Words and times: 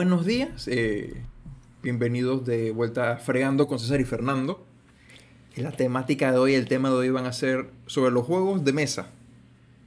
buenos 0.00 0.24
días. 0.24 0.66
eh, 0.66 1.12
bienvenidos 1.82 2.46
de 2.46 2.70
vuelta 2.70 3.12
a 3.12 3.16
Fregando 3.18 3.66
con 3.66 3.78
César 3.78 4.00
y 4.00 4.04
Fernando. 4.04 4.64
La 5.56 5.72
temática 5.72 6.32
de 6.32 6.38
hoy, 6.38 6.54
el 6.54 6.66
tema 6.66 6.88
de 6.88 6.94
hoy 6.94 7.10
van 7.10 7.26
a 7.26 7.34
ser 7.34 7.68
sobre 7.84 8.10
los 8.10 8.24
juegos 8.24 8.64
de 8.64 8.72
mesa. 8.72 9.10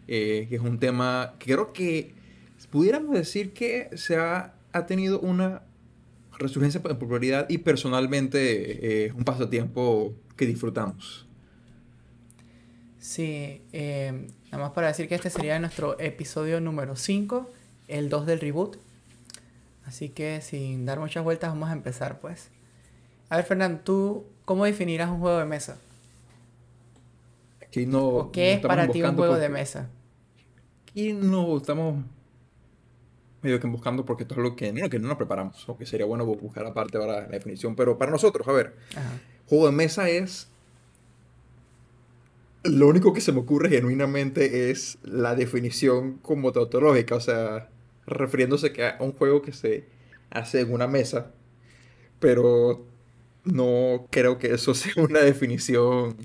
eh, 0.08 0.46
que 0.50 0.58
es 0.58 0.62
un 0.62 0.78
tema 0.78 1.34
que 1.40 1.54
creo 1.54 1.74
que 1.74 2.14
pudiéramos 2.70 3.16
decir 3.16 3.54
que 3.54 3.90
se 3.96 4.18
ha, 4.18 4.54
ha 4.72 4.86
tenido 4.86 5.20
una 5.20 5.64
resurgencia 6.38 6.80
en 6.86 6.96
popularidad 7.00 7.48
y 7.50 7.58
personalmente 7.58 9.06
eh, 9.08 9.14
un 9.14 9.24
pasatiempo 9.24 10.14
que 10.38 10.46
disfrutamos. 10.46 11.26
Sí, 13.00 13.64
eh, 13.72 14.28
nada 14.52 14.66
más 14.66 14.74
para 14.74 14.90
decir 14.90 15.08
que 15.08 15.16
este 15.16 15.32
sería 15.32 15.58
nuestro 15.58 16.00
episodio 16.00 16.62
número 16.62 16.96
5, 16.96 17.50
el 17.88 18.10
2 18.10 18.28
del 18.28 18.40
reboot. 18.42 18.78
Así 19.86 20.10
que 20.10 20.42
sin 20.42 20.86
dar 20.86 21.00
muchas 21.00 21.24
vueltas 21.24 21.50
vamos 21.52 21.70
a 21.70 21.74
empezar 21.74 22.20
pues. 22.20 22.50
A 23.30 23.36
ver 23.38 23.46
Fernando, 23.46 23.82
¿tú 23.84 24.26
cómo 24.46 24.66
definirás 24.66 25.10
un 25.10 25.20
juego 25.20 25.40
de 25.40 25.46
mesa? 25.46 25.78
Aquí 27.62 27.86
no, 27.86 28.08
¿O 28.08 28.32
qué 28.32 28.52
no 28.52 28.56
es 28.58 28.66
para 28.66 28.88
ti 28.88 29.02
un 29.02 29.16
juego 29.16 29.34
por- 29.34 29.42
de 29.42 29.50
mesa? 29.50 29.90
Aquí 30.90 31.14
no 31.14 31.58
estamos 31.58 32.04
medio 33.42 33.60
que 33.60 33.68
buscando 33.68 34.06
porque 34.06 34.24
esto 34.24 34.36
es 34.36 34.42
lo 34.42 34.56
que 34.56 34.72
no, 34.72 34.90
que 34.90 35.00
no 35.00 35.08
nos 35.10 35.18
preparamos, 35.18 35.68
o 35.68 35.78
que 35.78 35.86
sería 35.86 36.06
bueno 36.06 36.26
buscar 36.26 36.66
aparte 36.66 36.98
ahora 36.98 37.22
la 37.22 37.28
definición, 37.28 37.76
pero 37.76 37.98
para 37.98 38.12
nosotros, 38.12 38.48
a 38.48 38.52
ver, 38.54 38.74
Ajá. 38.96 39.10
juego 39.48 39.66
de 39.66 39.72
mesa 39.74 40.08
es 40.10 40.48
lo 42.64 42.88
único 42.88 43.12
que 43.12 43.20
se 43.20 43.34
me 43.34 43.40
ocurre 43.40 43.68
genuinamente 43.70 44.72
es 44.72 44.98
la 45.04 45.36
definición 45.36 46.20
como 46.20 46.54
tautológica, 46.54 47.16
o 47.16 47.20
sea, 47.20 47.70
refiriéndose 48.06 48.74
que 48.74 48.86
a 48.86 48.98
un 49.00 49.14
juego 49.14 49.42
que 49.42 49.52
se 49.54 49.88
hace 50.30 50.62
en 50.62 50.74
una 50.74 50.88
mesa, 50.88 51.32
pero 52.20 52.86
no 53.44 54.08
creo 54.10 54.38
que 54.38 54.54
eso 54.54 54.74
sea 54.76 54.94
una 54.98 55.20
definición 55.20 56.16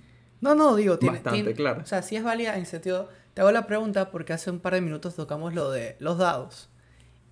No, 0.41 0.55
no, 0.55 0.77
digo, 0.77 0.99
tiene, 0.99 1.17
Bastante 1.17 1.39
tiene- 1.43 1.55
clara. 1.55 1.83
O 1.83 1.87
sea, 1.87 2.03
sí 2.03 2.17
es 2.17 2.23
válida 2.23 2.57
en 2.57 2.67
sentido. 2.67 3.09
Te 3.35 3.41
hago 3.43 3.53
la 3.53 3.67
pregunta 3.67 4.11
porque 4.11 4.33
hace 4.33 4.51
un 4.51 4.61
par 4.61 4.75
de 4.75 4.81
minutos 4.81 5.15
tocamos 5.17 5.55
lo 5.55 5.71
de 5.71 5.97
los 6.01 6.19
dados. 6.19 6.71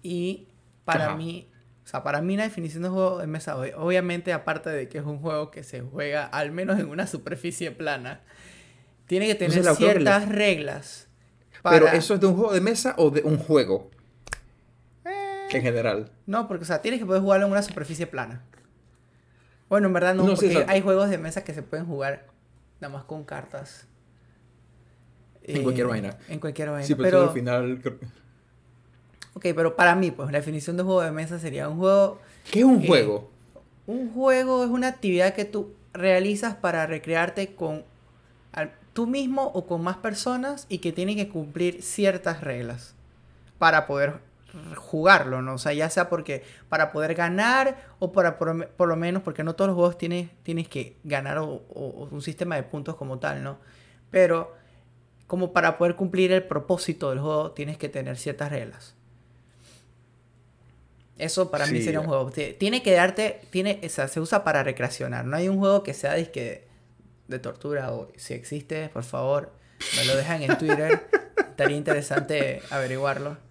Y 0.02 0.48
para 0.84 1.06
Ajá. 1.06 1.16
mí, 1.16 1.48
o 1.84 1.88
sea, 1.88 2.02
para 2.04 2.20
mí 2.22 2.36
la 2.36 2.44
definición 2.44 2.82
de 2.84 2.88
juego 2.90 3.18
de 3.18 3.26
mesa, 3.26 3.56
ob- 3.56 3.74
obviamente, 3.76 4.32
aparte 4.32 4.70
de 4.70 4.88
que 4.88 4.98
es 4.98 5.04
un 5.04 5.18
juego 5.18 5.50
que 5.50 5.64
se 5.64 5.80
juega 5.82 6.24
al 6.26 6.52
menos 6.52 6.78
en 6.78 6.88
una 6.88 7.06
superficie 7.08 7.70
plana, 7.72 8.20
tiene 9.06 9.26
que 9.26 9.34
tener 9.36 9.56
Entonces, 9.58 9.78
ciertas 9.84 10.28
reglas. 10.28 11.08
Pero 11.62 11.88
eso 11.88 12.14
es 12.14 12.20
de 12.20 12.26
un 12.26 12.36
juego 12.36 12.52
de 12.52 12.60
mesa 12.60 12.94
o 12.98 13.10
de 13.10 13.22
un 13.22 13.38
juego 13.38 13.90
en 15.50 15.62
general. 15.62 16.10
No, 16.26 16.48
porque, 16.48 16.64
o 16.64 16.66
sea, 16.66 16.82
tienes 16.82 17.00
que 17.00 17.06
poder 17.06 17.22
jugarlo 17.22 17.46
en 17.46 17.52
una 17.52 17.62
superficie 17.62 18.06
plana. 18.06 18.42
Bueno, 19.68 19.88
en 19.88 19.92
verdad 19.92 20.14
no, 20.14 20.24
No, 20.24 20.34
porque 20.34 20.64
hay 20.68 20.80
juegos 20.80 21.10
de 21.10 21.18
mesa 21.18 21.42
que 21.44 21.52
se 21.54 21.62
pueden 21.62 21.86
jugar 21.86 22.26
nada 22.80 22.92
más 22.94 23.04
con 23.04 23.24
cartas. 23.24 23.86
En 25.42 25.62
cualquier 25.62 25.86
vaina. 25.86 26.16
En 26.28 26.40
cualquier 26.40 26.70
vaina. 26.70 26.86
Sí, 26.86 26.94
pero, 26.94 27.08
pero, 27.10 27.22
al 27.24 27.30
final. 27.30 27.80
ok, 29.34 29.42
pero 29.54 29.76
para 29.76 29.94
mí, 29.94 30.10
pues 30.10 30.30
la 30.32 30.38
definición 30.38 30.76
de 30.76 30.82
juego 30.82 31.02
de 31.02 31.12
mesa 31.12 31.38
sería 31.38 31.68
un 31.68 31.78
juego. 31.78 32.20
¿Qué 32.50 32.60
es 32.60 32.64
un 32.64 32.82
Eh, 32.82 32.86
juego? 32.86 33.30
Un 33.86 34.12
juego 34.12 34.64
es 34.64 34.70
una 34.70 34.88
actividad 34.88 35.34
que 35.34 35.44
tú 35.44 35.72
realizas 35.92 36.54
para 36.56 36.86
recrearte 36.86 37.54
con 37.54 37.84
al- 38.52 38.72
tú 38.92 39.06
mismo 39.06 39.44
o 39.54 39.66
con 39.66 39.82
más 39.82 39.96
personas 39.98 40.66
y 40.68 40.78
que 40.78 40.92
tiene 40.92 41.14
que 41.16 41.28
cumplir 41.28 41.82
ciertas 41.82 42.40
reglas 42.40 42.94
para 43.58 43.86
poder 43.86 44.14
jugarlo, 44.76 45.42
¿no? 45.42 45.54
O 45.54 45.58
sea, 45.58 45.72
ya 45.72 45.90
sea 45.90 46.08
porque 46.08 46.42
para 46.68 46.92
poder 46.92 47.14
ganar 47.14 47.76
o 47.98 48.12
para 48.12 48.38
por, 48.38 48.68
por 48.68 48.88
lo 48.88 48.96
menos, 48.96 49.22
porque 49.22 49.44
no 49.44 49.54
todos 49.54 49.68
los 49.68 49.74
juegos 49.74 49.98
tienes, 49.98 50.30
tienes 50.42 50.68
que 50.68 50.96
ganar 51.04 51.38
o, 51.38 51.62
un 52.10 52.22
sistema 52.22 52.56
de 52.56 52.62
puntos 52.62 52.96
como 52.96 53.18
tal, 53.18 53.42
¿no? 53.42 53.58
Pero 54.10 54.54
como 55.26 55.52
para 55.52 55.78
poder 55.78 55.96
cumplir 55.96 56.32
el 56.32 56.44
propósito 56.44 57.10
del 57.10 57.20
juego 57.20 57.52
tienes 57.52 57.78
que 57.78 57.88
tener 57.88 58.16
ciertas 58.16 58.50
reglas. 58.50 58.94
Eso 61.18 61.50
para 61.50 61.66
mí 61.66 61.80
sería 61.80 62.00
un 62.00 62.06
juego. 62.06 62.30
Tiene 62.30 62.82
que 62.82 62.92
darte, 62.92 63.40
tiene, 63.50 63.80
o 63.82 63.88
sea, 63.88 64.06
se 64.06 64.20
usa 64.20 64.44
para 64.44 64.62
recreacionar. 64.62 65.24
No 65.24 65.36
hay 65.36 65.48
un 65.48 65.58
juego 65.58 65.82
que 65.82 65.94
sea 65.94 66.14
disque 66.14 66.66
de 67.26 67.38
tortura 67.38 67.92
o 67.92 68.12
si 68.16 68.34
existe, 68.34 68.90
por 68.90 69.02
favor, 69.02 69.50
me 69.96 70.04
lo 70.04 70.14
dejan 70.14 70.42
en 70.42 70.58
Twitter. 70.58 71.08
Estaría 71.38 71.76
interesante 71.76 72.60
averiguarlo. 72.70 73.45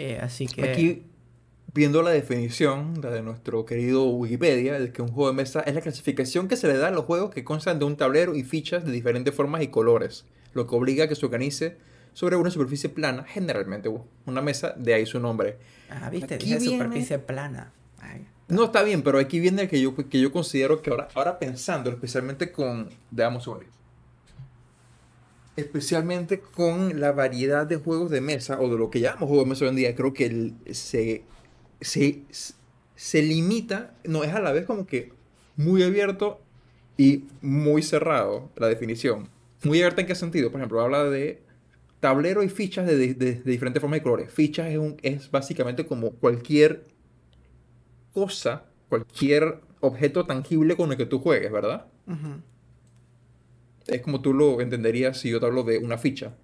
Eh, 0.00 0.18
así 0.22 0.46
que 0.46 0.62
Aquí, 0.70 1.02
viendo 1.74 2.02
la 2.02 2.10
definición 2.10 3.00
la 3.02 3.10
de 3.10 3.20
nuestro 3.20 3.64
querido 3.64 4.04
Wikipedia, 4.10 4.78
de 4.78 4.92
que 4.92 5.02
un 5.02 5.08
juego 5.08 5.30
de 5.30 5.34
mesa 5.36 5.60
es 5.60 5.74
la 5.74 5.80
clasificación 5.80 6.46
que 6.46 6.56
se 6.56 6.68
le 6.68 6.76
da 6.76 6.86
a 6.88 6.90
los 6.92 7.04
juegos 7.04 7.30
que 7.34 7.42
constan 7.42 7.80
de 7.80 7.84
un 7.84 7.96
tablero 7.96 8.36
y 8.36 8.44
fichas 8.44 8.84
de 8.84 8.92
diferentes 8.92 9.34
formas 9.34 9.60
y 9.62 9.68
colores, 9.68 10.24
lo 10.54 10.68
que 10.68 10.76
obliga 10.76 11.04
a 11.04 11.08
que 11.08 11.16
se 11.16 11.26
organice 11.26 11.76
sobre 12.12 12.36
una 12.36 12.50
superficie 12.50 12.88
plana, 12.88 13.24
generalmente 13.24 13.90
una 14.24 14.40
mesa, 14.40 14.72
de 14.76 14.94
ahí 14.94 15.04
su 15.04 15.18
nombre. 15.18 15.56
Ah, 15.90 16.10
viste, 16.10 16.34
Aquí 16.36 16.46
dije 16.46 16.58
viene- 16.60 16.76
superficie 16.84 17.18
plana. 17.18 17.72
Ay, 18.00 18.24
No 18.46 18.64
está 18.64 18.84
bien, 18.84 19.02
pero 19.02 19.18
aquí 19.18 19.40
viene 19.40 19.62
el 19.62 19.68
que 19.68 19.80
yo, 19.80 19.96
que 19.96 20.20
yo 20.20 20.30
considero 20.30 20.80
que 20.80 20.90
ahora, 20.90 21.08
ahora 21.14 21.38
pensando, 21.40 21.90
especialmente 21.90 22.52
con, 22.52 22.88
veamos 23.10 23.46
un. 23.48 23.66
Especialmente 25.58 26.40
con 26.40 27.00
la 27.00 27.12
variedad 27.12 27.66
de 27.66 27.76
juegos 27.76 28.10
de 28.10 28.20
mesa, 28.20 28.60
o 28.60 28.70
de 28.70 28.78
lo 28.78 28.90
que 28.90 29.00
llamamos 29.00 29.28
juegos 29.28 29.46
de 29.46 29.50
mesa 29.50 29.64
hoy 29.64 29.70
en 29.70 29.76
día, 29.76 29.94
creo 29.96 30.12
que 30.14 30.52
se, 30.72 31.24
se, 31.80 32.22
se 32.96 33.22
limita, 33.22 33.94
no 34.04 34.24
es 34.24 34.32
a 34.34 34.40
la 34.40 34.52
vez 34.52 34.66
como 34.66 34.86
que 34.86 35.12
muy 35.56 35.82
abierto 35.82 36.40
y 36.96 37.24
muy 37.42 37.82
cerrado 37.82 38.50
la 38.56 38.68
definición. 38.68 39.28
Muy 39.64 39.78
abierta 39.80 40.00
en 40.02 40.06
qué 40.06 40.14
sentido, 40.14 40.50
por 40.50 40.60
ejemplo, 40.60 40.80
habla 40.80 41.04
de 41.04 41.42
tablero 42.00 42.42
y 42.44 42.48
fichas 42.48 42.86
de, 42.86 43.14
de- 43.14 43.42
diferentes 43.44 43.80
formas 43.80 44.00
y 44.00 44.02
colores. 44.02 44.32
Fichas 44.32 44.68
es, 44.70 44.78
un, 44.78 44.96
es 45.02 45.30
básicamente 45.30 45.86
como 45.86 46.12
cualquier 46.12 46.86
cosa, 48.12 48.64
cualquier 48.88 49.60
objeto 49.80 50.26
tangible 50.26 50.76
con 50.76 50.90
el 50.90 50.96
que 50.98 51.06
tú 51.06 51.18
juegues, 51.20 51.50
¿verdad? 51.52 51.86
ujú, 52.06 52.42
Es 53.88 54.02
como 54.02 54.20
tú 54.20 54.32
lo 54.34 54.60
entenderías 54.60 55.18
si 55.18 55.30
yo 55.30 55.40
te 55.40 55.46
hablo 55.46 55.62
de 55.64 55.78
una 55.78 55.98
ficha. 55.98 56.34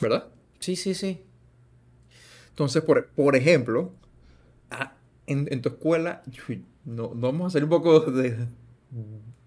¿verdad? 0.00 0.28
Sí, 0.60 0.76
sí, 0.76 0.94
sí. 0.94 1.24
Entonces, 2.50 2.82
por, 2.82 3.08
por 3.10 3.34
ejemplo, 3.34 3.92
ah, 4.70 4.94
en, 5.26 5.48
en 5.50 5.62
tu 5.62 5.70
escuela, 5.70 6.22
no, 6.84 7.14
no 7.14 7.32
vamos 7.32 7.46
a 7.46 7.50
salir 7.50 7.64
un 7.64 7.70
poco 7.70 8.00
de, 8.00 8.46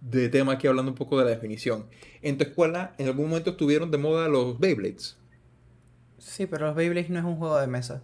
de 0.02 0.30
tema 0.30 0.54
aquí 0.54 0.68
hablando 0.68 0.92
un 0.92 0.98
poco 0.98 1.18
de 1.20 1.26
la 1.26 1.32
definición. 1.32 1.86
En 2.22 2.38
tu 2.38 2.44
escuela, 2.44 2.94
en 2.98 3.08
algún 3.08 3.28
momento 3.30 3.52
estuvieron 3.52 3.92
de 3.92 3.98
moda 3.98 4.28
los 4.28 4.60
Beyblades. 4.60 5.18
Sí, 6.18 6.48
pero 6.48 6.68
los 6.68 6.76
Beyblades 6.76 7.10
no 7.10 7.20
es 7.20 7.26
un 7.26 7.36
juego 7.38 7.58
de 7.60 7.68
mesa. 7.68 8.04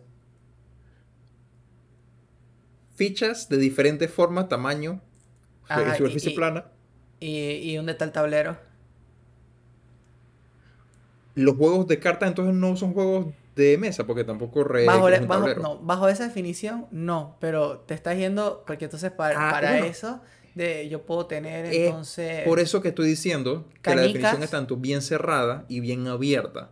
Fichas 2.96 3.48
de 3.50 3.58
diferentes 3.58 4.10
formas, 4.12 4.50
tamaño, 4.50 5.02
Ajá, 5.68 5.94
y- 5.94 5.98
superficie 5.98 6.32
y- 6.32 6.36
plana. 6.36 6.66
¿Y, 7.20 7.30
y 7.38 7.76
dónde 7.76 7.94
está 7.94 8.06
el 8.06 8.12
tablero? 8.12 8.58
Los 11.36 11.56
juegos 11.56 11.88
de 11.88 12.00
cartas 12.00 12.30
entonces 12.30 12.56
no 12.56 12.76
son 12.78 12.94
juegos 12.94 13.28
de 13.56 13.78
mesa, 13.78 14.06
porque 14.06 14.24
tampoco 14.24 14.64
re 14.64 14.86
Bajo, 14.86 15.10
la- 15.10 15.20
un 15.20 15.28
bajo- 15.28 15.42
tablero. 15.42 15.62
no, 15.62 15.80
bajo 15.80 16.08
esa 16.10 16.26
definición, 16.26 16.88
no, 16.92 17.38
pero 17.40 17.80
te 17.80 17.94
estás 17.94 18.18
yendo, 18.18 18.64
porque 18.66 18.86
entonces 18.86 19.12
para, 19.12 19.48
Ah, 19.50 19.52
para 19.52 19.72
bueno. 19.72 19.86
eso, 19.86 20.22
de, 20.56 20.90
yo 20.90 21.04
puedo 21.06 21.26
tener 21.28 21.66
Es 21.66 21.88
entonces... 21.88 22.42
Por 22.44 22.60
eso 22.60 22.82
que 22.82 22.90
estoy 22.90 23.08
diciendo 23.08 23.68
que 23.82 23.96
la 23.96 24.02
definición 24.04 24.42
es 24.44 24.50
tanto 24.50 24.78
bien 24.78 25.02
cerrada 25.02 25.66
y 25.68 25.80
bien 25.80 26.08
abierta. 26.08 26.72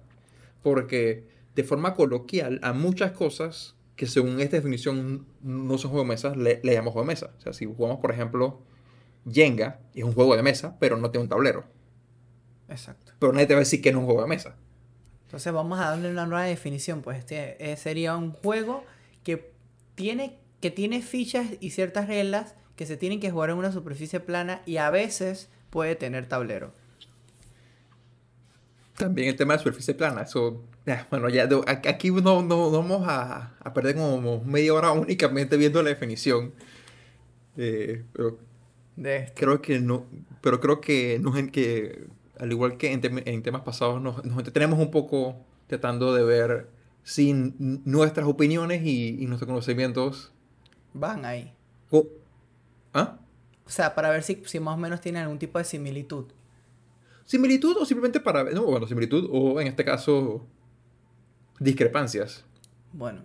Porque 0.64 1.28
de 1.56 1.64
forma 1.64 1.94
coloquial 1.94 2.60
a 2.64 2.74
muchas 2.74 3.12
cosas 3.12 3.76
que 3.96 4.08
según 4.08 4.40
esta 4.42 4.58
definición 4.58 5.26
no 5.42 5.78
son 5.78 5.92
juegos 5.92 6.08
de 6.08 6.14
mesa, 6.14 6.36
le, 6.36 6.60
le 6.64 6.74
llamamos 6.74 6.94
juego 6.94 7.08
de 7.08 7.14
mesa. 7.14 7.30
O 7.38 7.42
sea, 7.42 7.54
si 7.54 7.66
jugamos, 7.66 8.00
por 8.00 8.12
ejemplo, 8.12 8.60
Jenga, 9.30 9.80
es 9.94 10.04
un 10.04 10.14
juego 10.14 10.36
de 10.36 10.44
mesa, 10.44 10.76
pero 10.80 10.98
no 10.98 11.12
tiene 11.12 11.24
un 11.24 11.30
tablero. 11.30 11.66
Exacto. 12.70 13.14
Pero 13.20 13.34
nadie 13.34 13.48
te 13.48 13.54
va 13.54 13.60
a 13.60 13.64
decir 13.64 13.82
que 13.82 13.92
no 13.92 14.00
es 14.00 14.02
un 14.02 14.06
juego 14.06 14.22
de 14.22 14.28
mesa. 14.28 14.56
Entonces 15.26 15.52
vamos 15.52 15.80
a 15.80 15.90
darle 15.90 16.12
una 16.12 16.26
nueva 16.26 16.44
definición, 16.46 17.02
pues 17.02 17.18
este 17.20 17.72
eh, 17.72 17.78
sería 17.78 18.16
un 18.16 18.32
juego 18.32 18.84
que 19.24 19.52
tiene, 19.96 20.38
que 20.62 20.72
tiene 20.72 21.02
fichas 21.02 21.48
y 21.60 21.72
ciertas 21.72 22.08
reglas 22.08 22.56
que 22.76 22.86
se 22.86 22.98
tienen 22.98 23.20
que 23.20 23.32
jugar 23.32 23.50
en 23.50 23.58
una 23.58 23.72
superficie 23.72 24.20
plana 24.20 24.62
y 24.66 24.78
a 24.78 24.90
veces 24.92 25.50
puede 25.70 25.96
tener 25.96 26.28
tablero. 26.28 26.72
También 28.98 29.28
el 29.28 29.36
tema 29.36 29.54
de 29.54 29.60
superficie 29.60 29.94
plana, 29.94 30.22
eso, 30.22 30.64
bueno, 31.10 31.28
ya 31.28 31.50
aquí 31.88 32.12
no, 32.12 32.22
no- 32.42 32.72
no 32.72 32.72
vamos 32.72 33.06
a, 33.08 33.54
a 33.60 33.74
perder 33.74 33.96
como 33.96 34.42
media 34.46 34.74
hora 34.74 34.92
únicamente 34.92 35.58
viendo 35.58 35.84
la 35.84 35.90
definición. 35.90 36.54
Eh, 37.58 38.04
pero 38.14 38.38
De 38.96 39.18
este. 39.18 39.34
creo 39.34 39.62
que 39.62 39.80
no, 39.80 40.06
pero 40.42 40.60
creo 40.60 40.80
que, 40.80 41.20
nos 41.20 41.36
que 41.52 42.08
al 42.40 42.52
igual 42.52 42.78
que 42.78 42.92
en, 42.94 43.02
tem- 43.02 43.24
en 43.26 43.44
temas 43.44 43.62
pasados, 43.62 44.02
nos, 44.02 44.24
nos 44.24 44.38
entretenemos 44.38 44.80
un 44.80 44.92
poco 44.92 45.36
tratando 45.68 46.14
de 46.14 46.24
ver 46.24 46.70
sin 47.04 47.82
nuestras 47.86 48.26
opiniones 48.28 48.84
y, 48.84 49.22
y 49.22 49.26
nuestros 49.28 49.48
conocimientos. 49.48 50.32
Van 50.94 51.26
ahí. 51.26 51.54
¿Ah? 52.94 53.20
O 53.66 53.70
sea, 53.70 53.96
para 53.96 54.10
ver 54.10 54.24
si, 54.24 54.42
si 54.46 54.60
más 54.60 54.76
o 54.76 54.78
menos 54.78 55.02
tienen 55.02 55.24
algún 55.24 55.40
tipo 55.40 55.58
de 55.58 55.66
similitud. 55.66 56.26
¿Similitud 57.26 57.76
o 57.78 57.86
simplemente 57.86 58.20
para 58.20 58.44
ver? 58.44 58.54
No, 58.54 58.64
bueno, 58.66 58.88
similitud 58.88 59.28
o 59.32 59.60
en 59.60 59.68
este 59.68 59.84
caso 59.84 60.46
discrepancias. 61.60 62.46
Bueno, 62.94 63.24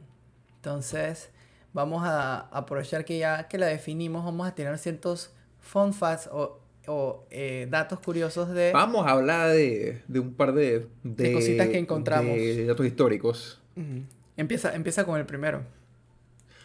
entonces 0.56 1.30
vamos 1.72 2.02
a 2.04 2.40
aprovechar 2.48 3.04
que 3.04 3.18
ya 3.18 3.46
que 3.48 3.58
la 3.58 3.66
definimos, 3.66 4.24
vamos 4.24 4.48
a 4.48 4.54
tener 4.54 4.76
ciertos 4.78 5.34
fun 5.60 5.92
facts 5.92 6.28
o, 6.32 6.58
o, 6.86 7.24
eh, 7.30 7.66
datos 7.70 8.00
curiosos 8.00 8.50
de... 8.50 8.72
Vamos 8.72 9.06
a 9.06 9.10
hablar 9.10 9.50
de, 9.50 10.02
de 10.08 10.20
un 10.20 10.34
par 10.34 10.52
de, 10.52 10.86
De 11.02 11.32
cositas 11.32 11.68
que 11.68 11.78
encontramos. 11.78 12.34
de 12.36 12.66
datos 12.66 12.86
históricos. 12.86 13.60
Empieza, 14.36 14.74
empieza 14.74 15.04
con 15.04 15.18
el 15.18 15.26
primero. 15.26 15.62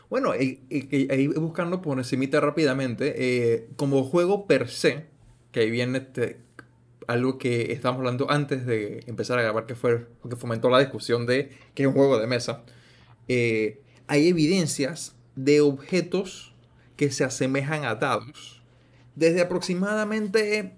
Bueno, 0.09 0.33
eh, 0.33 0.59
eh, 0.69 1.07
ahí 1.09 1.27
buscando 1.27 1.81
por 1.81 1.97
encimita 1.97 2.39
rápidamente, 2.39 3.13
eh, 3.17 3.67
como 3.75 4.03
juego 4.03 4.45
per 4.45 4.69
se, 4.69 5.05
que 5.51 5.61
ahí 5.61 5.71
viene 5.71 5.97
este, 5.99 6.37
algo 7.07 7.37
que 7.37 7.71
estábamos 7.71 7.99
hablando 7.99 8.29
antes 8.29 8.65
de 8.65 9.03
empezar 9.07 9.39
a 9.39 9.41
grabar, 9.41 9.65
que 9.65 9.75
fue 9.75 10.05
lo 10.23 10.29
que 10.29 10.35
fomentó 10.35 10.69
la 10.69 10.79
discusión 10.79 11.25
de 11.25 11.49
que 11.73 11.83
es 11.83 11.87
un 11.87 11.93
juego 11.95 12.19
de 12.19 12.27
mesa, 12.27 12.63
eh, 13.27 13.81
hay 14.07 14.27
evidencias 14.27 15.15
de 15.35 15.61
objetos 15.61 16.53
que 16.95 17.11
se 17.11 17.23
asemejan 17.23 17.83
a 17.85 17.95
dados 17.95 18.54
desde 19.15 19.41
aproximadamente 19.41 20.73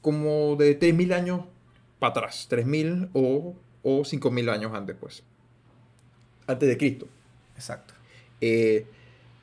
como 0.00 0.56
de 0.56 0.74
3.000 0.74 1.12
años 1.12 1.42
para 1.98 2.10
atrás, 2.12 2.46
3.000 2.48 3.08
o, 3.12 3.54
o 3.82 4.04
5.000 4.04 4.48
años 4.48 4.72
antes, 4.74 4.96
pues, 4.98 5.22
antes 6.46 6.68
de 6.68 6.76
Cristo. 6.78 7.06
Exacto. 7.56 7.94
Eh, 8.40 8.86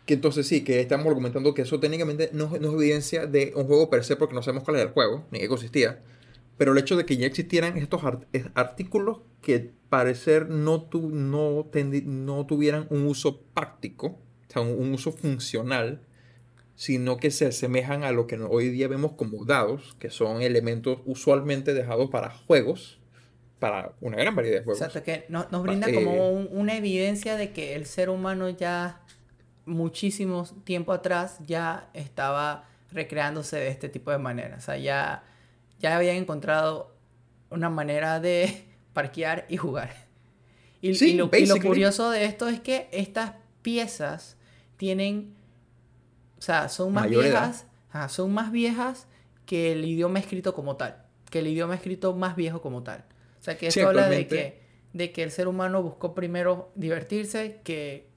que 0.06 0.14
entonces 0.14 0.48
sí, 0.48 0.64
que 0.64 0.80
estamos 0.80 1.08
argumentando 1.08 1.54
que 1.54 1.64
eso 1.64 1.80
técnicamente 1.80 2.30
no, 2.32 2.48
no 2.60 2.70
es 2.70 2.74
evidencia 2.76 3.26
de 3.26 3.52
un 3.56 3.66
juego 3.66 3.90
per 3.90 4.04
se 4.04 4.16
porque 4.16 4.36
no 4.36 4.44
sabemos 4.44 4.64
cuál 4.64 4.78
era 4.78 4.86
el 4.86 4.92
juego, 4.94 5.26
ni 5.32 5.40
qué 5.40 5.48
consistía. 5.48 6.00
Pero 6.58 6.72
el 6.72 6.78
hecho 6.78 6.96
de 6.96 7.06
que 7.06 7.18
ya 7.18 7.26
existieran 7.28 7.76
estos 7.78 8.04
art- 8.04 8.26
es- 8.32 8.46
artículos 8.54 9.20
que 9.42 9.72
parecer 9.90 10.48
no, 10.50 10.84
tu- 10.84 11.10
no, 11.10 11.68
no 12.06 12.46
tuvieran 12.46 12.88
un 12.92 13.06
uso 13.08 13.42
práctico, 13.54 14.08
o 14.08 14.52
sea, 14.52 14.62
un, 14.62 14.70
un 14.80 14.94
uso 14.94 15.12
funcional, 15.12 16.02
sino 16.76 17.18
que 17.18 17.32
se 17.32 17.46
asemejan 17.48 18.04
a 18.04 18.12
lo 18.12 18.28
que 18.28 18.38
hoy 18.38 18.70
día 18.70 18.88
vemos 18.88 19.14
como 19.14 19.46
dados, 19.46 19.96
que 20.00 20.10
son 20.10 20.42
elementos 20.42 21.00
usualmente 21.06 21.74
dejados 21.74 22.10
para 22.10 22.30
juegos, 22.32 23.00
para 23.60 23.94
una 24.02 24.18
gran 24.18 24.36
variedad 24.36 24.58
de 24.60 24.64
juegos. 24.66 24.82
Exacto, 24.82 25.04
que 25.04 25.26
no- 25.30 25.48
nos 25.52 25.64
brinda 25.64 25.88
eh, 25.88 25.94
como 25.94 26.30
un- 26.30 26.50
una 26.52 26.76
evidencia 26.76 27.38
de 27.38 27.52
que 27.54 27.76
el 27.76 27.86
ser 27.86 28.10
humano 28.10 28.50
ya 28.50 29.02
muchísimo 29.66 30.46
tiempo 30.64 30.94
atrás 30.94 31.38
ya 31.46 31.90
estaba 31.94 32.68
recreándose 32.92 33.58
de 33.58 33.70
este 33.70 33.90
tipo 33.90 34.12
de 34.12 34.18
maneras. 34.18 34.64
O 34.64 34.66
sea, 34.66 34.78
ya, 34.78 35.24
ya 35.80 35.96
habían 35.98 36.18
encontrado 36.18 36.96
una 37.50 37.70
manera 37.70 38.20
de 38.20 38.66
parquear 38.94 39.46
y 39.50 39.58
jugar. 39.58 39.94
Y, 40.82 40.94
Sí, 40.96 41.12
y 41.12 41.14
lo, 41.14 41.26
y 41.26 41.28
lo 41.28 41.32
basically. 41.32 41.68
curioso 41.68 42.10
de 42.12 42.26
esto 42.26 42.48
es 42.48 42.60
que 42.60 42.90
estas 42.92 43.34
piezas 43.62 44.38
tienen, 44.78 45.34
sea, 46.46 46.70
son 46.70 46.94
más 46.94 47.06
Mayor 47.06 47.24
viejas, 47.24 47.66
ajá, 47.92 48.10
son 48.10 48.34
más 48.34 48.52
viejas 48.52 49.08
que 49.46 49.72
el 49.72 49.84
idioma 49.86 50.20
escrito 50.20 50.54
como 50.54 50.76
tal, 50.76 51.04
que 51.30 51.40
el 51.40 51.48
idioma 51.48 51.76
escrito 51.76 52.14
más 52.14 52.36
viejo 52.36 52.62
como 52.62 52.84
tal. 52.84 53.06
O 53.40 53.44
sea, 53.44 53.58
que 53.58 53.68
esto 53.68 53.88
habla 53.88 54.10
de 54.10 54.28
que, 54.28 54.62
de 54.94 55.12
que 55.12 55.24
el 55.24 55.32
ser 55.32 55.48
humano 55.48 55.84
buscó 55.84 56.16
primero 56.16 56.72
divertirse 56.76 57.62
que 57.64 58.08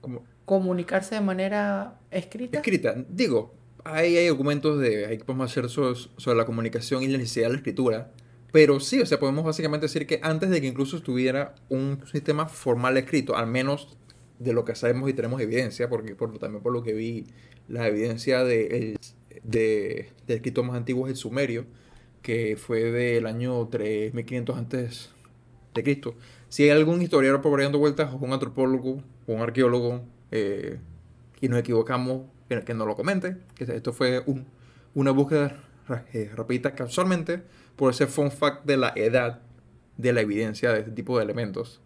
Como, 0.00 0.24
comunicarse 0.44 1.14
de 1.14 1.20
manera 1.20 1.98
escrita. 2.10 2.58
escrita. 2.58 2.94
Digo, 3.08 3.54
hay, 3.84 4.16
hay 4.16 4.26
documentos 4.26 4.78
de 4.78 5.06
ahí 5.06 5.18
que 5.18 5.24
podemos 5.24 5.50
hacer 5.50 5.68
sobre, 5.68 5.98
sobre 6.16 6.36
la 6.36 6.44
comunicación 6.44 7.02
y 7.02 7.08
la 7.08 7.18
necesidad 7.18 7.46
de 7.46 7.52
la 7.52 7.58
escritura. 7.58 8.10
Pero 8.52 8.80
sí, 8.80 9.00
o 9.00 9.06
sea, 9.06 9.18
podemos 9.18 9.44
básicamente 9.44 9.86
decir 9.86 10.06
que 10.06 10.20
antes 10.22 10.50
de 10.50 10.60
que 10.60 10.66
incluso 10.66 10.98
estuviera 10.98 11.54
un 11.70 12.04
sistema 12.10 12.46
formal 12.46 12.98
escrito, 12.98 13.34
al 13.34 13.46
menos 13.46 13.96
de 14.42 14.52
lo 14.52 14.64
que 14.64 14.74
sabemos 14.74 15.08
y 15.10 15.14
tenemos 15.14 15.40
evidencia, 15.40 15.88
porque 15.88 16.14
por, 16.14 16.38
también 16.38 16.62
por 16.62 16.72
lo 16.72 16.82
que 16.82 16.92
vi, 16.94 17.26
la 17.68 17.86
evidencia 17.88 18.44
de, 18.44 18.96
de, 19.42 20.08
de 20.26 20.34
escritos 20.34 20.64
más 20.66 20.76
antiguos 20.76 21.08
es 21.08 21.12
el 21.12 21.16
sumerio, 21.18 21.66
que 22.22 22.56
fue 22.56 22.90
del 22.92 23.26
año 23.26 23.68
3500 23.68 24.56
antes 24.56 25.10
de 25.74 25.82
Cristo. 25.82 26.14
Si 26.48 26.64
hay 26.64 26.70
algún 26.70 27.02
historiador 27.02 27.40
por 27.40 27.58
ahí 27.58 27.64
dando 27.64 27.78
vueltas, 27.78 28.12
o 28.12 28.16
un 28.18 28.32
antropólogo, 28.32 29.02
o 29.26 29.32
un 29.34 29.40
arqueólogo, 29.40 30.02
eh, 30.30 30.78
y 31.40 31.48
nos 31.48 31.58
equivocamos, 31.60 32.22
que, 32.48 32.60
que 32.62 32.74
nos 32.74 32.86
lo 32.86 32.94
comente, 32.94 33.38
que 33.54 33.64
esto 33.64 33.92
fue 33.92 34.22
un- 34.26 34.46
una 34.94 35.10
búsqueda 35.10 35.64
eh, 36.12 36.30
rapidita 36.34 36.74
casualmente 36.74 37.42
por 37.76 37.90
ese 37.92 38.06
fun 38.06 38.30
fact 38.30 38.64
de 38.66 38.76
la 38.76 38.92
edad 38.96 39.40
de 39.96 40.12
la 40.12 40.20
evidencia 40.20 40.72
de 40.72 40.80
este 40.80 40.92
tipo 40.92 41.18
de 41.18 41.24
elementos. 41.24 41.80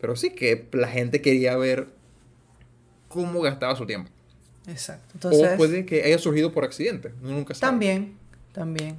Pero 0.00 0.16
sí 0.16 0.30
que 0.30 0.66
la 0.72 0.88
gente 0.88 1.20
quería 1.20 1.56
ver 1.56 1.88
cómo 3.08 3.40
gastaba 3.40 3.76
su 3.76 3.86
tiempo. 3.86 4.10
Exacto. 4.66 5.08
Entonces, 5.14 5.50
o 5.54 5.56
puede 5.56 5.84
que 5.84 6.02
haya 6.04 6.18
surgido 6.18 6.52
por 6.52 6.64
accidente, 6.64 7.12
uno 7.22 7.32
nunca 7.32 7.54
sabe. 7.54 7.70
también, 7.72 8.14
también. 8.52 8.96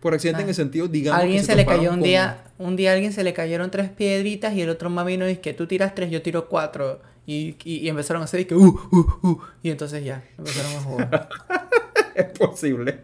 Por 0.00 0.14
accidente 0.14 0.40
en 0.42 0.46
Ah. 0.46 0.50
el 0.50 0.54
sentido, 0.54 0.88
digamos, 0.88 1.20
alguien 1.20 1.40
que 1.40 1.46
se 1.46 1.56
le 1.56 1.62
toparon 1.64 1.80
cayó 1.80 1.90
un 1.92 1.96
con- 2.00 2.04
día, 2.08 2.44
un 2.58 2.76
día 2.76 2.90
a 2.90 2.94
alguien 2.94 3.12
se 3.12 3.22
le 3.24 3.32
cayeron 3.34 3.70
tres 3.70 3.90
piedritas 3.90 4.54
y 4.54 4.62
el 4.62 4.70
otro 4.70 4.88
más 4.88 5.04
vino 5.06 5.26
y 5.26 5.28
dice 5.30 5.40
que 5.40 5.52
tú 5.54 5.66
tiras 5.66 5.94
tres, 5.94 6.10
yo 6.10 6.22
tiro 6.22 6.48
cuatro. 6.48 7.00
Y, 7.26 7.54
y, 7.64 7.76
y 7.76 7.88
empezaron 7.88 8.22
a 8.22 8.24
hacer 8.24 8.40
y 8.40 8.44
que 8.46 8.54
uh, 8.54 8.66
uh, 8.90 9.26
uh. 9.28 9.40
Y 9.62 9.70
entonces 9.70 10.02
ya, 10.04 10.24
empezaron 10.38 10.72
a 10.76 10.80
jugar. 10.80 11.28
Es 12.14 12.24
posible. 12.38 13.00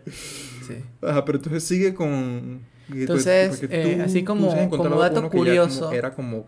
Sí. 0.67 0.75
Ajá, 1.01 1.25
pero 1.25 1.39
entonces 1.39 1.63
sigue 1.65 1.95
con... 1.95 2.61
Entonces, 2.93 3.63
eh, 3.71 4.03
así 4.05 4.25
como- 4.25 4.69
como 4.71 4.99
dato 4.99 5.29
curioso. 5.31 5.81
como 5.85 5.93
era 5.93 6.13
como... 6.15 6.45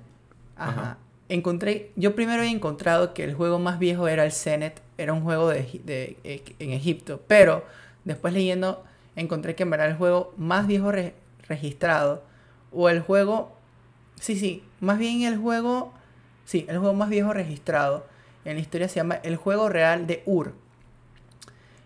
Ajá. 0.59 0.71
Ajá. 0.81 0.99
Encontré, 1.31 1.91
yo 1.97 2.15
primero 2.15 2.41
había 2.41 2.51
encontrado 2.53 3.13
que 3.15 3.23
el 3.25 3.35
juego 3.35 3.59
más 3.59 3.79
viejo 3.79 4.09
era 4.09 4.25
el 4.25 4.33
Zenet, 4.33 4.81
era 4.97 5.13
un 5.13 5.21
juego 5.23 5.49
de, 5.51 6.17
eh, 6.25 6.43
en 6.59 6.71
Egipto, 6.73 7.21
pero 7.29 7.65
después 8.05 8.33
leyendo 8.33 8.83
encontré 9.15 9.55
que 9.55 9.65
en 9.65 9.71
verdad 9.71 9.89
el 9.89 9.97
juego 9.97 10.33
más 10.39 10.67
viejo 10.67 10.91
re- 10.91 11.15
registrado, 11.47 12.23
o 12.73 12.89
el 12.89 13.01
juego, 13.01 13.53
sí, 14.19 14.39
sí, 14.39 14.63
más 14.81 14.99
bien 14.99 15.23
el 15.23 15.37
juego, 15.37 15.93
sí, 16.47 16.65
el 16.69 16.79
juego 16.79 16.95
más 16.95 17.11
viejo 17.11 17.33
registrado 17.35 18.07
en 18.47 18.55
la 18.55 18.61
historia 18.61 18.89
se 18.89 18.97
llama 18.97 19.17
el 19.17 19.37
juego 19.37 19.69
real 19.69 20.07
de 20.07 20.23
Ur. 20.25 20.55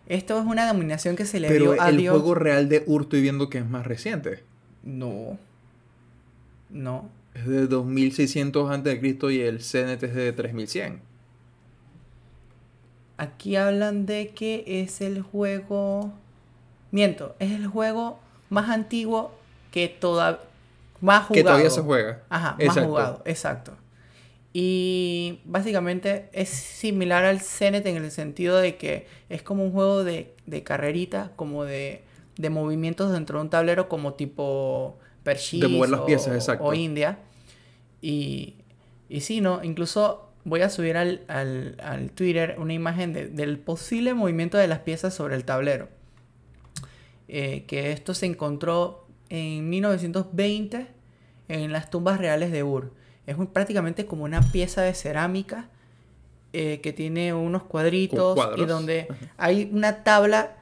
Esto 0.06 0.38
es 0.38 0.44
una 0.47 0.66
denominación 0.66 1.16
que 1.16 1.25
se 1.26 1.40
le 1.40 1.49
Pero 1.49 1.73
dio 1.73 1.82
a 1.82 1.88
el 1.88 1.97
Dios. 1.97 2.12
juego 2.16 2.35
real 2.37 2.68
de 2.68 2.85
Ur 2.87 3.02
estoy 3.02 3.23
viendo 3.23 3.49
que 3.49 3.58
es 3.58 3.66
más 3.68 3.87
reciente. 3.87 4.44
No. 4.85 5.38
No. 6.70 7.08
Es 7.34 7.46
de 7.46 7.66
2600 7.66 8.70
antes 8.70 8.92
de 8.92 9.00
Cristo 9.00 9.30
y 9.30 9.40
el 9.40 9.62
Zenet 9.62 10.02
es 10.02 10.14
de 10.14 10.32
3100. 10.32 11.00
Aquí 13.16 13.56
hablan 13.56 14.06
de 14.06 14.30
que 14.30 14.64
es 14.66 15.00
el 15.00 15.22
juego. 15.22 16.12
Miento, 16.90 17.34
es 17.38 17.52
el 17.52 17.66
juego 17.66 18.18
más 18.50 18.68
antiguo 18.68 19.32
que 19.70 19.88
toda... 19.88 20.40
más 21.00 21.26
jugado. 21.26 21.34
Que 21.34 21.42
todavía 21.42 21.70
se 21.70 21.80
juega. 21.80 22.22
Ajá, 22.28 22.52
más 22.52 22.60
Exacto. 22.60 22.88
jugado, 22.88 23.22
exacto. 23.24 23.72
Y 24.52 25.40
básicamente 25.46 26.28
es 26.32 26.50
similar 26.50 27.24
al 27.24 27.40
Zenet 27.40 27.86
en 27.86 27.96
el 27.96 28.10
sentido 28.10 28.58
de 28.58 28.76
que 28.76 29.06
es 29.30 29.42
como 29.42 29.64
un 29.64 29.72
juego 29.72 30.04
de, 30.04 30.34
de 30.46 30.62
carrerita, 30.62 31.32
como 31.36 31.64
de, 31.64 32.02
de 32.36 32.50
movimientos 32.50 33.10
dentro 33.12 33.38
de 33.38 33.44
un 33.44 33.50
tablero, 33.50 33.88
como 33.88 34.12
tipo 34.12 34.98
De 35.61 35.69
mover 35.69 35.91
las 35.91 36.00
o, 36.00 36.07
piezas, 36.07 36.35
exacto. 36.35 36.64
o 36.64 36.75
India. 36.75 37.19
Y, 38.00 38.55
y 39.09 39.21
sí, 39.21 39.41
¿no? 39.41 39.62
Incluso 39.62 40.29
voy 40.45 40.62
a 40.62 40.69
subir 40.71 40.97
al, 40.97 41.21
al, 41.29 41.76
al 41.83 42.11
Twitter 42.11 42.57
una 42.59 42.73
imagen 42.73 43.12
de- 43.12 43.29
del 43.29 43.59
posible 43.59 44.12
movimiento 44.14 44.59
de 44.59 44.67
las 44.67 44.81
piezas 44.81 45.14
sobre 45.14 45.37
el 45.37 45.45
tablero. 45.45 45.88
Eh, 47.29 47.64
que 47.67 47.93
esto 47.93 48.12
se 48.14 48.26
encontró 48.26 49.07
en 49.31 49.71
1920 49.71 50.87
en 51.49 51.73
las 51.73 51.88
tumbas 51.91 52.19
reales 52.19 52.50
de 52.52 52.62
Ur. 52.64 52.93
Es 53.26 53.38
un- 53.38 53.47
prácticamente 53.47 54.05
como 54.05 54.25
una 54.25 54.43
pieza 54.52 54.83
de 54.83 54.93
cerámica 54.95 55.69
eh, 56.52 56.81
que 56.83 56.93
tiene 56.93 57.33
unos 57.33 57.62
cuadritos 57.62 58.37
y 58.59 58.64
donde 58.67 59.09
hay 59.38 59.71
una 59.73 60.02
tabla 60.05 60.57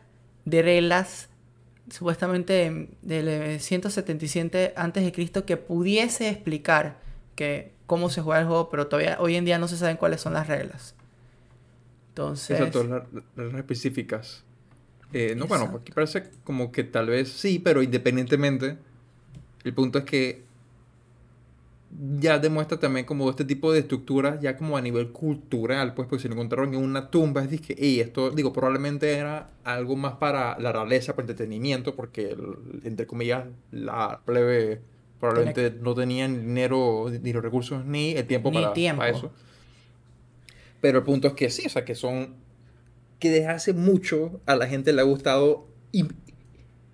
de 0.44 0.62
reglas 0.62 1.29
supuestamente 1.90 2.52
de- 3.02 3.22
del 3.22 3.60
177 3.60 4.72
antes 4.76 5.04
de 5.04 5.12
Cristo 5.12 5.44
que 5.44 5.56
pudiese 5.56 6.28
explicar 6.28 6.98
que 7.36 7.72
cómo 7.86 8.08
se 8.10 8.20
juega 8.22 8.40
el 8.40 8.46
juego, 8.46 8.68
pero 8.70 8.86
todavía 8.86 9.16
hoy 9.20 9.36
en 9.36 9.44
día 9.44 9.58
no 9.58 9.66
se 9.68 9.76
saben 9.76 9.96
cuáles 9.96 10.20
son 10.20 10.32
las 10.34 10.46
reglas. 10.46 10.94
Entonces, 12.10 12.58
Exacto, 12.58 12.84
las 12.84 13.02
las 13.12 13.24
reglas 13.36 13.60
específicas. 13.60 14.44
Eh, 15.12 15.34
no, 15.36 15.46
bueno, 15.46 15.78
aquí 15.80 15.90
parece 15.92 16.30
como 16.44 16.70
que 16.70 16.84
tal 16.84 17.08
vez 17.08 17.28
sí, 17.30 17.58
pero 17.58 17.82
independientemente, 17.82 18.78
el 19.64 19.74
punto 19.74 19.98
es 19.98 20.04
que 20.04 20.44
ya 22.18 22.38
demuestra 22.38 22.78
también 22.78 23.04
como 23.04 23.28
este 23.28 23.44
tipo 23.44 23.72
de 23.72 23.80
estructuras 23.80 24.40
ya 24.40 24.56
como 24.56 24.76
a 24.76 24.80
nivel 24.80 25.10
cultural, 25.10 25.94
pues, 25.94 26.08
pues 26.08 26.22
si 26.22 26.28
lo 26.28 26.34
encontraron 26.34 26.72
en 26.74 26.80
una 26.80 27.10
tumba, 27.10 27.44
es 27.44 27.60
que, 27.60 27.74
y 27.76 28.00
esto, 28.00 28.30
digo, 28.30 28.52
probablemente 28.52 29.12
era 29.12 29.50
algo 29.64 29.96
más 29.96 30.14
para 30.14 30.58
la 30.58 30.72
realeza, 30.72 31.14
para 31.14 31.24
entretenimiento, 31.24 31.96
porque, 31.96 32.36
entre 32.84 33.06
comillas, 33.06 33.46
la 33.72 34.20
plebe 34.24 34.80
probablemente 35.18 35.76
no 35.80 35.94
tenía 35.94 36.28
ni 36.28 36.38
dinero, 36.38 37.10
ni 37.10 37.32
los 37.32 37.42
recursos, 37.42 37.84
ni 37.84 38.12
el 38.12 38.26
tiempo, 38.26 38.52
para, 38.52 38.72
tiempo. 38.72 39.00
para 39.00 39.10
eso. 39.10 39.32
Pero 40.80 40.98
el 40.98 41.04
punto 41.04 41.28
es 41.28 41.34
que 41.34 41.50
sí, 41.50 41.66
o 41.66 41.68
sea, 41.68 41.84
que 41.84 41.94
son, 41.94 42.36
que 43.18 43.30
desde 43.30 43.48
hace 43.48 43.72
mucho 43.74 44.40
a 44.46 44.54
la 44.56 44.66
gente 44.66 44.92
le 44.92 45.00
ha 45.00 45.04
gustado 45.04 45.66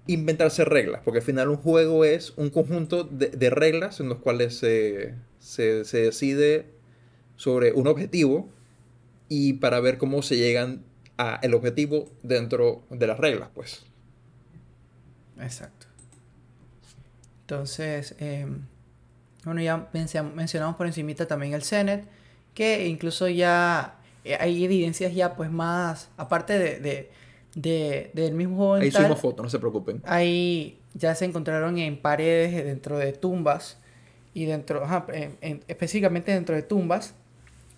inventarse 0.07 0.65
reglas, 0.65 1.03
porque 1.05 1.19
al 1.19 1.25
final 1.25 1.49
un 1.49 1.57
juego 1.57 2.05
es 2.05 2.33
un 2.37 2.51
conjunto 2.51 3.05
de, 3.05 3.51
reglas 3.51 4.01
en 4.01 4.09
los 4.09 4.19
cuales 4.19 4.57
se, 4.57 5.15
decide 5.93 6.67
sobre 7.37 7.73
un 7.73 7.87
objetivo 7.87 8.49
y 9.29 9.55
para 9.55 9.81
ver 9.81 9.99
cómo 9.99 10.23
se 10.23 10.37
llegan 10.37 10.83
a 11.19 11.39
el 11.43 11.55
objetivo 11.55 12.09
dentro 12.23 12.83
de 12.91 13.07
las 13.07 13.19
reglas, 13.19 13.49
pues. 13.55 13.85
Exacto. 15.41 15.87
Entonces, 17.43 18.15
em, 18.19 18.67
bueno, 19.45 19.61
ya 19.61 19.89
mencionamos 19.93 20.77
por 20.77 20.87
encimita 20.87 21.27
también 21.27 21.53
el 21.55 21.63
Senet, 21.63 22.05
que 22.55 22.87
incluso 22.89 23.29
ya 23.29 23.99
eh, 24.25 24.37
hay 24.41 24.65
evidencias 24.65 25.15
ya 25.15 25.37
pues 25.37 25.51
más, 25.53 26.09
aparte 26.17 26.59
de, 26.59 27.11
del 27.57 28.35
mismo 28.35 28.57
juego. 28.57 28.75
Ahí 28.75 28.91
subimos 28.91 29.19
fotos, 29.19 29.43
no 29.43 29.49
se 29.49 29.59
preocupen. 29.59 30.03
Ahí 30.05 30.79
ya 30.95 31.15
se 31.15 31.25
encontraron 31.25 31.79
en 31.79 31.97
paredes 31.97 32.65
dentro 32.65 32.99
de 32.99 33.13
tumbas 33.13 33.79
y 34.35 34.45
dentro, 34.45 34.85
ajá, 34.85 35.07
específicamente 35.67 36.33
dentro 36.33 36.55
de 36.55 36.63
tumbas, 36.63 37.15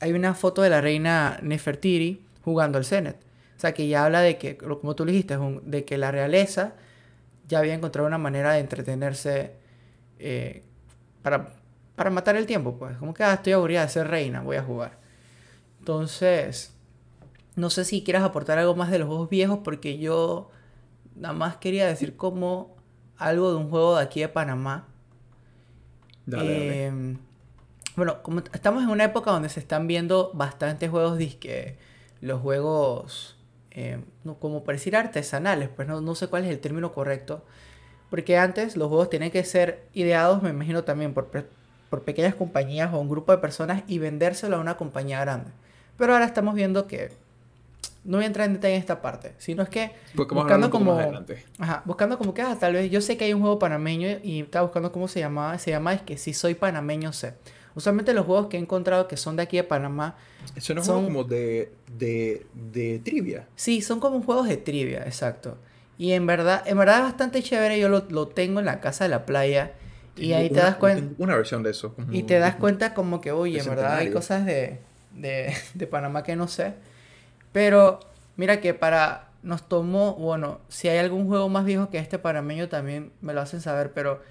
hay 0.01 0.13
una 0.13 0.35
foto 0.35 0.63
de 0.63 0.71
la 0.71 0.81
reina 0.81 1.39
Nefertiri 1.43 2.25
jugando 2.45 2.79
al 2.79 2.85
Zenet. 2.85 3.17
O 3.57 3.61
sea, 3.61 3.73
que 3.73 3.87
ya 3.89 4.05
habla 4.05 4.21
de 4.21 4.39
que, 4.39 4.57
como 4.57 4.95
tú 4.95 5.05
dijiste, 5.05 5.39
de 5.63 5.85
que 5.85 5.99
la 5.99 6.11
realeza 6.11 6.75
ya 7.49 7.61
había 7.61 7.75
encontrado 7.75 8.07
una 8.07 8.19
manera 8.19 8.53
de 8.53 8.61
entretenerse 8.61 9.53
eh, 10.19 10.63
para, 11.23 11.55
para 11.97 12.11
matar 12.11 12.37
el 12.37 12.47
tiempo, 12.47 12.77
pues. 12.77 12.97
Como 12.97 13.15
que, 13.15 13.23
ah, 13.23 13.35
estoy 13.35 13.53
aburrida 13.53 13.83
de 13.83 13.89
ser 13.89 14.09
reina, 14.09 14.43
voy 14.43 14.57
a 14.57 14.63
jugar. 14.63 14.99
Entonces, 15.79 16.73
no 17.59 17.71
sé 17.71 17.85
si 17.85 18.03
quieras 18.03 18.23
aportar 18.23 18.59
algo 18.59 18.75
más 18.75 18.91
de 18.91 18.99
los 18.99 19.09
juegos 19.09 19.29
viejos, 19.29 19.59
porque 19.65 19.99
yo 19.99 20.51
nada 21.17 21.35
más 21.35 21.57
quería 21.57 21.87
decir 21.87 22.17
como 22.17 22.77
algo 23.17 23.51
de 23.51 23.57
un 23.57 23.69
juego 23.69 23.97
de 23.97 24.05
aquí 24.05 24.21
de 24.21 24.29
Panamá. 24.29 24.87
Em, 26.31 27.19
bueno, 27.97 28.23
como 28.23 28.43
estamos 28.53 28.83
en 28.85 28.91
una 28.91 29.05
época 29.05 29.33
donde 29.33 29.49
se 29.49 29.59
están 29.61 29.87
viendo 29.89 30.31
bastantes 30.35 30.89
juegos 30.89 31.19
disque, 31.19 31.77
los 32.21 32.41
juegos, 32.41 33.37
em, 33.73 34.05
como 34.39 34.63
por 34.63 34.75
decir 34.75 34.95
artesanales, 34.97 35.69
pues 35.69 35.89
no, 35.89 36.01
no 36.01 36.15
sé 36.15 36.29
cuál 36.29 36.45
es 36.45 36.51
el 36.51 36.61
término 36.61 36.93
correcto. 36.93 37.45
Porque 38.09 38.39
antes 38.39 38.77
los 38.77 38.89
juegos 38.89 39.11
tenían 39.11 39.31
que 39.33 39.43
ser 39.45 39.85
ideados, 39.95 40.43
me 40.43 40.51
imagino 40.51 40.85
también, 40.85 41.13
por, 41.13 41.27
por 41.91 42.05
pequeñas 42.05 42.35
compañías 42.37 42.95
o 42.95 43.01
un 43.01 43.09
grupo 43.09 43.33
de 43.33 43.39
personas 43.39 43.83
y 43.89 43.99
vendérselo 43.99 44.57
a 44.57 44.61
una 44.61 44.77
compañía 44.77 45.21
grande. 45.21 45.51
Pero 45.97 46.13
ahora 46.13 46.25
estamos 46.25 46.55
viendo 46.55 46.87
que 46.87 47.11
no 48.05 48.19
voy 48.19 48.25
a 48.25 48.27
entrar 48.27 48.47
en 48.47 48.55
detalle 48.55 48.75
en 48.75 48.81
esta 48.81 49.03
parte, 49.03 49.35
sino 49.39 49.63
es 49.63 49.69
que 49.69 49.93
buscando 50.15 50.71
como, 50.71 50.99
ajá, 51.59 51.83
buscando 51.85 52.17
como 52.19 52.33
que, 52.35 52.43
ah, 52.43 52.57
tal 52.59 52.75
vez 52.75 52.91
yo 52.91 53.01
sé 53.01 53.17
que 53.17 53.25
hay 53.25 53.33
un 53.33 53.41
juego 53.41 53.59
panameño 53.59 54.19
y 54.23 54.41
estaba 54.41 54.65
buscando 54.65 54.93
cómo 54.93 55.09
se 55.09 55.21
llamaba, 55.21 55.59
se 55.59 55.71
llama 55.71 55.95
es 55.95 56.03
que 56.03 56.17
si 56.17 56.33
soy 56.33 56.55
panameño 56.55 57.13
sé. 57.13 57.35
Usualmente 57.75 58.13
los 58.13 58.27
juegos 58.27 58.49
que 58.49 58.57
he 58.57 58.61
encontrado 58.61 59.07
que 59.07 59.17
son 59.17 59.37
de 59.37 59.45
aquí 59.45 59.57
de 59.57 59.63
Panamá 59.63 60.17
son, 60.59 60.83
son 60.83 61.05
como 61.05 61.23
de, 61.23 61.71
de, 61.97 62.45
de, 62.53 62.99
trivia. 62.99 63.47
Sí, 63.55 63.83
son 63.83 64.01
como 64.01 64.21
juegos 64.23 64.49
de 64.49 64.57
trivia, 64.57 65.05
exacto. 65.05 65.59
Y 65.97 66.13
en 66.13 66.27
verdad, 66.27 66.65
en 66.67 66.77
verdad 66.77 66.99
es 66.99 67.03
bastante 67.05 67.43
chévere, 67.43 67.79
yo 67.79 67.89
lo, 67.89 68.05
lo 68.09 68.27
tengo 68.27 68.59
en 68.59 68.67
la 68.67 68.81
casa 68.81 69.05
de 69.05 69.11
la 69.11 69.27
playa. 69.27 69.75
Y 70.17 70.33
ahí 70.33 70.49
te 70.51 70.57
das 70.57 70.75
cuenta. 70.75 71.15
Una 71.19 71.37
versión 71.37 71.63
de 71.63 71.71
eso. 71.71 71.95
Y 72.11 72.25
te 72.25 72.39
das 72.41 72.57
cuenta 72.57 72.95
como 72.95 73.21
que, 73.21 73.31
oye, 73.31 73.61
en 73.61 73.67
verdad 73.67 73.99
hay 73.99 74.11
cosas 74.11 74.45
de, 74.45 74.81
de, 75.15 75.55
de 75.75 75.87
Panamá 75.87 76.25
que 76.25 76.35
no 76.35 76.49
sé. 76.49 76.75
Pero 77.59 77.99
mira 78.37 78.61
que 78.61 78.73
para 78.73 79.31
nos 79.43 79.69
tomó, 79.69 80.15
bueno, 80.15 80.61
si 80.69 80.87
hay 80.87 80.99
algún 80.99 81.27
juego 81.27 81.49
más 81.49 81.65
viejo 81.65 81.91
que 81.91 81.99
este 81.99 82.17
panameño 82.17 82.69
también 82.69 83.11
me 83.21 83.35
lo 83.35 83.41
hacen 83.41 83.61
saber, 83.61 83.93
pero 83.93 84.23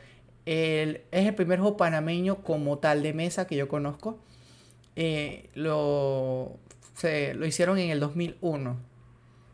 el, 0.45 1.01
es 1.11 1.27
el 1.27 1.35
primer 1.35 1.59
juego 1.59 1.75
panameño 1.75 2.37
como 2.37 2.77
tal 2.77 3.03
de 3.03 3.11
mesa 3.11 3.45
que 3.45 3.57
yo 3.57 3.67
conozco. 3.67 4.17
Eh, 4.95 5.49
lo, 5.55 6.55
se, 6.95 7.33
lo 7.33 7.45
hicieron 7.45 7.79
en 7.79 7.89
el 7.89 7.99
2001, 7.99 8.77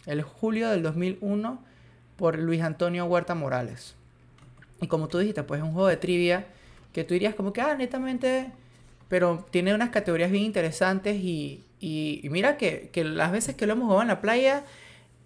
el 0.05 0.21
julio 0.21 0.69
del 0.69 0.83
2001, 0.83 1.59
por 2.15 2.37
Luis 2.37 2.61
Antonio 2.61 3.05
Huerta 3.05 3.33
Morales. 3.33 3.95
Y 4.81 4.87
como 4.87 5.07
tú 5.07 5.17
dijiste, 5.17 5.41
pues 5.41 5.61
es 5.61 5.65
un 5.65 5.73
juego 5.73 5.87
de 5.87 5.97
trivia 5.97 6.45
que 6.91 7.03
tú 7.03 7.15
dirías 7.15 7.33
como 7.33 7.53
que, 7.53 7.61
ah, 7.61 7.73
netamente, 7.73 8.51
pero 9.07 9.43
tiene 9.49 9.73
unas 9.73 9.89
categorías 9.89 10.29
bien 10.29 10.43
interesantes 10.43 11.15
y, 11.15 11.63
y, 11.85 12.29
mira 12.29 12.55
que, 12.55 12.89
las 13.03 13.33
veces 13.33 13.55
que 13.55 13.67
lo 13.67 13.73
hemos 13.73 13.87
jugado 13.87 14.03
en 14.03 14.07
la 14.07 14.21
playa, 14.21 14.63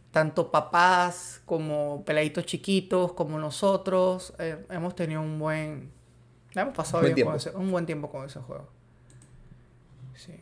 tanto 0.09 0.49
papás 0.49 1.39
como 1.45 2.03
peladitos 2.03 2.47
chiquitos, 2.47 3.13
como 3.13 3.37
nosotros, 3.37 4.33
eh, 4.39 4.65
hemos 4.71 4.95
tenido 4.95 5.21
un 5.21 5.37
buen... 5.37 5.91
Hemos 6.55 6.75
pasado 6.75 7.03
bien 7.03 7.27
con 7.27 7.61
un 7.61 7.71
buen 7.71 7.85
tiempo 7.85 8.09
con 8.09 8.25
ese 8.25 8.39
juego. 8.39 8.67
Sí. 10.15 10.33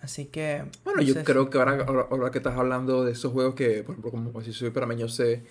Así 0.00 0.24
que... 0.24 0.64
Bueno, 0.82 1.02
yo 1.02 1.24
creo 1.24 1.50
que 1.50 1.58
ahora, 1.58 1.84
ahora, 2.10 2.30
que 2.30 2.38
estás 2.38 2.56
hablando 2.56 3.04
de 3.04 3.12
esos 3.12 3.34
juegos 3.34 3.54
que, 3.54 3.82
por 3.82 3.96
ejemplo, 3.96 4.10
como 4.10 4.40
si 4.40 4.54
soy 4.54 4.70
para 4.70 4.90
yo 4.94 5.10
sé, 5.10 5.42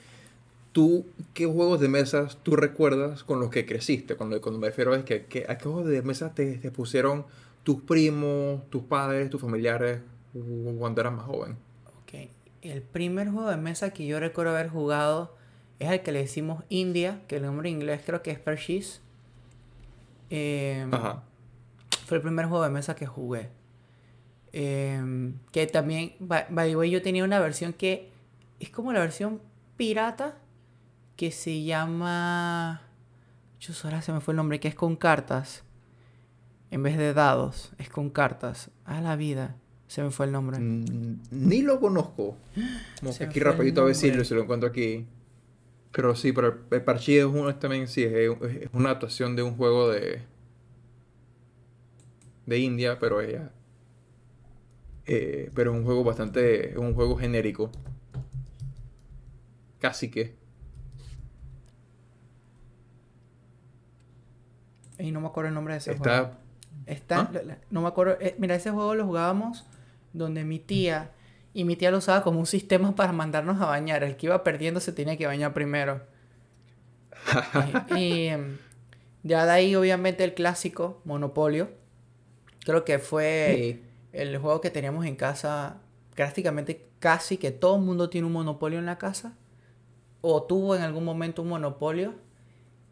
¿tú 0.72 1.06
qué 1.36 1.46
juegos 1.46 1.80
de 1.80 1.88
mesas 1.88 2.40
tú 2.42 2.56
recuerdas 2.56 3.24
con 3.24 3.40
los 3.40 3.52
que 3.52 3.68
creciste? 3.68 4.16
Cuando, 4.16 4.42
cuando 4.42 4.60
me 4.60 4.70
refiero 4.70 4.96
es 4.96 5.04
que, 5.04 5.26
que, 5.26 5.46
a 5.48 5.60
qué 5.60 5.66
juegos 5.66 5.86
de 5.86 6.02
mesas 6.02 6.34
te, 6.34 6.58
te 6.58 6.72
pusieron 6.72 7.26
tus 7.70 7.84
primos, 7.84 8.68
tus 8.72 8.82
padres, 8.82 9.30
tus 9.30 9.40
familiares 9.40 10.02
cuando 10.80 11.02
eras 11.02 11.14
más 11.14 11.26
joven? 11.26 11.56
Ok. 12.02 12.32
El 12.64 12.82
primer 12.82 13.30
juego 13.30 13.48
de 13.48 13.58
mesa 13.58 13.92
que 13.92 14.08
yo 14.08 14.20
recuerdo 14.20 14.54
haber 14.54 14.70
jugado 14.70 15.38
es 15.78 15.92
el 15.92 16.02
que 16.02 16.12
le 16.12 16.18
decimos 16.18 16.64
India, 16.70 17.22
que 17.28 17.36
el 17.36 17.44
nombre 17.44 17.70
en 17.70 17.76
inglés 17.76 18.02
creo 18.04 18.24
que 18.24 18.32
es 18.32 18.40
Perchis. 18.40 19.04
Em, 20.32 20.92
Ajá. 20.92 21.22
Fue 22.08 22.18
el 22.18 22.24
primer 22.24 22.48
juego 22.48 22.64
de 22.64 22.72
mesa 22.72 22.96
que 22.96 23.06
jugué. 23.06 23.52
Em, 24.52 25.36
que 25.52 25.68
también, 25.68 26.16
by, 26.18 26.48
the 26.50 26.76
way, 26.76 26.90
yo 26.90 27.04
tenía 27.04 27.24
una 27.24 27.38
versión 27.40 27.74
que 27.74 28.10
es 28.60 28.72
como 28.72 28.94
la 28.94 29.02
versión 29.02 29.44
pirata 29.78 30.40
que 31.16 31.30
se 31.30 31.62
llama. 31.62 32.82
Yo 33.60 33.76
ahora 33.84 34.02
se 34.02 34.12
me 34.12 34.22
fue 34.22 34.32
el 34.32 34.38
nombre, 34.38 34.60
que 34.60 34.70
es 34.70 34.76
con 34.76 34.96
cartas. 34.96 35.69
En 36.72 36.84
vez 36.84 36.98
de 36.98 37.14
dados, 37.14 37.72
es 37.78 37.90
con 37.90 38.10
cartas. 38.10 38.70
A 38.86 39.02
la 39.02 39.16
vida. 39.16 39.56
Se 39.88 40.04
me 40.04 40.12
fue 40.12 40.28
el 40.28 40.32
nombre. 40.32 40.60
Mm, 40.60 41.22
ni 41.32 41.62
lo 41.64 41.80
conozco. 41.80 42.38
Como 43.00 43.18
que 43.18 43.24
aquí 43.24 43.40
rapidito 43.40 43.82
a 43.82 43.86
ver 43.86 43.96
si 43.96 44.12
lo 44.12 44.42
encuentro 44.44 44.70
aquí. 44.70 45.08
Pero 45.92 46.16
sí, 46.16 46.32
pero 46.32 46.60
el 46.70 46.84
Parchí 46.84 47.18
es 47.18 47.26
uno 47.26 47.54
también, 47.56 47.88
sí, 47.88 48.04
es, 48.04 48.30
una 48.74 48.92
actuación 48.92 49.36
de 49.36 49.42
un 49.42 49.56
juego 49.56 49.90
de. 49.90 50.22
de 52.46 52.60
India, 52.60 53.00
pero 53.00 53.22
ella. 53.22 53.52
Eh, 55.08 55.50
pero 55.56 55.72
es 55.72 55.78
un 55.78 55.84
juego 55.84 56.04
bastante. 56.04 56.72
Es 56.72 56.78
un 56.78 56.94
juego 56.94 57.18
genérico. 57.18 57.72
Casi 59.80 60.12
que. 60.12 60.36
Y 65.00 65.12
no 65.12 65.22
me 65.22 65.28
acuerdo 65.28 65.48
el 65.48 65.56
nombre 65.56 65.74
de 65.74 65.78
ese 65.80 65.94
Está 65.94 66.39
Está, 66.90 67.20
¿Ah? 67.20 67.58
no 67.70 67.82
me 67.82 67.88
acuerdo. 67.88 68.18
Eh, 68.20 68.36
mira, 68.40 68.56
ese 68.56 68.72
juego 68.72 68.96
lo 68.96 69.06
jugábamos 69.06 69.66
donde 70.12 70.44
mi 70.44 70.60
tía. 70.60 71.12
Y 71.54 71.64
mi 71.64 71.76
tía 71.76 71.92
lo 71.92 71.98
usaba 72.00 72.24
como 72.24 72.40
un 72.40 72.46
sistema 72.46 72.96
para 72.96 73.12
mandarnos 73.12 73.62
a 73.62 73.66
bañar. 73.66 74.04
El 74.04 74.18
que 74.18 74.26
iba 74.26 74.44
perdiendo 74.44 74.80
se 74.80 74.92
tenía 74.92 75.16
que 75.18 75.28
bañar 75.28 75.54
primero. 75.54 76.02
y, 77.96 78.28
em, 78.28 78.58
ya 79.24 79.46
de 79.46 79.52
ahí, 79.52 79.76
obviamente, 79.76 80.24
el 80.24 80.34
clásico, 80.34 81.02
Monopolio. 81.06 81.70
Creo 82.66 82.86
que 82.86 83.00
fue 83.00 83.82
el 84.12 84.38
juego 84.38 84.62
que 84.62 84.72
teníamos 84.72 85.06
en 85.06 85.16
casa. 85.16 85.78
Prácticamente 86.16 86.90
casi 87.00 87.38
que 87.38 87.52
todo 87.52 87.76
el 87.76 87.84
mundo 87.84 88.10
tiene 88.10 88.28
un 88.28 88.34
monopolio 88.34 88.80
en 88.80 88.86
la 88.86 88.98
casa. 88.98 89.38
O 90.22 90.44
tuvo 90.44 90.76
en 90.76 90.82
algún 90.82 91.06
momento 91.06 91.44
un 91.44 91.50
monopolio. 91.50 92.16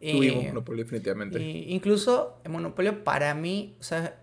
Tuvimos 0.00 0.44
eh, 0.44 0.52
definitivamente. 0.76 1.40
incluso 1.42 2.38
el 2.44 2.52
Monopolio 2.52 3.02
para 3.04 3.34
mí, 3.34 3.74
o 3.80 3.82
sea, 3.82 4.16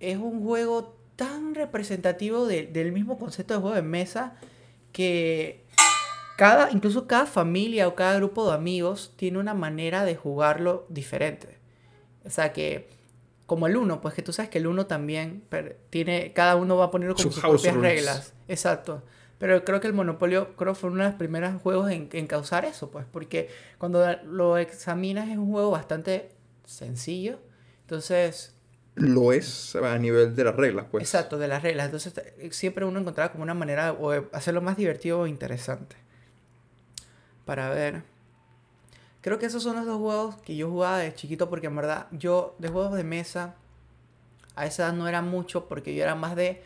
es 0.00 0.18
un 0.18 0.42
juego 0.42 0.96
tan 1.16 1.54
representativo 1.54 2.46
del 2.46 2.92
mismo 2.92 3.18
concepto 3.18 3.54
de 3.54 3.60
juego 3.60 3.76
de 3.76 3.82
mesa 3.82 4.36
que 4.92 5.64
cada, 6.36 6.70
incluso 6.70 7.06
cada 7.06 7.26
familia 7.26 7.86
o 7.88 7.94
cada 7.94 8.16
grupo 8.16 8.48
de 8.48 8.54
amigos 8.54 9.12
tiene 9.16 9.38
una 9.38 9.52
manera 9.54 10.04
de 10.04 10.16
jugarlo 10.16 10.86
diferente. 10.88 11.58
O 12.24 12.30
sea 12.30 12.52
que, 12.52 12.88
como 13.46 13.66
el 13.66 13.76
uno, 13.76 14.00
pues 14.00 14.14
que 14.14 14.22
tú 14.22 14.32
sabes 14.32 14.50
que 14.50 14.58
el 14.58 14.66
uno 14.66 14.86
también 14.86 15.42
tiene, 15.90 16.32
cada 16.32 16.56
uno 16.56 16.76
va 16.76 16.90
poniendo 16.90 17.14
como 17.14 17.24
Sus 17.24 17.34
sus 17.34 17.42
propias 17.42 17.74
rules. 17.74 17.92
reglas. 17.92 18.34
Exacto. 18.48 19.02
Pero 19.40 19.64
creo 19.64 19.80
que 19.80 19.88
el 19.88 19.94
Monopolio 19.94 20.54
creo 20.54 20.74
fue 20.76 20.90
uno 20.90 21.02
de 21.02 21.08
los 21.08 21.18
primeros 21.18 21.60
juegos 21.62 21.90
en, 21.90 22.10
en 22.12 22.26
causar 22.28 22.66
eso, 22.66 22.90
pues, 22.92 23.06
porque 23.10 23.48
cuando 23.78 24.06
lo 24.24 24.58
examinas 24.58 25.30
es 25.30 25.38
un 25.38 25.50
juego 25.50 25.70
bastante 25.72 26.30
sencillo. 26.66 27.40
Entonces, 27.82 28.54
Lo 28.94 29.32
es 29.32 29.74
a 29.76 29.98
nivel 29.98 30.36
de 30.36 30.44
las 30.44 30.54
reglas, 30.56 30.86
pues. 30.90 31.02
Exacto, 31.04 31.38
de 31.38 31.48
las 31.48 31.62
reglas. 31.62 31.86
Entonces 31.86 32.14
siempre 32.50 32.84
uno 32.84 33.00
encontraba 33.00 33.32
como 33.32 33.42
una 33.42 33.54
manera 33.54 33.92
o 33.94 34.10
de 34.12 34.28
hacerlo 34.32 34.60
más 34.60 34.76
divertido 34.76 35.20
o 35.20 35.26
interesante. 35.26 35.96
Para 37.44 37.70
ver. 37.70 38.02
Creo 39.22 39.38
que 39.38 39.46
esos 39.46 39.62
son 39.62 39.76
los 39.76 39.86
dos 39.86 39.98
juegos 39.98 40.36
que 40.36 40.56
yo 40.56 40.70
jugaba 40.70 40.98
de 40.98 41.14
chiquito 41.14 41.50
porque 41.50 41.66
en 41.66 41.76
verdad 41.76 42.06
yo 42.12 42.54
de 42.58 42.68
juegos 42.68 42.94
de 42.94 43.04
mesa 43.04 43.54
a 44.54 44.66
esa 44.66 44.84
edad 44.84 44.92
no 44.94 45.08
era 45.08 45.22
mucho 45.22 45.66
porque 45.68 45.94
yo 45.94 46.02
era 46.02 46.14
más 46.14 46.36
de 46.36 46.62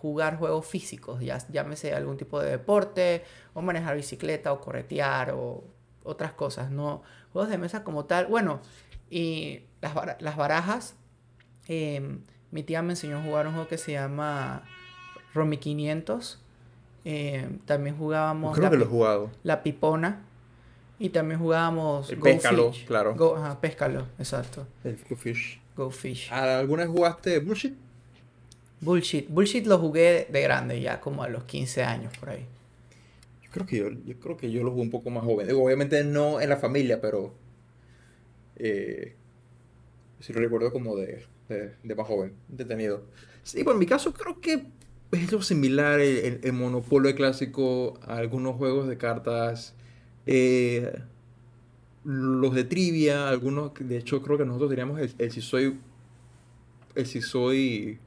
jugar 0.00 0.38
juegos 0.38 0.66
físicos, 0.66 1.20
ya 1.20 1.38
llámese 1.48 1.92
algún 1.94 2.16
tipo 2.16 2.40
de 2.40 2.50
deporte 2.50 3.24
o 3.54 3.62
manejar 3.62 3.96
bicicleta 3.96 4.52
o 4.52 4.60
corretear 4.60 5.32
o 5.32 5.64
otras 6.04 6.32
cosas, 6.32 6.70
no 6.70 7.02
juegos 7.32 7.50
de 7.50 7.58
mesa 7.58 7.84
como 7.84 8.04
tal. 8.04 8.26
Bueno, 8.26 8.60
y 9.10 9.62
las, 9.80 9.94
las 10.20 10.36
barajas 10.36 10.94
eh, 11.68 12.18
mi 12.50 12.62
tía 12.62 12.82
me 12.82 12.92
enseñó 12.92 13.18
a 13.18 13.22
jugar 13.22 13.46
un 13.46 13.52
juego 13.52 13.68
que 13.68 13.78
se 13.78 13.92
llama 13.92 14.62
Romy 15.34 15.58
500. 15.58 16.40
Eh, 17.04 17.48
también 17.66 17.96
jugábamos 17.96 18.54
Creo 18.54 18.64
la, 18.64 18.70
que 18.70 18.76
lo 18.76 18.84
he 18.84 18.88
jugado. 18.88 19.30
la 19.42 19.62
pipona. 19.62 20.24
Y 20.98 21.10
también 21.10 21.38
jugábamos 21.38 22.10
El 22.10 22.18
Go 22.18 22.26
Fish. 22.26 22.86
claro. 22.86 23.14
Go, 23.14 23.36
ajá, 23.36 23.58
exacto. 24.18 24.66
El 24.82 24.98
Go 25.08 25.14
Fish. 25.14 25.60
Go 25.76 25.90
Fish. 25.90 26.32
¿Alguna 26.32 26.82
vez 26.84 26.90
jugaste 26.92 27.38
Bullshit? 27.38 27.74
Bullshit. 28.80 29.28
Bullshit 29.28 29.66
lo 29.66 29.78
jugué 29.78 30.26
de 30.30 30.40
grande, 30.42 30.80
ya 30.80 31.00
como 31.00 31.22
a 31.22 31.28
los 31.28 31.44
15 31.44 31.82
años 31.82 32.16
por 32.18 32.30
ahí. 32.30 32.44
Yo 33.42 33.50
creo 33.50 33.66
que 33.66 33.76
yo, 33.76 33.90
yo 33.90 34.18
creo 34.20 34.36
que 34.36 34.50
yo 34.50 34.62
lo 34.62 34.70
jugué 34.70 34.82
un 34.82 34.90
poco 34.90 35.10
más 35.10 35.24
joven. 35.24 35.50
Obviamente 35.52 36.04
no 36.04 36.40
en 36.40 36.50
la 36.50 36.56
familia, 36.56 37.00
pero 37.00 37.32
eh, 38.56 39.14
sí 40.20 40.32
lo 40.32 40.40
recuerdo 40.40 40.72
como 40.72 40.96
de, 40.96 41.24
de, 41.48 41.94
más 41.94 42.06
joven, 42.06 42.34
detenido. 42.48 43.02
Sí, 43.42 43.62
bueno, 43.62 43.76
en 43.76 43.80
mi 43.80 43.86
caso 43.86 44.12
creo 44.12 44.40
que 44.40 44.66
es 45.12 45.32
lo 45.32 45.40
similar 45.42 46.00
el, 46.00 46.40
el, 46.42 46.52
Monopolio 46.52 47.14
clásico 47.14 47.98
algunos 48.02 48.56
juegos 48.56 48.88
de 48.88 48.98
cartas. 48.98 49.74
eh, 50.26 51.00
los 52.04 52.54
de 52.54 52.64
trivia, 52.64 53.28
algunos, 53.28 53.72
de 53.78 53.98
hecho 53.98 54.22
creo 54.22 54.38
que 54.38 54.44
nosotros 54.44 54.70
teníamos 54.70 55.00
el, 55.00 55.12
el 55.18 55.30
si 55.30 55.40
soy 55.42 55.78
el 56.94 57.06
si 57.06 57.20
soy 57.20 57.98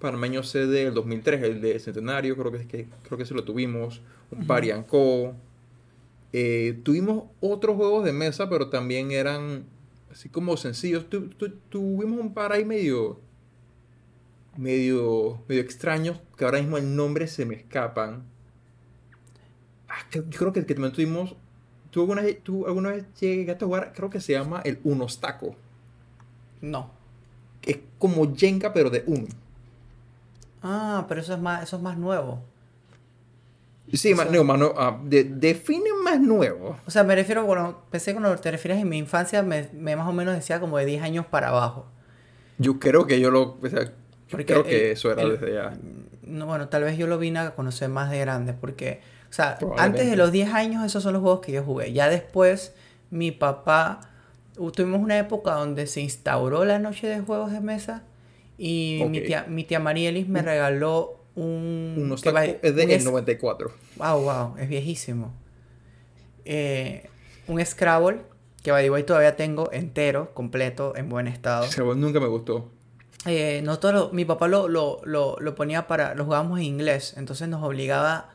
panameño 0.00 0.42
C 0.42 0.66
del 0.66 0.94
2003, 0.94 1.42
el 1.42 1.60
de 1.60 1.78
Centenario, 1.78 2.36
creo 2.36 2.50
que, 2.50 2.66
que 2.66 2.88
creo 3.02 3.18
que 3.18 3.26
se 3.26 3.34
lo 3.34 3.44
tuvimos, 3.44 4.00
un 4.30 4.38
Ujú. 4.38 4.46
Parianco. 4.46 5.34
Eh, 6.32 6.78
tuvimos 6.84 7.24
otros 7.40 7.76
juegos 7.76 8.04
de 8.04 8.12
mesa, 8.12 8.48
pero 8.48 8.68
también 8.70 9.10
eran 9.12 9.64
así 10.10 10.28
como 10.28 10.56
sencillos. 10.56 11.08
Tu- 11.10 11.28
tu- 11.28 11.50
tuvimos 11.68 12.20
un 12.20 12.32
par 12.34 12.52
ahí 12.52 12.64
medio, 12.64 13.20
medio, 14.56 15.42
medio 15.48 15.62
extraños, 15.62 16.20
que 16.36 16.44
ahora 16.44 16.58
mismo 16.60 16.76
el 16.78 16.94
nombre 16.96 17.26
se 17.26 17.46
me 17.46 17.54
escapan. 17.54 18.24
Ah, 19.88 20.06
que- 20.10 20.18
yo 20.28 20.38
creo 20.38 20.52
que, 20.52 20.64
que 20.66 20.74
también 20.74 20.92
tuvimos, 20.92 21.34
¿tú 21.90 22.00
alguna, 22.00 22.22
vez- 22.22 22.42
tú 22.42 22.66
alguna 22.66 22.90
vez 22.90 23.04
llegaste 23.20 23.64
a 23.64 23.66
jugar? 23.66 23.92
Creo 23.94 24.10
que 24.10 24.20
se 24.20 24.32
llama 24.32 24.60
el 24.64 24.78
Unostaco, 24.84 25.56
No. 26.60 26.90
que 27.60 27.72
es 27.72 27.78
como 27.98 28.34
Jenga, 28.36 28.72
pero 28.72 28.90
de 28.90 29.02
uno. 29.06 29.26
Ah, 30.62 31.06
pero 31.08 31.20
eso 31.20 31.34
es 31.34 31.40
más, 31.40 31.62
eso 31.62 31.76
es 31.76 31.82
más 31.82 31.96
nuevo. 31.96 32.40
Sí, 33.92 34.12
O 34.12 34.16
más, 34.16 34.30
no, 34.30 34.44
más 34.44 34.58
no- 34.58 34.72
ah, 34.76 35.00
de- 35.02 35.24
define 35.24 35.90
más 36.04 36.20
nuevo. 36.20 36.76
O 36.86 36.90
sea, 36.90 37.02
me 37.02 37.14
refiero, 37.16 37.44
bueno, 37.44 37.80
pensé 37.90 38.12
cuando 38.12 38.34
te 38.36 38.50
refieres 38.50 38.80
en 38.80 38.88
mi 38.88 38.98
infancia, 38.98 39.42
me, 39.42 39.68
me 39.72 39.96
más 39.96 40.06
o 40.06 40.12
menos 40.12 40.34
decía 40.34 40.60
como 40.60 40.78
de 40.78 40.84
10 40.86 41.02
años 41.02 41.26
para 41.26 41.48
abajo. 41.48 41.86
Yo 42.58 42.78
creo 42.78 43.06
que 43.06 43.18
yo 43.20 43.30
lo. 43.30 43.58
o 43.60 43.68
sea, 43.68 43.84
yo 43.86 43.90
Porque 44.30 44.44
creo 44.44 44.62
que 44.62 44.92
eso 44.92 45.10
era 45.10 45.22
el- 45.22 45.32
desde 45.40 45.54
ya. 45.54 45.72
No, 46.22 46.46
bueno, 46.46 46.68
tal 46.68 46.84
vez 46.84 46.96
yo 46.96 47.08
lo 47.08 47.18
vine 47.18 47.40
a 47.40 47.54
conocer 47.56 47.88
más 47.88 48.10
de 48.10 48.20
grande, 48.20 48.52
porque, 48.52 49.00
o 49.28 49.32
sea, 49.32 49.58
antes 49.78 50.08
de 50.08 50.14
los 50.16 50.30
10 50.30 50.52
años 50.54 50.84
esos 50.84 51.02
son 51.02 51.14
los 51.14 51.22
juegos 51.22 51.40
que 51.40 51.50
yo 51.50 51.64
jugué. 51.64 51.92
Ya 51.92 52.08
después, 52.08 52.72
mi 53.10 53.32
papá, 53.32 54.02
tuvimos 54.54 55.00
una 55.00 55.18
época 55.18 55.54
donde 55.54 55.88
se 55.88 56.00
instauró 56.00 56.64
la 56.64 56.78
noche 56.78 57.08
de 57.08 57.20
juegos 57.20 57.50
de 57.50 57.60
mesa 57.60 58.04
y 58.62 59.04
mi 59.08 59.20
tía, 59.22 59.46
mi 59.48 59.64
tía 59.64 59.80
Marielis 59.80 60.28
me 60.28 60.42
regaló 60.42 61.16
un... 61.34 61.94
Unos 61.96 62.22
va- 62.22 62.44
es 62.44 62.60
de 62.62 62.70
un 62.84 62.90
el 62.90 62.96
es- 62.96 63.04
94. 63.04 63.72
Wow, 63.96 64.20
wow, 64.22 64.56
es 64.58 64.68
viejísimo. 64.68 65.32
Eh, 66.44 67.08
un 67.48 67.64
Scrabble, 67.64 68.18
que 68.62 68.70
by 68.72 68.82
the 68.84 68.90
way 68.90 69.02
todavía 69.04 69.36
tengo 69.36 69.70
entero, 69.72 70.32
completo, 70.34 70.94
en 70.96 71.08
buen 71.08 71.26
estado. 71.26 71.66
Juego 71.74 71.94
nunca 71.94 72.20
me 72.20 72.26
gustó. 72.26 72.68
Eh, 73.26 73.60
nosotros, 73.64 74.12
mi 74.12 74.24
papá 74.24 74.48
lo, 74.48 74.68
lo, 74.68 75.00
lo, 75.04 75.36
lo 75.38 75.54
ponía 75.54 75.86
para, 75.86 76.14
lo 76.14 76.24
jugábamos 76.24 76.58
en 76.58 76.64
inglés, 76.64 77.14
entonces 77.16 77.48
nos 77.48 77.62
obligaba 77.62 78.30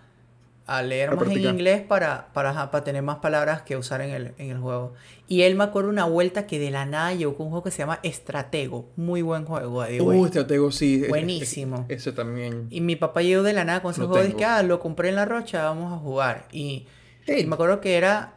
a 0.68 0.82
leer 0.82 1.10
A 1.10 1.16
más 1.16 1.28
en 1.28 1.44
inglés 1.44 1.82
para, 1.82 2.30
para, 2.34 2.72
para 2.72 2.84
tener 2.84 3.04
más 3.04 3.18
palabras 3.18 3.62
que 3.62 3.78
usar 3.78 4.02
en 4.02 4.10
el, 4.12 4.34
en 4.38 4.50
el 4.50 4.58
juego. 4.58 4.94
Y 5.28 5.42
él 5.42 5.56
me 5.56 5.64
acuerdo 5.64 5.90
una 5.90 6.06
vuelta 6.06 6.48
que 6.48 6.60
de 6.60 6.72
la 6.72 6.86
nada 6.86 7.14
llegó 7.14 7.36
con 7.36 7.48
un 7.48 7.52
juego 7.52 7.64
que 7.64 7.72
se 7.72 7.80
llama 7.80 8.00
Estratego, 8.04 8.90
muy 8.96 9.22
buen 9.22 9.46
juego. 9.46 9.80
Uh, 9.80 10.26
estratego 10.26 10.72
sí. 10.72 11.06
Buenísimo. 11.08 11.86
Ese, 11.88 12.12
también. 12.12 12.68
Y 12.72 12.82
mi 12.82 12.96
papá 12.96 13.22
llegó 13.22 13.44
de 13.44 13.54
la 13.54 13.64
nada 13.64 13.82
con 13.82 13.92
ese 13.92 14.06
juego 14.06 14.24
dije, 14.24 14.46
ah, 14.46 14.64
lo 14.64 14.80
compré 14.80 15.10
en 15.10 15.16
la 15.16 15.26
rocha, 15.26 15.64
vamos 15.64 15.94
a 15.94 15.98
jugar. 15.98 16.48
Y, 16.52 16.88
Hey. 17.28 17.42
y 17.42 17.46
me 17.48 17.56
acuerdo 17.56 17.82
que 17.82 17.96
era, 17.96 18.36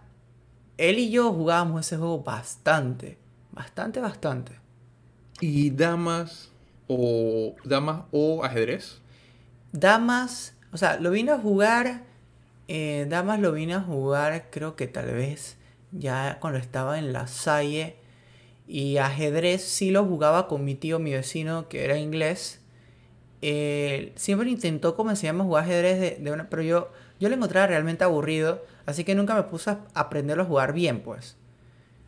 él 0.79 0.99
y 0.99 1.11
yo 1.11 1.33
jugábamos 1.33 1.87
ese 1.87 1.99
juego 1.99 2.23
bastante, 2.23 3.19
bastante, 3.53 4.01
bastante. 4.01 4.53
¿Y 5.41 5.71
damas 5.71 6.51
o 6.87 7.55
damas 7.65 8.05
o 8.13 8.45
ajedrez? 8.45 9.01
Damas, 9.73 10.55
o 10.73 10.79
sea, 10.79 10.99
lo 10.99 11.11
vine 11.11 11.33
a 11.33 11.39
jugar, 11.39 12.05
eh, 12.69 13.07
Damas 13.09 13.41
lo 13.41 13.53
vine 13.53 13.75
a 13.75 13.81
jugar 13.81 14.51
creo 14.51 14.77
que 14.77 14.87
tal 14.87 15.13
vez 15.13 15.57
ya 15.93 16.39
cuando 16.41 16.59
estaba 16.59 16.99
en 16.99 17.13
la 17.13 17.27
Salle. 17.27 17.97
Y 18.67 18.99
ajedrez 18.99 19.63
sí 19.63 19.91
lo 19.91 20.05
jugaba 20.05 20.47
con 20.47 20.65
mi 20.65 20.75
tío, 20.75 20.99
mi 20.99 21.13
vecino, 21.13 21.69
que 21.69 21.85
era 21.85 21.97
inglés. 21.97 22.61
Eh, 23.41 24.13
siempre 24.17 24.51
intentó 24.51 24.95
como 24.95 25.11
enseñarme 25.11 25.43
a 25.43 25.47
jugar 25.47 25.65
ajedrez, 25.65 26.01
de, 26.01 26.17
de 26.23 26.33
una, 26.33 26.51
pero 26.51 26.63
yo, 26.63 26.91
yo 27.19 27.31
lo 27.31 27.35
encontraba 27.35 27.67
realmente 27.67 28.05
aburrido. 28.05 28.63
Así 28.85 29.05
que 29.05 29.15
nunca 29.15 29.35
me 29.35 29.45
puse 29.45 29.71
a 29.71 29.81
aprenderlo 29.95 30.43
a 30.43 30.47
jugar 30.47 30.75
bien, 30.75 31.01
pues. 31.01 31.37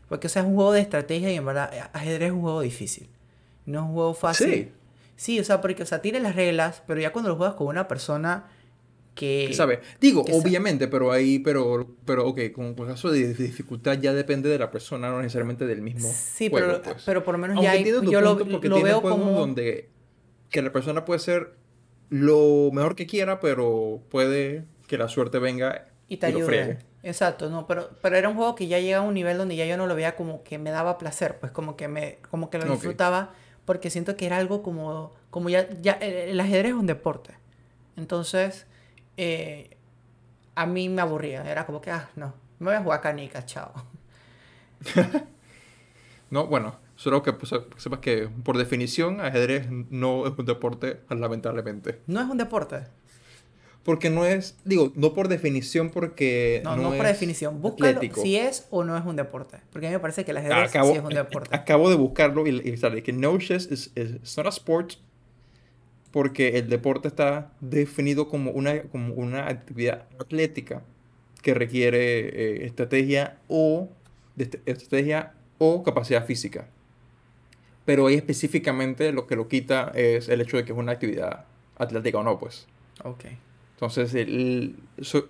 Porque, 0.09 0.27
o 0.27 0.31
sea, 0.31 0.43
es 0.43 0.49
un 0.49 0.55
juego 0.55 0.73
de 0.73 0.81
estrategia 0.81 1.33
y 1.33 1.37
en 1.37 1.47
verdad, 1.47 1.73
eh, 1.73 1.83
ajedrez 1.95 2.29
es 2.29 2.33
un 2.35 2.43
juego 2.43 2.61
difícil. 2.61 3.09
No 3.65 3.81
es 3.81 3.87
un 3.87 3.95
juego 3.95 4.13
fácil. 4.15 4.53
Sí. 4.53 4.73
Sí, 5.17 5.41
o 5.41 5.45
sea, 5.45 5.61
porque, 5.61 5.83
o 5.83 5.87
sea, 5.87 6.01
tiene 6.03 6.21
las 6.21 6.35
reglas, 6.35 6.83
pero 6.87 7.01
ya 7.01 7.13
cuando 7.13 7.29
lo 7.31 7.37
juegas 7.37 7.55
con 7.55 7.67
una 7.69 7.89
persona 7.89 8.49
que... 9.21 9.45
¿Qué 9.49 9.55
sabe? 9.55 9.81
Digo, 10.01 10.25
que 10.25 10.33
obviamente, 10.33 10.89
pero 10.89 11.13
ahí, 11.13 11.39
pero, 11.39 11.87
pero, 12.07 12.27
ok, 12.27 12.41
con 12.53 12.75
con 12.75 12.87
caso 12.89 13.11
de 13.11 13.35
dificultad 13.35 13.99
ya 14.01 14.13
depende 14.15 14.49
de 14.49 14.59
la 14.59 14.71
persona, 14.71 15.11
no 15.11 15.19
necesariamente 15.21 15.67
del 15.67 15.83
mismo 15.83 16.09
Sí, 16.13 16.49
juego, 16.49 16.67
pero, 16.69 16.83
pues. 16.83 17.03
pero 17.05 17.23
por 17.25 17.35
lo 17.35 17.39
menos 17.39 17.57
Aunque 17.57 17.65
ya 17.67 17.73
hay- 17.73 17.85
yo 18.11 18.21
lo, 18.21 18.39
porque 18.39 18.69
lo 18.69 18.83
veo 18.83 19.03
como... 19.03 19.33
donde 19.39 19.91
que 20.49 20.63
la 20.63 20.73
persona 20.73 21.05
puede 21.05 21.21
ser 21.21 21.55
lo 22.09 22.71
mejor 22.73 22.97
que 22.97 23.07
quiera, 23.07 23.39
pero 23.41 24.01
puede 24.11 24.65
que 24.89 24.99
la 24.99 25.09
suerte 25.09 25.39
venga 25.39 25.87
Y 26.09 26.17
te 26.17 26.29
lo 26.31 26.39
ayuda. 26.39 26.47
friegue. 26.49 26.79
Exacto, 27.03 27.49
no, 27.49 27.67
pero, 27.67 27.91
pero 28.03 28.17
era 28.17 28.29
un 28.29 28.35
juego 28.37 28.55
que 28.55 28.67
ya 28.67 28.79
llegaba 28.79 29.05
a 29.05 29.09
un 29.09 29.15
nivel 29.15 29.39
donde 29.39 29.57
ya 29.57 29.65
yo 29.67 29.77
no 29.77 29.87
lo 29.87 29.95
veía 29.95 30.17
como 30.17 30.43
que 30.43 30.59
me 30.59 30.71
daba 30.71 30.99
placer, 30.99 31.39
pues 31.41 31.53
como 31.53 31.77
que 31.77 31.89
me, 31.89 32.19
como 32.31 32.51
que 32.51 32.59
lo 32.59 32.65
disfrutaba, 32.71 33.33
porque 33.65 33.89
siento 33.91 34.17
que 34.17 34.27
era 34.27 34.37
algo 34.39 34.63
como, 34.63 35.15
como 35.31 35.49
ya, 35.49 35.69
ya, 35.81 35.93
el, 35.93 36.13
el 36.31 36.41
ajedrez 36.41 36.73
es 36.73 36.79
un 36.79 36.87
deporte. 36.87 37.35
Entonces, 37.97 38.67
eh, 39.17 39.77
a 40.55 40.67
mí 40.67 40.89
me 40.89 41.03
aburría, 41.03 41.43
era 41.51 41.67
como 41.67 41.81
que, 41.81 41.91
ah, 41.91 42.09
no, 42.17 42.35
me 42.59 42.67
voy 42.67 42.75
a 42.75 42.83
jugar 42.83 43.01
canica, 43.01 43.45
chao. 43.45 43.73
No, 46.31 46.47
bueno, 46.47 46.77
solo 46.95 47.23
que 47.25 47.33
pues, 47.33 47.53
sepas 47.77 47.99
que 47.99 48.29
por 48.45 48.57
definición 48.57 49.21
ajedrez 49.21 49.69
no 49.69 50.27
es 50.29 50.33
un 50.39 50.47
deporte, 50.47 51.01
lamentablemente. 51.11 52.01
No 52.07 52.21
es 52.21 52.29
un 52.29 52.39
deporte. 52.39 52.85
Porque 53.83 54.11
no 54.11 54.25
es, 54.27 54.57
digo, 54.65 54.93
no 54.95 55.13
por 55.13 55.27
definición 55.27 55.91
porque 55.91 56.61
No, 56.63 56.77
no, 56.77 56.91
por 56.91 57.07
es 57.07 57.13
definición. 57.13 57.61
Búscalo 57.61 57.97
atlético. 57.97 58.23
si 58.23 58.37
es 58.37 58.67
o 58.71 58.85
no 58.85 58.97
es 58.97 59.05
un 59.05 59.17
deporte. 59.17 59.59
Porque 59.73 59.89
a 59.89 59.91
mí 59.91 59.97
me 59.97 60.01
parece 60.01 60.25
que 60.25 60.31
el 60.31 60.37
ajedrez 60.37 60.69
Acabo, 60.69 60.93
sí 60.93 60.99
es 60.99 61.03
un 61.03 61.15
deporte. 61.15 61.57
acabo 61.57 61.91
de 61.91 61.97
buscarlo 61.97 62.47
y, 62.47 62.61
y 62.61 62.77
sale 62.77 63.03
que 63.03 63.13
no 63.13 63.37
chess 63.39 63.67
is, 63.73 63.91
is 63.97 64.11
it's 64.13 64.37
not 64.37 64.47
a 64.47 64.51
sport 64.51 64.93
porque 66.13 66.59
el 66.59 66.69
deporte 66.69 67.09
está 67.09 67.53
definido 67.61 68.29
como 68.29 68.51
una, 68.51 68.83
como 68.83 69.15
una 69.15 69.49
actividad 69.49 70.07
atlética 70.19 70.83
que 71.43 71.55
requiere 71.55 72.29
eh, 72.63 72.67
estrategia 72.67 73.39
o 73.49 73.89
de 74.37 74.45
est- 74.45 74.57
estrategia 74.67 75.35
o 75.59 75.83
capacidad 75.83 76.27
física. 76.27 76.69
Pero 77.85 78.07
ahí 78.07 78.15
específicamente 78.15 79.13
lo 79.13 79.27
que 79.27 79.37
lo 79.37 79.49
quita 79.49 79.91
es 79.95 80.29
el 80.29 80.41
hecho 80.41 80.57
de 80.57 80.65
que 80.65 80.73
es 80.73 80.79
una 80.79 80.93
actividad 80.93 81.45
atlética 81.79 82.19
o 82.19 82.23
no, 82.23 82.39
pues. 82.39 82.67
Ok. 83.05 83.25
Entonces, 83.75 84.13
el, 84.15 84.77
so- 85.01 85.29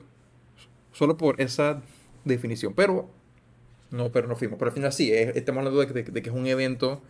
solo 0.93 1.17
por 1.17 1.41
esa 1.41 1.83
definición. 2.25 2.75
Pero, 2.75 3.09
no, 3.91 4.11
pero 4.11 4.27
no 4.27 4.35
fuimos. 4.37 4.59
Pero 4.59 4.71
al 4.71 4.75
final 4.75 4.93
sí, 4.93 5.13
es- 5.13 5.37
estamos 5.37 5.61
hablando 5.61 5.81
de, 5.81 5.87
que- 6.05 6.11
de 6.11 6.23
que 6.23 6.29
es 6.31 6.35
un 6.35 6.47
evento 6.47 7.01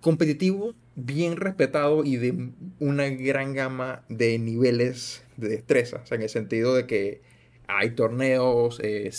competitivo, 0.00 0.74
bien 0.94 1.36
respetado 1.36 2.04
y 2.04 2.16
de 2.16 2.50
una 2.80 3.08
gran 3.08 3.54
gama 3.54 4.02
de 4.08 4.38
niveles 4.38 5.24
de 5.36 5.48
destreza. 5.48 6.00
O 6.02 6.06
sea, 6.06 6.16
en 6.16 6.22
el 6.22 6.28
sentido 6.28 6.74
de 6.74 6.86
que 6.86 7.22
hay 7.66 7.90
torneos, 7.90 8.80
eh, 8.82 9.10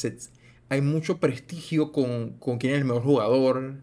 hay 0.69 0.81
mucho 0.81 1.17
prestigio 1.19 1.91
con, 1.91 2.31
con 2.39 2.57
quién 2.57 2.73
es 2.73 2.79
el 2.79 2.85
mejor 2.85 3.03
jugador 3.03 3.75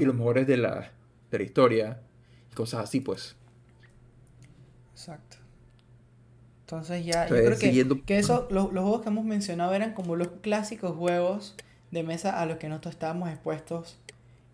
y 0.00 0.04
los 0.04 0.14
mejores 0.14 0.46
de 0.46 0.56
la, 0.56 0.92
de 1.30 1.38
la 1.38 1.44
historia 1.44 2.00
y 2.50 2.54
cosas 2.54 2.84
así, 2.84 3.00
pues. 3.00 3.36
Exacto. 4.92 5.36
Entonces 6.62 7.04
ya, 7.04 7.28
yo 7.28 7.34
creo 7.36 7.50
que, 7.58 7.66
siguiendo- 7.68 8.04
que 8.06 8.18
eso, 8.18 8.46
los, 8.50 8.72
los 8.72 8.82
juegos 8.84 9.02
que 9.02 9.08
hemos 9.10 9.24
mencionado 9.24 9.74
eran 9.74 9.92
como 9.92 10.16
los 10.16 10.28
clásicos 10.40 10.96
juegos 10.96 11.56
de 11.90 12.02
mesa 12.02 12.40
a 12.40 12.46
los 12.46 12.56
que 12.56 12.68
nosotros 12.68 12.94
estábamos 12.94 13.28
expuestos 13.30 13.98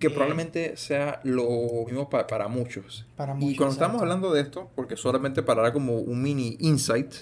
Que 0.01 0.09
Eh, 0.09 0.11
probablemente 0.11 0.77
sea 0.77 1.21
lo 1.25 1.47
mismo 1.87 2.09
pa- 2.11 2.27
para 2.27 2.49
muchos. 2.49 3.07
para 3.17 3.37
Y 3.39 3.55
cuando 3.55 3.75
estamos 3.75 4.01
hablando 4.03 4.33
de 4.33 4.41
esto, 4.41 4.69
porque 4.75 4.97
solamente 4.97 5.43
para 5.43 5.63
dar 5.63 5.73
como 5.73 5.99
un 5.99 6.23
mini 6.23 6.57
insight 6.59 7.13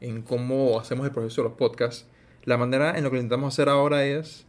en 0.00 0.22
cómo 0.22 0.78
hacemos 0.80 1.04
el 1.06 1.12
proceso 1.12 1.42
de 1.42 1.48
los 1.50 1.58
podcasts, 1.58 2.06
la 2.44 2.56
manera 2.56 2.96
en 2.96 3.04
lo 3.04 3.10
que 3.10 3.16
intentamos 3.16 3.52
hacer 3.54 3.68
ahora 3.68 4.04
es 4.06 4.46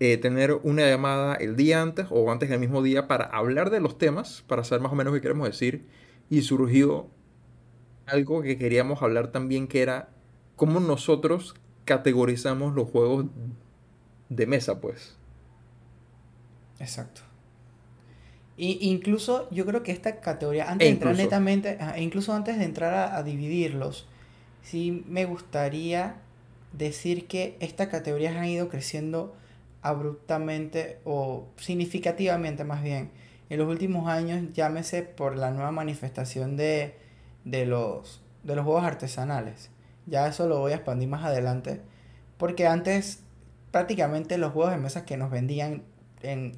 eh, 0.00 0.18
tener 0.18 0.52
una 0.62 0.86
llamada 0.88 1.36
el 1.36 1.56
día 1.56 1.80
antes 1.80 2.06
o 2.10 2.30
antes 2.30 2.50
del 2.50 2.58
mismo 2.60 2.82
día 2.82 3.06
para 3.08 3.24
hablar 3.24 3.70
de 3.70 3.80
los 3.80 3.96
temas, 3.98 4.42
para 4.46 4.62
saber 4.64 4.82
más 4.82 4.92
o 4.92 4.96
menos 4.96 5.14
qué 5.14 5.20
queremos 5.22 5.46
decir. 5.48 5.86
Y 6.28 6.42
surgió 6.42 7.06
algo 8.06 8.42
que 8.42 8.58
queríamos 8.58 9.00
hablar 9.02 9.28
también, 9.32 9.68
que 9.68 9.80
era 9.80 10.08
cómo 10.56 10.80
nosotros 10.80 11.54
categorizamos 11.84 12.74
los 12.74 12.90
juegos 12.90 13.26
de 14.28 14.46
mesa, 14.46 14.80
pues. 14.80 15.16
Exacto. 16.80 17.22
Y 18.56 18.78
incluso 18.90 19.48
yo 19.50 19.66
creo 19.66 19.82
que 19.82 19.92
esta 19.92 20.20
categoría, 20.20 20.70
antes 20.70 20.86
E 20.86 20.88
de 20.88 20.94
entrar 20.94 21.12
incluso- 21.12 21.24
netamente, 21.24 21.78
e 21.96 22.02
incluso 22.02 22.32
antes 22.32 22.58
de 22.58 22.64
entrar 22.64 22.94
a, 22.94 23.16
a 23.16 23.22
dividirlos, 23.22 24.06
sí 24.62 25.04
me 25.08 25.26
gustaría 25.26 26.16
decir 26.72 27.26
que 27.26 27.56
estas 27.60 27.88
categorías 27.88 28.34
han 28.36 28.46
ido 28.46 28.68
creciendo 28.68 29.34
abruptamente 29.82 30.98
o 31.04 31.46
significativamente 31.58 32.64
más 32.64 32.82
bien 32.82 33.10
en 33.50 33.58
los 33.58 33.68
últimos 33.68 34.08
años, 34.08 34.52
llámese 34.54 35.02
por 35.02 35.36
la 35.36 35.50
nueva 35.52 35.70
manifestación 35.70 36.56
de, 36.56 36.96
de 37.44 37.64
los, 37.66 38.20
de 38.42 38.56
los 38.56 38.64
juegos 38.64 38.84
artesanales. 38.84 39.70
Ya 40.06 40.26
eso 40.26 40.48
lo 40.48 40.58
voy 40.58 40.72
a 40.72 40.76
expandir 40.76 41.08
más 41.08 41.24
adelante, 41.24 41.80
porque 42.38 42.66
antes 42.66 43.20
prácticamente 43.70 44.38
los 44.38 44.52
juegos 44.52 44.72
de 44.72 44.78
mesa 44.78 45.04
que 45.04 45.16
nos 45.16 45.30
vendían 45.30 45.82
en 46.22 46.52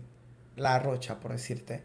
la 0.58 0.78
rocha, 0.78 1.20
por 1.20 1.32
decirte, 1.32 1.82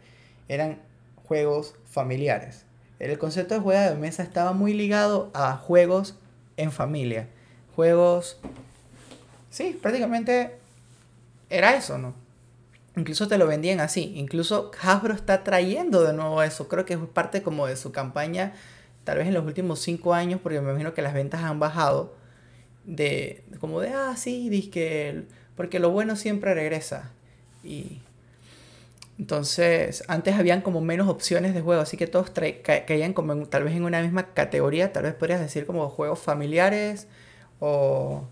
eran 0.48 0.78
juegos 1.26 1.74
familiares. 1.90 2.64
El 2.98 3.18
concepto 3.18 3.54
de 3.54 3.60
juego 3.60 3.80
de 3.90 3.96
mesa 3.96 4.22
estaba 4.22 4.52
muy 4.52 4.72
ligado 4.72 5.30
a 5.34 5.56
juegos 5.56 6.14
en 6.56 6.72
familia. 6.72 7.28
Juegos... 7.74 8.38
Sí, 9.50 9.78
prácticamente 9.80 10.56
era 11.50 11.76
eso, 11.76 11.98
¿no? 11.98 12.14
Incluso 12.96 13.26
te 13.28 13.38
lo 13.38 13.46
vendían 13.46 13.80
así. 13.80 14.12
Incluso 14.16 14.70
Hasbro 14.80 15.14
está 15.14 15.42
trayendo 15.44 16.02
de 16.02 16.12
nuevo 16.12 16.42
eso. 16.42 16.68
Creo 16.68 16.84
que 16.84 16.94
es 16.94 17.00
parte 17.12 17.42
como 17.42 17.66
de 17.66 17.76
su 17.76 17.90
campaña, 17.92 18.52
tal 19.04 19.18
vez 19.18 19.26
en 19.26 19.34
los 19.34 19.44
últimos 19.44 19.80
cinco 19.80 20.14
años, 20.14 20.40
porque 20.42 20.60
me 20.60 20.70
imagino 20.70 20.94
que 20.94 21.02
las 21.02 21.14
ventas 21.14 21.42
han 21.42 21.58
bajado. 21.58 22.14
De 22.84 23.42
como 23.60 23.80
de, 23.80 23.90
ah, 23.90 24.14
sí, 24.16 24.68
que 24.70 25.08
el- 25.10 25.28
porque 25.56 25.78
lo 25.78 25.90
bueno 25.90 26.16
siempre 26.16 26.54
regresa. 26.54 27.10
Y 27.64 28.00
entonces, 29.18 30.04
antes 30.08 30.34
habían 30.34 30.60
como 30.62 30.80
menos 30.80 31.08
opciones 31.08 31.54
de 31.54 31.60
juego, 31.60 31.80
así 31.82 31.96
que 31.96 32.06
todos 32.08 32.30
ca- 32.30 32.84
caían 32.86 33.12
como 33.12 33.32
en- 33.32 33.46
tal 33.46 33.64
vez 33.64 33.74
en 33.74 33.84
una 33.84 34.02
misma 34.02 34.34
categoría, 34.34 34.92
tal 34.92 35.04
vez 35.04 35.14
podrías 35.14 35.40
decir 35.40 35.66
como 35.66 35.88
juegos 35.90 36.18
familiares 36.20 37.06
o 37.60 38.24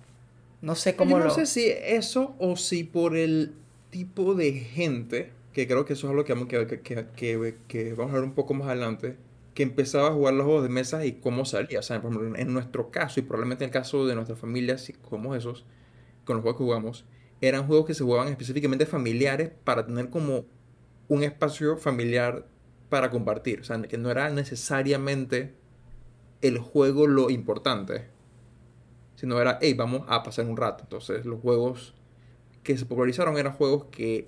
no 0.63 0.75
sé 0.77 0.97
cómo 0.97 1.19
Yo 1.19 1.21
no 1.21 1.31
lo... 1.31 1.31
sé 1.31 1.47
si 1.47 1.67
eso 1.71 2.35
o 2.39 2.57
si 2.57 2.85
por 2.85 3.17
el 3.17 3.55
tipo 3.91 4.35
de 4.35 4.53
gente, 4.53 5.33
que 5.53 5.67
creo 5.67 5.85
que 5.85 5.95
eso 5.95 6.07
es 6.07 6.11
algo 6.11 6.25
que, 6.25 6.33
vamos- 6.35 6.49
que, 6.49 6.67
que, 6.67 6.81
que, 6.83 7.07
que- 7.17 7.57
que 7.69 7.95
vamos 7.95 8.13
a 8.13 8.17
ver 8.17 8.25
un 8.25 8.35
poco 8.35 8.55
más 8.55 8.69
adelante, 8.69 9.17
que 9.55 9.63
empezaba 9.63 10.09
a 10.09 10.13
jugar 10.13 10.35
los 10.35 10.45
juegos 10.47 10.63
de 10.63 10.69
mesa 10.71 11.05
y 11.05 11.13
cómo 11.15 11.45
salía. 11.45 11.81
O 11.81 11.83
sea, 11.83 12.01
por 12.01 12.13
ejemplo, 12.13 12.39
en 12.39 12.53
nuestro 12.53 12.91
caso, 12.91 13.21
y 13.21 13.23
probablemente 13.25 13.65
en 13.65 13.69
el 13.69 13.73
caso 13.73 14.07
de 14.07 14.15
nuestras 14.15 14.39
familias, 14.39 14.91
como 15.09 15.35
esos, 15.35 15.65
con 16.25 16.37
los 16.37 16.43
juegos 16.43 16.59
que 16.59 16.65
jugamos, 16.65 17.05
eran 17.41 17.67
juegos 17.67 17.87
que 17.87 17.95
se 17.95 18.05
jugaban 18.05 18.29
específicamente 18.29 18.87
familiares 18.87 19.51
para 19.65 19.87
tener 19.87 20.11
como 20.11 20.47
un 21.09 21.23
espacio 21.23 21.77
familiar 21.77 22.47
para 22.89 23.11
compartir. 23.11 23.61
O 23.61 23.65
sea, 23.65 23.81
que 23.83 23.99
no 23.99 24.11
era 24.11 24.31
necesariamente 24.31 25.55
el 26.41 26.59
juego 26.59 27.07
lo 27.07 27.31
importante 27.31 28.13
sino 29.23 29.41
era, 29.41 29.57
hey, 29.63 29.75
vamos 29.75 30.03
a 30.09 30.25
pasar 30.25 30.47
un 30.47 30.57
rato. 30.57 30.83
Entonces, 30.83 31.25
los 31.25 31.41
juegos 31.41 31.95
que 32.65 32.77
se 32.77 32.85
popularizaron 32.87 33.39
eran 33.39 33.53
juegos 33.53 33.85
que 33.93 34.27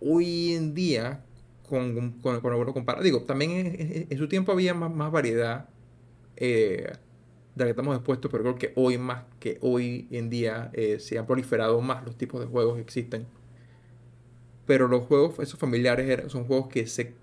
hoy 0.00 0.54
en 0.54 0.72
día, 0.72 1.22
con, 1.68 2.12
con, 2.22 2.40
con 2.40 2.50
alguno 2.50 2.72
compara, 2.72 3.02
digo, 3.02 3.24
también 3.24 4.06
en 4.08 4.16
su 4.16 4.26
tiempo 4.26 4.52
había 4.52 4.72
más, 4.72 4.90
más 4.90 5.12
variedad 5.12 5.68
eh, 6.36 6.92
de 7.54 7.58
la 7.58 7.64
que 7.66 7.70
estamos 7.70 7.94
expuestos, 7.94 8.30
pero 8.30 8.42
creo 8.42 8.56
que 8.56 8.72
hoy 8.74 8.96
más 8.96 9.24
que 9.38 9.58
hoy 9.60 10.08
en 10.10 10.30
día 10.30 10.70
eh, 10.72 10.98
se 10.98 11.18
han 11.18 11.26
proliferado 11.26 11.78
más 11.82 12.02
los 12.02 12.16
tipos 12.16 12.40
de 12.40 12.46
juegos 12.46 12.76
que 12.76 12.80
existen. 12.80 13.26
Pero 14.70 14.86
los 14.86 15.06
juegos, 15.08 15.40
esos 15.40 15.58
familiares, 15.58 16.08
eran- 16.08 16.30
son 16.30 16.44
juegos 16.44 16.68
que 16.68 16.86
se, 16.86 17.14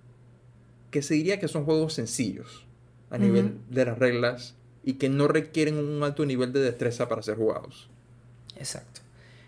que 0.92 1.02
se 1.02 1.14
diría 1.14 1.40
que 1.40 1.48
son 1.48 1.66
juegos 1.66 1.94
sencillos 1.94 2.66
a 3.10 3.18
nivel 3.18 3.56
de 3.70 3.86
las 3.86 3.98
reglas 3.98 4.56
y 4.84 4.94
que 4.96 5.10
no 5.10 5.28
requieren 5.30 5.78
un 5.78 6.04
alto 6.04 6.26
nivel 6.26 6.52
de 6.52 6.60
destreza 6.60 7.08
para 7.08 7.22
ser 7.22 7.38
jugados. 7.38 7.90
Exacto. 8.58 9.02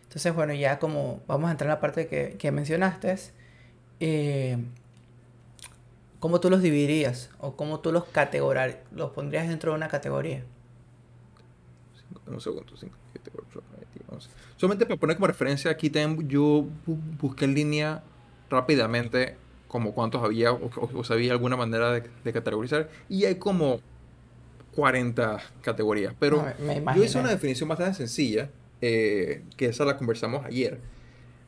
Entonces, 0.04 0.34
bueno, 0.34 0.54
ya 0.54 0.80
como 0.80 1.22
vamos 1.28 1.50
a 1.50 1.52
entrar 1.52 1.68
en 1.68 1.76
la 1.76 1.80
parte 1.80 2.08
que, 2.08 2.36
que 2.38 2.52
mencionaste, 2.52 3.16
eh, 4.00 4.58
¿cómo 6.20 6.40
tú 6.40 6.50
los 6.50 6.62
dividirías? 6.62 7.30
¿O 7.40 7.56
cómo 7.56 7.80
tú 7.80 7.92
los 7.92 8.06
los 8.92 9.12
pondrías 9.12 9.48
dentro 9.48 9.72
de 9.72 9.78
una 9.78 9.88
categoría? 9.90 10.44
Un 12.30 12.42
segundo, 12.42 12.72
5, 12.78 12.96
7, 13.14 13.32
8, 13.34 13.64
9, 13.72 13.88
10, 13.96 14.06
11. 14.10 14.30
Solamente 14.58 14.86
para 14.86 15.00
poner 15.00 15.16
como 15.16 15.28
referencia, 15.28 15.72
aquí 15.72 15.90
también 15.90 16.28
yo 16.30 16.66
bu- 16.88 17.18
busqué 17.20 17.46
en 17.46 17.56
línea 17.56 18.04
rápidamente 18.50 19.36
como 19.68 19.94
cuántos 19.94 20.24
había 20.24 20.52
o, 20.52 20.66
o- 20.76 20.90
o 21.00 21.04
sabía 21.04 21.32
alguna 21.32 21.56
manera 21.56 21.92
de, 21.92 22.04
de 22.24 22.34
categorizar 22.34 22.90
y 23.10 23.26
hay 23.26 23.36
como 23.36 23.80
40 24.76 25.40
categorías. 25.62 26.14
Pero 26.20 26.38
me 26.60 26.76
yo 26.96 27.04
hice 27.04 27.18
una 27.20 27.30
definición 27.30 27.68
bastante 27.70 27.96
sencilla, 27.98 28.50
eh, 28.82 29.44
que 29.58 29.66
esa 29.68 29.86
la 29.86 29.98
conversamos 29.98 30.46
ayer, 30.46 30.80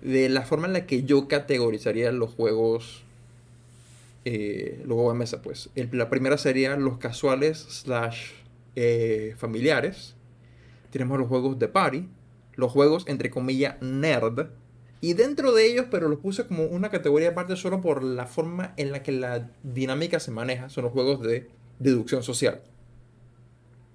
de 0.02 0.30
la 0.30 0.42
forma 0.42 0.68
en 0.68 0.74
la 0.74 0.86
que 0.88 1.04
yo 1.04 1.28
categorizaría 1.28 2.12
los 2.12 2.32
juegos, 2.34 3.04
eh, 4.26 4.80
los 4.86 4.96
juegos 4.96 5.14
de 5.14 5.20
mesa. 5.20 5.42
Pues 5.42 5.70
El- 5.76 5.90
la 5.94 6.10
primera 6.10 6.38
sería 6.38 6.76
los 6.76 6.98
casuales 6.98 7.60
slash 7.60 8.32
eh, 8.76 9.36
familiares. 9.38 10.16
Tenemos 10.92 11.18
los 11.18 11.28
juegos 11.28 11.58
de 11.58 11.68
party, 11.68 12.08
los 12.56 12.72
juegos 12.72 13.06
entre 13.08 13.30
comillas 13.32 13.82
nerd. 13.82 14.48
Y 15.04 15.14
dentro 15.14 15.52
de 15.52 15.66
ellos, 15.66 15.88
pero 15.90 16.08
los 16.10 16.20
puse 16.20 16.46
como 16.46 16.66
una 16.66 16.90
categoría 16.92 17.30
aparte 17.30 17.56
solo 17.56 17.82
por 17.82 18.04
la 18.04 18.28
forma 18.28 18.74
en 18.78 18.92
la 18.92 19.02
que 19.02 19.12
la 19.12 19.50
dinámica 19.64 20.20
se 20.20 20.30
maneja, 20.30 20.70
son 20.70 20.84
los 20.84 20.94
juegos 20.94 21.22
de 21.24 21.48
deducción 21.80 22.22
social. 22.22 22.62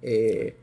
Eh, 0.03 0.57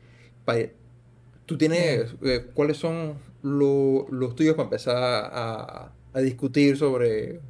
¿Tú 1.46 1.58
tienes 1.58 2.14
eh, 2.22 2.46
cuáles 2.54 2.76
son 2.78 3.14
lo- 3.42 4.06
los 4.10 4.34
tuyos 4.34 4.54
para 4.54 4.64
empezar 4.64 4.96
a, 4.96 5.92
a 6.12 6.20
discutir 6.20 6.76
sobre 6.76 7.40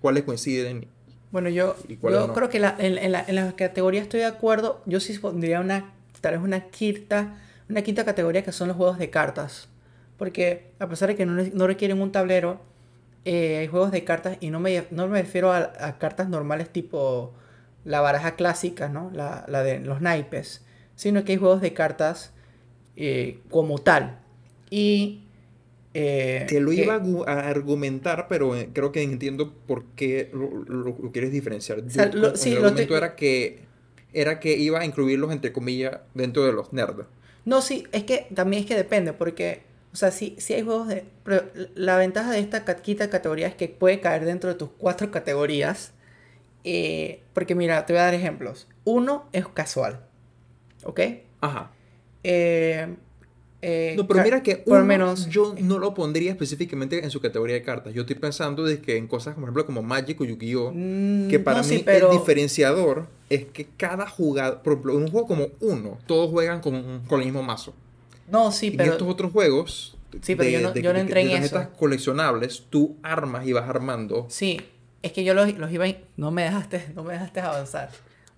cuáles 0.00 0.24
coinciden? 0.24 0.86
Bueno, 1.30 1.48
yo, 1.48 1.74
¿Y 1.88 1.96
cuáles 1.96 2.20
yo 2.20 2.26
no? 2.28 2.32
creo 2.34 2.48
que 2.50 2.60
la- 2.60 2.76
en, 2.78 2.98
en 2.98 3.12
la, 3.12 3.24
en 3.26 3.34
la 3.36 3.52
categoría 3.56 4.02
estoy 4.02 4.20
de 4.20 4.26
acuerdo. 4.26 4.82
Yo 4.84 5.00
sí 5.00 5.16
pondría 5.18 5.60
una, 5.60 5.92
tal 6.20 6.34
vez 6.34 6.42
una 6.42 6.66
quinta, 6.68 7.38
una 7.72 7.82
quinta 7.82 8.04
categoría 8.04 8.42
que 8.44 8.52
son 8.52 8.68
los 8.68 8.76
juegos 8.76 8.98
de 8.98 9.10
cartas. 9.10 9.68
Porque 10.18 10.70
a 10.78 10.88
pesar 10.88 11.08
de 11.08 11.16
que 11.16 11.26
no, 11.26 11.42
no 11.52 11.66
requieren 11.66 12.00
un 12.00 12.12
tablero, 12.12 12.60
eh, 13.24 13.58
hay 13.58 13.66
juegos 13.68 13.90
de 13.92 14.04
cartas 14.04 14.36
y 14.40 14.50
no 14.50 14.60
me, 14.60 14.84
no 14.90 15.08
me 15.08 15.22
refiero 15.22 15.52
a, 15.52 15.72
a 15.80 15.98
cartas 15.98 16.28
normales 16.28 16.68
tipo 16.70 17.32
la 17.84 18.00
baraja 18.00 18.36
clásica, 18.36 18.88
¿no? 18.88 19.10
La, 19.12 19.44
la 19.48 19.62
de 19.62 19.80
los 19.80 20.00
naipes. 20.00 20.62
Sino 20.96 21.24
que 21.24 21.32
hay 21.32 21.38
juegos 21.38 21.60
de 21.60 21.72
cartas 21.72 22.32
eh, 22.96 23.38
como 23.50 23.78
tal. 23.78 24.18
Y 24.70 25.24
Eh, 25.94 26.46
Te 26.48 26.60
lo 26.60 26.72
iba 26.72 26.94
a, 26.94 27.00
gu- 27.02 27.26
a 27.28 27.48
argumentar, 27.50 28.26
pero 28.28 28.56
eh, 28.56 28.70
creo 28.72 28.92
que 28.92 29.02
entiendo 29.02 29.52
por 29.66 29.84
qué 29.94 30.30
lo, 30.32 30.48
lo- 30.64 30.96
lo 30.98 31.12
quieres 31.12 31.32
diferenciar. 31.32 31.80
O 31.80 31.90
sea, 31.90 32.06
lo- 32.14 32.34
sí, 32.36 32.50
el 32.52 32.64
argumento 32.64 32.92
te- 32.94 32.98
era 32.98 33.14
que 33.16 33.60
era 34.14 34.40
que 34.40 34.56
iba 34.56 34.80
a 34.80 34.84
incluirlos 34.86 35.32
entre 35.32 35.52
comillas 35.52 35.98
dentro 36.14 36.44
de 36.44 36.52
los 36.52 36.72
nerds. 36.72 37.06
No, 37.44 37.60
sí, 37.60 37.86
es 37.92 38.04
que 38.04 38.28
también 38.34 38.62
es 38.62 38.68
que 38.68 38.76
depende, 38.76 39.12
porque, 39.12 39.62
o 39.92 39.96
sea, 39.96 40.10
sí, 40.10 40.36
sí 40.38 40.54
hay 40.54 40.62
juegos 40.62 40.88
de... 40.88 41.04
Pero 41.24 41.44
la 41.74 41.96
ventaja 41.96 42.30
de 42.30 42.38
esta 42.40 42.64
quinta 42.82 43.10
categoría 43.10 43.48
es 43.48 43.54
que 43.54 43.68
puede 43.68 44.00
caer 44.00 44.24
dentro 44.24 44.50
de 44.50 44.56
tus 44.56 44.70
cuatro 44.78 45.10
categorías. 45.10 45.92
eh, 46.64 47.22
porque 47.34 47.54
mira, 47.56 47.86
te 47.86 47.92
voy 47.94 48.00
a 48.00 48.04
dar 48.06 48.14
ejemplos. 48.14 48.68
Uno 48.84 49.28
es 49.32 49.48
casual, 49.48 50.06
¿ok? 50.84 51.00
Ajá. 51.40 51.72
Eh, 52.24 52.96
eh, 53.62 53.94
No, 53.96 54.06
pero 54.08 54.22
mira 54.24 54.42
que 54.42 54.56
por 54.56 54.78
uno, 54.78 54.84
menos... 54.86 55.28
yo 55.28 55.54
no 55.60 55.78
lo 55.78 55.94
pondría 55.94 56.30
específicamente 56.32 57.02
en 57.02 57.10
su 57.10 57.20
categoría 57.20 57.54
de 57.54 57.62
cartas. 57.62 57.94
Yo 57.94 58.02
estoy 58.02 58.16
pensando 58.16 58.64
de 58.64 58.80
que 58.80 58.96
en 58.96 59.06
cosas, 59.06 59.34
por 59.34 59.44
ejemplo, 59.44 59.64
como 59.66 59.82
Magic 59.82 60.20
o 60.20 60.24
Yu-Gi-Oh! 60.24 60.72
Mm, 60.74 61.28
que 61.28 61.38
para 61.38 61.62
no, 61.62 61.68
mí 61.68 61.76
sí, 61.76 61.82
pero... 61.84 62.10
el 62.10 62.18
diferenciador 62.18 63.06
es 63.30 63.46
que 63.46 63.66
cada 63.76 64.06
jugador, 64.08 64.62
por 64.62 64.72
ejemplo, 64.74 64.92
en 64.96 65.02
un 65.04 65.10
juego 65.10 65.26
como 65.28 65.46
uno, 65.60 65.98
todos 66.06 66.30
juegan 66.30 66.60
con, 66.60 67.02
con 67.06 67.20
el 67.20 67.26
mismo 67.26 67.42
mazo. 67.42 67.72
No, 68.28 68.50
sí, 68.52 68.68
en 68.68 68.76
pero... 68.76 68.92
estos 68.92 69.08
otros 69.08 69.32
juegos, 69.32 69.96
Sí, 70.20 70.34
pero 70.36 70.50
yo 70.50 70.60
no- 70.60 70.74
yo 70.74 70.92
no 70.92 70.98
entré 70.98 71.22
en 71.22 71.30
tarjetas 71.30 71.68
eso. 71.68 71.76
coleccionables, 71.78 72.64
tú 72.68 72.96
armas 73.02 73.46
y 73.46 73.52
vas 73.54 73.66
armando. 73.68 74.26
Sí, 74.28 74.60
es 75.02 75.12
que 75.12 75.24
yo 75.24 75.32
los, 75.34 75.56
los 75.56 75.72
iba... 75.72 75.86
in- 75.86 75.96
No 76.16 76.30
me 76.30 76.42
dejaste, 76.42 76.88
no 76.94 77.02
me 77.04 77.14
dejaste 77.14 77.40
avanzar. 77.40 77.88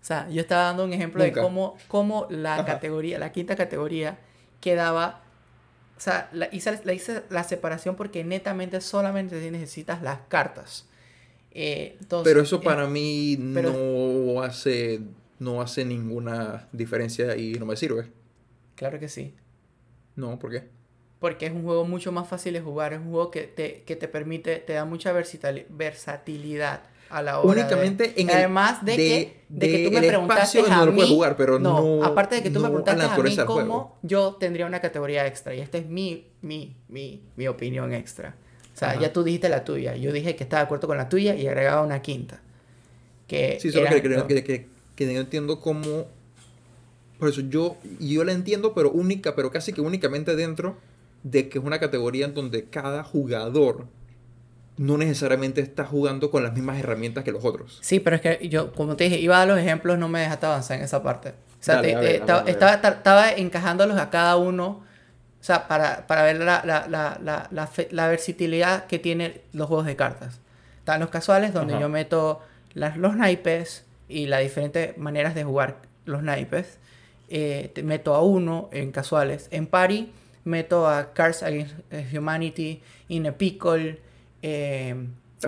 O 0.00 0.06
sea, 0.06 0.28
yo 0.30 0.42
estaba 0.42 0.64
dando 0.64 0.84
un 0.84 0.92
ejemplo 0.92 1.24
Nunca. 1.24 1.40
de 1.40 1.42
cómo, 1.44 1.76
cómo 1.88 2.26
la 2.30 2.54
Ajá. 2.56 2.64
categoría, 2.66 3.18
la 3.18 3.32
quinta 3.32 3.56
categoría, 3.56 4.18
quedaba... 4.60 5.20
O 5.96 6.00
sea, 6.00 6.28
la 6.32 6.48
hice, 6.52 6.80
la 6.84 6.92
hice 6.92 7.22
la 7.30 7.44
separación 7.44 7.94
porque 7.94 8.24
netamente 8.24 8.80
solamente 8.80 9.50
necesitas 9.50 10.02
las 10.02 10.18
cartas. 10.28 10.88
Eh, 11.52 11.96
entonces, 12.00 12.30
Pero 12.32 12.42
eso 12.42 12.56
eh, 12.56 12.60
para 12.64 12.88
mí 12.88 13.38
pero- 13.54 13.72
no 13.72 14.42
hace 14.42 15.00
no 15.38 15.60
hace 15.60 15.84
ninguna 15.84 16.68
diferencia 16.72 17.36
y 17.36 17.54
no 17.54 17.66
me 17.66 17.76
sirve. 17.76 18.10
Claro 18.76 18.98
que 18.98 19.08
sí. 19.08 19.34
No, 20.16 20.38
¿por 20.38 20.50
qué? 20.50 20.68
Porque 21.20 21.46
es 21.46 21.52
un 21.52 21.62
juego 21.64 21.84
mucho 21.84 22.12
más 22.12 22.28
fácil 22.28 22.54
de 22.54 22.60
jugar. 22.60 22.92
Es 22.92 22.98
un 23.00 23.10
juego 23.10 23.30
que 23.30 23.42
te, 23.44 23.82
que 23.82 23.94
te 23.96 24.08
permite, 24.08 24.56
te 24.58 24.72
da 24.74 24.84
mucha 24.84 25.12
versatili- 25.12 25.66
versatilidad 25.68 26.82
a 27.10 27.22
la 27.22 27.40
hora. 27.40 27.54
de- 27.54 27.60
Únicamente 27.62 28.12
en 28.20 28.30
el- 28.30 28.36
Además 28.36 28.84
de, 28.84 28.92
de- 28.92 28.96
que, 28.96 29.36
de 29.48 29.68
que 29.70 29.84
tú 29.84 29.90
me 29.92 30.02
preguntaste 30.02 30.60
a 30.60 30.84
lo 30.84 30.94
puedes 30.94 31.10
jugar, 31.10 31.36
pero 31.36 31.58
no- 31.58 32.02
aparte 32.04 32.36
de 32.36 32.42
que 32.42 32.50
tú 32.50 32.60
me 32.60 32.68
no 32.68 32.78
a 32.78 32.82
preguntaste 32.84 33.02
a 33.02 33.22
mí 33.22 33.36
cómo 33.46 33.98
yo 34.02 34.34
tendría 34.40 34.66
una 34.66 34.80
categoría 34.80 35.26
extra. 35.26 35.54
Y 35.54 35.60
esta 35.60 35.78
es 35.78 35.86
mi, 35.86 36.26
mi, 36.42 36.76
mi, 36.88 37.22
mi 37.36 37.46
opinión 37.48 37.92
extra. 37.92 38.34
O 38.74 38.76
sea, 38.76 38.90
Ajá. 38.90 39.00
ya 39.00 39.12
tú 39.12 39.22
dijiste 39.22 39.48
la 39.48 39.64
tuya. 39.64 39.94
Yo 39.96 40.12
dije 40.12 40.34
que 40.34 40.42
estaba 40.42 40.62
de 40.62 40.64
acuerdo 40.64 40.88
con 40.88 40.96
la 40.96 41.08
tuya 41.08 41.34
y 41.36 41.46
agregaba 41.46 41.82
una 41.82 42.02
quinta. 42.02 42.40
Que 43.28 43.58
Sí, 43.60 43.70
solo 43.70 43.86
que, 43.88 44.42
que- 44.44 44.66
que 44.96 45.06
no 45.06 45.20
entiendo 45.20 45.60
cómo. 45.60 46.06
Por 47.18 47.28
eso 47.28 47.40
yo, 47.42 47.76
yo 48.00 48.24
la 48.24 48.32
entiendo, 48.32 48.74
pero 48.74 48.90
única, 48.90 49.34
pero 49.36 49.50
casi 49.50 49.72
que 49.72 49.80
únicamente 49.80 50.34
dentro 50.34 50.76
de 51.22 51.48
que 51.48 51.58
es 51.58 51.64
una 51.64 51.78
categoría 51.78 52.26
en 52.26 52.34
donde 52.34 52.64
cada 52.64 53.02
jugador 53.04 53.86
no 54.76 54.96
necesariamente 54.98 55.60
está 55.60 55.84
jugando 55.84 56.30
con 56.30 56.42
las 56.42 56.52
mismas 56.52 56.78
herramientas 56.78 57.22
que 57.24 57.30
los 57.32 57.44
otros. 57.44 57.78
Sí, 57.82 58.00
pero 58.00 58.16
es 58.16 58.22
que 58.22 58.48
yo, 58.48 58.72
como 58.72 58.96
te 58.96 59.04
dije, 59.04 59.18
iba 59.18 59.37
a 59.37 59.38
dar 59.40 59.48
los 59.48 59.58
ejemplos, 59.58 59.98
no 59.98 60.08
me 60.08 60.20
dejaste 60.20 60.46
avanzar 60.46 60.78
en 60.78 60.84
esa 60.84 61.02
parte. 61.02 61.30
O 61.30 61.62
sea, 61.64 61.76
Dale, 61.76 61.88
te- 61.92 61.96
ver, 61.96 62.14
estaba, 62.16 62.40
estaba, 62.50 62.80
ta- 62.80 62.88
estaba 62.88 63.32
encajándolos 63.32 63.96
a 63.98 64.10
cada 64.10 64.37
uno, 64.37 64.66
o 65.40 65.44
sea, 65.44 65.68
para, 65.68 66.06
para 66.06 66.22
ver 66.24 66.38
la, 66.38 66.62
la, 66.64 66.87
la, 66.88 67.18
la, 67.22 67.48
la, 67.50 67.66
fe- 67.66 67.88
la 67.92 68.08
versatilidad 68.08 68.87
que 68.87 68.98
tienen 68.98 69.40
los 69.52 69.68
juegos 69.68 69.87
de 69.87 69.94
cartas. 69.96 70.40
Están 70.78 71.00
los 71.00 71.08
casuales, 71.10 71.52
donde 71.52 71.74
Ajá. 71.74 71.82
yo 71.82 71.88
meto 71.88 72.40
las, 72.74 72.96
los 72.96 73.16
naipes 73.16 73.84
y 74.08 74.26
las 74.26 74.40
diferentes 74.40 74.98
maneras 74.98 75.34
de 75.34 75.44
jugar 75.44 75.76
los 76.04 76.22
naipes. 76.22 76.78
Eh, 77.30 77.70
te 77.74 77.82
meto 77.82 78.14
a 78.14 78.22
uno 78.22 78.68
en 78.72 78.90
casuales. 78.92 79.48
En 79.50 79.66
party 79.66 80.12
meto 80.44 80.87
a 80.88 81.12
Cards 81.14 81.42
Against 81.42 81.74
Humanity, 82.14 82.82
In 83.08 83.26
a 83.26 83.32
Pickle, 83.32 84.00
eh, 84.46 84.94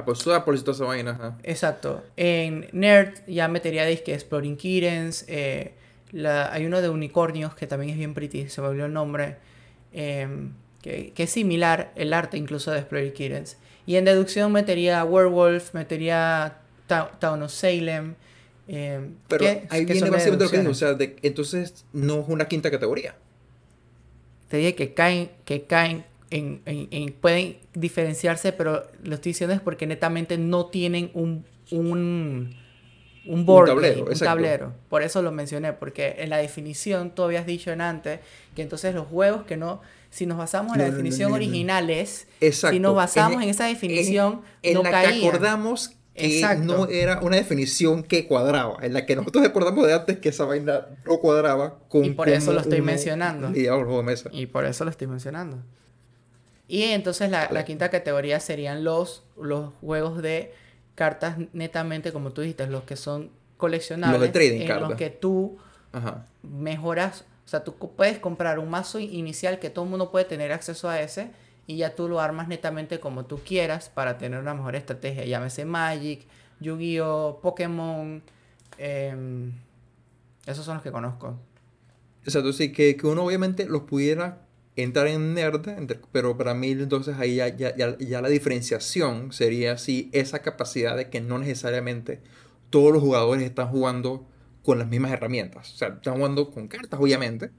pues 0.05 0.19
toda 0.21 0.45
por 0.45 0.59
toda 0.61 0.73
esa 0.73 0.85
vaina. 0.85 1.11
ajá. 1.13 1.39
Exacto. 1.43 2.03
En 2.17 2.69
Nerd 2.73 3.15
ya 3.27 3.49
metería 3.49 3.85
disque 3.87 4.13
Exploring 4.15 4.57
Kittens. 4.57 5.25
eh, 5.29 5.73
la, 6.13 6.53
hay 6.53 6.65
uno 6.67 6.81
de 6.83 6.89
unicornios 6.89 7.55
que 7.55 7.67
también 7.67 7.91
es 7.93 7.99
bien 7.99 8.15
pretty, 8.15 8.49
se 8.49 8.61
me 8.61 8.69
olvidó 8.69 8.87
el 8.87 8.93
nombre. 8.93 9.37
em, 9.93 10.53
que, 10.83 11.13
que 11.15 11.23
es 11.25 11.31
similar 11.31 11.91
el 11.97 12.13
arte 12.13 12.37
incluso 12.37 12.71
de 12.71 12.79
Exploring 12.81 13.13
Kittens. 13.13 13.57
Y 13.87 13.97
en 13.97 14.05
deducción 14.05 14.53
metería 14.53 15.03
Werewolf, 15.05 15.73
metería 15.75 16.59
Ta- 16.87 17.11
Town 17.19 17.43
of 17.43 17.51
Salem. 17.53 18.15
em, 18.69 19.15
Pero 19.29 19.41
que- 19.47 19.67
ahí 19.71 19.87
que 19.87 19.93
viene 19.95 20.11
básicamente 20.11 20.45
lo 20.45 20.51
que 20.51 20.59
digo. 20.59 20.71
O 20.71 20.75
sea, 20.75 20.95
de- 20.95 21.17
entonces 21.23 21.85
no 21.93 22.21
es 22.21 22.29
una 22.29 22.47
quinta 22.49 22.71
categoría. 22.71 23.15
Te 24.49 24.59
dije 24.59 24.75
que 24.75 24.95
caen, 24.95 25.31
que 25.45 25.63
caen 25.65 26.05
en, 26.31 26.63
en- 26.67 26.89
en- 26.91 27.13
pueden 27.13 27.59
diferenciarse, 27.75 28.53
pero 28.53 28.83
lo 29.03 29.15
estoy 29.15 29.31
diciendo 29.31 29.55
es 29.55 29.61
porque 29.61 29.87
netamente 29.87 30.39
no 30.39 30.67
tienen 30.67 31.11
un, 31.15 31.45
un, 31.71 32.55
un 33.27 33.47
board 33.47 33.69
tablero, 33.69 34.05
game, 34.05 34.13
un 34.13 34.19
tablero. 34.19 34.73
Por 34.89 35.03
eso 35.03 35.23
lo 35.23 35.33
mencioné, 35.33 35.73
porque 35.73 36.17
en 36.19 36.31
la 36.31 36.39
definición 36.39 37.15
tú 37.15 37.23
habías 37.23 37.47
dicho 37.47 37.71
en 37.71 37.81
antes 37.81 38.21
que 38.55 38.63
entonces 38.63 38.95
los 38.95 39.07
juegos 39.07 39.45
que 39.45 39.57
no, 39.57 39.81
si 40.11 40.27
nos 40.27 40.39
basamos 40.39 40.73
en 40.75 40.79
la 40.79 40.85
No, 40.87 40.91
no, 40.91 40.93
no, 40.93 40.97
definición 41.03 41.31
no, 41.31 41.37
no. 41.37 41.45
originales, 41.45 42.27
Exacto. 42.41 42.75
si 42.75 42.81
nos 42.81 42.95
basamos 42.95 43.37
en, 43.37 43.43
En- 43.45 43.49
esa 43.51 43.67
definición, 43.67 44.43
en 44.63 44.75
no 44.75 44.83
la 44.83 44.91
caían. 44.91 45.21
que 45.21 45.29
acordamos 45.29 45.91
que 46.15 46.37
Exacto. 46.39 46.65
no 46.65 46.87
era 46.89 47.21
una 47.21 47.37
definición 47.37 48.03
que 48.03 48.27
cuadraba, 48.27 48.79
en 48.81 48.95
la 48.95 49.05
que 49.05 49.15
nosotros 49.17 49.45
acordamos 49.45 49.87
de 49.87 49.93
antes 49.93 50.19
que 50.19 50.31
esa 50.31 50.45
vaina 50.47 50.87
no 51.05 51.19
cuadraba 51.19 51.79
con 51.89 52.05
Y 52.07 52.11
por 52.11 52.29
eso 52.31 52.53
lo 52.55 52.61
estoy 52.61 52.81
mencionando. 52.81 53.53
Y 54.33 54.47
por 54.47 54.65
eso 54.65 54.85
lo 54.85 54.91
estoy 54.91 55.07
mencionando. 55.09 55.59
Y 56.69 56.83
entonces 56.85 57.31
la, 57.31 57.49
la 57.51 57.65
quinta 57.65 57.91
categoría 57.91 58.41
serían 58.41 58.83
los, 58.85 59.23
los 59.41 59.73
juegos 59.81 60.21
de 60.23 60.53
cartas 60.95 61.37
netamente, 61.53 62.13
como 62.13 62.33
tú 62.33 62.41
dijiste, 62.41 62.67
los 62.67 62.83
que 62.85 62.97
son 62.97 63.31
coleccionables. 63.57 64.19
Los 64.21 64.29
de 64.29 64.33
trading 64.33 64.61
en 64.63 64.67
cartas. 64.69 64.89
los 64.89 64.99
que 64.99 65.11
tú 65.11 65.59
Ajá. 65.93 66.27
mejoras, 66.43 67.25
o 67.45 67.49
sea, 67.49 67.63
tú 67.63 67.75
puedes 67.77 68.19
comprar 68.19 68.59
un 68.59 68.69
mazo 68.71 68.99
inicial 68.99 69.59
que 69.61 69.71
todo 69.71 69.85
el 69.85 69.91
mundo 69.91 70.11
puede 70.11 70.25
tener 70.25 70.53
acceso 70.53 70.89
a 70.89 71.01
ese 71.01 71.31
y 71.69 71.77
ya 71.77 71.95
tú 71.95 72.09
lo 72.09 72.21
armas 72.21 72.49
netamente 72.49 72.99
como 73.01 73.25
tú 73.27 73.41
quieras 73.45 73.89
para 73.89 74.19
tener 74.19 74.41
una 74.41 74.55
mejor 74.55 74.75
estrategia. 74.77 75.25
Llámese 75.25 75.65
Magic, 75.65 76.27
Yu-Gi-Oh, 76.61 77.41
Pokémon. 77.43 78.23
em, 78.79 79.53
esos 80.47 80.65
son 80.65 80.75
los 80.75 80.83
que 80.83 80.91
conozco. 80.93 81.37
Exacto, 82.25 82.53
sí, 82.53 82.73
que, 82.73 82.97
que 82.97 83.07
uno 83.07 83.25
obviamente 83.25 83.67
los 83.67 83.83
pudiera 83.83 84.39
entrar 84.77 85.07
en 85.07 85.35
nerd, 85.35 85.67
pero 86.13 86.37
para 86.37 86.55
mí 86.55 86.71
entonces 86.71 87.17
ahí 87.19 87.37
ya, 87.37 88.21
la 88.21 88.29
diferenciación 88.29 89.33
sería 89.33 89.73
así 89.73 90.11
esa 90.13 90.41
capacidad 90.41 90.97
de 90.97 91.09
que 91.09 91.21
no 91.21 91.39
necesariamente 91.39 92.21
todos 92.71 92.93
los 92.93 93.03
jugadores 93.03 93.43
están 93.43 93.69
jugando 93.69 94.27
con 94.63 94.79
las 94.79 94.89
mismas 94.89 95.13
herramientas. 95.13 95.73
O 95.73 95.77
sea, 95.77 95.89
están 95.89 96.17
jugando 96.17 96.51
con 96.51 96.69
cartas, 96.69 97.01
obviamente, 97.01 97.51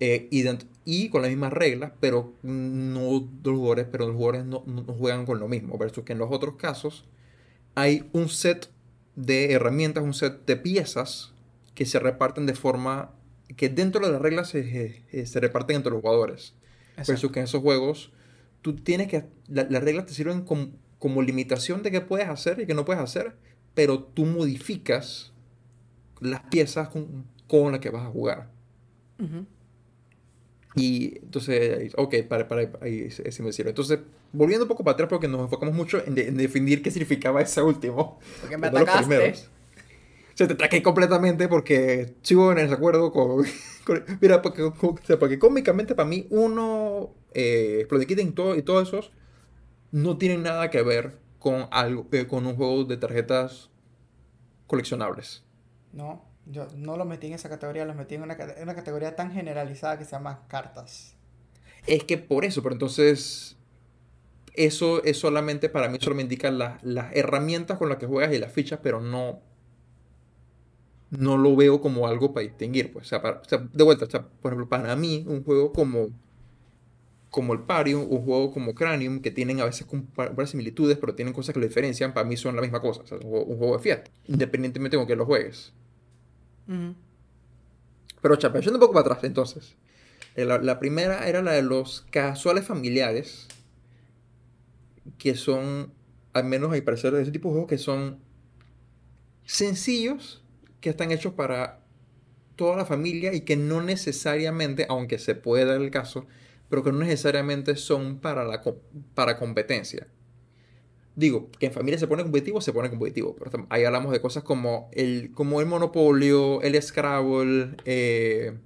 eh, 0.00 0.28
y, 0.30 1.08
con 1.10 1.22
las 1.22 1.30
mismas 1.30 1.52
reglas, 1.52 1.92
pero 2.00 2.32
no 2.42 3.28
los 3.44 3.56
jugadores, 3.56 3.86
pero 3.90 4.06
los 4.06 4.16
jugadores 4.16 4.46
no, 4.46 4.60
juegan 4.98 5.26
con 5.26 5.40
lo 5.40 5.48
mismo. 5.48 5.76
Versus 5.76 6.04
que 6.04 6.12
en 6.14 6.18
los 6.18 6.30
otros 6.32 6.56
casos 6.56 7.04
hay 7.74 8.08
un 8.12 8.28
set 8.28 8.70
de 9.14 9.52
herramientas, 9.52 10.02
un 10.04 10.14
set 10.14 10.46
de 10.46 10.56
piezas 10.56 11.34
que 11.74 11.84
se 11.84 11.98
reparten 11.98 12.46
de 12.46 12.54
forma 12.54 13.12
que 13.56 13.68
dentro 13.68 14.06
de 14.06 14.12
las 14.12 14.22
reglas 14.22 14.48
se 14.48 15.40
reparten 15.40 15.76
entre 15.76 15.92
los 15.92 16.00
jugadores. 16.00 16.54
Versus 17.08 17.30
que 17.32 17.40
en 17.40 17.44
esos 17.44 17.62
juegos 17.62 18.10
tú 18.60 18.76
tienes 18.76 19.08
que 19.08 19.24
la- 19.48 19.66
las 19.68 19.82
reglas 19.82 20.06
te 20.06 20.14
sirven 20.14 20.42
como, 20.42 20.68
como 20.98 21.22
limitación 21.22 21.82
de 21.82 21.90
qué 21.90 22.00
puedes 22.00 22.28
hacer 22.28 22.60
y 22.60 22.66
qué 22.66 22.74
no 22.74 22.84
puedes 22.84 23.02
hacer, 23.02 23.34
pero 23.74 24.00
tú 24.02 24.24
modificas 24.24 25.32
las 26.20 26.42
piezas 26.42 26.88
con, 26.88 27.24
con 27.48 27.72
las 27.72 27.80
que 27.80 27.90
vas 27.90 28.02
a 28.06 28.10
jugar. 28.10 28.48
Ujú. 29.18 29.46
Y 30.74 31.18
entonces, 31.18 31.92
ok, 31.96 32.14
para, 32.28 32.48
para, 32.48 32.70
ahí 32.80 33.10
sí 33.10 33.42
me 33.42 33.52
sirve. 33.52 33.70
Entonces, 33.70 33.98
volviendo 34.32 34.64
un 34.64 34.68
poco 34.68 34.82
para 34.84 34.94
atrás, 34.94 35.08
porque 35.10 35.28
nos 35.28 35.42
enfocamos 35.42 35.74
mucho 35.74 36.02
en, 36.06 36.14
de- 36.14 36.28
en 36.28 36.36
definir 36.36 36.82
qué 36.82 36.90
significaba 36.90 37.42
ese 37.42 37.60
último. 37.60 38.18
Porque 38.40 38.56
me 38.56 38.68
atacaste. 38.68 39.08
Sea, 40.36 40.46
te 40.46 40.54
ataqué 40.54 40.82
completamente 40.82 41.48
porque 41.48 42.14
sigo 42.22 42.50
en 42.52 42.58
desacuerdo 42.58 43.12
con... 43.12 43.44
con- 43.84 44.04
mira, 44.20 44.42
porque, 44.42 44.70
con- 44.72 44.96
porque 45.18 45.38
cómicamente 45.38 45.94
para 45.94 46.08
mí 46.08 46.26
uno, 46.30 47.14
eh, 47.34 47.86
y, 47.90 48.30
todo, 48.32 48.56
y 48.56 48.62
todos 48.62 48.88
esos 48.88 49.12
no 49.92 50.18
tienen 50.18 50.42
nada 50.42 50.70
que 50.70 50.82
ver 50.82 51.18
con 51.38 51.68
algo, 51.70 52.06
eh, 52.12 52.26
con 52.26 52.46
un 52.46 52.56
juego 52.56 52.84
de 52.84 52.96
tarjetas 52.98 53.70
coleccionables. 54.66 55.44
No, 55.92 56.24
yo 56.46 56.66
no 56.74 56.96
lo 56.96 57.04
metí 57.04 57.28
en 57.28 57.34
esa 57.34 57.48
categoría, 57.48 57.84
lo 57.84 57.94
metí 57.94 58.14
en 58.16 58.22
una, 58.22 58.34
en 58.34 58.62
una 58.64 58.74
categoría 58.74 59.14
tan 59.16 59.32
generalizada 59.32 59.96
que 59.98 60.04
se 60.04 60.10
llama 60.12 60.44
cartas. 60.48 61.14
Es 61.86 62.04
que 62.04 62.18
por 62.18 62.44
eso, 62.44 62.62
pero 62.62 62.74
entonces 62.74 63.56
eso 64.54 65.02
es 65.04 65.18
solamente, 65.18 65.68
para 65.68 65.88
mí, 65.88 65.98
solo 66.00 66.16
me 66.16 66.22
indica 66.22 66.50
las, 66.50 66.82
las 66.84 67.14
herramientas 67.16 67.78
con 67.78 67.88
las 67.88 67.98
que 67.98 68.06
juegas 68.06 68.34
y 68.34 68.38
las 68.38 68.52
fichas, 68.52 68.80
pero 68.82 69.00
no, 69.00 69.40
no 71.12 71.36
lo 71.36 71.54
veo 71.54 71.80
como 71.80 72.06
algo 72.06 72.32
para 72.32 72.46
distinguir. 72.46 72.92
Pues. 72.92 73.12
O, 73.12 73.44
sea, 73.44 73.58
de 73.58 73.84
vuelta, 73.84 74.06
por 74.40 74.52
ejemplo, 74.52 74.68
para 74.68 74.96
mí, 74.96 75.24
un 75.28 75.44
juego 75.44 75.72
como, 75.72 76.08
como 77.30 77.52
el 77.52 77.60
Parium, 77.60 78.06
un 78.10 78.24
juego 78.24 78.50
como 78.50 78.74
Cranium, 78.74 79.20
que 79.20 79.30
tienen 79.30 79.60
a 79.60 79.66
veces 79.66 79.86
varias 80.16 80.50
similitudes, 80.50 80.96
pero 80.98 81.14
tienen 81.14 81.34
cosas 81.34 81.52
que 81.52 81.60
lo 81.60 81.66
diferencian, 81.66 82.14
para 82.14 82.26
mí 82.26 82.36
son 82.36 82.56
la 82.56 82.62
misma 82.62 82.80
cosa. 82.80 83.02
O 83.02 83.06
sea, 83.06 83.18
un, 83.18 83.58
juego, 83.58 83.76
de 83.76 83.82
Fiat, 83.82 84.04
independientemente 84.26 84.96
de 84.96 85.00
con 85.00 85.06
que 85.06 85.16
lo 85.16 85.26
juegues. 85.26 85.74
Pero, 88.22 88.36
chapa, 88.36 88.60
yendo 88.60 88.74
un 88.74 88.80
poco 88.80 88.94
para 88.94 89.06
atrás, 89.06 89.24
entonces. 89.24 89.76
Eh, 90.34 90.46
la, 90.46 90.58
la, 90.58 90.78
primera 90.78 91.28
era 91.28 91.42
la 91.42 91.52
de 91.52 91.62
los 91.62 92.06
casuales 92.10 92.64
familiares, 92.64 93.48
que 95.18 95.34
son, 95.34 95.92
al 96.32 96.44
menos 96.44 96.70
a 96.70 96.72
mi 96.72 96.80
parecer, 96.80 97.12
de 97.12 97.20
ese 97.20 97.32
tipo 97.32 97.48
de 97.48 97.52
juegos 97.52 97.68
que 97.68 97.76
son 97.76 98.18
sencillos, 99.44 100.41
que 100.82 100.90
están 100.90 101.10
hechos 101.12 101.32
para 101.32 101.80
toda 102.56 102.76
la 102.76 102.84
familia 102.84 103.32
y 103.32 103.42
que 103.42 103.56
no 103.56 103.80
necesariamente, 103.80 104.84
aunque 104.90 105.18
se 105.18 105.34
puede 105.34 105.64
dar 105.64 105.80
el 105.80 105.90
caso, 105.90 106.26
pero 106.68 106.82
que 106.82 106.92
no 106.92 106.98
necesariamente 106.98 107.76
son 107.76 108.18
para, 108.18 108.44
la, 108.44 108.60
para 109.14 109.38
competencia. 109.38 110.06
Digo, 111.14 111.50
que 111.58 111.66
en 111.66 111.72
familia 111.72 111.98
se 111.98 112.06
pone 112.06 112.22
competitivo, 112.22 112.60
se 112.60 112.72
pone 112.72 112.90
competitivo. 112.90 113.36
Pero 113.36 113.66
ahí 113.70 113.84
hablamos 113.84 114.12
de 114.12 114.20
cosas 114.20 114.42
como 114.42 114.90
el, 114.92 115.30
como 115.32 115.60
el 115.60 115.66
Monopolio, 115.66 116.60
el 116.62 116.80
Scrabble, 116.82 117.76
eh, 117.84 118.58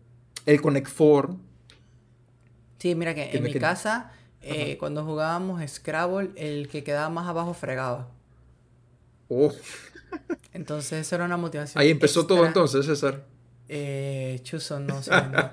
el 0.47 0.61
Connect 0.61 0.89
Four. 0.89 1.37
Sí, 2.79 2.95
mira 2.95 3.15
que, 3.15 3.31
en 3.37 3.43
mi 3.43 3.53
casa, 3.55 4.13
eh, 4.41 4.79
cuando 4.79 5.05
jugábamos 5.05 5.61
Scrabble, 5.69 6.31
el 6.37 6.69
que 6.69 6.83
quedaba 6.83 7.11
más 7.11 7.27
abajo 7.27 7.53
fregaba. 7.53 8.09
Oh. 9.29 9.53
Entonces, 10.53 11.07
eso 11.07 11.15
era 11.17 11.25
una 11.25 11.37
motivación. 11.37 11.81
Ahí 11.81 11.91
empezó 11.91 12.27
todo 12.27 12.47
entonces, 12.47 12.87
César. 12.87 13.25
Eh, 13.69 14.41
Chuzo, 14.43 14.81
no 14.81 15.03
sé. 15.03 15.11
No, 15.11 15.51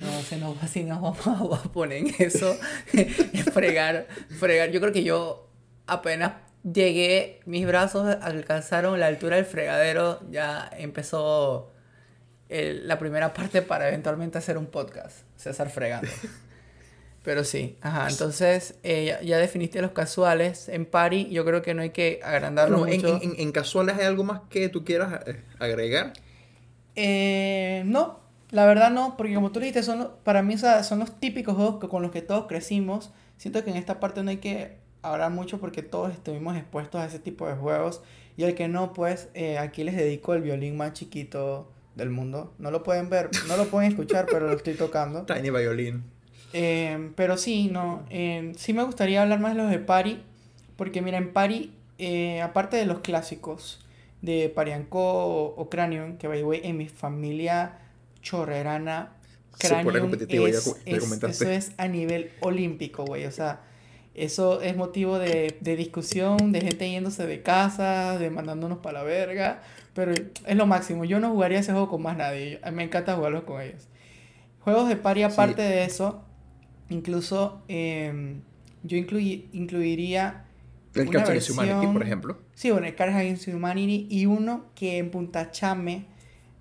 no 0.00 0.22
se 0.22 0.36
nos, 0.36 0.62
así 0.62 0.84
nos 0.84 1.00
vamos 1.00 1.64
a 1.64 1.72
poner 1.72 1.98
en 1.98 2.14
eso. 2.18 2.56
fregar, 3.52 4.06
fregar. 4.38 4.70
Yo 4.70 4.80
creo 4.80 4.92
que 4.92 5.04
yo 5.04 5.48
apenas 5.86 6.32
llegué, 6.62 7.40
mis 7.46 7.66
brazos 7.66 8.16
alcanzaron 8.20 8.98
la 9.00 9.06
altura 9.06 9.36
del 9.36 9.44
fregadero, 9.44 10.20
ya 10.30 10.68
empezó 10.76 11.72
la 12.48 12.98
primera 12.98 13.34
parte 13.34 13.62
para 13.62 13.88
eventualmente 13.88 14.38
hacer 14.38 14.56
un 14.56 14.66
podcast, 14.66 15.18
César 15.36 15.70
fregando. 15.70 16.08
Pero 17.28 17.44
sí, 17.44 17.76
ajá. 17.82 18.08
Entonces, 18.08 18.76
eh, 18.82 19.18
ya, 19.22 19.36
definiste 19.36 19.82
los 19.82 19.90
casuales. 19.90 20.70
En 20.70 20.86
Pari, 20.86 21.28
yo 21.28 21.44
creo 21.44 21.60
que 21.60 21.74
no 21.74 21.82
hay 21.82 21.90
que 21.90 22.20
agrandarlo 22.24 22.78
mucho. 22.78 23.20
En, 23.22 23.52
casuales 23.52 23.98
hay 23.98 24.06
algo 24.06 24.24
más 24.24 24.40
que 24.48 24.70
tú 24.70 24.82
quieras 24.82 25.20
eh, 25.26 25.42
agregar? 25.58 26.14
Eh, 26.96 27.82
no, 27.84 28.20
la 28.48 28.64
verdad 28.64 28.90
no, 28.90 29.18
porque 29.18 29.34
como 29.34 29.52
tú 29.52 29.60
dijiste, 29.60 29.82
son, 29.82 30.08
para 30.24 30.40
mí 30.40 30.56
son 30.56 31.00
los 31.00 31.20
típicos 31.20 31.54
juegos 31.54 31.86
con 31.86 32.00
los 32.00 32.12
que 32.12 32.22
todos 32.22 32.46
crecimos. 32.46 33.10
Siento 33.36 33.62
que 33.62 33.72
en 33.72 33.76
esta 33.76 34.00
parte 34.00 34.22
no 34.22 34.30
hay 34.30 34.38
que 34.38 34.78
hablar 35.02 35.30
mucho 35.30 35.60
porque 35.60 35.82
todos 35.82 36.10
estuvimos 36.10 36.56
expuestos 36.56 36.98
a 36.98 37.04
ese 37.04 37.18
tipo 37.18 37.46
de 37.46 37.56
juegos. 37.56 38.00
Y 38.38 38.44
el 38.44 38.54
que 38.54 38.68
no, 38.68 38.94
pues 38.94 39.28
aquí 39.60 39.84
les 39.84 39.96
dedico 39.96 40.32
el 40.32 40.40
violín 40.40 40.78
más 40.78 40.94
chiquito 40.94 41.70
del 41.94 42.08
mundo. 42.08 42.54
No 42.56 42.70
lo 42.70 42.82
pueden 42.82 43.10
ver, 43.10 43.28
no 43.48 43.58
lo 43.58 43.66
pueden 43.66 43.90
escuchar, 43.90 44.24
pero 44.30 44.46
lo 44.46 44.56
estoy 44.56 44.76
tocando. 44.76 45.26
Tiny 45.26 45.50
Violin. 45.50 46.16
Em, 46.52 47.12
pero 47.14 47.36
sí, 47.36 47.68
no. 47.70 48.04
Em, 48.10 48.54
sí 48.54 48.72
me 48.72 48.82
gustaría 48.82 49.22
hablar 49.22 49.40
más 49.40 49.54
de 49.54 49.62
los 49.62 49.70
de 49.70 49.78
Pari. 49.78 50.22
Porque 50.76 51.02
mira, 51.02 51.18
en 51.18 51.32
Pari, 51.32 51.72
eh, 51.98 52.40
aparte 52.40 52.76
de 52.76 52.86
los 52.86 53.00
clásicos 53.00 53.84
de 54.22 54.48
Parianco 54.48 55.00
o, 55.00 55.68
Cranium, 55.70 56.18
que 56.18 56.28
by 56.28 56.38
the 56.38 56.44
way, 56.44 56.60
en 56.64 56.76
mi 56.76 56.88
familia 56.88 57.78
chorrerana, 58.22 59.12
Cranium 59.58 60.12
es, 60.28 60.76
eso 60.86 61.48
es 61.48 61.72
a 61.78 61.88
nivel 61.88 62.30
olímpico, 62.40 63.04
güey. 63.04 63.26
O 63.26 63.32
sea, 63.32 63.60
eso 64.14 64.60
es 64.60 64.76
motivo 64.76 65.18
de, 65.18 65.56
de, 65.60 65.76
discusión, 65.76 66.52
de 66.52 66.60
gente 66.60 66.88
yéndose 66.88 67.26
de 67.26 67.42
casa, 67.42 68.18
de 68.18 68.30
mandándonos 68.30 68.78
para 68.78 69.00
la 69.00 69.04
verga. 69.04 69.62
Pero 69.94 70.12
es 70.12 70.56
lo 70.56 70.66
máximo. 70.66 71.04
Yo 71.04 71.18
no 71.18 71.30
jugaría 71.30 71.58
ese 71.58 71.72
juego 71.72 71.88
con 71.88 72.02
más 72.02 72.16
nadie. 72.16 72.60
Me 72.72 72.84
encanta 72.84 73.16
jugarlos 73.16 73.42
con 73.42 73.60
ellos. 73.60 73.88
Juegos 74.60 74.88
de 74.88 74.96
pari 74.96 75.24
aparte 75.24 75.62
de 75.62 75.84
eso, 75.84 76.22
incluso 76.90 77.62
em, 77.68 78.40
yo 78.82 78.96
incluiría... 78.96 80.44
El 80.94 81.10
Cards 81.10 81.28
Against 81.28 81.50
Humanity, 81.50 81.86
por 81.86 82.02
ejemplo. 82.02 82.38
Sí, 82.54 82.70
bueno, 82.70 82.86
el 82.86 82.94
Cards 82.94 83.14
Against 83.14 83.48
Humanity 83.48 84.06
y 84.10 84.26
uno 84.26 84.64
que 84.74 84.98
en 84.98 85.10
Punta 85.10 85.50
Chame 85.50 86.06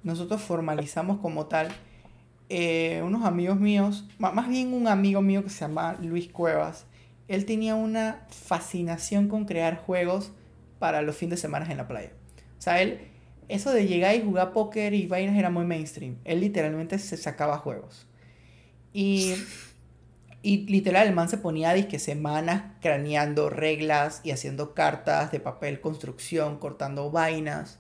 nosotros 0.04 0.42
formalizamos 0.42 1.20
como 1.20 1.48
tal. 1.48 1.70
Eh, 2.50 3.02
unos 3.04 3.26
amigos 3.26 3.60
míos, 3.60 4.08
más 4.20 4.48
bien 4.48 4.74
un 4.74 4.88
amigo 4.88 5.22
mío 5.22 5.44
que 5.44 5.50
se 5.50 5.62
llama 5.62 5.98
Luis 6.02 6.30
Cuevas, 6.30 6.86
él 7.28 7.46
tenía 7.46 7.76
una 7.76 8.26
fascinación 8.30 9.28
con 9.28 9.46
crear 9.46 9.78
juegos 9.78 10.32
para 10.80 11.02
los 11.02 11.18
fines 11.18 11.32
de 11.32 11.42
semana 11.42 11.70
en 11.70 11.78
la 11.78 11.88
playa. 11.88 12.12
O 12.58 12.62
sea, 12.62 12.82
él 12.82 13.00
eso 13.50 13.72
de 13.72 13.88
llegar 13.88 14.16
y 14.16 14.22
jugar 14.22 14.52
póker 14.52 14.94
y 14.94 15.08
vainas 15.08 15.38
era 15.38 15.50
muy 15.50 15.66
mainstream. 15.66 16.18
Él 16.26 16.42
literalmente 16.42 17.00
se 17.00 17.16
sacaba 17.18 17.58
juegos. 17.58 18.06
Y, 18.94 19.34
y 20.48 20.66
literal, 20.68 21.10
el 21.10 21.14
man 21.14 21.28
se 21.28 21.38
ponía 21.38 21.74
disque 21.74 22.00
semanas 22.00 22.64
craneando 22.80 23.50
reglas 23.50 24.22
y 24.24 24.32
haciendo 24.32 24.74
cartas 24.74 25.30
de 25.30 25.42
papel, 25.42 25.82
construcción, 25.82 26.58
cortando 26.58 27.12
vainas. 27.12 27.80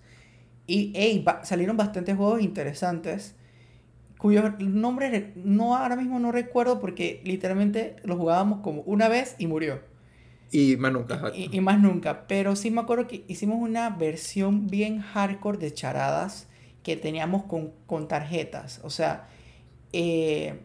Y 0.66 0.92
hey, 0.94 1.24
salieron 1.44 1.78
bastantes 1.78 2.18
juegos 2.18 2.42
interesantes 2.42 3.36
cuyos 4.18 4.60
nombres 4.60 5.28
no 5.38 5.78
ahora 5.78 5.96
mismo 5.96 6.20
no 6.20 6.34
recuerdo 6.34 6.82
porque 6.82 7.22
literalmente 7.24 7.96
los 8.04 8.18
jugábamos 8.18 8.60
como 8.60 8.82
una 8.82 9.08
vez 9.08 9.38
y 9.38 9.48
murió. 9.48 9.80
Y 10.52 10.76
más 10.76 10.92
nunca. 10.92 11.32
Y, 11.34 11.62
más 11.62 11.80
nunca. 11.80 12.28
Pero 12.28 12.58
sí 12.58 12.70
me 12.70 12.82
acuerdo 12.82 13.08
que 13.08 13.24
hicimos 13.30 13.60
una 13.62 13.92
versión 13.92 14.68
bien 14.68 15.00
hardcore 15.00 15.58
de 15.58 15.74
charadas 15.74 16.50
que 16.84 16.98
teníamos 16.98 17.44
con, 17.44 17.72
con 17.86 18.10
tarjetas. 18.10 18.82
O 18.84 18.90
sea, 18.90 19.30
eh, 19.94 20.60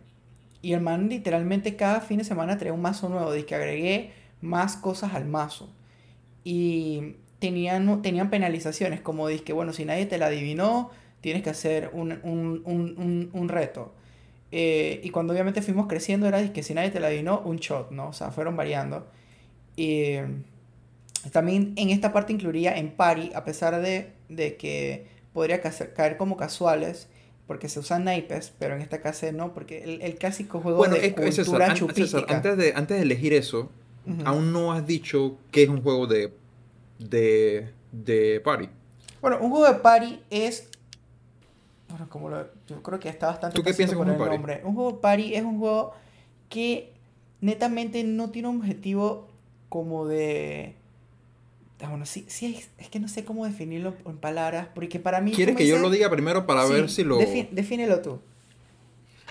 y 0.62 0.72
el 0.72 0.80
man 0.80 1.08
literalmente 1.08 1.76
cada 1.76 2.00
fin 2.00 2.18
de 2.18 2.24
semana 2.24 2.56
traía 2.56 2.72
un 2.72 2.80
mazo 2.80 3.08
nuevo. 3.08 3.32
De 3.32 3.44
que 3.44 3.54
agregué 3.54 4.12
más 4.40 4.76
cosas 4.76 5.14
al 5.14 5.26
mazo. 5.26 5.70
Y 6.44 7.16
tenían, 7.40 8.02
tenían 8.02 8.30
penalizaciones 8.30 9.00
como 9.00 9.28
de 9.28 9.40
que, 9.40 9.52
bueno, 9.52 9.72
si 9.72 9.84
nadie 9.84 10.06
te 10.06 10.18
la 10.18 10.26
adivinó, 10.26 10.90
tienes 11.20 11.42
que 11.42 11.50
hacer 11.50 11.90
un, 11.92 12.12
un, 12.22 12.62
un, 12.64 13.30
un 13.32 13.48
reto. 13.48 13.92
Eh, 14.52 15.00
y 15.02 15.10
cuando 15.10 15.32
obviamente 15.32 15.62
fuimos 15.62 15.86
creciendo 15.86 16.26
era 16.26 16.52
que 16.52 16.62
si 16.62 16.74
nadie 16.74 16.90
te 16.90 17.00
la 17.00 17.08
adivinó, 17.08 17.40
un 17.40 17.56
shot, 17.56 17.90
¿no? 17.90 18.08
O 18.08 18.12
sea, 18.12 18.30
fueron 18.30 18.56
variando. 18.56 19.08
Y 19.76 20.16
también 21.32 21.72
en 21.76 21.90
esta 21.90 22.12
parte 22.12 22.32
incluiría 22.32 22.76
en 22.76 22.90
pari, 22.90 23.32
a 23.34 23.44
pesar 23.44 23.80
de, 23.80 24.12
de 24.28 24.56
que 24.56 25.06
podría 25.32 25.60
caer 25.60 26.16
como 26.16 26.36
casuales, 26.36 27.08
porque 27.52 27.68
se 27.68 27.80
usan 27.80 28.04
naipes, 28.04 28.50
pero 28.58 28.74
en 28.74 28.80
esta 28.80 29.02
casa 29.02 29.30
no, 29.30 29.52
porque 29.52 29.84
el, 29.84 30.00
el 30.00 30.14
clásico 30.14 30.58
juego 30.62 30.86
de 30.86 31.12
cultura 31.12 31.66
antes, 31.66 32.56
de, 32.56 32.72
antes 32.74 32.96
de 32.96 33.02
elegir 33.02 33.34
eso, 33.34 33.68
aún 34.24 34.54
no 34.54 34.72
has 34.72 34.86
dicho 34.86 35.36
que 35.50 35.64
es 35.64 35.68
un 35.68 35.82
juego 35.82 36.06
de, 36.06 36.32
de, 36.98 37.68
de 37.92 38.40
party. 38.42 38.70
Bueno, 39.20 39.36
un 39.42 39.50
juego 39.50 39.66
de 39.70 39.74
party 39.80 40.22
es... 40.30 40.70
Bueno, 41.90 42.08
como 42.08 42.30
lo, 42.30 42.48
yo 42.66 42.82
creo 42.82 42.98
que 42.98 43.10
está 43.10 43.26
bastante... 43.26 43.54
¿Tú 43.54 43.62
qué 43.62 43.74
piensas 43.74 43.98
con 43.98 44.08
el 44.08 44.16
party? 44.16 44.36
Nombre. 44.36 44.62
Un 44.64 44.74
juego 44.74 44.92
de 44.92 44.98
party 44.98 45.34
es 45.34 45.42
un 45.42 45.58
juego 45.58 45.92
que 46.48 46.94
netamente 47.42 48.02
no 48.02 48.30
tiene 48.30 48.48
un 48.48 48.60
objetivo 48.60 49.28
como 49.68 50.06
de... 50.06 50.74
Ah, 51.82 51.88
bueno, 51.88 52.06
sí, 52.06 52.24
sí, 52.28 52.60
es, 52.78 52.88
que 52.88 53.00
no 53.00 53.08
sé 53.08 53.24
cómo 53.24 53.44
definirlo 53.44 53.94
en 54.06 54.16
palabras, 54.16 54.68
porque 54.72 55.00
para 55.00 55.20
mí... 55.20 55.32
¿Quieres 55.32 55.56
que 55.56 55.66
yo 55.66 55.78
lo 55.78 55.90
diga 55.90 56.08
primero 56.10 56.46
para 56.46 56.64
ver 56.64 56.88
si 56.88 57.02
lo... 57.02 57.18
defínelo 57.18 58.00
tú. 58.00 58.20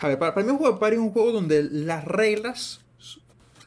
A 0.01 0.09
ver, 0.09 0.19
para, 0.19 0.35
mí 0.35 0.49
un 0.49 0.57
juego 0.57 0.73
de 0.73 0.79
party 0.79 0.95
es 0.95 1.01
un 1.01 1.11
juego 1.11 1.31
donde 1.31 1.63
las 1.63 2.03
reglas 2.03 2.81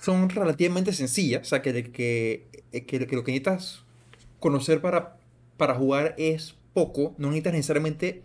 son 0.01 0.29
relativamente 0.29 0.93
sencillas, 0.93 1.43
o 1.43 1.45
sea, 1.45 1.63
que, 1.63 1.91
que, 1.93 2.47
que, 2.87 2.99
lo 2.99 3.25
que 3.25 3.33
necesitas 3.33 3.85
conocer 4.39 4.83
para, 4.83 5.17
para 5.57 5.75
jugar 5.75 6.15
es 6.19 6.55
poco, 6.75 7.15
no 7.17 7.29
necesitas 7.29 7.55
necesariamente 7.55 8.23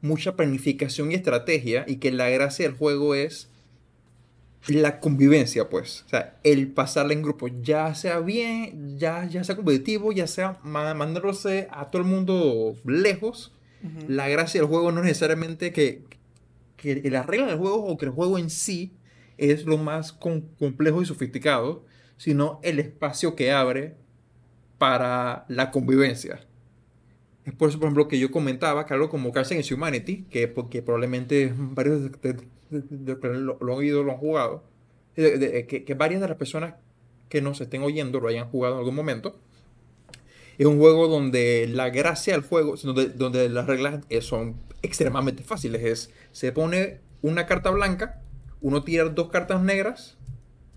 mucha 0.00 0.34
planificación 0.34 1.12
y 1.12 1.14
estrategia, 1.14 1.84
y 1.86 1.96
que 1.96 2.10
la 2.10 2.28
gracia 2.30 2.66
del 2.66 2.76
juego 2.76 3.14
es 3.14 3.48
la 4.68 5.00
convivencia, 5.00 5.68
pues. 5.68 6.04
O 6.06 6.08
sea, 6.08 6.36
el 6.42 6.68
pasarla 6.68 7.12
en 7.12 7.22
grupo, 7.22 7.48
ya 7.48 7.94
sea 7.94 8.20
bien, 8.20 8.98
ya, 8.98 9.26
ya 9.26 9.44
sea 9.44 9.56
competitivo, 9.56 10.12
ya 10.12 10.26
sea 10.26 10.58
mandándose 10.62 11.68
a 11.70 11.90
todo 11.90 12.02
el 12.02 12.08
mundo 12.08 12.76
lejos. 12.84 13.52
La 14.08 14.28
gracia 14.28 14.62
del 14.62 14.68
juego 14.68 14.92
no 14.92 15.00
es 15.00 15.06
necesariamente 15.06 15.70
que, 15.70 16.04
que, 16.78 17.02
la 17.10 17.22
regla 17.22 17.48
del 17.48 17.58
juego 17.58 17.84
o 17.84 17.98
que 17.98 18.06
el 18.06 18.12
juego 18.12 18.38
en 18.38 18.48
sí 18.48 18.94
es 19.36 19.66
lo 19.66 19.76
más 19.76 20.12
complejo 20.12 21.02
y 21.02 21.04
sofisticado, 21.04 21.84
sino 22.16 22.60
el 22.62 22.80
espacio 22.80 23.36
que 23.36 23.52
abre 23.52 23.94
para 24.78 25.44
la 25.48 25.70
convivencia. 25.70 26.40
Es 27.44 27.54
por 27.54 27.68
eso, 27.68 27.78
por 27.78 27.86
ejemplo, 27.86 28.08
que 28.08 28.18
yo 28.18 28.30
comentaba 28.30 28.86
que 28.86 28.94
algo 28.94 29.10
como 29.10 29.32
Cards 29.32 29.50
Against 29.50 29.72
Humanity, 29.72 30.24
que 30.30 30.48
porque 30.48 30.82
probablemente 30.82 31.52
varios 31.56 32.10
de, 32.22 32.36
lo, 32.70 33.58
han 33.60 33.68
oído, 33.68 34.02
lo 34.02 34.12
han 34.12 34.18
jugado, 34.18 34.64
que, 35.14 35.84
que, 35.86 35.94
varias 35.94 36.20
de 36.20 36.28
las 36.28 36.36
personas 36.36 36.74
que 37.28 37.40
nos 37.40 37.60
estén 37.60 37.82
oyendo 37.82 38.20
lo 38.20 38.28
hayan 38.28 38.48
jugado 38.48 38.74
en 38.74 38.78
algún 38.80 38.94
momento. 38.94 39.38
Es 40.56 40.66
un 40.66 40.78
juego 40.78 41.08
donde 41.08 41.68
la 41.68 41.90
gracia 41.90 42.32
del 42.32 42.42
juego, 42.42 42.76
donde, 42.76 43.08
donde 43.08 43.48
las 43.48 43.66
reglas 43.66 44.04
son 44.20 44.56
extremadamente 44.82 45.42
fáciles. 45.42 45.82
Es, 45.82 46.10
se 46.32 46.52
pone 46.52 47.00
una 47.22 47.46
carta 47.46 47.70
blanca, 47.70 48.22
uno 48.60 48.84
tira 48.84 49.04
dos 49.04 49.30
cartas 49.30 49.62
negras, 49.62 50.16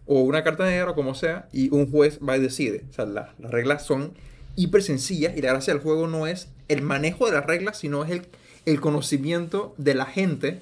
o 0.07 0.22
una 0.22 0.43
carta 0.43 0.65
negra, 0.65 0.91
o 0.91 0.95
como 0.95 1.13
sea, 1.13 1.47
y 1.51 1.70
un 1.74 1.91
juez 1.91 2.20
va 2.28 2.38
y 2.38 2.41
decide. 2.41 2.86
O 2.89 2.93
sea, 2.93 3.05
las 3.05 3.36
reglas 3.39 3.86
son 3.86 4.13
hiper 4.55 4.82
sencillas 4.82 5.38
y 5.38 5.41
la 5.41 5.49
gracia 5.49 5.74
del 5.74 5.84
juego 5.84 6.07
no 6.07 6.26
es 6.28 6.49
el 6.68 6.82
manejo 6.82 7.26
de 7.26 7.34
las 7.34 7.45
reglas, 7.45 7.80
sino 7.80 8.03
es 8.03 8.11
el, 8.11 8.28
el 8.65 8.82
conocimiento 8.82 9.74
de 9.78 9.95
la 9.95 10.05
gente 10.05 10.59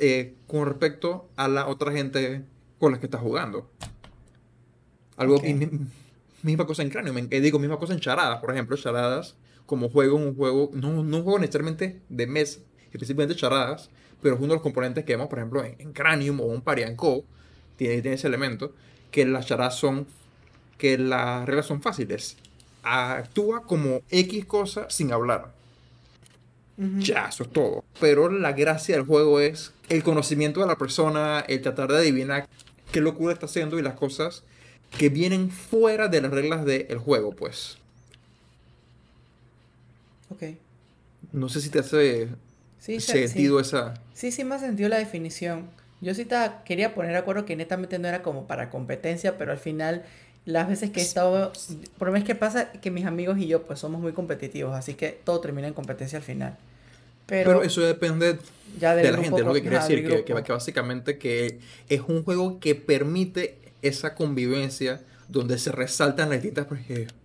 eh, 0.00 0.34
con 0.46 0.66
respecto 0.66 1.28
a 1.36 1.48
la 1.48 1.66
otra 1.66 1.92
gente 1.92 2.42
con 2.78 2.92
la 2.92 3.00
que 3.00 3.06
está 3.06 3.18
jugando. 3.18 3.70
Algo 5.16 5.40
misma 6.42 6.66
cosa 6.66 6.82
en 6.82 6.90
cráneo, 6.90 7.14
eh, 7.16 7.40
digo, 7.40 7.58
misma 7.58 7.78
cosa 7.78 7.94
en 7.94 8.00
charadas, 8.00 8.40
por 8.40 8.52
ejemplo, 8.52 8.76
charadas 8.76 9.34
como 9.64 9.88
juego, 9.88 10.16
un 10.16 10.36
juego, 10.36 10.70
no, 10.74 11.02
no 11.02 11.16
un 11.18 11.22
juego 11.24 11.38
necesariamente 11.38 12.00
de 12.08 12.26
mes, 12.26 12.60
específicamente 12.92 13.34
charadas, 13.34 13.90
pero 14.22 14.34
es 14.34 14.40
uno 14.40 14.48
de 14.48 14.54
los 14.54 14.62
componentes 14.62 15.04
que 15.04 15.14
vemos, 15.14 15.28
por 15.28 15.38
ejemplo, 15.38 15.64
en, 15.64 15.92
Cranium 15.92 16.40
o 16.40 16.44
un 16.44 16.62
Parianco, 16.62 17.24
tiene, 17.76 18.00
tiene 18.00 18.14
ese 18.16 18.28
elemento, 18.28 18.74
que 19.10 19.26
las 19.26 19.46
charadas 19.46 19.76
son, 19.76 20.06
que 20.76 20.98
las 20.98 21.46
reglas 21.46 21.66
son 21.66 21.82
fáciles. 21.82 22.36
Actúa 22.88 23.62
como 23.62 24.00
X 24.10 24.44
cosa 24.46 24.88
sin 24.88 25.12
hablar. 25.12 25.52
Ya, 26.76 27.26
eso 27.26 27.42
es 27.42 27.50
todo. 27.50 27.84
Pero 28.00 28.30
la 28.30 28.52
gracia 28.52 28.94
del 28.94 29.04
juego 29.04 29.40
es 29.40 29.72
el 29.88 30.04
conocimiento 30.04 30.60
de 30.60 30.66
la 30.66 30.76
persona, 30.76 31.40
el 31.40 31.60
tratar 31.60 31.90
de 31.90 31.98
adivinar 31.98 32.48
qué 32.92 33.00
locura 33.00 33.32
está 33.32 33.46
haciendo 33.46 33.78
y 33.78 33.82
las 33.82 33.94
cosas 33.94 34.44
que 34.96 35.08
vienen 35.08 35.50
fuera 35.50 36.08
de 36.08 36.20
las 36.20 36.30
reglas 36.30 36.64
del 36.64 36.98
juego, 36.98 37.32
pues. 37.32 37.78
Ok. 40.30 40.54
No 41.32 41.48
sé 41.48 41.60
si 41.60 41.68
te 41.68 41.80
hace 41.80 42.28
sentido 42.78 43.58
esa... 43.60 43.94
Sí, 44.14 44.30
sí 44.30 44.44
me 44.44 44.54
ha 44.54 44.58
sentido 44.58 44.88
la 44.88 44.98
definición. 44.98 45.68
Yo 46.00 46.14
sí 46.14 46.24
te 46.24 46.36
quería 46.64 46.94
poner 46.94 47.10
de 47.12 47.18
acuerdo 47.18 47.44
que 47.44 47.56
netamente 47.56 47.98
no 47.98 48.06
era 48.06 48.22
como 48.22 48.46
para 48.46 48.70
competencia, 48.70 49.36
pero 49.36 49.50
al 49.50 49.58
final 49.58 50.04
las 50.44 50.68
veces 50.68 50.90
que 50.90 51.00
he 51.00 51.02
estado... 51.02 51.52
Por 51.98 52.10
menos 52.10 52.26
que 52.26 52.34
pasa 52.34 52.72
que 52.72 52.90
mis 52.90 53.06
amigos 53.06 53.38
y 53.38 53.46
yo 53.46 53.62
pues 53.62 53.78
somos 53.78 54.00
muy 54.00 54.12
competitivos, 54.12 54.74
así 54.74 54.94
que 54.94 55.20
todo 55.24 55.40
termina 55.40 55.68
en 55.68 55.74
competencia 55.74 56.18
al 56.18 56.24
final. 56.24 56.56
Pero, 57.26 57.62
eso 57.62 57.82
depende 57.82 58.38
ya 58.80 58.94
de 58.94 59.12
la 59.12 59.18
gente, 59.18 59.40
es 59.40 59.46
lo 59.46 59.52
que 59.52 59.60
quiere 59.60 59.76
decir, 59.76 60.06
que, 60.06 60.24
que, 60.24 60.52
básicamente 60.52 61.18
que 61.18 61.58
es 61.90 62.00
un 62.08 62.24
juego 62.24 62.58
que 62.58 62.74
permite 62.74 63.58
esa 63.82 64.14
convivencia 64.14 65.02
donde 65.28 65.58
se 65.58 65.70
resaltan 65.70 66.30
las 66.30 66.42
distintas 66.42 66.66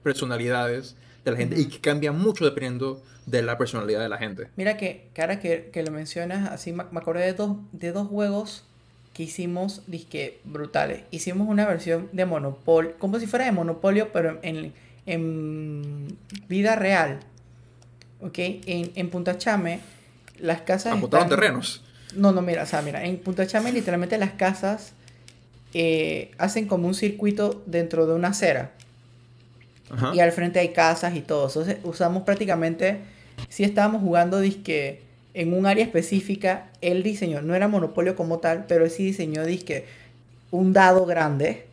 personalidades 0.03 0.97
de 1.23 1.31
la 1.31 1.37
gente 1.37 1.57
y 1.57 1.67
que 1.67 1.79
cambia 1.79 2.11
mucho 2.11 2.43
dependiendo 2.43 3.01
de 3.25 3.41
la 3.43 3.57
personalidad 3.57 4.01
de 4.01 4.09
la 4.09 4.17
gente. 4.17 4.49
Mira 4.57 4.75
que, 4.75 5.07
ahora 5.17 5.39
que, 5.39 5.69
que, 5.71 5.83
lo 5.83 5.91
mencionas, 5.91 6.51
así 6.51 6.73
me, 6.73 6.83
acordé 6.83 7.23
de 7.23 7.33
dos, 7.33 7.57
de 7.71 7.93
dos 7.93 8.09
juegos 8.09 8.65
que 9.13 9.23
hicimos, 9.23 9.83
disque 9.87 10.39
brutales. 10.43 11.03
Hicimos 11.11 11.47
una 11.47 11.65
versión 11.65 12.09
de 12.11 12.25
Monopolio, 12.25 12.97
como 12.97 13.19
si 13.19 13.27
fuera 13.27 13.45
de 13.45 13.51
Monopolio, 13.51 14.11
pero 14.11 14.39
en, 14.41 14.73
en 15.05 16.17
vida 16.47 16.75
real. 16.75 17.19
¿Ok? 18.21 18.37
En, 18.37 18.91
en 18.95 19.09
Punta 19.09 19.37
Chame, 19.37 19.79
las 20.39 20.61
casas. 20.61 21.01
Están... 21.01 21.29
terrenos? 21.29 21.83
No, 22.15 22.31
no, 22.31 22.41
mira, 22.41 22.63
o 22.63 22.65
sea, 22.65 22.81
mira, 22.81 23.03
en 23.03 23.17
Punta 23.17 23.45
Chame 23.45 23.71
literalmente 23.71 24.17
las 24.17 24.31
casas 24.31 24.93
eh, 25.73 26.31
hacen 26.37 26.67
como 26.67 26.87
un 26.87 26.93
circuito 26.93 27.63
dentro 27.65 28.05
de 28.07 28.13
una 28.13 28.29
acera. 28.29 28.71
Y 30.13 30.21
al 30.21 30.31
frente 30.31 30.59
hay 30.59 30.69
casas 30.69 31.15
y 31.15 31.21
todo. 31.21 31.47
Entonces 31.47 31.77
usamos 31.83 32.23
prácticamente, 32.23 33.01
si 33.49 33.63
estábamos 33.63 34.01
jugando 34.01 34.39
disque 34.39 35.03
en 35.33 35.53
un 35.53 35.65
área 35.65 35.83
específica, 35.83 36.69
él 36.81 37.03
diseñó, 37.03 37.41
no 37.41 37.55
era 37.55 37.67
monopolio 37.67 38.15
como 38.15 38.39
tal, 38.39 38.65
pero 38.67 38.85
él 38.85 38.91
sí 38.91 39.03
diseñó 39.03 39.45
disque 39.45 39.85
un 40.51 40.73
dado 40.73 41.05
grande, 41.05 41.65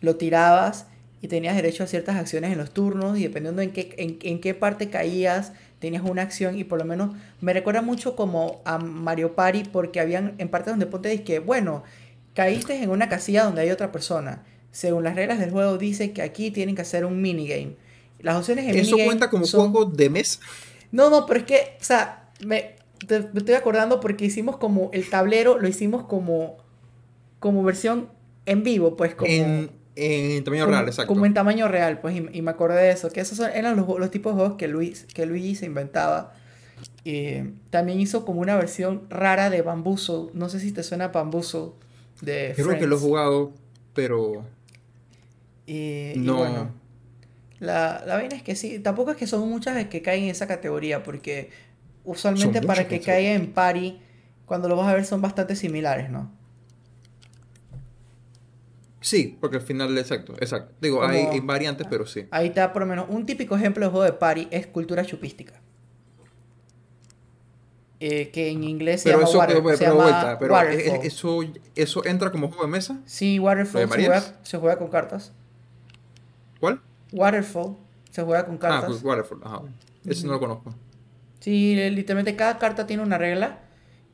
lo 0.00 0.16
tirabas 0.16 0.86
y 1.20 1.28
tenías 1.28 1.56
derecho 1.56 1.84
a 1.84 1.86
ciertas 1.86 2.16
acciones 2.16 2.52
en 2.52 2.58
los 2.58 2.72
turnos 2.72 3.18
y 3.18 3.22
dependiendo 3.22 3.62
en 3.62 3.72
qué, 3.72 3.94
en, 3.96 4.40
qué 4.40 4.54
parte 4.54 4.90
caías, 4.90 5.52
tenías 5.78 6.02
una 6.04 6.22
acción 6.22 6.56
y 6.56 6.64
por 6.64 6.78
lo 6.78 6.84
menos 6.84 7.16
me 7.40 7.52
recuerda 7.52 7.82
mucho 7.82 8.14
como 8.14 8.60
a 8.64 8.78
Mario 8.78 9.34
Party 9.34 9.64
porque 9.64 10.00
habían 10.00 10.34
en 10.38 10.48
partes 10.48 10.72
donde 10.72 10.86
ponte 10.86 11.08
disque, 11.08 11.40
bueno, 11.40 11.82
caíste 12.34 12.82
en 12.82 12.90
una 12.90 13.08
casilla 13.08 13.44
donde 13.44 13.62
hay 13.62 13.70
otra 13.70 13.90
persona 13.90 14.42
según 14.72 15.04
las 15.04 15.14
reglas 15.14 15.38
del 15.38 15.50
juego, 15.50 15.76
dice 15.78 16.12
que 16.12 16.22
aquí 16.22 16.50
tienen 16.50 16.74
que 16.74 16.82
hacer 16.82 17.04
un 17.04 17.20
minigame. 17.20 17.76
Las 18.20 18.36
opciones 18.36 18.64
en 18.66 18.78
¿Eso 18.78 18.96
cuenta 19.04 19.28
como 19.28 19.46
juego 19.46 19.84
de 19.84 20.08
mes? 20.08 20.40
No, 20.90 21.10
no, 21.10 21.26
pero 21.26 21.40
es 21.40 21.46
que, 21.46 21.76
o 21.80 21.84
sea, 21.84 22.30
me, 22.44 22.76
estoy 23.08 23.54
acordando 23.54 24.00
porque 24.00 24.24
hicimos 24.24 24.56
como 24.56 24.90
el 24.92 25.08
tablero, 25.08 25.58
lo 25.58 25.68
hicimos 25.68 26.04
como, 26.04 26.56
como 27.40 27.62
versión 27.62 28.08
en 28.46 28.62
vivo, 28.62 28.96
pues 28.96 29.14
como... 29.14 29.30
En, 29.30 29.70
en 29.94 30.42
tamaño 30.42 30.66
real, 30.66 30.86
exacto. 30.86 31.12
Como 31.12 31.26
en 31.26 31.34
tamaño 31.34 31.68
real, 31.68 32.00
pues, 32.00 32.16
y, 32.16 32.42
me 32.42 32.50
acordé 32.50 32.80
de 32.80 32.90
eso, 32.90 33.10
que 33.10 33.20
esos 33.20 33.40
eran 33.40 33.76
los, 33.76 33.86
los, 33.98 34.10
tipos 34.10 34.32
de 34.32 34.40
juegos 34.40 34.56
que 34.56 34.68
Luis, 34.68 35.06
que 35.12 35.26
Luis 35.26 35.58
se 35.58 35.66
inventaba. 35.66 36.32
también 37.70 38.00
hizo 38.00 38.24
como 38.24 38.40
una 38.40 38.56
versión 38.56 39.02
rara 39.10 39.50
de 39.50 39.62
Bambuzo, 39.62 40.30
no 40.34 40.48
sé 40.48 40.60
si 40.60 40.72
te 40.72 40.82
suena 40.82 41.08
Bambuzo 41.08 41.76
de 42.22 42.52
Creo 42.56 42.78
que 42.78 42.86
lo 42.86 42.96
he 42.96 42.98
jugado, 42.98 43.52
pero 43.94 44.44
no. 45.66 46.36
bueno, 46.36 46.70
la, 47.60 48.02
la 48.06 48.14
vaina 48.16 48.34
es 48.34 48.42
que 48.42 48.56
sí, 48.56 48.78
tampoco 48.78 49.12
es 49.12 49.16
que 49.16 49.26
son 49.26 49.48
muchas 49.48 49.86
que 49.86 50.02
caen 50.02 50.24
en 50.24 50.30
esa 50.30 50.46
categoría, 50.46 51.02
porque 51.02 51.50
usualmente 52.04 52.62
para 52.62 52.88
que 52.88 53.00
caiga 53.00 53.32
en 53.32 53.52
pari, 53.52 54.00
cuando 54.46 54.68
lo 54.68 54.76
vas 54.76 54.88
a 54.88 54.94
ver 54.94 55.04
son 55.04 55.20
bastante 55.22 55.56
similares, 55.56 56.10
¿no? 56.10 56.30
Sí, 59.00 59.36
porque 59.40 59.56
al 59.56 59.62
final, 59.62 59.96
exacto, 59.98 60.34
exacto. 60.38 60.74
Digo, 60.80 61.04
hay, 61.04 61.40
variantes, 61.40 61.86
pero 61.90 62.06
sí. 62.06 62.26
Ahí 62.30 62.48
está, 62.48 62.72
por 62.72 62.82
lo 62.82 62.86
menos, 62.86 63.06
un 63.08 63.26
típico 63.26 63.56
ejemplo 63.56 63.84
de 63.84 63.90
juego 63.90 64.04
de 64.04 64.12
pari 64.12 64.48
es 64.50 64.66
cultura 64.68 65.04
chupística. 65.04 65.60
Eh, 67.98 68.30
que 68.30 68.50
en 68.50 68.64
inglés 68.64 69.02
se 69.02 69.10
llama, 69.10 69.24
eso, 69.24 69.40
pero, 69.46 69.62
pero 70.38 70.58
eso, 70.60 71.40
eso 71.76 72.04
entra 72.04 72.32
como 72.32 72.48
juego 72.48 72.64
de 72.64 72.70
mesa. 72.70 73.00
Sí, 73.06 73.38
Waterfall 73.38 73.88
se 73.88 73.96
juega, 73.96 74.20
se 74.42 74.58
juega, 74.58 74.78
con 74.78 74.88
cartas. 74.88 75.32
¿Cuál? 76.58 76.80
Waterfall. 77.12 77.76
Se 78.10 78.22
juega 78.22 78.44
con 78.44 78.56
ah, 78.56 78.58
cartas. 78.58 78.82
Ah, 78.82 78.86
pues 78.88 79.02
Waterfall, 79.04 79.40
ajá. 79.44 79.62
Ese 80.04 80.26
no 80.26 80.32
lo 80.32 80.40
conozco. 80.40 80.74
Sí, 81.42 81.74
literalmente 81.74 82.36
cada 82.36 82.56
carta 82.56 82.86
tiene 82.86 83.02
una 83.02 83.18
regla 83.18 83.58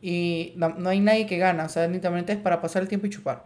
y 0.01 0.55
no, 0.57 0.89
hay 0.89 1.01
nadie 1.01 1.27
que 1.27 1.37
gana. 1.37 1.67
O 1.67 1.69
sea, 1.69 1.87
literalmente 1.87 2.33
es 2.33 2.39
para 2.39 2.63
pasar 2.63 2.81
el 2.81 2.89
tiempo 2.89 3.07
y 3.07 3.11
chupar. 3.11 3.45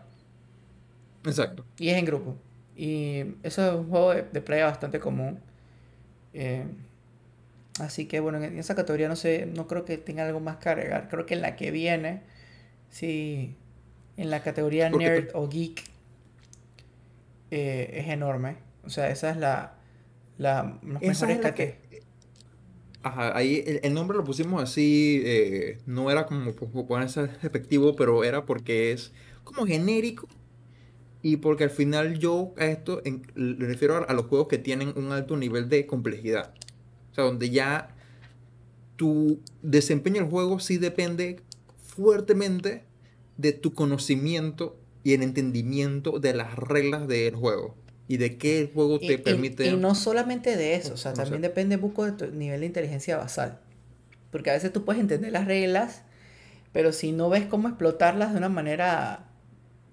Exacto. 1.24 1.64
Y 1.78 1.89
es 1.89 1.99
en 1.99 2.05
grupo. 2.05 2.37
Y 2.76 3.24
eso 3.43 3.66
es 3.66 3.74
un 3.74 3.91
juego 3.91 4.14
de, 4.14 4.41
playa 4.41 4.66
bastante 4.66 5.01
común. 5.01 5.41
Eh, 6.33 6.64
así 7.80 8.07
que 8.07 8.20
bueno, 8.20 8.41
en 8.41 8.57
esa 8.57 8.76
categoría 8.76 9.09
no 9.09 9.16
sé, 9.16 9.47
no 9.47 9.66
creo 9.66 9.85
que 9.85 9.99
tenga 9.99 10.24
algo 10.24 10.39
más 10.39 10.59
que 10.59 10.68
agregar. 10.68 11.09
Creo 11.09 11.26
que 11.26 11.35
en 11.35 11.43
la 11.43 11.57
que 11.57 11.72
viene, 11.72 12.22
sí, 12.89 13.57
en 14.16 14.30
la 14.30 14.45
categoría 14.45 14.91
nerd 14.91 15.30
o 15.35 15.49
geek, 15.49 15.83
eh, 17.51 17.91
es 17.95 18.09
enorme. 18.11 18.59
O 18.85 18.91
sea, 18.91 19.11
esa 19.11 19.30
es 19.30 19.39
la, 19.39 19.74
la 20.39 20.78
mejores 20.83 21.41
que... 21.53 21.83
Ahí 23.03 23.64
el, 23.82 23.94
nombre 23.94 24.16
lo 24.16 24.24
pusimos 24.24 24.62
así, 24.62 25.22
eh, 25.24 25.78
no 25.86 26.11
era 26.11 26.26
como 26.26 26.55
ponerse 26.86 27.24
efectivo, 27.42 27.96
pero 27.96 28.22
era 28.22 28.46
porque 28.46 28.92
es 28.92 29.12
como 29.42 29.66
genérico 29.66 30.28
y 31.20 31.38
porque 31.38 31.64
al 31.64 31.70
final 31.70 32.18
yo 32.18 32.55
a 32.59 32.66
esto 32.66 33.03
le 33.34 33.66
refiero 33.66 34.09
a, 34.09 34.12
los 34.12 34.26
juegos 34.26 34.48
que 34.48 34.59
tienen 34.59 34.92
un 34.96 35.11
alto 35.11 35.36
nivel 35.36 35.68
de 35.68 35.86
complejidad. 35.86 36.55
O 37.11 37.14
sea, 37.14 37.24
donde 37.24 37.50
ya 37.50 37.94
tu 38.96 39.40
desempeño 39.62 40.18
en 40.18 40.24
el 40.24 40.30
juego 40.30 40.61
sí 40.61 40.78
depende 40.78 41.40
fuertemente 41.82 42.84
de 43.36 43.53
tu 43.53 43.72
conocimiento 43.74 44.76
y 45.03 45.14
el 45.14 45.22
entendimiento 45.22 46.20
de 46.20 46.34
las 46.34 46.57
reglas 46.57 47.09
del 47.09 47.34
juego 47.34 47.82
y 48.12 48.18
de 48.18 48.36
qué 48.36 48.70
juego 48.74 48.98
te 49.00 49.16
permite. 49.16 49.66
Y, 49.68 49.76
no 49.76 49.94
solamente 49.94 50.54
de 50.54 50.74
eso, 50.74 50.92
o 50.92 50.96
sea, 50.98 51.14
también 51.14 51.40
depende 51.40 51.76
un 51.76 51.80
poco 51.80 52.04
de 52.04 52.12
tu 52.12 52.26
nivel 52.26 52.60
de 52.60 52.66
inteligencia 52.66 53.16
basal. 53.16 53.58
Porque 54.30 54.50
a 54.50 54.52
veces 54.52 54.70
tú 54.70 54.84
puedes 54.84 55.00
entender 55.00 55.32
las 55.32 55.46
reglas, 55.46 56.02
pero 56.74 56.92
si 56.92 57.12
no 57.12 57.30
ves 57.30 57.46
cómo 57.46 57.68
explotarlas 57.68 58.32
de 58.32 58.38
una 58.38 58.50
manera 58.50 59.30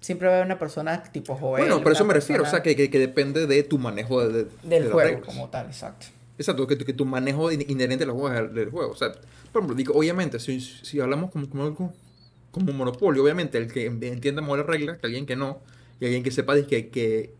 siempre 0.02 0.28
va 0.28 0.34
a 0.34 0.36
haber 0.36 0.46
una 0.46 0.58
persona 0.58 1.02
tipo 1.02 1.34
joven. 1.34 1.64
Bueno, 1.66 1.82
por 1.82 1.92
eso 1.92 2.04
me 2.04 2.12
refiero, 2.12 2.42
o 2.42 2.46
sea, 2.46 2.62
que, 2.62 2.76
que, 2.76 2.90
que 2.90 2.98
depende 2.98 3.46
de 3.46 3.62
tu 3.62 3.78
manejo 3.78 4.20
de, 4.26 4.32
de- 4.32 4.44
de 4.44 4.50
Del 4.64 4.82
las 4.84 4.92
juego 4.92 5.20
como 5.22 5.48
tal, 5.48 5.66
exacto. 5.68 6.08
Exacto, 6.36 6.66
que, 6.66 6.76
tu- 6.76 6.84
que 6.84 6.92
tu 6.92 7.06
manejo 7.06 7.50
in- 7.50 7.64
inherente 7.68 8.04
a 8.04 8.06
los 8.06 8.16
juegos 8.18 8.54
del 8.54 8.68
juego. 8.68 8.92
O 8.92 8.96
sea, 8.96 9.12
por 9.52 9.62
ejemplo, 9.62 9.74
digo, 9.74 9.94
obviamente, 9.94 10.38
si, 10.40 10.60
si 10.60 11.00
hablamos 11.00 11.30
como, 11.30 11.48
como 11.48 11.62
algo 11.64 11.92
como 12.50 12.70
monopolio, 12.74 13.22
obviamente, 13.22 13.56
el 13.56 13.72
que 13.72 13.86
entienda 13.86 14.42
mejor 14.42 14.58
las 14.58 14.66
reglas 14.66 14.98
que 14.98 15.06
alguien 15.06 15.24
que 15.24 15.36
no, 15.36 15.60
y 16.00 16.04
alguien 16.04 16.22
que 16.22 16.30
sepa 16.30 16.54
de 16.54 16.66
que, 16.66 16.88
que, 16.90 17.34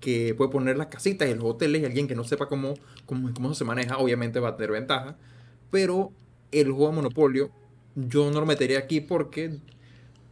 que 0.00 0.34
puede 0.34 0.50
poner 0.50 0.76
las 0.76 0.86
casitas 0.88 1.28
y 1.28 1.34
los 1.34 1.44
hoteles, 1.44 1.82
y 1.82 1.84
alguien 1.84 2.08
que 2.08 2.14
no 2.14 2.24
sepa 2.24 2.46
cómo, 2.48 2.74
cómo, 3.06 3.32
cómo 3.34 3.54
se 3.54 3.64
maneja, 3.64 3.98
obviamente 3.98 4.40
va 4.40 4.50
a 4.50 4.56
tener 4.56 4.72
ventaja. 4.72 5.16
Pero 5.70 6.10
el 6.52 6.70
juego 6.72 6.88
de 6.88 6.96
monopolio, 6.96 7.50
yo 7.94 8.30
no 8.30 8.40
lo 8.40 8.46
metería 8.46 8.78
aquí 8.78 9.00
porque 9.00 9.58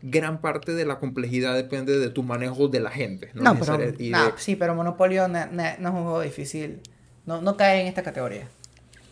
gran 0.03 0.41
parte 0.41 0.75
de 0.75 0.85
la 0.87 0.99
complejidad 0.99 1.55
depende 1.55 1.99
de 1.99 2.09
tu 2.11 2.23
manejo 2.23 2.69
de 2.69 2.81
la 2.81 2.91
gente. 2.91 3.31
No, 3.35 3.59
pero, 3.59 3.79
y 3.99 4.11
nah, 4.11 4.27
de- 4.27 4.33
sí, 4.39 4.57
pero 4.57 4.75
Monopolio 4.75 5.29
no, 5.29 5.47
no- 5.47 5.53
no 5.53 5.89
es 5.89 5.95
un 5.95 6.03
juego 6.03 6.21
difícil. 6.21 6.81
No, 7.27 7.43
no 7.43 7.57
cae 7.57 7.83
en 7.83 7.89
esta 7.89 8.03
categoría. 8.03 8.49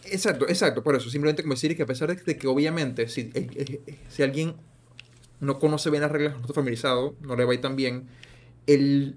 Exacto, 0.05 0.49
exacto, 0.49 0.83
por 0.83 0.95
eso. 0.95 1.11
Simplemente 1.11 1.43
como 1.43 1.55
decir 1.55 1.77
que 1.77 1.83
a 1.83 1.87
pesar 1.87 2.15
de 2.17 2.37
que 2.39 2.47
obviamente 2.47 3.09
si, 3.09 3.23
eh, 3.35 3.49
eh, 3.55 3.99
si 4.09 4.23
alguien 4.23 4.55
no 5.41 5.59
conoce 5.59 5.91
bien 5.91 6.03
las 6.03 6.13
reglas, 6.13 6.35
no 6.35 6.43
está 6.43 6.55
familiarizado, 6.55 7.15
no 7.21 7.37
le 7.37 7.45
va 7.45 7.51
a 7.53 7.55
ir 7.55 7.61
tan 7.61 7.77
bien, 7.77 8.07
el 8.67 9.17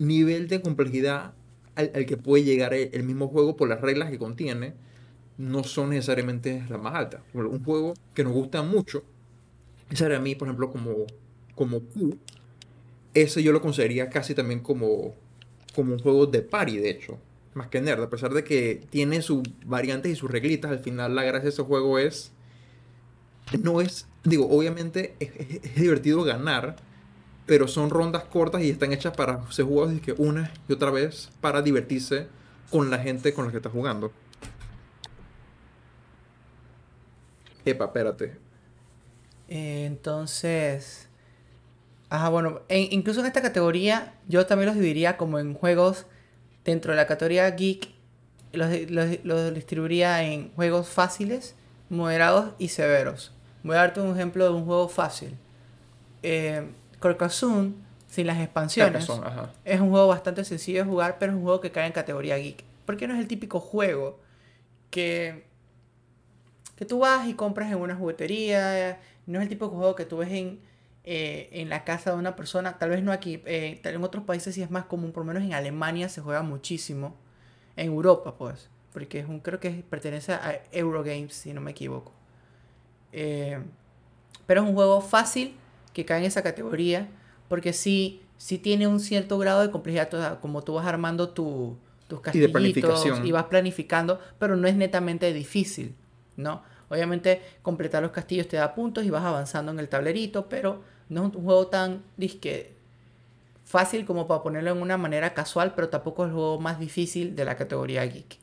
nivel 0.00 0.48
de 0.48 0.60
complejidad 0.60 1.32
al, 1.76 1.92
al 1.94 2.06
que 2.06 2.16
puede 2.16 2.42
llegar 2.44 2.74
el, 2.74 2.90
el 2.92 3.04
mismo 3.04 3.28
juego 3.28 3.56
por 3.56 3.68
las 3.68 3.80
reglas 3.80 4.10
que 4.10 4.18
contiene 4.18 4.74
no 5.38 5.62
son 5.64 5.90
necesariamente 5.90 6.64
las 6.68 6.80
más 6.82 6.94
altas. 6.94 7.22
Un 7.32 7.64
juego 7.64 7.94
que 8.14 8.24
nos 8.24 8.32
gusta 8.32 8.62
mucho, 8.62 9.02
ese 9.90 10.04
era 10.06 10.16
a 10.18 10.20
mí, 10.20 10.34
por 10.34 10.48
ejemplo, 10.48 10.70
como, 10.70 11.06
como 11.54 11.80
Q, 11.80 12.18
ese 13.14 13.42
yo 13.42 13.52
lo 13.52 13.60
consideraría 13.60 14.10
casi 14.10 14.34
también 14.34 14.60
como, 14.60 15.14
como 15.74 15.94
un 15.94 15.98
juego 15.98 16.26
de 16.26 16.42
party, 16.42 16.76
de 16.78 16.90
hecho, 16.90 17.18
más 17.54 17.68
que 17.68 17.80
nerd, 17.80 18.02
a 18.02 18.10
pesar 18.10 18.32
de 18.34 18.44
que 18.44 18.82
tiene 18.90 19.22
sus 19.22 19.42
variantes 19.64 20.12
y 20.12 20.16
sus 20.16 20.30
reglitas, 20.30 20.70
al 20.70 20.80
final 20.80 21.14
la 21.14 21.22
gracia 21.24 21.44
de 21.44 21.48
ese 21.50 21.62
juego 21.62 21.98
es, 21.98 22.32
no 23.62 23.80
es, 23.80 24.06
digo, 24.24 24.48
obviamente 24.48 25.14
es, 25.20 25.30
es- 25.36 25.64
es 25.64 25.74
divertido 25.74 26.22
ganar, 26.22 26.76
pero 27.50 27.66
son 27.66 27.90
rondas 27.90 28.22
cortas 28.22 28.62
y 28.62 28.70
están 28.70 28.92
hechas 28.92 29.12
para 29.16 29.42
ser 29.50 29.64
jugados 29.64 29.92
y 29.94 29.98
que 29.98 30.12
una 30.12 30.52
y 30.68 30.72
otra 30.72 30.92
vez 30.92 31.30
para 31.40 31.60
divertirse 31.62 32.28
con 32.70 32.90
la 32.90 32.98
gente 33.00 33.34
con 33.34 33.44
la 33.44 33.50
que 33.50 33.56
estás 33.56 33.72
jugando. 33.72 34.12
Epa, 37.64 37.86
espérate. 37.86 38.36
Entonces. 39.48 41.08
Ajá, 42.08 42.28
bueno, 42.28 42.60
en- 42.68 42.92
incluso 42.92 43.18
en 43.18 43.26
esta 43.26 43.42
categoría, 43.42 44.14
yo 44.28 44.46
también 44.46 44.66
los 44.66 44.76
dividiría 44.76 45.16
como 45.16 45.40
en 45.40 45.54
juegos 45.54 46.06
dentro 46.64 46.92
de 46.92 46.98
la 46.98 47.08
categoría 47.08 47.50
geek. 47.50 47.88
Los, 48.52 48.70
los- 48.92 49.24
los 49.24 49.54
distribuiría 49.54 50.22
en 50.22 50.52
juegos 50.54 50.88
fáciles, 50.88 51.56
moderados 51.88 52.52
y 52.60 52.68
severos. 52.68 53.32
Voy 53.64 53.74
a 53.74 53.80
darte 53.80 54.00
un 54.00 54.14
ejemplo 54.14 54.44
de 54.44 54.50
un 54.50 54.64
juego 54.66 54.88
fácil. 54.88 55.34
Eh, 56.22 56.64
Carcassonne, 57.00 57.74
sin 58.08 58.26
las 58.26 58.38
expansiones, 58.38 59.08
ajá. 59.08 59.50
es 59.64 59.80
un 59.80 59.90
juego 59.90 60.08
bastante 60.08 60.44
sencillo 60.44 60.84
de 60.84 60.90
jugar, 60.90 61.18
pero 61.18 61.32
es 61.32 61.36
un 61.36 61.42
juego 61.42 61.60
que 61.60 61.70
cae 61.70 61.86
en 61.86 61.92
categoría 61.92 62.36
geek. 62.36 62.64
Porque 62.84 63.06
no 63.06 63.14
es 63.14 63.20
el 63.20 63.28
típico 63.28 63.60
juego 63.60 64.18
que, 64.90 65.46
que 66.76 66.84
tú 66.84 66.98
vas 67.00 67.28
y 67.28 67.34
compras 67.34 67.70
en 67.70 67.78
una 67.78 67.94
juguetería. 67.94 69.00
No 69.26 69.38
es 69.38 69.44
el 69.44 69.48
tipo 69.48 69.66
de 69.66 69.76
juego 69.76 69.94
que 69.94 70.04
tú 70.04 70.18
ves 70.18 70.32
en, 70.32 70.60
eh, 71.04 71.48
en 71.52 71.68
la 71.68 71.84
casa 71.84 72.10
de 72.10 72.16
una 72.18 72.34
persona. 72.34 72.78
Tal 72.78 72.90
vez 72.90 73.02
no 73.02 73.12
aquí. 73.12 73.42
eh, 73.46 73.80
en 73.84 74.02
otros 74.02 74.24
países 74.24 74.56
sí 74.56 74.62
es 74.62 74.70
más 74.70 74.86
común. 74.86 75.12
Por 75.12 75.24
lo 75.24 75.32
menos 75.32 75.44
en 75.44 75.54
Alemania 75.54 76.08
se 76.08 76.20
juega 76.20 76.42
muchísimo. 76.42 77.14
En 77.76 77.86
Europa, 77.86 78.34
pues. 78.36 78.68
Porque 78.92 79.20
es 79.20 79.28
un, 79.28 79.38
creo 79.38 79.60
que 79.60 79.70
pertenece 79.88 80.32
a 80.32 80.60
Eurogames, 80.72 81.34
si 81.34 81.52
no 81.52 81.60
me 81.60 81.70
equivoco. 81.70 82.12
Eh, 83.12 83.60
pero 84.46 84.62
es 84.62 84.68
un 84.68 84.74
juego 84.74 85.00
fácil 85.00 85.56
que 85.92 86.04
cae 86.04 86.18
en 86.20 86.24
esa 86.26 86.42
categoría. 86.42 87.08
Porque 87.48 87.72
sí, 87.72 88.22
sí 88.38 88.58
tiene 88.58 88.86
un 88.86 89.00
cierto 89.00 89.38
grado 89.38 89.62
de 89.62 89.70
complejidad. 89.70 90.40
Como 90.40 90.62
tú 90.62 90.74
vas 90.74 90.86
armando 90.86 91.30
tu, 91.30 91.76
tus 92.08 92.20
castillitos 92.20 93.20
y 93.22 93.32
vas 93.32 93.44
planificando. 93.46 94.20
Pero 94.38 94.56
no 94.56 94.68
es 94.68 94.76
netamente 94.76 95.32
difícil, 95.32 95.94
¿no? 96.36 96.62
Obviamente 96.88 97.40
completar 97.62 98.02
los 98.02 98.10
castillos 98.12 98.48
te 98.48 98.56
da 98.56 98.74
puntos 98.74 99.04
y 99.04 99.10
vas 99.10 99.24
avanzando 99.24 99.72
en 99.72 99.78
el 99.78 99.88
tablerito. 99.88 100.48
Pero 100.48 100.82
no 101.08 101.26
es 101.28 101.34
un 101.36 101.44
juego 101.44 101.66
tan 101.68 102.02
disque 102.16 102.74
fácil 103.64 104.04
como 104.04 104.26
para 104.26 104.42
ponerlo 104.42 104.70
en 104.72 104.82
una 104.82 104.96
manera 104.96 105.34
casual. 105.34 105.74
Pero 105.74 105.88
tampoco 105.88 106.24
es 106.24 106.28
el 106.28 106.34
juego 106.34 106.60
más 106.60 106.78
difícil 106.78 107.34
de 107.36 107.44
la 107.44 107.56
categoría 107.56 108.04
geek. 108.04 108.38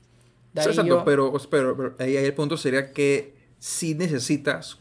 Sí, 0.55 0.69
exacto, 0.69 0.87
yo- 0.95 1.05
pero, 1.05 1.33
pero, 1.49 1.77
pero 1.77 1.95
ahí, 1.99 2.17
ahí 2.17 2.25
el 2.25 2.33
punto 2.33 2.57
sería 2.57 2.91
que 2.91 3.35
si 3.59 3.95
necesitas 3.95 4.79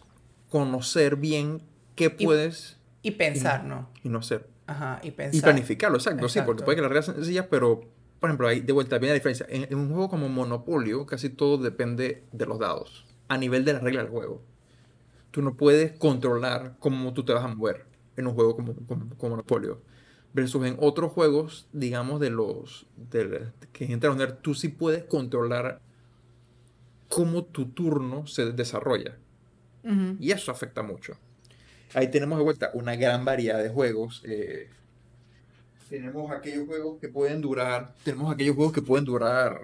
conocer 0.51 1.17
bien 1.17 1.63
qué 1.97 2.11
puedes 2.11 2.79
Y 3.03 3.13
pensar, 3.13 3.65
¿no? 3.65 3.91
y 4.05 4.09
no 4.09 4.19
hacer. 4.21 4.49
Ajá, 4.67 5.01
y 5.03 5.09
Y 5.09 5.11
pensar. 5.13 5.43
planificarlo, 5.43 5.97
exacto, 5.99 6.29
sí, 6.29 6.41
porque 6.43 6.65
puede 6.65 6.77
que 6.77 6.83
las 6.83 6.91
reglas 6.91 7.07
sean 7.07 7.17
sencillas, 7.19 7.47
pero, 7.51 7.81
por 8.21 8.31
ejemplo, 8.31 8.49
ahí 8.49 8.61
de 8.61 8.73
vuelta 8.73 8.99
viene 8.99 9.11
la 9.13 9.15
diferencia. 9.15 9.47
En, 9.49 9.65
en 9.65 9.79
un 9.79 9.89
juego 9.91 10.09
como 10.09 10.29
Monopolio, 10.29 11.07
casi 11.07 11.31
todo 11.31 11.59
depende 11.59 12.25
de 12.33 12.47
los 12.47 12.59
dados, 12.59 13.07
a 13.29 13.39
nivel 13.39 13.65
de 13.65 13.75
las 13.75 13.83
reglas 13.83 14.05
del 14.05 14.13
juego. 14.13 14.43
Tú 15.31 15.43
no 15.43 15.57
puedes 15.57 15.93
controlar 15.99 16.77
cómo 16.81 17.13
tú 17.15 17.25
te 17.25 17.33
vas 17.33 17.45
a 17.45 17.49
mover 17.49 17.87
en 18.17 18.27
un 18.29 18.35
juego 18.35 18.57
como, 18.57 18.75
como, 18.87 19.11
como 19.17 19.31
Monopolio. 19.31 19.83
Versus 20.35 20.65
en 20.67 20.77
otros 20.81 21.13
juegos, 21.13 21.69
digamos, 21.73 22.21
de 22.21 22.31
los 22.31 22.87
de, 22.97 23.53
que 23.73 23.87
entran 23.87 24.13
a 24.13 24.17
poner, 24.17 24.37
tú 24.39 24.55
sí 24.55 24.69
puedes 24.69 25.05
controlar 25.05 25.81
cómo 27.09 27.45
tu 27.45 27.67
turno 27.71 28.27
se 28.27 28.53
desarrolla. 28.53 29.19
Y 30.19 30.33
eso 30.33 30.51
afecta 30.51 30.83
mucho. 30.83 31.17
Ahí 31.97 32.09
tenemos 32.09 32.37
de 32.39 32.45
vuelta 32.45 32.71
una 32.75 32.95
gran 32.95 33.25
variedad 33.25 33.63
de 33.63 33.71
juegos. 33.71 34.23
eh, 34.27 34.69
tenemos 35.89 36.31
aquellos 36.33 36.67
juegos 36.67 36.99
que 37.01 37.09
pueden 37.09 37.41
durar. 37.41 37.95
Tenemos 38.05 38.33
aquellos 38.35 38.55
juegos 38.57 38.75
que 38.75 38.83
pueden 38.83 39.05
durar 39.05 39.61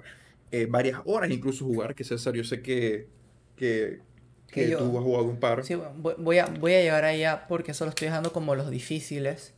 eh, 0.50 0.66
varias 0.68 1.00
horas, 1.04 1.30
incluso 1.30 1.64
jugar. 1.64 1.94
Que 1.94 2.04
César, 2.04 2.32
yo 2.34 2.44
sé 2.44 2.62
que, 2.62 3.08
que, 3.56 4.00
Que 4.48 4.64
que 4.64 4.70
yo- 4.70 4.78
tú 4.78 4.96
has 4.98 5.04
jugado 5.04 5.24
un 5.24 5.38
par. 5.40 5.64
Sí, 5.64 5.74
voy 6.18 6.38
a, 6.38 6.46
voy 6.46 6.74
a 6.74 6.80
llegar 6.80 7.04
allá 7.04 7.46
porque 7.48 7.74
solo 7.74 7.90
estoy 7.90 8.06
dejando 8.06 8.32
como 8.32 8.54
los 8.54 8.70
difíciles. 8.70 9.52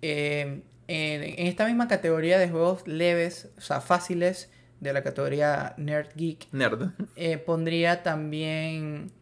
Eh, 0.00 0.62
en, 0.88 1.22
en 1.22 1.46
esta 1.46 1.66
misma 1.66 1.86
categoría 1.88 2.38
de 2.38 2.48
juegos 2.48 2.86
leves, 2.88 3.50
o 3.56 3.60
sea, 3.60 3.80
fáciles, 3.80 4.50
de 4.80 4.92
la 4.92 5.02
categoría 5.04 5.74
Nerd 5.76 6.08
Geek, 6.16 6.48
Nerd. 6.52 6.90
eh, 7.14 7.38
pondría 7.38 8.02
también. 8.02 9.12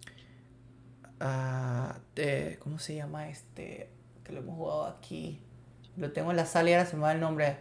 Ah, 1.20 1.98
eh, 2.16 2.56
¿Cómo 2.60 2.78
se 2.78 2.94
llama 2.94 3.28
este? 3.28 3.88
Que 4.24 4.32
lo 4.32 4.40
hemos 4.40 4.56
jugado 4.56 4.84
aquí. 4.86 5.40
Lo 5.96 6.12
tengo 6.12 6.30
en 6.30 6.36
la 6.36 6.46
sala 6.46 6.70
y 6.70 6.72
ahora 6.74 6.86
se 6.88 6.96
me 6.96 7.02
va 7.02 7.12
el 7.12 7.20
nombre. 7.20 7.56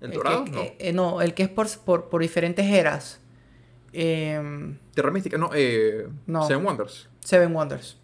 ¿El 0.00 0.10
que- 0.10 0.16
Dorado? 0.16 0.44
que- 0.44 0.50
no. 0.50 0.62
eh, 0.78 0.92
no, 0.92 1.22
el 1.22 1.34
que 1.34 1.42
es 1.44 1.48
por, 1.48 1.68
por, 1.84 2.08
por 2.08 2.20
diferentes 2.22 2.66
eras. 2.66 3.20
Em, 3.92 4.78
Terra 4.94 5.10
Mística, 5.10 5.38
no. 5.38 5.50
Eh, 5.54 6.06
No. 6.26 6.46
Seven 6.46 6.64
Wonders. 6.64 7.08
Seven 7.20 7.54
Wonders. 7.54 7.96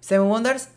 Seven 0.00 0.26
Wonders 0.26 0.70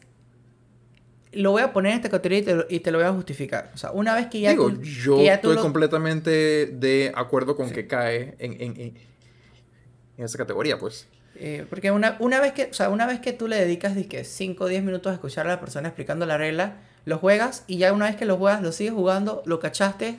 lo 1.34 1.52
voy 1.52 1.62
a 1.62 1.72
poner 1.72 1.94
en 1.94 1.98
esta 1.98 2.10
categoría 2.10 2.40
y 2.40 2.44
te 2.44 2.56
lo, 2.56 2.66
y 2.70 2.80
te 2.82 2.92
lo 2.92 2.98
voy 2.98 3.08
a 3.08 3.14
justificar. 3.14 3.72
O 3.74 3.78
sea, 3.78 3.92
una 3.92 4.14
vez 4.14 4.28
que 4.28 4.42
ya 4.42 4.50
Digo, 4.52 4.70
tú, 4.70 4.82
yo 4.82 5.16
que 5.18 5.24
ya 5.26 5.40
tú 5.40 5.48
estoy 5.48 5.56
lo- 5.56 5.62
completamente 5.62 6.66
de 6.68 7.12
acuerdo 7.16 7.56
con 7.56 7.70
Sí. 7.70 7.74
que 7.76 7.88
cae 7.88 8.36
en, 8.40 8.54
en, 8.54 8.62
en, 8.82 8.98
en 10.18 10.26
esa 10.26 10.38
categoría, 10.38 10.78
pues. 10.78 11.08
Eh, 11.36 11.66
porque 11.70 11.92
una, 11.92 12.18
una 12.20 12.40
vez 12.40 12.54
que, 12.54 12.66
o 12.72 12.74
sea, 12.74 12.90
una 12.90 13.06
vez 13.08 13.20
que 13.20 13.34
tú 13.34 13.48
le 13.48 13.58
dedicas 13.58 13.94
5 14.24 14.64
o 14.64 14.68
10 14.68 14.84
minutos 14.84 15.12
a 15.12 15.14
escuchar 15.16 15.48
a 15.48 15.50
la 15.50 15.60
persona 15.60 15.88
explicando 15.90 16.26
la 16.26 16.38
regla, 16.38 16.78
lo 17.06 17.18
juegas 17.18 17.64
y 17.68 17.78
ya 17.78 17.94
una 17.94 18.06
vez 18.06 18.16
que 18.16 18.26
lo 18.26 18.38
juegas, 18.38 18.62
lo 18.62 18.72
sigues 18.72 18.94
jugando, 18.94 19.42
lo 19.46 19.60
cachaste 19.60 20.18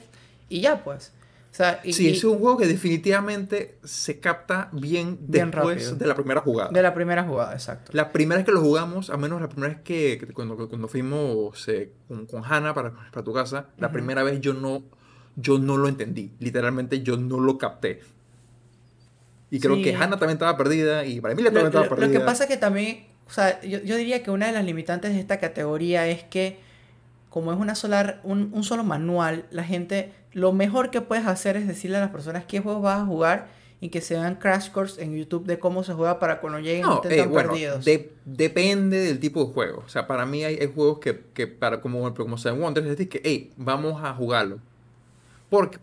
y 0.49 0.61
ya 0.61 0.83
pues. 0.83 1.13
O 1.51 1.55
sea, 1.55 1.81
y, 1.85 1.93
Sí, 1.93 2.09
y- 2.09 2.13
es 2.13 2.25
un 2.25 2.39
juego 2.39 2.57
que 2.57 2.67
definitivamente 2.67 3.77
se 3.85 4.19
capta 4.21 4.71
bien 4.73 5.19
Bien 5.21 5.51
después 5.51 5.77
rápido. 5.85 5.97
de 5.97 6.07
la 6.07 6.15
primera 6.15 6.41
jugada. 6.41 6.71
de 6.71 6.83
la 6.83 6.95
primera 6.95 7.25
jugada, 7.25 7.53
exacto. 7.53 7.93
La 7.95 8.11
primera 8.11 8.39
vez 8.39 8.47
que 8.47 8.53
lo 8.53 8.63
jugamos, 8.63 9.11
al 9.11 9.19
menos 9.19 9.39
la 9.41 9.49
primera 9.51 9.75
vez 9.75 9.83
que, 9.85 10.29
cuando, 10.33 10.57
cuando 10.69 10.89
fuimos 10.89 11.69
eh, 11.69 11.93
con, 12.09 12.25
con 12.27 12.43
Hannah 12.43 12.73
para, 12.73 12.93
para 13.13 13.23
tu 13.23 13.35
casa, 13.35 13.67
la 13.77 13.93
primera 13.93 14.23
vez 14.23 14.41
yo 14.41 14.55
no, 14.55 14.83
yo 15.37 15.59
no 15.59 15.77
lo 15.77 15.89
entendí. 15.89 16.33
Literalmente 16.39 17.03
yo 17.03 17.19
no 17.19 17.39
lo 17.39 17.59
capté. 17.59 18.01
Y 19.53 19.61
creo 19.61 19.77
Sí. 19.77 19.83
que 19.83 19.95
Hannah 19.95 20.17
también 20.19 20.33
estaba 20.33 20.57
perdida 20.57 21.05
y 21.05 21.21
para 21.21 21.35
mí 21.35 21.43
Lo, 21.43 21.49
también 21.51 21.67
estaba 21.67 21.85
lo- 21.85 21.91
lo 21.91 21.97
perdida. 21.97 22.19
que 22.19 22.25
pasa 22.25 22.45
es 22.45 22.49
que 22.51 22.57
también, 22.57 23.05
o 23.29 23.31
sea, 23.31 23.61
yo, 23.61 23.81
yo 23.83 23.97
diría 23.97 24.23
que 24.23 24.31
una 24.33 24.47
de 24.47 24.53
las 24.53 24.65
limitantes 24.65 25.13
de 25.13 25.21
esta 25.21 25.39
categoría 25.39 26.09
es 26.09 26.25
que 26.25 26.59
como 27.29 27.53
es 27.53 27.59
una 27.59 27.75
sola, 27.75 28.21
un, 28.25 28.51
un 28.55 28.65
solo 28.65 28.83
manual, 28.83 29.45
la 29.51 29.63
gente, 29.65 30.13
lo 30.33 30.53
mejor 30.53 30.91
que 30.91 31.01
puedes 31.03 31.27
hacer 31.27 31.57
es 31.57 31.67
decirle 31.69 31.99
a 31.99 32.01
las 32.01 32.11
personas 32.11 32.45
qué 32.47 32.61
juegos 32.61 32.83
vas 32.83 33.01
a 33.03 33.05
jugar 33.07 33.49
y 33.81 33.89
que 33.91 34.01
se 34.01 34.15
vean 34.15 34.37
crash 34.37 34.71
course 34.71 35.03
en 35.03 35.15
YouTube 35.17 35.45
de 35.47 35.59
cómo 35.59 35.83
se 35.85 35.93
juega 35.93 36.19
para 36.19 36.41
cuando 36.41 36.59
lleguen 36.61 36.83
No, 36.83 37.03
eh, 37.09 37.27
bueno, 37.27 37.51
perdidos. 37.51 37.85
de- 37.85 38.13
depende 38.25 38.99
del 39.01 39.19
tipo 39.19 39.45
de 39.45 39.53
juego. 39.53 39.83
O 39.85 39.89
sea, 39.89 40.07
para 40.07 40.25
mí 40.25 40.45
hay, 40.45 40.57
hay 40.57 40.71
juegos 40.75 40.99
que, 40.99 41.21
que 41.35 41.47
para 41.47 41.81
como, 41.81 42.15
como 42.15 42.39
Seven 42.39 42.61
Wonders, 42.61 42.87
es 42.87 42.93
decir, 42.93 43.09
que, 43.09 43.21
hey, 43.25 43.51
vamos 43.57 44.03
a 44.03 44.15
jugarlo. 44.15 44.61
¿Por 45.51 45.71
qué? 45.71 45.79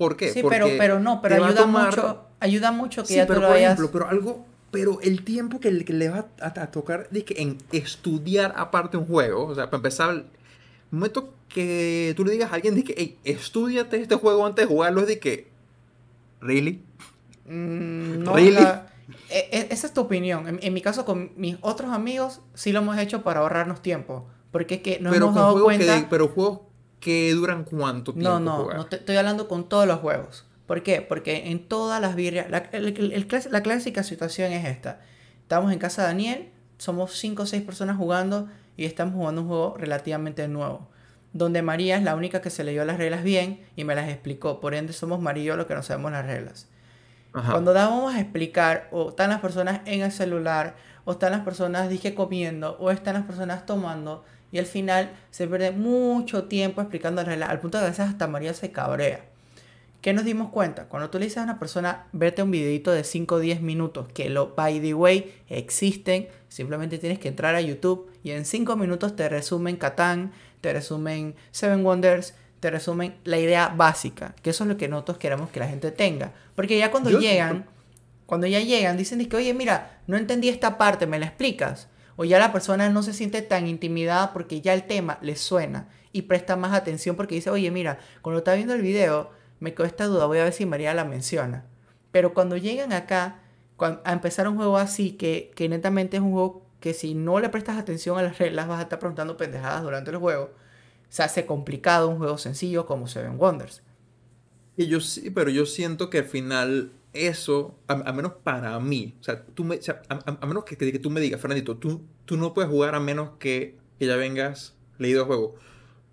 ¿Por, 0.00 0.16
qué? 0.16 0.32
sí, 0.32 0.40
Porque 0.42 0.56
pero, 0.56 0.68
pero 0.78 0.98
no, 0.98 1.20
pero 1.20 1.44
ayuda 1.44 1.60
tomar- 1.60 1.90
mucho, 1.94 2.24
ayuda 2.40 2.72
mucho 2.72 3.02
que 3.02 3.08
Sí, 3.08 3.14
ya 3.16 3.26
pero 3.26 3.40
tú 3.40 3.42
lo 3.42 3.48
por 3.48 3.56
hayas... 3.56 3.72
ejemplo, 3.74 3.90
pero 3.92 4.08
algo, 4.08 4.46
pero 4.70 4.98
el 5.02 5.24
tiempo 5.24 5.60
que, 5.60 5.70
le- 5.70 5.84
que 5.84 5.92
le 5.92 6.08
va 6.08 6.26
a, 6.40 6.46
a 6.46 6.70
tocar 6.70 7.06
dizque, 7.10 7.34
en 7.42 7.58
estudiar 7.70 8.54
aparte 8.56 8.96
un 8.96 9.04
juego, 9.06 9.44
o 9.46 9.54
sea, 9.54 9.66
para 9.66 9.76
empezar, 9.76 10.10
el 10.14 10.24
momento 10.90 11.34
que 11.50 12.14
tú 12.16 12.24
le 12.24 12.32
digas 12.32 12.50
a 12.50 12.54
alguien, 12.54 12.82
que 12.82 12.94
hey, 12.96 13.18
estudiate 13.24 14.00
este 14.00 14.14
juego 14.14 14.46
antes 14.46 14.66
de 14.66 14.72
jugarlo, 14.74 15.02
es 15.02 15.06
de 15.08 15.18
que, 15.18 15.48
¿really? 16.40 16.82
Mm, 17.44 18.22
no, 18.24 18.34
Really? 18.36 18.52
la- 18.54 18.86
e- 19.28 19.48
e- 19.52 19.68
esa 19.70 19.86
es 19.86 19.92
tu 19.92 20.00
opinión. 20.00 20.48
En, 20.48 20.58
en 20.62 20.72
mi 20.72 20.80
caso, 20.80 21.04
con 21.04 21.32
mis 21.36 21.56
otros 21.60 21.90
amigos, 21.92 22.40
sí 22.54 22.72
lo 22.72 22.78
hemos 22.80 22.96
hecho 22.98 23.22
para 23.22 23.40
ahorrarnos 23.40 23.82
tiempo. 23.82 24.26
Porque 24.50 24.76
es 24.76 24.80
que 24.82 24.98
nos 25.00 25.12
pero 25.12 25.26
hemos 25.26 25.36
dado 25.36 25.62
cuenta... 25.62 26.00
que, 26.00 26.06
pero 26.08 26.28
juegos 26.28 26.60
que 27.00 27.32
duran 27.32 27.64
cuánto 27.64 28.12
tiempo 28.12 28.28
No, 28.30 28.40
no, 28.40 28.56
jugar. 28.62 28.76
no 28.76 28.86
te- 28.86 28.96
estoy 28.96 29.16
hablando 29.16 29.48
con 29.48 29.68
todos 29.68 29.86
los 29.86 29.98
juegos. 30.00 30.46
¿Por 30.66 30.82
qué? 30.82 31.00
Porque 31.02 31.50
en 31.50 31.66
todas 31.66 32.00
las 32.00 32.14
birrias, 32.14 32.48
la, 32.50 32.58
el- 32.72 32.88
el- 32.96 33.12
el 33.12 33.26
clas- 33.28 33.50
la 33.50 33.62
clásica 33.62 34.02
situación 34.04 34.52
es 34.52 34.66
esta. 34.66 35.00
Estamos 35.42 35.72
en 35.72 35.78
casa 35.78 36.02
de 36.02 36.08
Daniel, 36.08 36.50
somos 36.78 37.12
5 37.18 37.42
o 37.42 37.46
6 37.46 37.62
personas 37.62 37.96
jugando 37.96 38.48
y 38.76 38.84
estamos 38.84 39.14
jugando 39.14 39.42
un 39.42 39.48
juego 39.48 39.74
relativamente 39.78 40.46
nuevo. 40.46 40.88
Donde 41.32 41.62
María 41.62 41.96
es 41.96 42.02
la 42.02 42.14
única 42.16 42.40
que 42.40 42.50
se 42.50 42.64
leyó 42.64 42.84
las 42.84 42.98
reglas 42.98 43.22
bien 43.24 43.64
y 43.76 43.84
me 43.84 43.94
las 43.94 44.08
explicó. 44.08 44.60
Por 44.60 44.74
ende, 44.74 44.92
somos 44.92 45.20
María 45.20 45.42
y 45.42 45.46
yo 45.46 45.56
los 45.56 45.66
que 45.66 45.74
no 45.74 45.82
sabemos 45.82 46.12
las 46.12 46.26
reglas. 46.26 46.68
Ajá. 47.32 47.52
Cuando 47.52 47.72
dábamos 47.72 48.14
a 48.14 48.20
explicar, 48.20 48.88
o 48.90 49.10
están 49.10 49.30
las 49.30 49.40
personas 49.40 49.80
en 49.86 50.00
el 50.02 50.10
celular, 50.12 50.74
o 51.04 51.12
están 51.12 51.30
las 51.32 51.42
personas, 51.42 51.88
dije, 51.88 52.14
comiendo, 52.14 52.76
o 52.80 52.90
están 52.90 53.14
las 53.14 53.24
personas 53.24 53.64
tomando, 53.66 54.24
y 54.52 54.58
al 54.58 54.66
final 54.66 55.12
se 55.30 55.46
pierde 55.46 55.70
mucho 55.72 56.44
tiempo 56.44 56.80
explicando 56.80 57.22
reglas, 57.24 57.50
al 57.50 57.60
punto 57.60 57.78
de 57.78 57.82
que 57.82 57.86
a 57.86 57.90
veces 57.90 58.06
hasta 58.08 58.26
María 58.26 58.54
se 58.54 58.70
cabrea. 58.72 59.24
¿Qué 60.00 60.14
nos 60.14 60.24
dimos 60.24 60.48
cuenta? 60.50 60.84
Cuando 60.86 61.10
tú 61.10 61.18
le 61.18 61.26
dices 61.26 61.38
a 61.38 61.42
una 61.44 61.58
persona, 61.58 62.06
vete 62.12 62.42
un 62.42 62.50
videito 62.50 62.90
de 62.90 63.04
5 63.04 63.34
o 63.34 63.38
10 63.38 63.60
minutos, 63.60 64.08
que 64.14 64.30
lo, 64.30 64.54
by 64.54 64.80
the 64.80 64.94
way, 64.94 65.34
existen, 65.50 66.28
simplemente 66.48 66.96
tienes 66.98 67.18
que 67.18 67.28
entrar 67.28 67.54
a 67.54 67.60
YouTube 67.60 68.10
y 68.22 68.30
en 68.30 68.46
5 68.46 68.76
minutos 68.76 69.14
te 69.14 69.28
resumen 69.28 69.76
Catán, 69.76 70.32
te 70.62 70.72
resumen 70.72 71.34
Seven 71.50 71.84
Wonders, 71.84 72.32
te 72.60 72.70
resumen 72.70 73.14
la 73.24 73.38
idea 73.38 73.68
básica, 73.68 74.34
que 74.42 74.50
eso 74.50 74.64
es 74.64 74.68
lo 74.68 74.76
que 74.78 74.88
nosotros 74.88 75.18
queremos 75.18 75.50
que 75.50 75.60
la 75.60 75.68
gente 75.68 75.90
tenga. 75.90 76.32
Porque 76.54 76.78
ya 76.78 76.90
cuando 76.90 77.10
Yo- 77.10 77.20
llegan, 77.20 77.66
cuando 78.24 78.46
ya 78.46 78.60
llegan, 78.60 78.96
dicen 78.96 79.26
que, 79.28 79.36
oye, 79.36 79.52
mira, 79.52 80.00
no 80.06 80.16
entendí 80.16 80.48
esta 80.48 80.78
parte, 80.78 81.06
¿me 81.06 81.18
la 81.18 81.26
explicas? 81.26 81.88
O 82.20 82.24
ya 82.24 82.38
la 82.38 82.52
persona 82.52 82.90
no 82.90 83.02
se 83.02 83.14
siente 83.14 83.40
tan 83.40 83.66
intimidada 83.66 84.34
porque 84.34 84.60
ya 84.60 84.74
el 84.74 84.86
tema 84.86 85.18
le 85.22 85.36
suena 85.36 85.88
y 86.12 86.20
presta 86.20 86.54
más 86.54 86.74
atención 86.74 87.16
porque 87.16 87.36
dice, 87.36 87.48
oye, 87.48 87.70
mira, 87.70 87.98
cuando 88.20 88.40
está 88.40 88.52
viendo 88.52 88.74
el 88.74 88.82
video, 88.82 89.30
me 89.58 89.72
quedó 89.72 89.86
esta 89.86 90.04
duda, 90.04 90.26
voy 90.26 90.36
a 90.36 90.44
ver 90.44 90.52
si 90.52 90.66
María 90.66 90.92
la 90.92 91.06
menciona. 91.06 91.64
Pero 92.12 92.34
cuando 92.34 92.58
llegan 92.58 92.92
acá 92.92 93.40
a 93.78 94.12
empezar 94.12 94.46
un 94.48 94.56
juego 94.56 94.76
así, 94.76 95.12
que, 95.12 95.50
que 95.56 95.70
netamente 95.70 96.18
es 96.18 96.22
un 96.22 96.32
juego 96.32 96.66
que 96.78 96.92
si 96.92 97.14
no 97.14 97.40
le 97.40 97.48
prestas 97.48 97.78
atención 97.78 98.18
a 98.18 98.22
las 98.22 98.36
reglas 98.36 98.68
vas 98.68 98.80
a 98.80 98.82
estar 98.82 98.98
preguntando 98.98 99.38
pendejadas 99.38 99.82
durante 99.82 100.10
el 100.10 100.18
juego, 100.18 100.50
se 101.08 101.22
hace 101.22 101.46
complicado 101.46 102.10
un 102.10 102.18
juego 102.18 102.36
sencillo 102.36 102.84
como 102.84 103.06
Seven 103.06 103.38
Wonders. 103.38 103.80
Yo 104.76 105.00
sí, 105.00 105.30
pero 105.30 105.48
yo 105.48 105.64
siento 105.64 106.10
que 106.10 106.18
al 106.18 106.26
final 106.26 106.92
eso, 107.12 107.78
a, 107.88 107.94
a 107.94 108.12
menos 108.12 108.32
para 108.44 108.78
mí, 108.80 109.16
o 109.20 109.22
sea, 109.22 109.44
tú 109.44 109.64
me, 109.64 109.76
o 109.76 109.82
sea, 109.82 110.02
a, 110.08 110.46
menos 110.46 110.64
que, 110.64 110.76
que 110.76 110.98
tú 110.98 111.10
me 111.10 111.20
digas, 111.20 111.40
Fernandito, 111.40 111.76
tú, 111.76 112.02
tú 112.24 112.36
no 112.36 112.54
puedes 112.54 112.70
jugar 112.70 112.94
a 112.94 113.00
menos 113.00 113.30
que, 113.38 113.78
que 113.98 114.06
ya 114.06 114.16
vengas 114.16 114.76
leído 114.98 115.22
el 115.22 115.26
juego. 115.26 115.54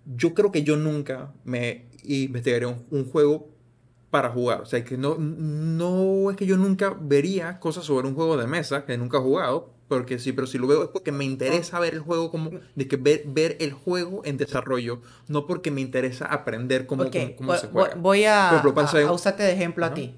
Yo 0.06 0.34
creo 0.34 0.50
que 0.52 0.62
yo 0.62 0.76
nunca 0.76 1.32
me 1.44 1.86
investigaría 2.04 2.68
un, 2.68 2.86
un 2.90 3.04
juego 3.10 3.48
para 4.10 4.30
jugar. 4.30 4.62
O 4.62 4.66
sea, 4.66 4.84
que 4.84 4.96
no, 4.96 5.16
no 5.18 6.30
es 6.30 6.36
que 6.36 6.46
yo 6.46 6.56
nunca 6.56 6.96
vería 7.00 7.60
cosas 7.60 7.84
sobre 7.84 8.08
un 8.08 8.14
juego 8.14 8.36
de 8.36 8.46
mesa 8.46 8.84
que 8.86 8.96
nunca 8.98 9.18
he 9.18 9.20
jugado. 9.20 9.74
Porque 9.88 10.18
sí, 10.18 10.32
pero 10.32 10.46
si 10.46 10.58
lo 10.58 10.66
veo 10.66 10.82
es 10.84 10.90
porque 10.90 11.12
me 11.12 11.24
interesa 11.24 11.80
ver 11.80 11.94
el 11.94 12.00
juego 12.00 12.30
como, 12.30 12.50
de 12.74 12.88
que 12.88 12.96
ver, 12.98 13.22
ver 13.26 13.56
el 13.58 13.72
juego 13.72 14.20
en 14.26 14.36
desarrollo, 14.36 15.00
no 15.28 15.46
porque 15.46 15.70
me 15.70 15.80
interesa 15.80 16.26
aprender 16.26 16.86
cómo, 16.86 17.04
Ok, 17.04 17.16
cómo, 17.38 17.54
se 17.56 17.68
juega. 17.68 17.94
voy- 17.94 18.24
a, 18.26 18.50
ejemplo, 18.50 19.08
a- 19.08 19.12
usarte 19.12 19.42
de 19.44 19.52
ejemplo 19.52 19.86
a 19.86 19.94
ti. 19.94 20.14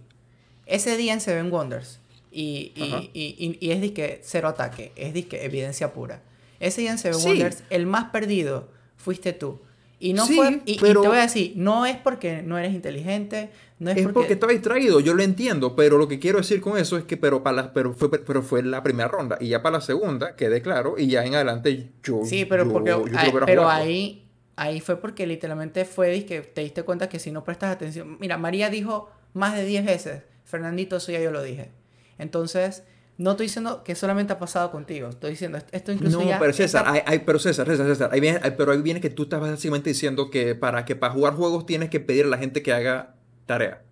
Ese 0.70 0.96
día 0.96 1.12
en 1.12 1.20
Seven 1.20 1.50
Wonders, 1.52 1.98
y, 2.32 2.72
y, 2.76 3.10
y, 3.12 3.34
y- 3.38 3.58
y 3.60 3.70
es 3.72 3.80
disque 3.80 4.20
cero 4.22 4.48
ataque, 4.48 4.92
es 4.96 5.12
disque 5.12 5.44
evidencia 5.44 5.92
pura. 5.92 6.22
Ese 6.60 6.80
día 6.82 6.92
en 6.92 6.98
Seven 6.98 7.18
Sí. 7.18 7.28
Wonders, 7.28 7.64
el 7.70 7.86
más 7.86 8.10
perdido 8.10 8.68
fuiste 8.96 9.32
tú. 9.32 9.60
Y 9.98 10.12
no 10.14 10.24
Sí, 10.26 10.34
fue, 10.36 10.62
y, 10.64 10.74
y 10.76 10.78
pero- 10.78 11.02
te 11.02 11.08
voy 11.08 11.18
a 11.18 11.22
decir, 11.22 11.52
no 11.56 11.84
es 11.86 11.96
porque 11.96 12.40
no 12.42 12.56
eres 12.56 12.72
inteligente, 12.72 13.50
no 13.80 13.90
es, 13.90 13.96
Es 13.98 14.02
porque... 14.04 14.14
porque 14.14 14.32
estaba 14.34 14.52
distraído, 14.52 15.00
yo 15.00 15.12
lo 15.12 15.22
entiendo, 15.22 15.74
pero 15.76 15.98
lo 15.98 16.06
que 16.08 16.18
quiero 16.18 16.38
decir 16.38 16.60
con 16.60 16.78
eso 16.78 16.96
es 16.96 17.04
que 17.04 17.16
pero, 17.18 17.42
para 17.42 17.56
la, 17.56 17.72
pero, 17.74 17.92
fue, 17.92 18.08
pero 18.10 18.40
fue 18.42 18.62
la 18.62 18.82
primera 18.82 19.08
ronda 19.08 19.36
y 19.40 19.48
ya 19.48 19.62
para 19.62 19.76
la 19.78 19.80
segunda 19.82 20.36
quedé 20.36 20.62
claro 20.62 20.94
y 20.96 21.08
ya 21.08 21.24
en 21.26 21.34
adelante 21.34 21.90
yo 22.02 22.20
Sí, 22.24 22.44
pero 22.46 22.64
yo- 22.64 22.72
porque 22.72 22.90
yo 22.90 23.04
pero 23.44 23.68
ahí 23.68 24.24
ahí 24.56 24.80
fue 24.80 24.96
porque 25.00 25.26
literalmente 25.26 25.84
fue 25.84 26.24
que 26.26 26.40
te 26.42 26.60
diste 26.62 26.82
cuenta 26.82 27.08
que 27.08 27.18
si 27.18 27.30
no 27.32 27.42
prestas 27.44 27.70
atención, 27.72 28.16
mira, 28.20 28.36
María 28.38 28.70
dijo 28.70 29.10
más 29.34 29.54
de 29.56 29.64
10 29.64 29.84
veces, 29.84 30.22
Fernandito, 30.50 30.96
eso 30.96 31.12
ya 31.12 31.20
yo 31.20 31.30
lo 31.30 31.42
dije. 31.42 31.70
Entonces, 32.18 32.82
no 33.16 33.32
estoy 33.32 33.46
diciendo 33.46 33.82
que 33.84 33.94
solamente 33.94 34.32
ha 34.32 34.38
pasado 34.38 34.70
contigo, 34.70 35.08
estoy 35.08 35.30
diciendo 35.32 35.58
esto- 35.72 35.92
incluso 35.92 36.20
No, 36.20 36.26
ya 36.28 36.38
pero 36.38 36.52
César, 36.52 36.84
hay, 36.86 37.02
hay- 37.06 37.18
pero 37.20 37.38
César, 37.38 37.66
César, 37.66 37.86
César, 37.86 38.10
ahí 38.12 38.20
viene, 38.20 38.40
hay- 38.42 38.52
pero 38.52 38.72
ahí 38.72 38.80
viene 38.82 39.00
que 39.00 39.10
tú 39.10 39.24
estás 39.24 39.40
básicamente 39.40 39.90
diciendo 39.90 40.30
que 40.30 40.54
para 40.54 40.84
que 40.84 40.96
para 40.96 41.12
jugar 41.12 41.34
juegos 41.34 41.66
tienes 41.66 41.90
que 41.90 42.00
pedir 42.00 42.24
a 42.24 42.28
la 42.28 42.38
gente 42.38 42.62
que 42.62 42.72
haga 42.72 43.14
tarea. 43.46 43.82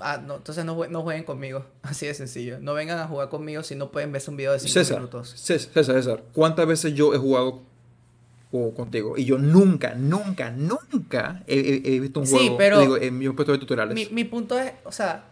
Ah, 0.00 0.16
no, 0.24 0.36
entonces 0.36 0.64
no, 0.64 0.74
jue- 0.76 0.88
no 0.88 1.02
jueguen 1.02 1.24
conmigo, 1.24 1.66
así 1.82 2.06
de 2.06 2.14
sencillo. 2.14 2.58
No 2.60 2.74
vengan 2.74 2.98
a 2.98 3.06
jugar 3.06 3.28
conmigo 3.28 3.62
si 3.62 3.74
no 3.76 3.90
pueden 3.92 4.10
verse 4.12 4.30
un 4.30 4.36
video 4.36 4.52
de 4.52 4.58
5 4.58 4.72
César, 4.72 4.96
minutos. 4.98 5.30
César, 5.36 5.72
César, 5.74 5.94
César, 5.96 6.22
¿cuántas 6.32 6.66
veces 6.66 6.94
yo 6.94 7.14
he 7.14 7.18
jugado 7.18 7.62
o- 8.52 8.72
contigo? 8.74 9.16
Y 9.18 9.24
yo 9.24 9.38
nunca, 9.38 9.94
nunca, 9.94 10.50
nunca 10.50 11.42
he, 11.46 11.58
he- 11.58 11.94
he 11.96 12.00
visto 12.00 12.20
un 12.20 12.26
Sí, 12.26 12.34
juego. 12.36 12.56
pero- 12.58 12.80
Digo, 12.80 12.98
yo 12.98 13.30
he 13.30 13.34
puesto 13.34 13.52
de 13.52 13.58
tutoriales. 13.58 13.94
Mi, 13.94 14.06
mi 14.14 14.24
punto 14.24 14.58
es, 14.58 14.72
o 14.84 14.92
sea, 14.92 15.24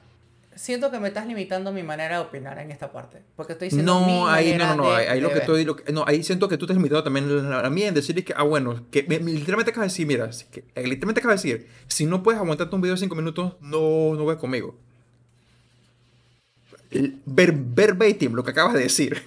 siento 0.56 0.90
que 0.90 0.98
me 1.00 1.08
estás 1.08 1.26
limitando 1.26 1.72
mi 1.72 1.82
manera 1.82 2.16
de 2.18 2.22
opinar 2.24 2.58
en 2.58 2.70
esta 2.70 2.90
parte. 2.92 3.22
Porque 3.36 3.52
estoy 3.54 3.68
diciendo 3.68 4.00
mi 4.00 4.06
No, 4.12 4.28
ahí 4.28 4.56
no, 4.58 4.66
no, 4.68 4.76
no, 4.84 4.90
de- 4.90 4.96
ahí, 4.96 5.06
ahí 5.06 5.20
lo 5.20 5.28
que 5.28 5.34
ver. 5.34 5.42
estoy, 5.42 5.64
lo 5.64 5.76
que- 5.76 5.92
no, 5.92 6.04
ahí 6.06 6.22
siento 6.22 6.48
que 6.48 6.56
tú 6.58 6.66
te 6.66 6.72
has 6.72 6.76
limitado 6.76 7.02
también 7.02 7.28
a 7.52 7.70
mí 7.70 7.82
en 7.82 7.94
decir 7.94 8.22
que, 8.24 8.34
ah, 8.36 8.42
bueno, 8.42 8.84
que 8.90 9.04
me- 9.04 9.20
me- 9.20 9.32
literalmente 9.32 9.70
acabas 9.70 9.88
de 9.88 9.92
decir, 9.94 10.06
mira, 10.06 10.28
que, 10.50 10.64
eh, 10.74 10.82
literalmente 10.86 11.20
acabas 11.20 11.42
de 11.42 11.50
decir, 11.52 11.68
si 11.86 12.06
no 12.06 12.22
puedes 12.22 12.40
aguantarte 12.40 12.74
un 12.74 12.82
video 12.82 12.94
de 12.94 13.00
5 13.00 13.14
minutos, 13.14 13.54
no, 13.60 14.14
no 14.14 14.26
ves 14.26 14.36
conmigo. 14.38 14.76
Ver, 17.24 17.52
verbatim, 17.54 18.32
lo 18.34 18.42
que 18.42 18.50
acabas 18.50 18.74
de 18.74 18.80
decir. 18.80 19.22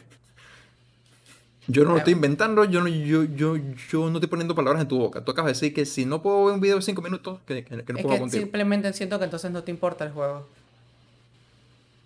Yo 1.68 1.86
no 1.86 1.92
lo 1.92 1.98
estoy 1.98 2.14
inventando, 2.14 2.66
yo 2.66 2.82
no, 2.82 2.88
yo, 2.90 3.24
yo, 3.24 3.56
yo 3.58 4.10
no 4.10 4.16
estoy 4.18 4.28
poniendo 4.28 4.54
palabras 4.54 4.82
en 4.82 4.88
tu 4.90 4.98
boca. 5.00 5.24
Tú 5.24 5.32
acabas 5.32 5.48
de 5.50 5.54
decir 5.54 5.74
que 5.74 5.86
si 5.86 6.06
no 6.06 6.22
puedo 6.22 6.46
ver 6.46 6.56
un 6.56 6.60
video 6.62 6.76
de 6.76 6.82
5 6.82 7.02
minutos, 7.02 7.40
que, 7.46 7.64
que- 7.64 7.84
que 7.84 7.94
no 7.94 8.00
Es 8.00 8.04
puedo 8.04 8.16
que 8.16 8.20
contigo. 8.22 8.42
simplemente 8.44 8.92
siento 8.94 9.18
que 9.18 9.26
entonces 9.26 9.50
no 9.52 9.64
te 9.64 9.72
importa 9.72 10.04
el 10.04 10.12
juego. 10.12 10.46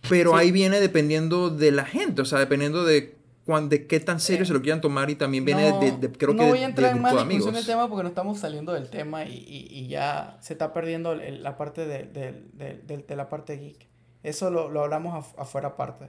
Pero 0.09 0.31
Sí. 0.31 0.37
ahí 0.39 0.51
viene 0.51 0.79
dependiendo 0.79 1.49
de 1.49 1.71
la 1.71 1.85
gente, 1.85 2.21
o 2.21 2.25
sea, 2.25 2.39
dependiendo 2.39 2.85
de, 2.85 3.15
cuán, 3.45 3.67
de 3.69 3.87
qué 3.87 3.99
tan 3.99 4.19
serio 4.19 4.45
se 4.45 4.53
lo 4.53 4.61
quieran 4.61 4.79
tomar 4.79 5.09
y 5.09 5.15
también 5.15 5.43
viene 5.43 5.71
de, 5.79 5.91
de- 5.97 6.11
creo 6.11 6.33
no 6.33 6.43
que 6.43 6.49
voy 6.49 6.59
de- 6.59 6.65
a 6.65 6.67
entrar 6.69 6.95
en 6.95 7.01
más 7.01 7.27
discusión 7.27 7.55
del 7.55 7.65
tema 7.65 7.89
porque 7.89 8.03
no 8.03 8.09
estamos 8.09 8.39
saliendo 8.39 8.73
del 8.73 8.89
tema 8.89 9.25
y, 9.25 9.33
y- 9.37 9.67
y 9.71 9.87
ya 9.87 10.37
se 10.41 10.53
está 10.53 10.71
perdiendo 10.73 11.13
el- 11.13 11.41
la 11.43 11.57
parte 11.57 11.85
de, 11.85 12.03
de- 12.03 13.03
de- 13.07 13.15
la 13.15 13.27
parte 13.27 13.57
geek. 13.57 13.87
Eso 14.23 14.49
lo, 14.49 14.69
lo 14.69 14.83
hablamos 14.83 15.13
af- 15.15 15.33
afuera 15.41 15.69
aparte. 15.69 16.07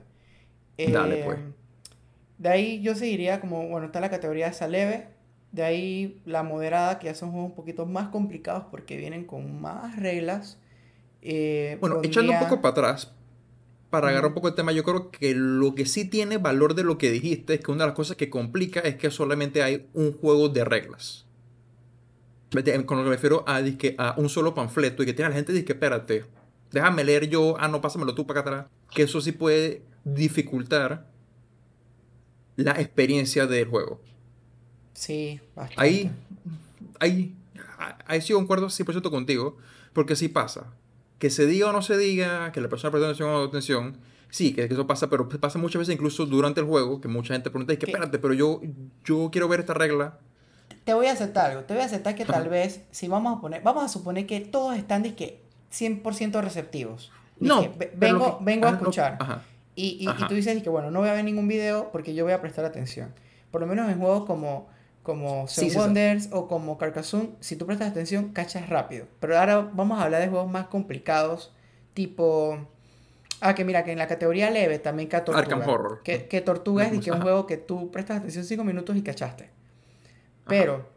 Dale, 0.77 1.21
Eh, 1.21 1.23
pues. 1.25 1.39
De 2.39 2.49
ahí 2.49 2.81
yo 2.81 2.95
seguiría 2.95 3.41
como, 3.41 3.67
bueno, 3.67 3.87
está 3.87 3.99
la 3.99 4.09
categoría 4.09 4.47
esa 4.47 4.67
leve. 4.67 5.09
De 5.51 5.63
ahí 5.63 6.21
la 6.25 6.43
moderada, 6.43 6.99
que 6.99 7.07
ya 7.07 7.15
son 7.15 7.31
juegos 7.31 7.49
un 7.51 7.55
poquito 7.55 7.85
más 7.85 8.09
complicados 8.09 8.65
porque 8.71 8.97
vienen 8.97 9.25
con 9.25 9.61
más 9.61 9.95
reglas. 9.97 10.57
Eh, 11.21 11.77
Bueno, 11.81 11.99
echando 12.03 12.31
un 12.31 12.39
poco 12.39 12.61
para 12.61 12.71
atrás, 12.71 13.13
para 13.89 14.09
agarrar 14.09 14.29
un 14.29 14.35
poco 14.35 14.47
el 14.47 14.55
tema, 14.55 14.71
yo 14.71 14.83
creo 14.83 15.11
que 15.11 15.33
lo 15.35 15.75
que 15.75 15.85
sí 15.85 16.05
tiene 16.05 16.37
valor 16.37 16.75
de 16.75 16.83
lo 16.83 16.97
que 16.97 17.11
dijiste 17.11 17.55
es 17.55 17.59
que 17.61 17.71
una 17.71 17.83
de 17.83 17.87
las 17.89 17.95
cosas 17.95 18.15
que 18.17 18.29
complica 18.29 18.79
es 18.81 18.95
que 18.95 19.11
solamente 19.11 19.63
hay 19.63 19.87
un 19.93 20.13
juego 20.13 20.49
de 20.49 20.63
reglas. 20.63 21.25
Con 22.85 22.97
lo 22.97 23.03
que 23.03 23.09
me 23.09 23.15
refiero 23.15 23.43
a, 23.47 23.61
dizque, 23.61 23.95
a 23.99 24.15
un 24.17 24.29
solo 24.29 24.55
panfleto 24.55 25.03
y 25.03 25.05
que 25.05 25.13
tiene 25.13 25.29
la 25.29 25.35
gente 25.35 25.53
dice 25.53 25.73
espérate, 25.73 26.25
déjame 26.71 27.03
leer 27.03 27.29
yo, 27.29 27.55
ah, 27.59 27.67
no, 27.67 27.81
pásamelo 27.81 28.15
tú 28.15 28.25
para 28.25 28.39
acá 28.41 28.49
atrás. 28.49 28.65
Que 28.91 29.03
eso 29.03 29.21
sí 29.21 29.31
puede 29.33 29.83
dificultar 30.03 31.08
la 32.63 32.71
experiencia 32.73 33.47
del 33.47 33.67
juego. 33.67 33.99
Sí, 34.93 35.39
bastante. 35.55 35.81
Ahí, 35.81 36.11
ahí, 36.99 37.35
ahí 38.05 38.21
sí 38.21 38.33
concuerdo 38.33 38.67
100% 38.67 39.09
contigo, 39.09 39.57
porque 39.93 40.15
sí 40.15 40.27
pasa. 40.27 40.73
que 41.19 41.29
se 41.29 41.45
diga 41.45 41.69
o 41.69 41.73
no 41.73 41.81
se 41.81 41.97
diga, 41.97 42.51
que 42.51 42.61
la 42.61 42.69
persona 42.69 42.91
preste 42.91 43.05
atención 43.05 43.29
o 43.29 43.39
no 43.39 43.43
atención, 43.43 43.97
sí, 44.29 44.53
que, 44.53 44.63
eso 44.63 44.87
pasa, 44.87 45.09
pero 45.09 45.27
pasa 45.27 45.59
muchas 45.59 45.79
veces 45.79 45.95
incluso 45.95 46.25
durante 46.25 46.61
el 46.61 46.65
juego, 46.65 47.01
que 47.01 47.07
mucha 47.07 47.33
gente 47.33 47.49
pregunta, 47.49 47.73
es 47.73 47.79
que 47.79 47.87
espérate, 47.87 48.19
pero 48.19 48.33
yo, 48.33 48.61
yo 49.03 49.29
quiero 49.31 49.47
ver 49.47 49.61
esta 49.61 49.73
regla. 49.73 50.17
Te 50.83 50.93
voy 50.93 51.07
a 51.07 51.11
aceptar 51.11 51.51
algo, 51.51 51.63
te 51.63 51.73
voy 51.73 51.83
a 51.83 51.85
aceptar 51.85 52.15
que 52.15 52.25
tal 52.25 52.47
vez, 52.47 52.81
si 52.91 53.07
vamos 53.07 53.37
a 53.37 53.41
poner, 53.41 53.61
vamos 53.63 53.83
a 53.83 53.89
suponer 53.89 54.25
que 54.25 54.39
todos 54.39 54.77
están 54.77 55.03
que 55.03 55.41
100% 55.73 56.41
receptivos. 56.41 57.11
No, 57.39 57.61
vengo, 57.95 58.39
vengo 58.41 58.67
a 58.67 58.71
escuchar. 58.71 59.43
Y, 59.81 59.97
y, 60.01 60.27
tú 60.27 60.33
dices 60.33 60.61
que, 60.61 60.69
bueno, 60.69 60.91
no 60.91 60.99
voy 60.99 61.07
a 61.07 61.13
ver 61.13 61.23
ningún 61.23 61.47
video 61.47 61.89
porque 61.93 62.13
yo 62.13 62.25
voy 62.25 62.33
a 62.33 62.41
prestar 62.41 62.65
atención. 62.65 63.13
Por 63.49 63.61
lo 63.61 63.67
menos 63.67 63.89
en 63.89 63.97
juegos 63.97 64.25
como, 64.25 64.67
como 65.03 65.45
Wonders 65.45 66.27
o 66.33 66.49
como 66.49 66.77
Carcassonne, 66.77 67.29
si 67.39 67.55
tú 67.55 67.65
prestas 67.65 67.89
atención, 67.89 68.33
cachas 68.33 68.67
rápido. 68.67 69.05
Pero 69.21 69.39
ahora 69.39 69.69
vamos 69.73 69.97
a 69.97 70.03
hablar 70.03 70.21
de 70.21 70.27
juegos 70.27 70.51
más 70.51 70.67
complicados, 70.67 71.53
tipo... 71.93 72.67
Ah, 73.39 73.55
que 73.55 73.63
mira, 73.63 73.85
que 73.85 73.93
en 73.93 73.99
la 73.99 74.07
categoría 74.07 74.49
leve 74.49 74.79
también 74.79 75.07
que 75.07 75.15
Tortuga. 75.21 75.39
Arkham 75.39 75.61
Horror. 75.61 76.03
Que, 76.03 76.27
que 76.27 76.41
Tortuga 76.41 76.85
es 76.85 76.99
que 76.99 77.13
un 77.13 77.21
juego 77.21 77.47
que 77.47 77.55
tú 77.55 77.89
prestas 77.89 78.17
atención 78.17 78.43
5 78.43 78.65
minutos 78.65 78.97
y 78.97 79.01
cachaste. 79.01 79.49
Pero, 80.45 80.89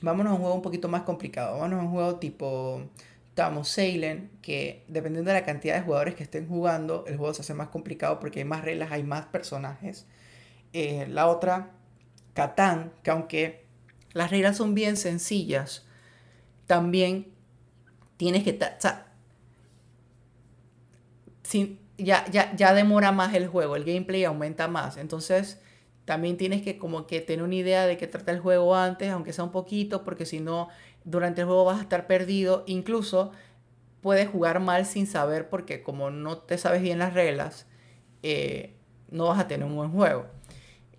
vámonos 0.00 0.30
a 0.30 0.34
un 0.36 0.40
juego 0.40 0.54
un 0.54 0.62
poquito 0.62 0.88
más 0.88 1.02
complicado. 1.02 1.58
Vámonos 1.58 1.80
a 1.80 1.82
un 1.82 1.90
juego 1.90 2.14
tipo 2.16 2.80
estamos 3.32 3.70
Sailing, 3.70 4.28
que 4.42 4.84
dependiendo 4.88 5.30
de 5.30 5.40
la 5.40 5.46
cantidad 5.46 5.74
de 5.76 5.80
jugadores 5.80 6.14
que 6.14 6.22
estén 6.22 6.46
jugando, 6.46 7.06
el 7.06 7.16
juego 7.16 7.32
se 7.32 7.40
hace 7.40 7.54
más 7.54 7.68
complicado 7.68 8.20
porque 8.20 8.40
hay 8.40 8.44
más 8.44 8.62
reglas, 8.62 8.92
hay 8.92 9.04
más 9.04 9.24
personajes. 9.24 10.06
Eh, 10.74 11.06
la 11.08 11.26
otra, 11.28 11.70
Catán, 12.34 12.92
que 13.02 13.10
aunque 13.10 13.64
las 14.12 14.30
reglas 14.30 14.58
son 14.58 14.74
bien 14.74 14.98
sencillas, 14.98 15.86
también 16.66 17.32
tienes 18.18 18.44
que... 18.44 18.58
Ya, 21.96 22.26
ya, 22.30 22.54
ya 22.54 22.74
demora 22.74 23.12
más 23.12 23.32
el 23.32 23.48
juego, 23.48 23.76
el 23.76 23.84
gameplay 23.84 24.24
aumenta 24.24 24.68
más. 24.68 24.98
Entonces, 24.98 25.58
también 26.04 26.36
tienes 26.36 26.60
que 26.60 26.76
como 26.78 27.06
que 27.06 27.22
tener 27.22 27.42
una 27.42 27.54
idea 27.54 27.86
de 27.86 27.96
qué 27.96 28.06
trata 28.06 28.32
el 28.32 28.40
juego 28.40 28.74
antes, 28.76 29.08
aunque 29.10 29.32
sea 29.32 29.44
un 29.44 29.52
poquito, 29.52 30.04
porque 30.04 30.26
si 30.26 30.40
no 30.40 30.68
durante 31.04 31.40
el 31.42 31.46
juego 31.46 31.64
vas 31.64 31.78
a 31.78 31.82
estar 31.82 32.06
perdido, 32.06 32.64
incluso 32.66 33.32
puedes 34.00 34.28
jugar 34.28 34.60
mal 34.60 34.84
sin 34.84 35.06
saber 35.06 35.48
porque 35.48 35.82
como 35.82 36.10
no 36.10 36.38
te 36.38 36.58
sabes 36.58 36.82
bien 36.82 36.98
las 36.98 37.14
reglas, 37.14 37.66
eh, 38.22 38.74
no 39.10 39.26
vas 39.28 39.40
a 39.40 39.48
tener 39.48 39.66
un 39.66 39.76
buen 39.76 39.90
juego. 39.90 40.26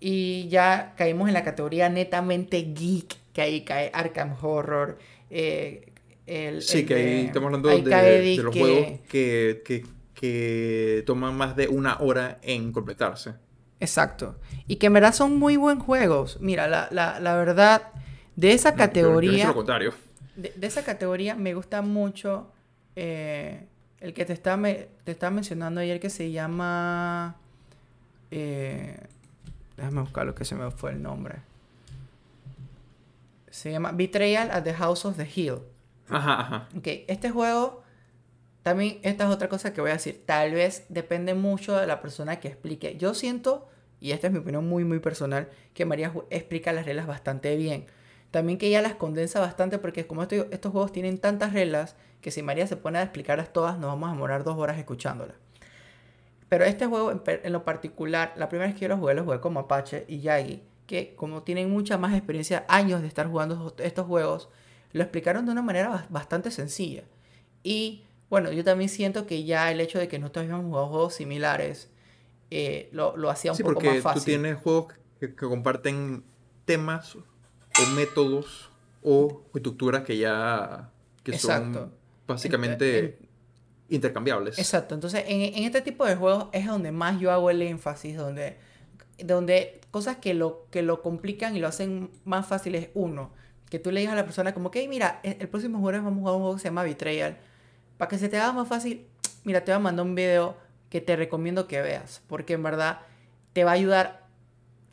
Y 0.00 0.48
ya 0.48 0.94
caímos 0.96 1.28
en 1.28 1.34
la 1.34 1.44
categoría 1.44 1.88
netamente 1.88 2.72
geek, 2.74 3.16
que 3.32 3.42
ahí 3.42 3.62
cae 3.62 3.90
Arkham 3.94 4.34
Horror. 4.40 4.98
Eh, 5.30 5.92
el, 6.26 6.62
sí, 6.62 6.84
que 6.84 6.94
ahí 6.94 7.26
estamos 7.26 7.46
hablando 7.46 7.68
de, 7.68 8.36
los 8.36 8.54
juegos 8.54 8.86
que, 9.08 9.62
que, 9.64 9.84
que 10.14 11.02
toman 11.06 11.36
más 11.36 11.56
de 11.56 11.68
una 11.68 11.98
hora 12.00 12.38
en 12.42 12.72
completarse. 12.72 13.34
Exacto. 13.80 14.36
Y 14.66 14.76
que 14.76 14.86
en 14.86 14.94
verdad 14.94 15.12
son 15.12 15.38
muy 15.38 15.56
buen 15.56 15.78
juegos. 15.78 16.38
Mira, 16.40 16.68
la, 16.68 16.88
la, 16.90 17.20
la 17.20 17.36
verdad, 17.36 17.82
de 18.36 18.52
esa 18.52 18.74
categoría. 18.74 19.48
lo 19.48 19.54
contrario. 19.54 19.94
De, 20.36 20.52
esa 20.62 20.84
categoría 20.84 21.34
me 21.34 21.54
gusta 21.54 21.82
mucho 21.82 22.50
eh, 22.96 23.66
el 24.00 24.14
que 24.14 24.24
te 24.24 24.32
estaba, 24.32 24.68
te 24.68 25.12
estaba 25.12 25.30
mencionando 25.30 25.80
ayer 25.80 26.00
que 26.00 26.10
se 26.10 26.30
llama. 26.30 27.36
Eh, 28.30 28.98
déjame 29.76 30.00
buscar 30.00 30.26
lo 30.26 30.34
que 30.34 30.44
se 30.44 30.54
me 30.54 30.70
fue 30.70 30.92
el 30.92 31.02
nombre. 31.02 31.36
Se 33.50 33.70
llama 33.70 33.92
Betrayal 33.92 34.50
at 34.50 34.64
the 34.64 34.74
House 34.74 35.04
of 35.04 35.16
the 35.16 35.28
Hill. 35.32 35.60
Ajá, 36.08 36.40
ajá. 36.40 36.68
Ok, 36.76 36.86
este 37.06 37.30
juego. 37.30 37.82
También, 38.62 38.98
esta 39.02 39.24
es 39.24 39.30
otra 39.30 39.48
cosa 39.50 39.74
que 39.74 39.82
voy 39.82 39.90
a 39.90 39.94
decir. 39.94 40.22
Tal 40.24 40.52
vez 40.52 40.86
depende 40.88 41.34
mucho 41.34 41.76
de 41.76 41.86
la 41.86 42.00
persona 42.00 42.40
que 42.40 42.48
explique. 42.48 42.96
Yo 42.96 43.12
siento, 43.12 43.68
y 44.00 44.12
esta 44.12 44.28
es 44.28 44.32
mi 44.32 44.38
opinión 44.38 44.66
muy, 44.66 44.84
muy 44.84 45.00
personal, 45.00 45.50
que 45.74 45.84
María 45.84 46.12
explica 46.30 46.72
las 46.72 46.86
reglas 46.86 47.06
bastante 47.06 47.56
bien. 47.56 47.86
También 48.34 48.58
que 48.58 48.66
ella 48.66 48.82
las 48.82 48.96
condensa 48.96 49.38
bastante 49.38 49.78
porque 49.78 50.08
como 50.08 50.24
estos 50.24 50.72
juegos 50.72 50.90
tienen 50.90 51.18
tantas 51.18 51.52
reglas 51.52 51.94
que 52.20 52.32
si 52.32 52.42
María 52.42 52.66
se 52.66 52.76
pone 52.76 52.98
a 52.98 53.02
explicarlas 53.04 53.52
todas 53.52 53.78
nos 53.78 53.92
vamos 53.92 54.08
a 54.08 54.12
demorar 54.12 54.42
dos 54.42 54.58
horas 54.58 54.76
escuchándolas. 54.76 55.36
Pero 56.48 56.64
este 56.64 56.86
juego 56.86 57.12
en, 57.12 57.52
lo 57.52 57.64
particular, 57.64 58.32
la 58.34 58.48
primera 58.48 58.66
vez 58.66 58.74
que 58.74 58.80
yo 58.80 58.88
lo 58.88 58.96
jugué, 58.96 59.14
lo 59.14 59.22
jugué 59.22 59.38
como 59.38 59.60
Apache 59.60 60.04
y 60.08 60.18
Yagi, 60.18 60.64
que 60.88 61.14
como 61.14 61.44
tienen 61.44 61.70
mucha 61.70 61.96
más 61.96 62.12
experiencia, 62.12 62.64
años 62.66 63.02
de 63.02 63.06
estar 63.06 63.28
jugando 63.28 63.72
estos 63.78 64.04
juegos, 64.04 64.48
lo 64.90 65.04
explicaron 65.04 65.46
de 65.46 65.52
una 65.52 65.62
manera 65.62 66.08
bastante 66.10 66.50
sencilla. 66.50 67.04
Y 67.62 68.02
bueno, 68.30 68.50
yo 68.50 68.64
también 68.64 68.90
siento 68.90 69.28
que 69.28 69.44
ya 69.44 69.70
el 69.70 69.80
hecho 69.80 70.00
de 70.00 70.08
que 70.08 70.18
nosotros 70.18 70.42
habíamos 70.42 70.66
jugado 70.66 70.88
juegos 70.88 71.14
similares 71.14 71.88
eh, 72.50 72.88
lo, 72.90 73.16
lo, 73.16 73.30
hacía 73.30 73.52
un 73.52 73.58
poco 73.58 73.80
más 73.80 74.00
fácil. 74.00 74.20
Tú 74.22 74.24
tienes 74.24 74.56
juegos 74.56 74.92
que, 75.20 75.36
que 75.36 75.46
comparten 75.46 76.24
temas 76.64 77.16
o 77.82 77.94
métodos 77.94 78.70
o 79.02 79.42
estructuras 79.54 80.02
que 80.02 80.16
ya 80.16 80.90
que 81.22 81.38
son 81.38 81.92
básicamente 82.26 83.18
intercambiables. 83.88 84.58
Exacto, 84.58 84.94
entonces 84.94 85.24
en, 85.26 85.40
en, 85.54 85.64
este 85.64 85.82
tipo 85.82 86.06
de 86.06 86.16
juegos 86.16 86.46
es 86.52 86.66
donde 86.66 86.92
más 86.92 87.20
yo 87.20 87.30
hago 87.30 87.50
el 87.50 87.60
énfasis, 87.62 88.16
donde, 88.16 88.56
donde 89.18 89.80
cosas 89.90 90.16
que 90.16 90.34
lo, 90.34 90.66
que 90.70 90.82
lo 90.82 91.02
complican 91.02 91.56
y 91.56 91.60
lo 91.60 91.68
hacen 91.68 92.10
más 92.24 92.46
fácil 92.46 92.74
es 92.74 92.88
uno, 92.94 93.30
que 93.70 93.78
tú 93.78 93.90
le 93.90 94.00
digas 94.00 94.14
a 94.14 94.16
la 94.16 94.24
persona 94.24 94.54
como 94.54 94.70
que, 94.70 94.86
mira, 94.88 95.20
e, 95.22 95.36
el 95.40 95.48
próximo 95.48 95.80
jueves 95.80 96.02
vamos 96.02 96.18
a 96.18 96.20
jugar 96.20 96.34
un 96.34 96.40
juego 96.40 96.54
que 96.56 96.62
se 96.62 96.68
llama 96.68 96.82
Betrayal, 96.82 97.38
para 97.98 98.08
que 98.08 98.18
se 98.18 98.28
te 98.28 98.38
haga 98.38 98.52
más 98.52 98.68
fácil, 98.68 99.06
mira, 99.44 99.64
te 99.64 99.72
voy 99.72 99.76
a 99.76 99.80
mandar 99.80 100.06
un 100.06 100.14
video 100.14 100.56
que 100.88 101.00
te 101.00 101.16
recomiendo 101.16 101.66
que 101.66 101.82
veas, 101.82 102.22
porque 102.26 102.54
en 102.54 102.62
verdad 102.62 103.00
te 103.52 103.64
va 103.64 103.72
a 103.72 103.74
ayudar 103.74 104.23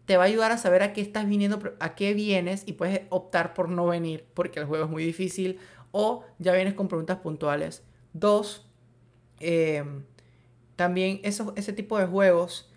te 0.05 0.17
va 0.17 0.23
a 0.23 0.27
ayudar 0.27 0.51
a 0.51 0.57
saber 0.57 0.83
a 0.83 0.93
qué 0.93 1.01
estás 1.01 1.27
viniendo, 1.27 1.59
a 1.79 1.95
qué 1.95 2.13
vienes 2.13 2.63
y 2.65 2.73
puedes 2.73 3.01
optar 3.09 3.53
por 3.53 3.69
no 3.69 3.85
venir 3.87 4.25
porque 4.33 4.59
el 4.59 4.65
juego 4.65 4.85
es 4.85 4.91
muy 4.91 5.03
difícil 5.03 5.59
o 5.91 6.23
ya 6.39 6.53
vienes 6.53 6.73
con 6.73 6.87
preguntas 6.87 7.17
puntuales. 7.17 7.83
Dos, 8.13 8.67
em, 9.39 10.03
también 10.75 11.21
ese 11.23 11.73
tipo 11.73 11.97
de 11.97 12.05
juegos 12.05 12.71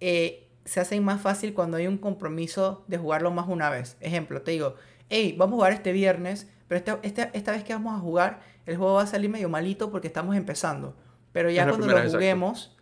eh, 0.00 0.48
se 0.64 0.80
hacen 0.80 1.04
más 1.04 1.20
fácil 1.20 1.54
cuando 1.54 1.76
hay 1.76 1.86
un 1.86 1.98
compromiso 1.98 2.84
de 2.86 2.98
jugarlo 2.98 3.30
más 3.30 3.48
una 3.48 3.68
vez. 3.70 3.96
Ejemplo, 4.00 4.42
te 4.42 4.52
digo, 4.52 4.76
hey, 5.08 5.34
vamos 5.36 5.54
a 5.54 5.56
jugar 5.56 5.72
este 5.72 5.92
viernes, 5.92 6.48
pero 6.68 6.78
esta, 6.78 6.98
esta, 7.02 7.22
esta 7.34 7.52
vez 7.52 7.64
que 7.64 7.72
vamos 7.72 7.94
a 7.94 7.98
jugar, 8.00 8.40
el 8.66 8.76
juego 8.76 8.94
va 8.94 9.02
a 9.02 9.06
salir 9.06 9.28
medio 9.28 9.48
malito 9.48 9.90
porque 9.90 10.06
estamos 10.06 10.36
empezando. 10.36 10.96
Pero 11.32 11.50
ya 11.50 11.68
cuando 11.68 11.86
lo 11.86 12.10
juguemos, 12.10 12.76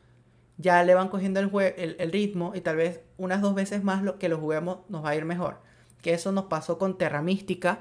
ya 0.61 0.85
le 0.85 0.95
van 0.95 1.09
cogiendo 1.09 1.41
el, 1.41 1.51
el, 1.77 1.97
el, 1.99 2.13
ritmo 2.13 2.53
y 2.55 2.61
tal 2.61 2.77
vez 2.77 3.01
unas 3.17 3.41
dos 3.41 3.55
veces 3.55 3.83
más 3.83 4.03
lo 4.03 4.19
que 4.19 4.29
lo 4.29 4.39
juguemos 4.39 4.79
nos 4.89 5.05
va 5.05 5.11
a 5.11 5.17
ir 5.17 5.25
mejor. 5.25 5.59
Que 6.03 6.13
eso 6.13 6.33
nos 6.33 6.47
pasó 6.47 6.79
con 6.79 6.99
Terra 6.99 7.23
Mística, 7.23 7.81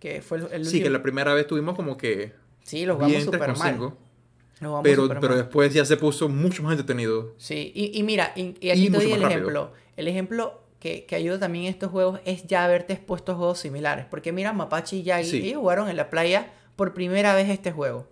que 0.00 0.22
fue 0.22 0.38
el, 0.52 0.64
Sí, 0.66 0.82
que 0.82 0.90
la 0.90 1.02
primera 1.02 1.34
vez 1.34 1.46
tuvimos 1.46 1.76
como 1.76 1.96
que... 1.96 2.32
Sí, 2.62 2.86
lo 2.86 2.94
jugamos 2.94 3.22
súper 3.22 3.56
mal. 3.56 3.92
pero, 4.82 5.08
pero 5.20 5.36
después 5.36 5.72
ya 5.74 5.84
se 5.84 5.96
puso 5.96 6.28
mucho 6.28 6.62
más 6.62 6.72
entretenido. 6.72 7.34
Sí, 7.36 7.70
y, 7.74 7.98
y 7.98 8.02
mira, 8.02 8.32
y, 8.34 8.70
aquí 8.70 8.90
te 8.90 8.96
doy 8.96 9.12
el 9.12 9.22
ejemplo. 9.22 9.72
El 9.96 10.08
ejemplo 10.08 10.62
que, 10.80 11.04
que, 11.04 11.16
ayuda 11.16 11.38
también 11.38 11.66
en 11.66 11.70
estos 11.70 11.90
juegos 11.90 12.20
es 12.24 12.46
ya 12.46 12.64
haberte 12.64 12.94
expuesto 12.94 13.32
a 13.32 13.34
juegos 13.34 13.58
similares. 13.58 14.06
Porque 14.10 14.32
mira, 14.32 14.52
Mapache 14.52 14.96
y 14.96 15.02
Yagi, 15.02 15.46
ellos 15.46 15.60
jugaron 15.60 15.88
en 15.88 15.96
la 15.96 16.10
playa 16.10 16.52
por 16.76 16.94
primera 16.94 17.34
vez 17.34 17.48
este 17.50 17.72
juego. 17.72 18.08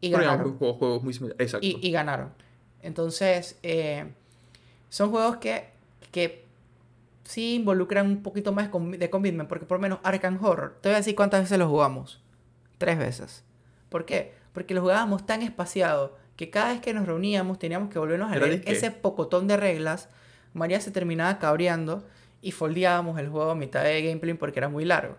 Y 0.00 0.10
ganaron. 0.10 0.58
Juegos, 0.58 1.02
muy 1.02 1.14
similares. 1.14 1.40
Exacto. 1.40 1.66
Y, 1.66 1.78
y 1.80 1.90
ganaron. 1.90 2.45
Entonces, 2.86 3.58
eh, 3.64 4.06
son 4.90 5.10
juegos 5.10 5.38
que, 5.38 5.64
que 6.12 6.44
sí 7.24 7.56
involucran 7.56 8.06
un 8.06 8.22
poquito 8.22 8.52
más 8.52 8.70
de 8.72 9.10
commitment, 9.10 9.48
porque 9.48 9.66
por 9.66 9.78
lo 9.78 9.82
menos 9.82 9.98
Arkham 10.04 10.38
Horror, 10.40 10.78
te 10.80 10.88
voy 10.88 10.94
a 10.94 10.98
decir 10.98 11.16
cuántas 11.16 11.42
veces 11.42 11.58
lo 11.58 11.68
jugamos. 11.68 12.22
Tres 12.78 12.96
veces. 12.96 13.42
¿Por 13.88 14.04
qué? 14.04 14.34
Porque 14.52 14.72
lo 14.72 14.82
jugábamos 14.82 15.26
tan 15.26 15.42
espaciado 15.42 16.16
que 16.36 16.48
cada 16.48 16.68
vez 16.68 16.80
que 16.80 16.94
nos 16.94 17.06
reuníamos 17.06 17.58
teníamos 17.58 17.90
que 17.90 17.98
volvernos 17.98 18.30
a 18.30 18.36
leer 18.36 18.62
ese 18.66 18.92
pocotón 18.92 19.48
de 19.48 19.56
reglas. 19.56 20.08
María 20.54 20.80
se 20.80 20.92
terminaba 20.92 21.40
cabreando 21.40 22.06
y 22.40 22.52
foldeábamos 22.52 23.18
el 23.18 23.28
juego 23.28 23.50
a 23.50 23.56
mitad 23.56 23.82
de 23.82 24.00
gameplay 24.00 24.34
porque 24.34 24.60
era 24.60 24.68
muy 24.68 24.84
largo. 24.84 25.16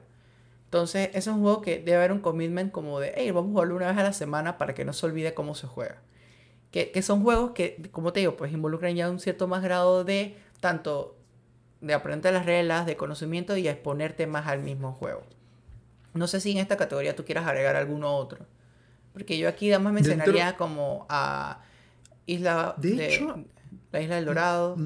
Entonces, 0.67 1.09
es 1.13 1.27
un 1.27 1.41
juego 1.41 1.61
que 1.61 1.79
debe 1.79 1.97
haber 1.97 2.13
un 2.13 2.19
commitment 2.19 2.71
como 2.71 3.01
de, 3.01 3.11
hey, 3.17 3.29
vamos 3.31 3.49
a 3.49 3.51
jugarlo 3.51 3.75
una 3.75 3.87
vez 3.87 3.97
a 3.97 4.03
la 4.03 4.13
semana 4.13 4.57
para 4.57 4.73
que 4.73 4.85
no 4.85 4.93
se 4.93 5.05
olvide 5.05 5.33
cómo 5.33 5.53
se 5.53 5.67
juega. 5.67 5.97
Que, 6.71 7.01
son 7.01 7.23
juegos 7.23 7.51
que, 7.51 7.89
como 7.91 8.13
te 8.13 8.19
digo, 8.19 8.35
pues 8.35 8.51
involucran 8.51 8.95
ya 8.95 9.09
un 9.09 9.19
cierto 9.19 9.47
más 9.47 9.63
grado 9.63 10.03
de 10.03 10.37
tanto 10.59 11.15
de 11.81 11.93
aprender 11.93 12.33
las 12.33 12.45
reglas, 12.45 12.85
de 12.85 12.95
conocimiento 12.95 13.57
y 13.57 13.67
exponerte 13.67 14.27
más 14.27 14.47
al 14.47 14.61
mismo 14.61 14.93
juego. 14.93 15.23
No 16.13 16.27
sé 16.27 16.39
si 16.39 16.51
en 16.51 16.57
esta 16.57 16.77
categoría 16.77 17.15
tú 17.15 17.25
quieras 17.25 17.47
agregar 17.47 17.75
alguno 17.75 18.15
otro. 18.15 18.45
Porque 19.13 19.37
yo 19.37 19.49
aquí 19.49 19.71
además 19.71 19.93
mencionaría 19.93 20.57
como 20.57 21.05
a 21.09 21.63
Isla 22.25 22.75
de, 22.77 23.07
hecho, 23.07 23.43
la 23.91 24.01
Isla 24.01 24.15
del 24.15 24.25
Dorado. 24.25 24.77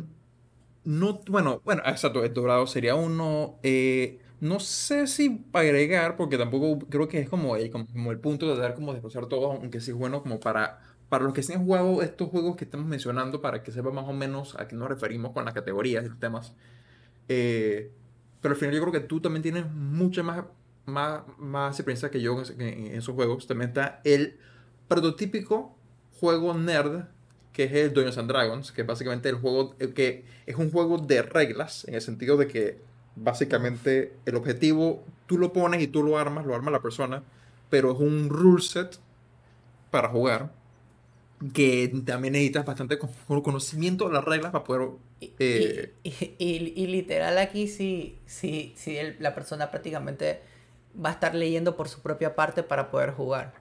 No, 0.84 1.20
bueno, 1.28 1.62
bueno, 1.66 1.82
exacto, 1.86 2.24
el 2.24 2.34
Dorado 2.34 2.68
sería 2.68 2.96
uno. 2.96 3.60
Eh, 3.64 4.20
no 4.40 4.60
sé 4.60 5.06
si 5.06 5.46
agregar, 5.54 6.16
porque 6.16 6.38
tampoco 6.38 6.88
creo 6.88 7.08
que 7.08 7.20
es 7.20 7.30
como 7.30 7.56
el, 7.56 7.70
como, 7.70 8.12
el 8.12 8.20
punto 8.20 8.54
de 8.54 8.60
dar 8.60 8.74
como 8.74 8.94
desglosar 8.94 9.28
todo, 9.28 9.52
aunque 9.52 9.80
sí 9.80 9.92
es 9.92 9.98
bueno 9.98 10.24
como 10.24 10.40
para, 10.40 10.80
para 11.12 11.26
los 11.26 11.34
que 11.34 11.44
sí 11.44 11.52
han 11.52 11.66
jugado 11.66 12.02
estos 12.02 12.30
juegos 12.30 12.56
que 12.56 12.64
estamos 12.64 12.88
mencionando, 12.88 13.42
para 13.42 13.64
que 13.64 13.74
sepan 13.74 13.94
más 13.94 14.06
o 14.08 14.14
menos 14.14 14.58
a 14.58 14.70
qué 14.70 14.78
nos 14.78 14.88
referimos 14.88 15.34
con 15.34 15.44
las 15.44 15.54
categorías 15.54 16.06
y 16.06 16.10
temas. 16.18 16.54
Eh, 17.28 17.92
pero 18.40 18.54
al 18.54 18.58
final 18.58 18.74
yo 18.74 18.80
creo 18.80 18.94
que 18.94 19.02
tú 19.02 19.20
también 19.20 19.44
tienes 19.44 19.70
mucha 19.70 20.24
más, 20.24 20.46
más, 20.86 21.24
más 21.38 21.78
experiencia 21.78 22.10
que 22.10 22.22
yo 22.22 22.42
en, 22.58 22.62
en 22.62 22.96
esos 22.96 23.14
juegos. 23.14 23.46
También 23.46 23.72
está 23.72 24.00
el 24.06 24.38
prototípico 24.88 25.76
juego 26.18 26.54
nerd 26.54 27.04
que 27.52 27.66
es 27.66 27.74
el 27.74 27.94
Dungeons 27.94 28.18
and 28.18 28.30
Dragons, 28.30 28.72
que 28.72 28.84
básicamente 28.84 29.28
el 29.28 29.36
juego 29.36 29.76
que 29.94 30.24
es 30.46 30.56
un 30.56 30.72
juego 30.72 30.98
de 30.98 31.24
reglas, 31.24 31.86
en 31.90 31.96
el 31.96 32.02
sentido 32.02 32.38
de 32.38 32.48
que 32.48 32.78
básicamente 33.18 34.14
el 34.26 34.36
objetivo 34.38 35.04
tú 35.28 35.38
lo 35.38 35.52
pones 35.52 35.82
y 35.82 35.88
tú 35.88 36.04
lo 36.04 36.18
armas, 36.18 36.46
lo 36.46 36.56
arma 36.56 36.72
la 36.72 36.82
persona, 36.82 37.22
pero 37.70 37.92
es 37.92 38.00
un 38.00 38.30
rule 38.30 38.62
set 38.62 38.98
para 39.90 40.08
jugar 40.08 40.61
que 41.54 41.92
también 42.06 42.34
necesitas 42.34 42.66
bastante 42.66 43.00
conocimiento 43.28 44.08
de 44.08 44.14
las 44.14 44.24
reglas 44.24 44.52
para 44.52 44.64
poder... 44.64 44.90
Eh, 45.20 45.94
y, 46.04 46.88
literal 46.88 47.38
aquí 47.38 47.68
sí, 47.68 48.18
sí, 48.26 48.74
sí 48.76 48.98
la 49.20 49.36
persona 49.36 49.70
prácticamente 49.70 50.42
va 51.04 51.10
a 51.10 51.14
estar 51.14 51.36
leyendo 51.36 51.76
por 51.76 51.90
su 51.90 52.02
propia 52.02 52.36
parte 52.36 52.64
para 52.64 52.90
poder 52.90 53.12
jugar 53.12 53.54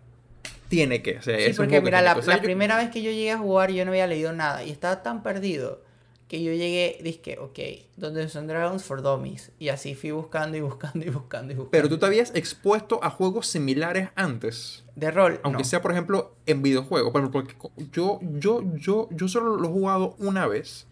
tiene 0.71 1.03
que. 1.03 1.19
O 1.19 1.23
sea, 1.23 1.39
sí, 1.39 1.53
porque 1.55 1.83
mira, 1.83 2.01
la, 2.01 2.15
primera 2.41 2.77
vez 2.77 2.91
que 2.91 3.03
yo 3.03 3.11
llegué 3.11 3.33
a 3.33 3.39
jugar 3.39 3.73
yo 3.73 3.85
no 3.85 3.91
había 3.91 4.07
leído 4.07 4.33
nada 4.33 4.65
y 4.65 4.71
estaba 4.71 5.03
tan 5.03 5.23
perdido 5.23 5.83
que 6.31 6.41
yo 6.45 6.53
llegué, 6.53 6.97
dije, 7.03 7.39
ok, 7.41 7.59
donde 7.97 8.29
son 8.29 8.47
Dragons 8.47 8.85
for 8.85 9.03
Dummies. 9.03 9.51
Y 9.59 9.69
así 9.69 9.97
fui 9.97 10.13
buscando 10.13 10.57
y 10.57 10.61
buscando 10.61 11.05
y 11.05 11.11
buscando 11.11 11.53
y 11.53 11.57
buscando. 11.57 11.71
Pero 11.73 11.89
tú 11.89 11.99
te 11.99 12.07
habías 12.07 12.33
expuesto 12.37 13.01
a 13.03 13.11
juegos 13.11 13.49
similares 13.49 14.11
antes. 14.15 14.85
De 14.95 15.11
rol. 15.11 15.41
Aunque 15.43 15.65
sea, 15.65 15.83
por 15.83 15.91
ejemplo, 15.91 16.37
en 16.47 16.63
videojuegos. 16.63 17.11
Porque 17.33 17.57
yo, 17.91 18.21
yo, 18.23 18.63
yo, 18.77 19.09
yo 19.11 19.27
solo 19.27 19.57
lo 19.57 19.71
he 19.71 19.73
jugado 19.73 20.15
una 20.21 20.47
vez, 20.47 20.87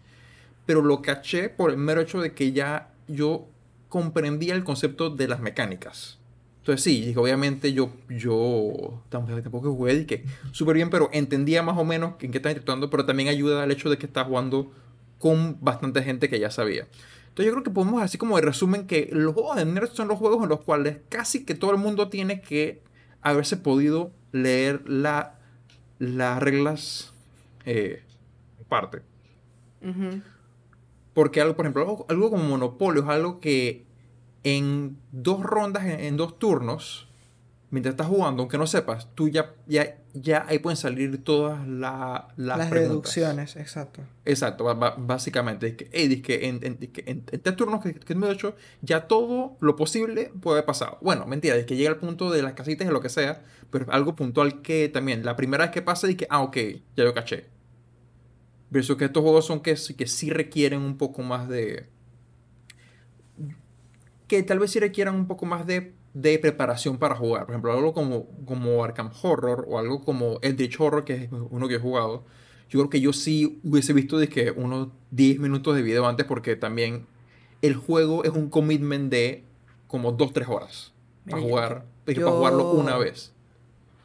pero 0.65 0.81
lo 0.81 1.01
caché 1.01 1.47
por 1.47 1.71
el 1.71 1.77
mero 1.77 2.01
hecho 2.01 2.19
de 2.19 2.33
que 2.33 2.51
ya 2.51 2.91
yo 3.07 3.47
comprendía 3.87 4.55
el 4.55 4.65
concepto 4.65 5.09
de 5.09 5.29
las 5.29 5.39
mecánicas. 5.39 6.19
Entonces 6.57 6.83
sí, 6.83 7.13
obviamente 7.15 7.71
yo, 7.71 7.91
yo 8.09 9.01
tampoco 9.07 9.73
jugué 9.73 10.05
que 10.05 10.25
súper 10.51 10.75
bien, 10.75 10.89
pero 10.89 11.09
entendía 11.13 11.63
más 11.63 11.77
o 11.77 11.85
menos 11.85 12.15
en 12.19 12.31
qué 12.31 12.39
estaba 12.39 12.51
interactuando, 12.51 12.89
pero 12.89 13.05
también 13.05 13.29
ayuda 13.29 13.63
al 13.63 13.71
hecho 13.71 13.89
de 13.89 13.97
que 13.97 14.05
estás 14.05 14.27
jugando 14.27 14.69
con 15.19 15.57
bastante 15.61 16.01
gente 16.01 16.29
que 16.29 16.39
ya 16.39 16.49
sabía. 16.49 16.87
Entonces 17.27 17.45
yo 17.45 17.51
creo 17.51 17.63
que 17.63 17.71
podemos 17.71 18.01
así 18.01 18.17
como 18.17 18.35
de 18.37 18.41
resumen 18.41 18.87
que 18.87 19.09
los 19.11 19.33
juegos 19.33 19.55
de 19.55 19.65
Nerd 19.65 19.91
son 19.91 20.07
los 20.07 20.17
juegos 20.17 20.43
en 20.43 20.49
los 20.49 20.61
cuales 20.61 20.97
casi 21.09 21.45
que 21.45 21.53
todo 21.53 21.71
el 21.71 21.77
mundo 21.77 22.09
tiene 22.09 22.41
que 22.41 22.81
haberse 23.21 23.57
podido 23.57 24.11
leer 24.31 24.81
la, 24.89 25.35
las 25.99 26.41
reglas 26.41 27.13
eh, 27.65 28.03
parte. 28.67 29.01
Porque 31.13 31.41
algo, 31.41 31.55
por 31.55 31.65
ejemplo, 31.65 32.05
algo 32.07 32.29
como 32.29 32.43
Monopolio 32.43 33.03
es 33.03 33.09
algo 33.09 33.39
que 33.39 33.85
en 34.43 34.97
dos 35.11 35.43
rondas, 35.43 35.85
en, 35.85 36.17
dos 36.17 36.39
turnos, 36.39 37.08
mientras 37.71 37.93
estás 37.93 38.07
jugando, 38.07 38.41
aunque 38.41 38.57
no 38.57 38.65
sepas, 38.65 39.13
tú 39.15 39.29
ya, 39.29 39.53
ya, 39.67 39.97
ya 40.13 40.45
ahí 40.47 40.59
pueden 40.59 40.77
salir 40.77 41.23
todas 41.23 41.67
las 41.67 42.23
las 42.35 42.69
reducciones, 42.69 43.55
exacto. 43.55 44.01
Exacto, 44.25 44.63
básicamente. 44.97 45.67
Es 45.67 45.75
que, 45.75 45.89
hey, 45.91 46.21
que 46.21 46.47
en, 46.47 46.59
en, 46.63 47.25
tres 47.25 47.55
turnos 47.55 47.81
que, 47.81 47.93
que 47.93 48.15
me 48.15 48.27
he 48.27 48.31
hecho, 48.31 48.55
ya 48.81 49.07
todo 49.07 49.57
lo 49.59 49.75
posible 49.75 50.31
puede 50.41 50.63
pasar. 50.63 50.97
Bueno, 51.01 51.25
mentira, 51.25 51.55
es 51.55 51.65
que 51.65 51.75
llega 51.75 51.89
el 51.89 51.97
punto 51.97 52.31
de 52.31 52.41
las 52.41 52.53
casitas 52.53 52.87
y 52.87 52.91
lo 52.91 53.01
que 53.01 53.09
sea, 53.09 53.43
pero 53.69 53.85
algo 53.91 54.15
puntual 54.15 54.61
que 54.61 54.89
también, 54.89 55.23
la 55.23 55.35
primera 55.35 55.65
vez 55.65 55.71
que 55.71 55.81
pasa, 55.81 56.09
y 56.09 56.15
que, 56.15 56.27
ah, 56.29 56.41
ok, 56.41 56.57
ya 56.95 57.03
lo 57.03 57.13
caché. 57.13 57.47
Versus 58.71 58.97
que 58.97 59.05
estos 59.05 59.23
juegos 59.23 59.45
son 59.45 59.61
que, 59.61 59.75
que 59.97 60.07
sí 60.07 60.29
requieren 60.29 60.81
un 60.81 60.97
poco 60.97 61.21
más 61.21 61.47
de 61.47 61.87
que 64.29 64.43
tal 64.43 64.59
vez 64.59 64.71
sí 64.71 64.79
requieran 64.79 65.15
un 65.15 65.27
poco 65.27 65.47
más 65.47 65.65
de, 65.65 65.95
preparación 66.13 66.97
para 66.97 67.15
jugar. 67.15 67.45
Por 67.45 67.51
ejemplo, 67.51 67.71
algo 67.71 67.93
como, 67.93 68.27
como 68.45 68.83
Arkham 68.83 69.11
Horror 69.21 69.65
o 69.67 69.79
algo 69.79 70.03
como 70.03 70.39
Eldritch 70.41 70.79
Horror, 70.79 71.05
que 71.05 71.13
es 71.15 71.29
uno 71.31 71.67
que 71.67 71.75
he 71.75 71.79
jugado. 71.79 72.25
Yo 72.69 72.79
creo 72.79 72.89
que 72.89 73.01
yo 73.01 73.13
sí 73.13 73.59
hubiese 73.63 73.93
visto 73.93 74.17
de 74.17 74.29
que 74.29 74.51
unos 74.51 74.89
10 75.11 75.39
minutos 75.39 75.75
de 75.75 75.81
video 75.81 76.07
antes 76.07 76.25
porque 76.25 76.55
también 76.55 77.07
el 77.61 77.75
juego 77.75 78.23
es 78.23 78.31
un 78.31 78.49
commitment 78.49 79.11
de 79.11 79.43
como 79.87 80.15
2-3 80.15 80.47
horas 80.47 80.93
para 81.27 81.41
jugar, 81.41 81.85
para 82.05 82.31
jugarlo 82.31 82.71
una 82.71 82.97
vez. 82.97 83.33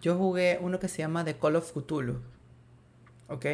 Yo 0.01 0.17
jugué 0.17 0.59
uno 0.61 0.79
que 0.81 0.89
se 0.89 0.99
llama 0.99 1.25
The 1.25 1.37
Call 1.37 1.57
of 1.57 1.73
Cthulhu. 1.73 2.21
¿Ok? 3.29 3.47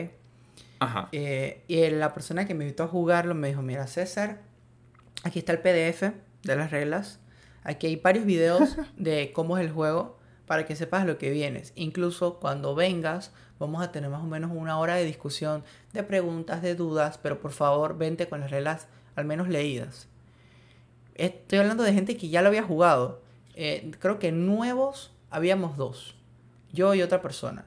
Ajá. 0.80 1.08
Eh, 1.12 1.62
y 1.68 1.88
la 1.90 2.12
persona 2.12 2.46
que 2.46 2.54
me 2.54 2.64
invitó 2.64 2.84
a 2.84 2.88
jugarlo 2.88 3.34
me 3.34 3.48
dijo, 3.48 3.62
mira 3.62 3.86
César, 3.86 4.40
aquí 5.22 5.40
está 5.40 5.52
el 5.52 5.60
PDF 5.60 6.12
de 6.42 6.56
las 6.56 6.70
reglas. 6.70 7.19
Aquí 7.62 7.86
hay 7.86 7.96
varios 7.96 8.24
videos 8.24 8.76
de 8.96 9.32
cómo 9.32 9.58
es 9.58 9.64
el 9.64 9.72
juego 9.72 10.18
para 10.46 10.66
que 10.66 10.74
sepas 10.74 11.06
lo 11.06 11.18
que 11.18 11.30
vienes. 11.30 11.72
Incluso 11.76 12.40
cuando 12.40 12.74
vengas, 12.74 13.32
vamos 13.58 13.82
a 13.82 13.92
tener 13.92 14.10
más 14.10 14.22
o 14.22 14.26
menos 14.26 14.50
una 14.52 14.78
hora 14.78 14.96
de 14.96 15.04
discusión, 15.04 15.62
de 15.92 16.02
preguntas, 16.02 16.62
de 16.62 16.74
dudas, 16.74 17.18
pero 17.18 17.40
por 17.40 17.52
favor, 17.52 17.96
vente 17.96 18.28
con 18.28 18.40
las 18.40 18.50
reglas 18.50 18.88
al 19.14 19.26
menos 19.26 19.48
leídas. 19.48 20.08
Estoy 21.14 21.58
hablando 21.58 21.84
de 21.84 21.92
gente 21.92 22.16
que 22.16 22.30
ya 22.30 22.42
lo 22.42 22.48
había 22.48 22.62
jugado. 22.62 23.20
Eh, 23.54 23.92
creo 23.98 24.18
que 24.18 24.32
nuevos 24.32 25.12
habíamos 25.30 25.76
dos. 25.76 26.16
Yo 26.72 26.94
y 26.94 27.02
otra 27.02 27.20
persona. 27.20 27.66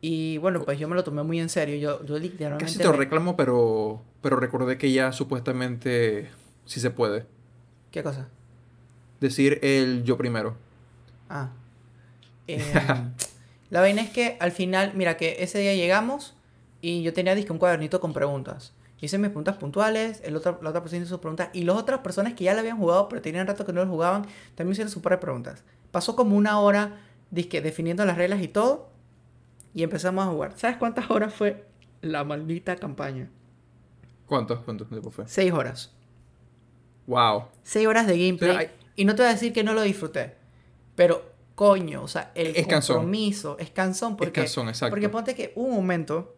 Y 0.00 0.38
bueno, 0.38 0.62
pues 0.64 0.78
yo 0.78 0.88
me 0.88 0.94
lo 0.94 1.04
tomé 1.04 1.22
muy 1.22 1.38
en 1.38 1.48
serio. 1.48 1.76
Yo, 1.76 2.04
yo 2.06 2.18
literalmente. 2.18 2.64
Casi 2.64 2.78
te 2.78 2.84
lo 2.84 2.92
reclamo, 2.92 3.36
pero, 3.36 4.02
pero 4.22 4.36
recordé 4.36 4.78
que 4.78 4.90
ya 4.92 5.12
supuestamente 5.12 6.30
sí 6.64 6.80
se 6.80 6.90
puede. 6.90 7.26
¿Qué 7.90 8.02
cosa? 8.02 8.28
Decir 9.20 9.58
el 9.62 10.04
yo 10.04 10.16
primero. 10.16 10.56
Ah. 11.28 11.50
Em, 12.46 12.60
la 13.70 13.80
vaina 13.80 14.02
es 14.02 14.10
que 14.10 14.36
al 14.40 14.50
final, 14.50 14.92
mira 14.94 15.16
que 15.16 15.36
ese 15.38 15.60
día 15.60 15.72
llegamos 15.74 16.34
y 16.80 17.02
yo 17.02 17.12
tenía 17.12 17.36
disque 17.36 17.52
un 17.52 17.58
cuadernito 17.58 18.00
con 18.00 18.12
preguntas. 18.12 18.72
Hice 19.00 19.18
mis 19.18 19.28
preguntas 19.28 19.56
puntuales, 19.56 20.20
el 20.24 20.34
otro, 20.34 20.58
la 20.60 20.70
otra 20.70 20.82
persona 20.82 21.02
hizo 21.02 21.10
sus 21.10 21.20
preguntas 21.20 21.48
y 21.52 21.62
las 21.62 21.76
otras 21.76 22.00
personas 22.00 22.34
que 22.34 22.44
ya 22.44 22.54
la 22.54 22.60
habían 22.60 22.76
jugado 22.76 23.08
pero 23.08 23.22
tenían 23.22 23.46
rato 23.46 23.64
que 23.64 23.72
no 23.72 23.84
lo 23.84 23.90
jugaban 23.90 24.26
también 24.56 24.72
hicieron 24.72 24.90
sus 24.90 25.00
propias 25.00 25.20
preguntas. 25.20 25.62
Pasó 25.92 26.16
como 26.16 26.36
una 26.36 26.58
hora 26.58 26.98
disque, 27.30 27.60
definiendo 27.62 28.04
las 28.04 28.18
reglas 28.18 28.42
y 28.42 28.48
todo 28.48 28.90
y 29.72 29.84
empezamos 29.84 30.26
a 30.26 30.30
jugar. 30.30 30.52
¿Sabes 30.56 30.76
cuántas 30.76 31.10
horas 31.10 31.32
fue 31.32 31.64
la 32.02 32.24
maldita 32.24 32.76
campaña? 32.76 33.30
¿Cuántos? 34.26 34.60
¿Cuántos 34.60 34.88
tiempo 34.88 35.10
fue? 35.10 35.26
Seis 35.28 35.52
horas. 35.52 35.92
Wow. 37.06 37.44
Seis 37.62 37.86
horas 37.86 38.06
de 38.06 38.18
gameplay. 38.18 38.70
Y 38.96 39.04
no 39.04 39.14
te 39.14 39.22
voy 39.22 39.30
a 39.30 39.34
decir 39.34 39.52
que 39.52 39.64
no 39.64 39.72
lo 39.72 39.82
disfruté. 39.82 40.34
Pero, 40.94 41.32
coño, 41.54 42.02
o 42.02 42.08
sea, 42.08 42.32
el 42.34 42.66
compromiso 42.66 43.56
es 43.58 43.70
cansón. 43.70 44.16
Porque, 44.16 44.40
es 44.40 44.46
cansón, 44.46 44.68
exacto. 44.68 44.90
Porque 44.90 45.08
ponte 45.08 45.34
que 45.34 45.52
un 45.56 45.74
momento 45.74 46.36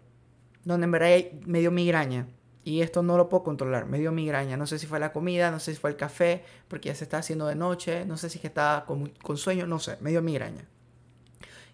donde 0.64 0.84
en 0.84 0.90
verdad 0.90 1.18
me 1.46 1.60
dio 1.60 1.70
migraña. 1.70 2.28
Y 2.64 2.82
esto 2.82 3.02
no 3.02 3.16
lo 3.16 3.28
puedo 3.28 3.42
controlar. 3.42 3.86
Me 3.86 3.98
dio 3.98 4.12
migraña. 4.12 4.56
No 4.56 4.66
sé 4.66 4.78
si 4.78 4.86
fue 4.86 5.00
la 5.00 5.12
comida, 5.12 5.50
no 5.50 5.58
sé 5.58 5.74
si 5.74 5.80
fue 5.80 5.90
el 5.90 5.96
café, 5.96 6.44
porque 6.68 6.90
ya 6.90 6.94
se 6.94 7.04
está 7.04 7.18
haciendo 7.18 7.46
de 7.46 7.56
noche. 7.56 8.04
No 8.06 8.16
sé 8.16 8.30
si 8.30 8.38
es 8.38 8.42
que 8.42 8.46
estaba 8.46 8.86
con, 8.86 9.08
con 9.22 9.36
sueño, 9.36 9.66
no 9.66 9.80
sé. 9.80 9.96
Me 10.00 10.10
dio 10.10 10.22
migraña. 10.22 10.68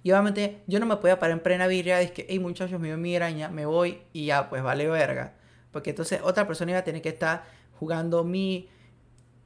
Y 0.03 0.13
obviamente 0.13 0.63
yo 0.67 0.81
no 0.81 0.87
me 0.87 0.97
podía 0.97 1.19
parar 1.19 1.37
en 1.37 1.43
plena 1.43 1.67
birria. 1.67 2.01
Es 2.01 2.13
que, 2.13 2.27
hey 2.29 2.39
muchachos, 2.39 2.81
me 2.81 2.89
dio 2.89 2.97
migraña, 2.97 3.51
me 3.51 3.67
voy 3.67 3.99
y 4.13 4.27
ya, 4.27 4.49
pues 4.49 4.63
vale 4.63 4.89
verga. 4.89 5.35
Porque 5.73 5.91
entonces 5.91 6.21
otra 6.23 6.47
persona 6.47 6.71
iba 6.71 6.81
a 6.81 6.85
tener 6.85 7.03
que 7.03 7.11
estar 7.11 7.45
jugando 7.79 8.25
mi 8.25 8.69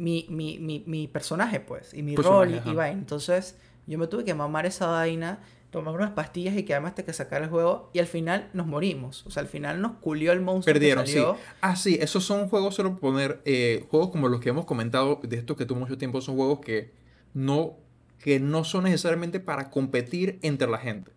mi, 0.03 0.27
mi, 0.29 0.59
mi, 0.59 0.83
mi 0.85 1.07
personaje, 1.07 1.61
pues, 1.61 1.95
y 1.95 2.03
mi 2.03 2.17
rol 2.17 2.61
y, 2.67 2.75
va. 2.75 2.89
Entonces, 2.89 3.57
yo 3.87 3.99
me 3.99 4.09
tuve 4.09 4.25
que 4.25 4.35
mamar 4.35 4.67
esa 4.67 4.89
vaina, 4.89 5.39
tomar 5.71 5.95
unas 5.95 6.11
pastillas 6.11 6.57
y 6.57 6.65
quedarme 6.65 6.89
hasta 6.89 7.05
que 7.05 7.13
sacar 7.13 7.43
el 7.43 7.49
juego. 7.49 7.89
Y 7.93 8.01
al 8.01 8.09
final 8.09 8.51
nos 8.53 8.67
morimos. 8.67 9.25
O 9.27 9.31
sea, 9.31 9.43
al 9.43 9.49
final 9.49 9.81
nos 9.81 9.93
culió 9.99 10.33
el 10.33 10.41
monstruo. 10.41 10.75
Perdieron, 10.75 11.07
sí. 11.07 11.23
Ah, 11.61 11.77
sí, 11.77 11.99
esos 12.01 12.25
son 12.25 12.49
juegos, 12.49 12.75
solo 12.75 12.99
poner, 12.99 13.43
eh, 13.45 13.87
juegos 13.91 14.11
como 14.11 14.29
los 14.29 14.41
que 14.41 14.49
hemos 14.49 14.65
comentado, 14.65 15.21
de 15.23 15.37
estos 15.37 15.57
que 15.57 15.67
tuvo 15.67 15.79
mucho 15.79 15.97
tiempo, 15.97 16.21
son 16.21 16.35
juegos 16.35 16.59
que 16.59 16.93
no, 17.33 17.77
que 18.19 18.41
no 18.41 18.65
son 18.65 18.85
necesariamente 18.85 19.39
para 19.39 19.71
competir 19.71 20.41
entre 20.43 20.69
la 20.69 20.79
gente. 20.79 21.13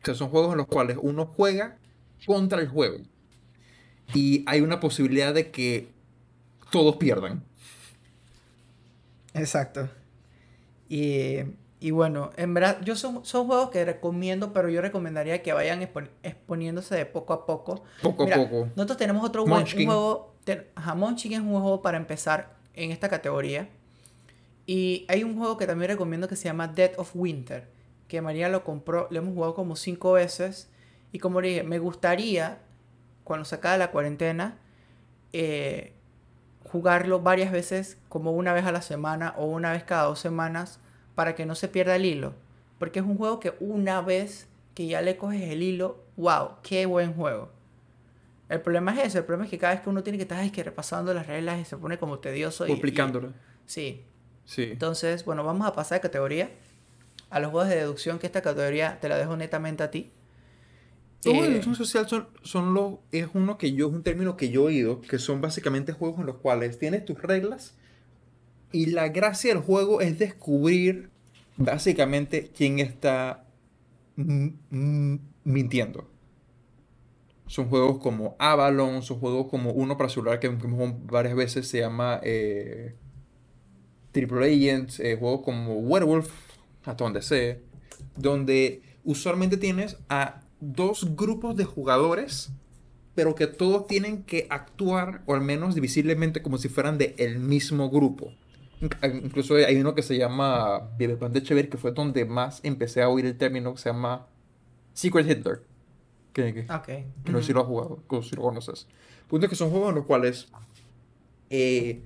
O 0.00 0.06
sea, 0.06 0.14
son 0.14 0.30
juegos 0.30 0.52
en 0.52 0.56
los 0.56 0.68
cuales 0.68 0.96
uno 1.02 1.26
juega 1.26 1.76
contra 2.26 2.62
el 2.62 2.68
juego. 2.68 2.96
Y 4.14 4.42
hay 4.46 4.62
una 4.62 4.80
posibilidad 4.80 5.34
de 5.34 5.50
que 5.50 5.90
todos 6.70 6.96
pierdan. 6.96 7.44
Exacto. 9.34 9.88
Y, 10.88 11.90
bueno, 11.90 12.30
en 12.36 12.52
verdad, 12.54 12.78
yo 12.84 12.96
son, 12.96 13.24
son 13.24 13.46
juegos 13.46 13.70
que 13.70 13.84
recomiendo, 13.84 14.52
pero 14.52 14.68
yo 14.68 14.82
recomendaría 14.82 15.42
que 15.42 15.52
vayan 15.52 15.82
exponiéndose 16.22 16.94
de 16.94 17.06
poco 17.06 17.32
a 17.32 17.46
poco. 17.46 17.82
Poco 18.02 18.24
a 18.24 18.36
poco. 18.36 18.68
Nosotros 18.76 18.98
tenemos 18.98 19.24
otro 19.24 19.44
juego. 19.44 19.58
Un 19.58 19.84
juego 19.84 20.32
es 20.46 21.40
un 21.40 21.50
juego 21.60 21.82
para 21.82 21.96
empezar 21.96 22.54
en 22.74 22.90
esta 22.90 23.08
categoría. 23.08 23.68
Y 24.66 25.04
hay 25.08 25.24
un 25.24 25.36
juego 25.36 25.56
que 25.56 25.66
también 25.66 25.90
recomiendo 25.90 26.28
que 26.28 26.36
se 26.36 26.44
llama 26.44 26.68
Dead 26.68 26.92
of 26.96 27.10
Winter, 27.14 27.68
que 28.06 28.20
María 28.20 28.48
lo 28.48 28.64
compró, 28.64 29.08
lo 29.10 29.18
hemos 29.18 29.34
jugado 29.34 29.54
como 29.54 29.76
cinco 29.76 30.12
veces. 30.12 30.68
Y 31.10 31.18
como 31.18 31.40
le 31.40 31.48
dije, 31.48 31.62
me 31.62 31.78
gustaría, 31.78 32.58
cuando 33.24 33.44
se 33.44 33.56
acabe 33.56 33.78
la 33.78 33.90
cuarentena, 33.90 34.58
eh, 35.32 35.94
jugarlo 36.72 37.20
varias 37.20 37.52
veces, 37.52 37.98
como 38.08 38.32
una 38.32 38.52
vez 38.54 38.64
a 38.64 38.72
la 38.72 38.82
semana 38.82 39.34
o 39.36 39.44
una 39.46 39.72
vez 39.72 39.84
cada 39.84 40.04
dos 40.04 40.18
semanas, 40.18 40.80
para 41.14 41.34
que 41.34 41.44
no 41.46 41.54
se 41.54 41.68
pierda 41.68 41.94
el 41.96 42.06
hilo. 42.06 42.32
Porque 42.78 43.00
es 43.00 43.04
un 43.04 43.16
juego 43.18 43.38
que 43.38 43.54
una 43.60 44.00
vez 44.00 44.48
que 44.74 44.86
ya 44.86 45.02
le 45.02 45.16
coges 45.18 45.42
el 45.42 45.62
hilo, 45.62 46.02
wow, 46.16 46.52
qué 46.62 46.86
buen 46.86 47.12
juego. 47.14 47.50
El 48.48 48.60
problema 48.60 48.92
es 48.94 49.06
eso, 49.08 49.18
el 49.18 49.24
problema 49.24 49.44
es 49.44 49.50
que 49.50 49.58
cada 49.58 49.74
vez 49.74 49.82
que 49.82 49.90
uno 49.90 50.02
tiene 50.02 50.18
que 50.18 50.22
estar 50.22 50.42
es 50.42 50.50
que 50.52 50.62
repasando 50.62 51.12
las 51.14 51.26
reglas 51.26 51.60
y 51.60 51.64
se 51.64 51.76
pone 51.76 51.98
como 51.98 52.18
tedioso. 52.18 52.66
y- 52.66 52.70
Complicándolo. 52.70 53.28
y- 53.28 53.32
sí. 53.66 54.04
Sí. 54.44 54.68
Entonces, 54.72 55.24
bueno, 55.24 55.44
vamos 55.44 55.66
a 55.68 55.72
pasar 55.74 55.98
de 55.98 56.02
categoría 56.02 56.50
a 57.30 57.38
los 57.38 57.50
juegos 57.50 57.68
de 57.68 57.76
deducción, 57.76 58.18
que 58.18 58.26
esta 58.26 58.42
categoría 58.42 58.98
te 59.00 59.08
la 59.08 59.16
dejo 59.16 59.36
netamente 59.36 59.82
a 59.84 59.90
ti. 59.90 60.10
Los 61.24 61.34
juegos 61.34 61.42
de 61.42 61.48
deducción 61.50 61.76
social 61.76 62.08
son, 62.08 62.28
son 62.42 62.74
los, 62.74 62.94
es 63.12 63.28
uno 63.34 63.56
que 63.56 63.72
yo, 63.72 63.88
es 63.88 63.92
un 63.92 64.02
término 64.02 64.36
que 64.36 64.50
yo 64.50 64.62
he 64.62 64.74
oído, 64.74 65.00
que 65.00 65.18
son 65.18 65.40
básicamente 65.40 65.92
juegos 65.92 66.20
en 66.20 66.26
los 66.26 66.36
cuales 66.36 66.78
tienes 66.78 67.04
tus 67.04 67.22
reglas 67.22 67.76
y 68.72 68.86
la 68.86 69.08
gracia 69.10 69.54
del 69.54 69.62
juego 69.62 70.00
es 70.00 70.18
descubrir 70.18 71.10
básicamente 71.56 72.50
quién 72.54 72.78
está 72.78 73.44
mintiendo. 74.16 76.10
Son 77.46 77.68
juegos 77.68 77.98
como 77.98 78.34
Avalon, 78.38 79.02
son 79.02 79.20
juegos 79.20 79.48
como 79.48 79.72
uno 79.72 79.96
para 79.98 80.08
celular 80.08 80.40
que 80.40 80.46
hemos 80.46 80.62
jugado 80.62 80.98
varias 81.04 81.34
veces, 81.34 81.68
se 81.68 81.80
llama 81.80 82.18
eh, 82.22 82.94
Triple 84.10 84.46
Agents, 84.46 85.00
eh, 85.00 85.16
juegos 85.18 85.42
como 85.42 85.74
Werewolf, 85.74 86.30
hasta 86.84 87.04
donde 87.04 87.20
sé, 87.20 87.60
donde 88.16 88.82
usualmente 89.04 89.58
tienes 89.58 89.98
a 90.08 90.41
dos 90.64 91.16
grupos 91.16 91.56
de 91.56 91.64
jugadores, 91.64 92.52
pero 93.14 93.34
que 93.34 93.46
todos 93.48 93.86
tienen 93.88 94.22
que 94.22 94.46
actuar, 94.48 95.22
o 95.26 95.34
al 95.34 95.40
menos 95.42 95.74
visiblemente, 95.74 96.40
como 96.40 96.56
si 96.56 96.68
fueran 96.68 96.96
de 96.98 97.14
el 97.18 97.38
mismo 97.40 97.90
grupo. 97.90 98.32
Inc- 98.80 99.22
Incluso 99.24 99.56
hay 99.56 99.76
uno 99.76 99.94
que 99.94 100.02
se 100.02 100.16
llama 100.16 100.88
Vivepan 100.98 101.32
de 101.32 101.42
Chever, 101.42 101.68
que 101.68 101.78
fue 101.78 101.90
donde 101.92 102.24
más 102.24 102.60
empecé 102.62 103.02
a 103.02 103.08
oír 103.08 103.26
el 103.26 103.36
término 103.36 103.74
que 103.74 103.80
se 103.80 103.90
llama 103.90 104.26
Secret 104.94 105.28
Hitler. 105.28 105.62
Que, 106.32 106.54
que- 106.54 106.72
Ok. 106.72 106.86
que 107.24 107.32
no 107.32 107.38
sé 107.40 107.48
si 107.48 107.52
lo 107.52 107.60
has 107.60 107.66
jugado, 107.66 108.02
si 108.22 108.34
lo 108.36 108.42
conoces. 108.42 108.86
Punto 109.28 109.46
es 109.46 109.50
que 109.50 109.56
son 109.56 109.70
juegos 109.70 109.90
en 109.90 109.96
los 109.96 110.06
cuales 110.06 110.48
eh, 111.50 112.02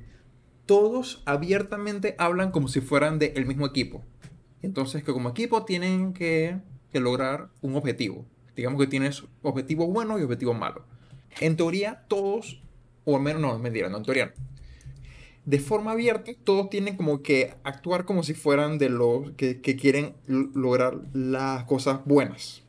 todos 0.67 1.23
abiertamente 1.27 2.15
hablan 2.19 2.51
como 2.51 2.69
si 2.69 2.81
fueran 2.81 3.19
del 3.19 3.47
mismo 3.47 3.67
equipo. 3.67 4.03
Entonces, 4.63 5.05
que 5.05 5.13
como 5.13 5.29
equipo 5.29 5.65
tienen 5.65 6.13
que, 6.13 6.59
que 6.91 6.99
lograr 7.01 7.51
un 7.61 7.77
objetivo. 7.77 8.25
Digamos 8.57 8.81
que 8.81 8.89
tienes 8.89 9.23
objetivos 9.43 9.89
buenos 9.89 10.19
y 10.21 10.25
objetivos 10.25 10.59
malos. 10.59 10.83
En 11.41 11.57
teoría, 11.57 12.05
todos, 12.09 12.61
o 13.05 13.17
al 13.17 13.23
menos 13.23 13.43
no, 13.43 13.59
mentira, 13.59 13.89
no, 13.89 13.99
en 13.99 14.03
teoría. 14.03 14.35
De 15.45 15.61
forma 15.61 15.93
abierta, 15.93 16.33
todos 16.43 16.71
tienen 16.71 16.97
como 16.97 17.23
que 17.23 17.55
actuar 17.63 18.05
como 18.05 18.25
si 18.25 18.35
fueran 18.35 18.79
de 18.79 18.89
los 18.89 19.31
que, 19.33 19.61
que 19.61 19.77
quieren 19.77 20.15
lograr 20.27 20.99
las 21.13 21.65
cosas 21.65 22.01
buenas 22.05 22.67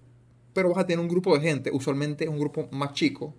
pero 0.58 0.70
vas 0.70 0.80
a 0.80 0.88
tener 0.88 1.00
un 1.00 1.08
grupo 1.08 1.38
de 1.38 1.42
gente, 1.48 1.70
usualmente 1.72 2.28
un 2.28 2.40
grupo 2.40 2.68
más 2.72 2.94
chico, 2.94 3.36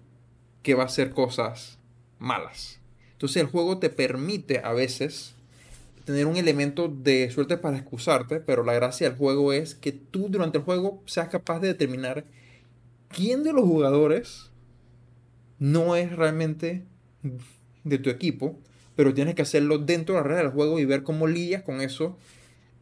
que 0.62 0.74
va 0.74 0.84
a 0.84 0.86
hacer 0.86 1.10
cosas 1.10 1.80
malas. 2.20 2.78
Entonces 3.10 3.42
el 3.42 3.48
juego 3.48 3.78
te 3.78 3.90
permite 3.90 4.60
a 4.62 4.72
veces 4.72 5.34
tener 6.04 6.26
un 6.26 6.36
elemento 6.36 6.86
de 6.86 7.28
suerte 7.32 7.56
para 7.56 7.76
excusarte, 7.76 8.38
pero 8.38 8.62
la 8.62 8.72
gracia 8.74 9.08
del 9.08 9.18
juego 9.18 9.52
es 9.52 9.74
que 9.74 9.90
tú 9.90 10.28
durante 10.28 10.58
el 10.58 10.64
juego 10.64 11.02
seas 11.06 11.26
capaz 11.26 11.58
de 11.58 11.66
determinar 11.66 12.24
quién 13.08 13.42
de 13.42 13.52
los 13.52 13.64
jugadores 13.64 14.50
no 15.58 15.96
es 15.96 16.14
realmente 16.14 16.84
de 17.84 17.98
tu 17.98 18.10
equipo, 18.10 18.58
pero 18.96 19.14
tienes 19.14 19.34
que 19.34 19.42
hacerlo 19.42 19.78
dentro 19.78 20.14
de 20.14 20.20
la 20.20 20.26
regla 20.26 20.42
del 20.42 20.52
juego 20.52 20.78
y 20.78 20.84
ver 20.84 21.02
cómo 21.02 21.26
lidias 21.26 21.62
con 21.62 21.80
eso 21.80 22.16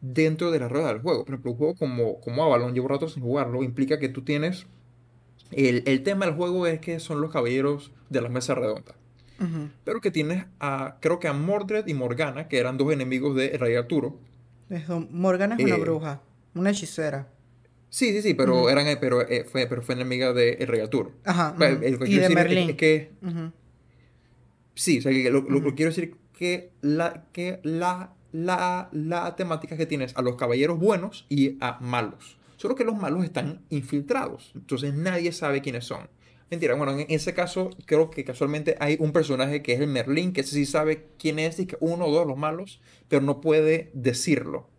dentro 0.01 0.51
de 0.51 0.59
la 0.59 0.67
rueda 0.67 0.89
del 0.89 1.01
juego. 1.01 1.25
Por 1.25 1.33
ejemplo, 1.33 1.51
un 1.51 1.57
juego 1.57 1.75
como, 1.75 2.19
como 2.21 2.43
Avalon, 2.43 2.73
llevo 2.73 2.87
rato 2.87 3.07
sin 3.07 3.23
jugarlo, 3.23 3.63
implica 3.63 3.99
que 3.99 4.09
tú 4.09 4.21
tienes... 4.23 4.67
El, 5.51 5.83
el 5.85 6.03
tema 6.03 6.25
del 6.25 6.35
juego 6.35 6.67
es 6.67 6.81
que 6.81 6.99
son 6.99 7.21
los 7.21 7.31
caballeros 7.31 7.93
de 8.09 8.19
la 8.19 8.27
mesa 8.27 8.53
redonda. 8.53 8.95
Ujú. 9.39 9.69
Pero 9.85 10.01
que 10.01 10.11
tienes 10.11 10.45
a, 10.59 10.97
creo 10.99 11.19
que 11.19 11.29
a 11.29 11.33
Mordred 11.33 11.87
y 11.87 11.93
Morgana, 11.93 12.49
que 12.49 12.57
eran 12.57 12.77
dos 12.77 12.91
enemigos 12.91 13.33
de 13.33 13.57
Rey 13.57 13.75
Arturo. 13.75 14.19
Eso, 14.69 15.07
Morgana 15.09 15.55
es 15.55 15.63
una 15.63 15.75
Eh, 15.75 15.79
bruja, 15.79 16.21
una 16.53 16.71
hechicera. 16.71 17.29
Sí, 17.89 18.11
sí, 18.11 18.21
sí, 18.21 18.33
pero, 18.33 18.69
eran, 18.69 18.85
eh, 18.87 18.97
pero, 18.97 19.21
eh, 19.27 19.45
fue, 19.45 19.65
pero 19.67 19.81
fue 19.81 19.95
enemiga 19.95 20.33
de 20.33 20.53
El 20.53 20.67
Rey 20.67 20.81
Arturo. 20.81 21.13
Ajá. 21.23 21.55
Eh, 21.59 21.73
ujú. 21.73 21.83
eh, 21.85 21.91
lo 21.91 21.99
que 21.99 22.09
Y 22.09 22.15
de 22.15 22.19
decir 22.21 22.35
Merlín. 22.35 22.69
es 22.71 22.75
que. 22.75 23.11
Sí, 24.75 24.99
o 24.99 25.01
sea, 25.01 25.11
que 25.11 25.29
lo, 25.31 25.41
lo 25.41 25.63
que 25.63 25.73
quiero 25.73 25.89
decir 25.91 26.15
que 26.33 26.71
la, 26.81 27.25
que 27.31 27.59
la, 27.63 28.13
la, 28.31 28.89
la 28.91 29.35
temática 29.35 29.75
que 29.77 29.85
tienes 29.85 30.15
a 30.15 30.21
los 30.21 30.35
caballeros 30.35 30.77
buenos 30.79 31.25
y 31.29 31.57
a 31.61 31.79
malos. 31.81 32.37
Solo 32.57 32.75
que 32.75 32.83
los 32.83 32.95
malos 32.95 33.23
están 33.23 33.61
infiltrados. 33.69 34.51
Entonces 34.55 34.93
nadie 34.93 35.31
sabe 35.31 35.61
quiénes 35.61 35.85
son. 35.85 36.09
Mentira, 36.51 36.75
bueno, 36.75 36.97
en 36.97 37.05
ese 37.09 37.33
caso 37.33 37.71
creo 37.85 38.09
que 38.09 38.23
casualmente 38.23 38.75
hay 38.79 38.97
un 38.99 39.11
personaje 39.11 39.61
que 39.61 39.73
es 39.73 39.79
el 39.81 39.87
Merlín, 39.87 40.31
que 40.31 40.43
sí 40.43 40.65
sabe 40.65 41.07
quién 41.19 41.39
es 41.39 41.59
y 41.59 41.65
que 41.65 41.77
uno 41.81 42.05
o 42.05 42.11
dos 42.11 42.25
los 42.27 42.37
malos, 42.37 42.79
pero 43.09 43.21
no 43.21 43.41
puede 43.41 43.89
decirlo. 43.93 44.69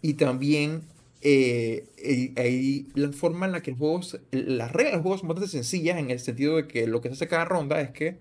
Y 0.00 0.14
también 0.14 0.82
eh, 1.24 1.86
eh, 1.98 2.32
hay 2.36 2.88
la 2.94 3.12
forma 3.12 3.46
en 3.46 3.52
la 3.52 3.62
que 3.62 3.70
el 3.70 3.76
juego, 3.76 4.00
las 4.32 4.72
reglas 4.72 4.94
del 4.94 5.02
juego 5.02 5.18
son 5.18 5.28
bastante 5.28 5.50
sencillas 5.50 5.98
en 5.98 6.10
el 6.10 6.18
sentido 6.18 6.56
de 6.56 6.66
que 6.66 6.88
lo 6.88 7.00
que 7.00 7.08
se 7.08 7.14
hace 7.14 7.28
cada 7.28 7.44
ronda 7.44 7.80
es 7.80 7.90
que 7.90 8.18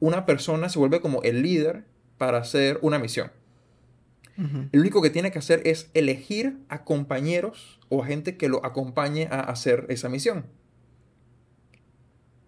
una 0.00 0.26
persona 0.26 0.68
se 0.68 0.80
vuelve 0.80 1.00
como 1.00 1.22
el 1.22 1.42
líder 1.42 1.84
para 2.18 2.38
hacer 2.38 2.80
una 2.82 2.98
misión. 2.98 3.30
Ujú. 4.36 4.68
Lo 4.72 4.80
único 4.80 5.00
que 5.00 5.10
tiene 5.10 5.30
que 5.30 5.38
hacer 5.38 5.62
es 5.64 5.90
elegir 5.94 6.58
a 6.68 6.84
compañeros 6.84 7.78
o 7.88 8.02
a 8.02 8.06
gente 8.06 8.36
que 8.36 8.48
lo 8.48 8.64
acompañe 8.66 9.28
a 9.30 9.40
hacer 9.40 9.86
esa 9.88 10.08
misión. 10.08 10.46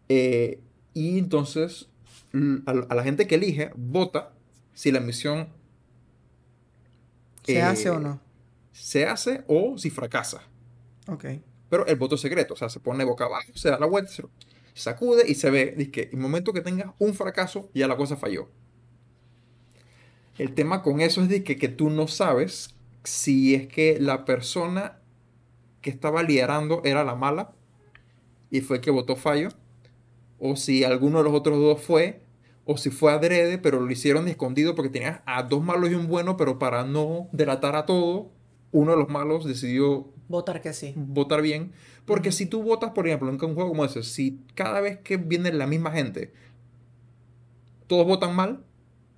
Eh, 0.09 0.61
y 0.95 1.19
entonces 1.19 1.89
a, 2.67 2.95
la 2.95 3.05
gente 3.05 3.29
que 3.29 3.37
elige 3.37 3.71
vota 3.77 4.33
si 4.75 4.91
la 4.91 5.01
misión 5.01 5.49
¿Se 7.45 7.55
eh, 7.55 7.63
hace 7.63 7.91
o 7.91 8.01
no? 8.01 8.21
Se 8.73 9.07
hace 9.07 9.45
o 9.47 9.79
si 9.79 9.91
fracasa. 9.91 10.43
Ok. 11.09 11.25
Pero 11.69 11.87
el 11.87 11.97
voto 11.97 12.17
es 12.17 12.21
secreto, 12.21 12.55
o 12.55 12.57
sea, 12.57 12.69
se 12.69 12.81
pone 12.81 13.05
boca 13.05 13.25
abajo, 13.25 13.51
se 13.55 13.71
da 13.71 13.79
la 13.79 13.87
vuelta, 13.87 14.11
se 14.11 14.25
sacude 14.75 15.25
y 15.27 15.35
se 15.35 15.51
ve 15.51 15.75
dice 15.77 15.91
que 15.91 16.03
en 16.03 16.11
el 16.13 16.19
momento 16.19 16.53
que 16.53 16.61
tengas 16.61 16.93
un 16.99 17.15
fracaso, 17.15 17.71
ya 17.75 17.89
la 17.89 17.97
cosa 17.97 18.17
falló. 18.17 18.49
El 20.39 20.55
tema 20.55 20.83
con 20.83 21.01
eso 21.01 21.23
es 21.23 21.29
de 21.29 21.45
que, 21.45 21.57
que 21.57 21.69
tú 21.69 21.91
no 21.91 22.09
sabes 22.09 22.75
si 23.05 23.55
es 23.55 23.67
que 23.69 23.99
la 24.01 24.25
persona 24.25 24.99
que 25.81 25.91
estaba 25.91 26.23
liderando 26.23 26.81
era 26.85 27.05
la 27.05 27.15
mala 27.15 27.53
y 28.51 28.61
fue 28.61 28.77
el 28.77 28.83
que 28.83 28.91
votó 28.91 29.17
fallo, 29.17 29.49
o 30.39 30.57
si 30.57 30.85
alguno 30.85 31.19
de 31.19 31.25
los 31.25 31.33
otros 31.33 31.59
dos 31.59 31.83
fue, 31.83 32.21
o 32.65 32.77
si 32.77 32.91
fue 32.91 33.13
adrede, 33.13 33.59
pero 33.59 33.81
lo 33.81 33.91
hicieron 33.91 34.27
de 34.27 34.33
escondido 34.33 34.75
porque 34.75 34.91
tenías 34.91 35.21
a 35.27 35.43
dos 35.43 35.63
malos 35.65 35.91
y 35.91 35.95
un 35.95 36.07
bueno, 36.07 36.37
pero 36.37 36.59
para 36.59 36.85
no 36.85 37.29
delatar 37.33 37.77
a 37.77 37.87
todo, 37.87 38.31
uno 38.73 38.93
de 38.93 38.97
los 38.99 39.09
malos 39.09 39.45
decidió 39.45 40.09
Votar 40.29 40.61
que 40.63 40.73
sí. 40.73 40.95
votar 40.97 41.43
bien. 41.43 41.73
Porque 42.07 42.33
si 42.33 42.47
tú 42.47 42.63
votas, 42.63 42.91
por 42.93 43.07
ejemplo, 43.07 43.29
en 43.29 43.35
un 43.35 43.55
juego 43.55 43.69
como 43.71 43.85
ese, 43.85 44.03
si 44.03 44.41
cada 44.55 44.81
vez 44.81 44.99
que 44.99 45.17
viene 45.19 45.53
la 45.53 45.67
misma 45.67 45.93
gente, 45.93 46.33
todos 47.87 48.07
votan 48.07 48.35
mal, 48.35 48.65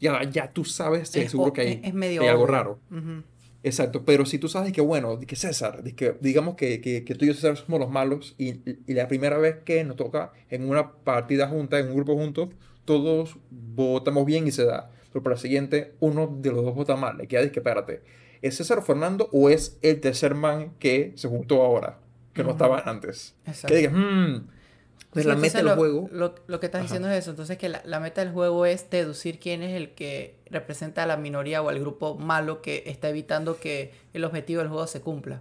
ya, 0.01 0.23
ya 0.31 0.53
tú 0.53 0.65
sabes, 0.65 1.15
Es- 1.15 1.31
seguro 1.31 1.51
o- 1.51 1.53
que 1.53 1.61
hay, 1.63 1.81
es- 1.85 1.95
medio 1.95 2.23
hay 2.23 2.29
algo 2.29 2.47
raro. 2.47 2.81
Ujú. 2.91 3.23
Exacto, 3.63 4.05
pero 4.05 4.27
si 4.27 4.39
tú 4.39 4.49
sabes 4.49 4.73
que, 4.73 4.83
bueno, 4.83 5.19
que 5.21 5.37
César, 5.37 5.83
que, 5.95 6.17
digamos 6.21 6.55
que, 6.55 6.83
que, 6.83 7.03
que 7.05 7.15
tú 7.15 7.25
y 7.25 7.29
yo 7.29 7.35
César 7.35 7.57
somos 7.57 7.81
los 7.81 7.91
malos 7.91 8.35
y, 8.37 8.61
y 8.87 8.93
la 8.95 9.09
primera 9.09 9.39
vez 9.39 9.57
que 9.65 9.83
nos 9.85 9.97
toca 9.97 10.33
en 10.51 10.69
una 10.69 10.93
partida 10.93 11.49
junta, 11.49 11.79
en 11.79 11.89
un 11.89 11.95
grupo 11.95 12.15
junto, 12.15 12.51
todos 12.85 13.39
votamos 13.51 14.27
bien 14.27 14.47
y 14.47 14.51
se 14.53 14.67
da. 14.67 14.91
Pero 15.13 15.23
para 15.23 15.37
la 15.37 15.41
siguiente, 15.41 15.95
uno 16.01 16.27
de 16.27 16.51
los 16.53 16.63
dos 16.65 16.75
vota 16.75 16.97
mal. 16.97 17.17
Le 17.17 17.27
queda, 17.27 17.51
que 17.51 17.61
espérate, 17.61 18.03
¿es 18.45 18.57
César 18.57 18.83
Fernando 18.83 19.29
o 19.33 19.49
es 19.49 19.79
el 19.83 20.01
tercer 20.01 20.35
man 20.35 20.75
que 20.79 21.13
se 21.17 21.29
juntó 21.29 21.63
ahora, 21.63 21.99
que 22.35 22.45
no 22.45 22.51
estaba 22.51 22.81
antes? 22.81 23.35
Exacto. 23.47 23.69
Que 23.69 23.77
digas, 23.77 23.93
hmm, 23.95 24.47
pues 25.11 25.25
Sí, 25.25 25.29
la 25.29 25.37
meta 25.37 25.59
del 25.59 25.67
lo, 25.69 25.77
juego. 25.77 26.09
Lo, 26.13 26.35
lo 26.47 26.61
que 26.61 26.67
estás 26.67 26.81
Ajá. 26.81 26.87
diciendo 26.87 27.09
es 27.11 27.19
eso. 27.19 27.31
Entonces 27.31 27.57
que 27.57 27.69
la, 27.69 27.81
la 27.85 28.01
meta 28.01 28.23
del 28.23 28.33
juego 28.33 28.67
es 28.67 28.91
deducir 28.91 29.39
quién 29.39 29.63
es 29.63 29.75
el 29.75 29.95
que 29.95 30.37
representa 30.51 31.05
a 31.05 31.07
la 31.07 31.17
minoría 31.17 31.63
o 31.63 31.69
al 31.69 31.79
grupo 31.81 32.17
malo 32.17 32.61
que 32.61 32.83
está 32.87 33.09
evitando 33.09 33.59
que 33.59 33.93
el 34.13 34.25
objetivo 34.25 34.61
del 34.61 34.69
juego 34.69 34.87
se 34.87 35.01
cumpla. 35.01 35.41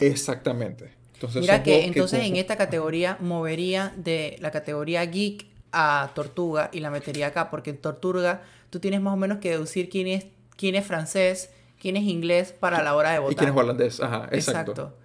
Exactamente. 0.00 0.90
Entonces, 1.14 1.40
Mira 1.40 1.62
que 1.62 1.84
entonces 1.84 2.24
en 2.24 2.36
esta 2.36 2.56
categoría 2.56 3.16
movería 3.20 3.92
de 3.96 4.36
la 4.40 4.50
categoría 4.50 5.04
geek 5.04 5.46
a 5.72 6.12
tortuga 6.14 6.70
y 6.72 6.80
la 6.80 6.90
metería 6.90 7.28
acá 7.28 7.50
porque 7.50 7.70
en 7.70 7.78
tortuga 7.78 8.42
tú 8.70 8.80
tienes 8.80 9.00
más 9.00 9.14
o 9.14 9.16
menos 9.16 9.38
que 9.38 9.50
deducir 9.50 9.88
quién 9.88 10.06
es 10.06 10.26
quién 10.56 10.74
es 10.74 10.84
francés, 10.84 11.50
quién 11.78 11.96
es 11.96 12.04
inglés 12.04 12.52
para 12.52 12.82
la 12.82 12.94
hora 12.94 13.12
de 13.12 13.18
votar. 13.18 13.32
Y 13.32 13.36
quién 13.36 13.50
es 13.50 13.56
holandés, 13.56 14.00
ajá, 14.00 14.28
exacto. 14.32 14.96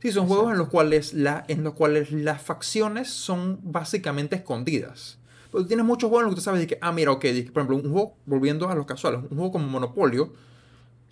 Sí, 0.00 0.12
son 0.12 0.26
juegos 0.26 0.52
en 0.52 0.58
los, 0.58 0.68
cuales 0.68 1.12
la, 1.12 1.44
en 1.48 1.62
los 1.62 1.74
cuales 1.74 2.10
las 2.10 2.40
facciones 2.40 3.10
son 3.10 3.60
básicamente 3.62 4.36
escondidas. 4.36 5.18
Pero 5.52 5.66
tienes 5.66 5.84
muchos 5.84 6.08
juegos 6.08 6.22
en 6.22 6.26
los 6.26 6.34
que 6.34 6.40
tú 6.40 6.44
sabes 6.44 6.66
que, 6.66 6.78
ah, 6.80 6.92
mira, 6.92 7.12
ok, 7.12 7.24
por 7.52 7.62
ejemplo, 7.62 7.76
un 7.76 7.92
juego, 7.92 8.16
volviendo 8.24 8.68
a 8.68 8.74
los 8.74 8.86
casuales, 8.86 9.20
un 9.22 9.36
juego 9.36 9.52
como 9.52 9.66
Monopolio, 9.66 10.32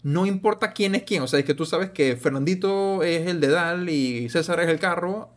no 0.03 0.27
importa 0.27 0.73
quién 0.73 0.95
es 0.95 1.03
quién, 1.03 1.23
o 1.23 1.27
sea, 1.27 1.39
es 1.39 1.45
que 1.45 1.55
tú 1.55 1.67
sabes 1.67 1.91
que 1.91 2.17
Fernandito 2.17 3.03
es 3.03 3.27
el 3.27 3.41
de 3.41 3.49
Dal 3.49 3.91
y 3.91 4.29
César 4.31 4.61
es 4.61 4.69
el 4.69 4.79
carro, 4.79 5.31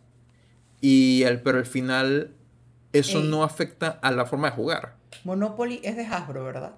y 0.80 1.24
el, 1.24 1.42
pero 1.42 1.58
al 1.58 1.66
final 1.66 2.34
eso 2.94 3.22
no 3.22 3.44
afecta 3.44 4.00
a 4.02 4.12
la 4.12 4.26
forma 4.26 4.50
de 4.50 4.56
jugar. 4.56 4.96
Monopoly 5.24 5.82
es 5.84 5.96
de 5.96 6.06
Hasbro, 6.06 6.44
¿verdad? 6.44 6.76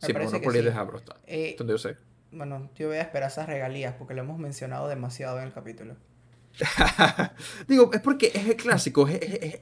Sí, 0.00 0.12
Monopoly 0.12 0.58
es 0.58 0.64
de 0.64 0.70
Hasbro, 0.72 0.98
está. 0.98 1.16
Eh, 1.26 1.56
yo 1.58 1.78
sé. 1.78 1.96
Bueno, 2.32 2.70
yo 2.76 2.88
voy 2.88 2.98
a 2.98 3.02
esperar 3.02 3.30
esas 3.30 3.46
regalías 3.46 3.94
porque 3.94 4.14
lo 4.14 4.22
hemos 4.22 4.38
mencionado 4.38 4.88
demasiado 4.88 5.38
en 5.38 5.46
el 5.46 5.52
capítulo. 5.52 5.96
Digo, 7.68 7.90
es 7.92 8.00
porque 8.00 8.32
es 8.34 8.46
el 8.46 8.56
clásico, 8.56 9.08
es, 9.08 9.20
es, 9.22 9.60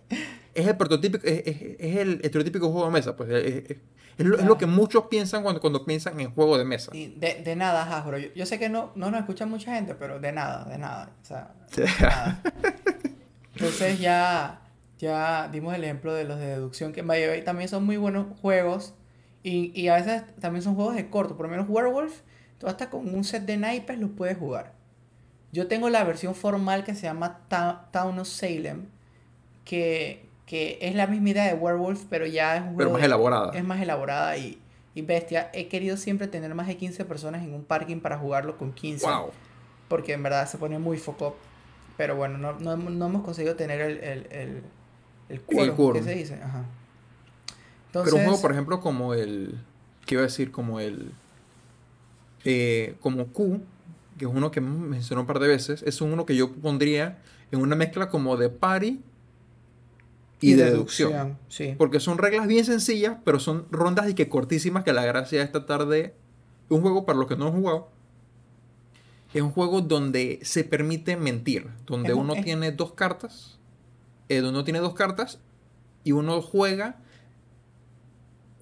es 0.55 0.67
el 0.67 0.77
prototípico, 0.77 1.27
es, 1.27 1.47
el 1.79 2.21
estereotípico 2.23 2.71
juego 2.71 2.87
de 2.87 2.93
mesa, 2.93 3.17
pues 3.17 3.31
es, 3.31 3.77
lo, 4.19 4.59
que 4.59 4.67
muchos 4.67 5.07
piensan 5.07 5.43
cuando, 5.43 5.61
cuando 5.61 5.85
piensan 5.85 6.19
en 6.19 6.33
juego 6.33 6.59
de 6.59 6.65
mesa. 6.65 6.91
de, 6.93 7.43
de, 7.45 7.57
nada, 7.57 7.85
Hasbro. 7.85 8.19
Yo, 8.19 8.29
yo, 8.35 8.47
sé 8.47 8.59
que 8.59 8.69
no, 8.69 8.91
no 8.97 9.11
nos 9.11 9.21
escucha 9.21 9.47
mucha 9.47 9.75
gente, 9.75 9.95
pero 9.95 10.19
de 10.19 10.33
nada, 10.33 10.65
de 10.65 10.79
nada. 10.79 11.13
O 11.23 11.25
sea, 11.25 11.55
de 11.77 11.85
nada. 12.01 12.43
Entonces 13.55 14.01
ya, 14.01 14.63
ya 14.99 15.49
dimos 15.53 15.75
el 15.75 15.85
ejemplo 15.85 16.15
de 16.15 16.25
los 16.25 16.39
de 16.41 16.47
deducción, 16.47 16.93
que 16.93 17.01
en 17.01 17.45
también 17.45 17.69
son 17.69 17.85
muy 17.85 17.97
buenos 17.97 18.27
juegos. 18.41 18.95
Y, 19.49 19.73
y, 19.75 19.89
a 19.89 19.95
veces 19.97 20.23
también 20.41 20.63
son 20.63 20.75
juegos 20.75 20.95
de 20.95 21.09
corto. 21.09 21.37
Por 21.37 21.47
lo 21.47 21.51
menos 21.51 21.67
Werewolf, 21.69 22.21
tú 22.59 22.67
hasta 22.67 22.91
con 22.91 23.15
un 23.15 23.25
set 23.25 23.45
de 23.45 23.57
naipes 23.57 23.99
los 23.99 24.11
puedes 24.11 24.37
jugar. 24.37 24.73
Yo 25.53 25.69
tengo 25.69 25.89
la 25.89 26.05
versión 26.05 26.35
formal 26.35 26.85
que 26.85 26.95
se 26.95 27.03
llama 27.03 27.41
Town 27.49 28.19
of 28.19 28.29
Salem, 28.29 28.87
que, 29.65 30.27
que 30.45 30.79
es 30.83 30.95
la 30.95 31.07
misma 31.07 31.31
idea 31.31 31.45
de 31.47 31.55
Werewolf, 31.55 32.05
pero 32.11 32.27
ya 32.27 32.57
es 32.57 32.63
un 32.63 32.75
juego... 32.75 32.79
Pero 32.79 32.91
más 32.91 33.03
elaborada. 33.03 33.53
Es 33.55 33.65
más 33.65 33.81
elaborada 33.81 34.37
y, 34.37 34.61
y 34.95 35.03
bestia. 35.03 35.51
He 35.55 35.69
querido 35.69 35.97
siempre 35.97 36.29
tener 36.29 36.55
más 36.55 36.67
de 36.67 36.77
15 36.77 37.05
personas 37.07 37.43
en 37.43 37.55
un 37.55 37.65
parking 37.65 38.01
para 38.01 38.19
jugarlo 38.19 38.59
con 38.59 38.73
15. 38.73 39.07
Wow. 39.07 39.31
Porque 39.89 40.13
en 40.13 40.23
verdad 40.23 40.47
se 40.47 40.59
pone 40.59 40.79
muy 40.79 40.99
foco 40.99 41.37
pero 41.99 42.15
bueno, 42.15 42.39
no, 42.39 42.53
no, 42.61 42.77
no 42.77 43.07
hemos 43.07 43.25
conseguido 43.25 43.57
tener 43.57 43.81
el, 43.81 43.99
el, 43.99 44.27
el, 44.31 44.63
el 45.29 45.43
quórum, 45.43 46.05
se 46.05 46.15
dice? 46.15 46.35
Ajá. 46.41 46.65
Pero 47.93 48.17
un 48.17 48.23
juego, 48.25 48.41
por 48.41 48.53
ejemplo, 48.53 48.81
como 48.81 49.15
el... 49.15 49.59
¿Qué 50.07 50.15
iba 50.15 50.23
a 50.23 50.27
decir? 50.27 50.51
Como 50.51 50.81
el... 50.81 51.13
Eh, 52.45 52.97
como 53.01 53.27
Q, 53.27 53.61
que 54.17 54.25
es 54.25 54.31
uno 54.31 54.51
que 54.51 54.61
mencionó 54.61 55.23
un 55.23 55.27
par 55.27 55.39
de 55.39 55.49
veces, 55.49 55.83
es 55.83 56.01
uno 56.01 56.25
que 56.25 56.37
yo 56.37 56.53
pondría 56.53 57.19
en 57.51 57.61
una 57.61 57.77
mezcla 57.77 58.09
como 58.09 58.37
de 58.37 58.49
party 58.49 59.01
y, 60.41 60.53
de 60.55 60.65
deducción. 60.65 61.37
Sí. 61.49 61.75
Porque 61.77 62.01
son 62.01 62.19
reglas 62.19 62.47
bien 62.47 62.65
sencillas, 62.65 63.17
pero 63.25 63.41
son 63.41 63.67
rondas 63.71 64.09
y 64.09 64.15
que 64.15 64.29
cortísimas, 64.29 64.85
que 64.85 64.93
la 64.93 65.05
gracia 65.05 65.39
de 65.39 65.45
esta 65.45 65.67
tarde... 65.67 66.15
Un 66.71 66.83
juego 66.83 67.07
para 67.07 67.19
los 67.19 67.27
que 67.27 67.37
no 67.37 67.47
han 67.47 67.53
jugado 67.53 67.89
es 69.35 69.43
un 69.43 69.51
juego 69.51 69.81
donde 69.81 70.39
se 70.43 70.65
permite 70.65 71.17
mentir, 71.17 71.69
donde 71.87 72.15
uno 72.15 72.35
tiene 72.35 72.73
dos 72.73 72.93
cartas, 72.93 73.59
eh, 74.29 74.37
donde 74.37 74.59
uno 74.59 74.65
tiene 74.65 74.81
dos 74.81 74.95
cartas 74.95 75.39
y 76.05 76.13
uno 76.13 76.41
juega 76.41 76.97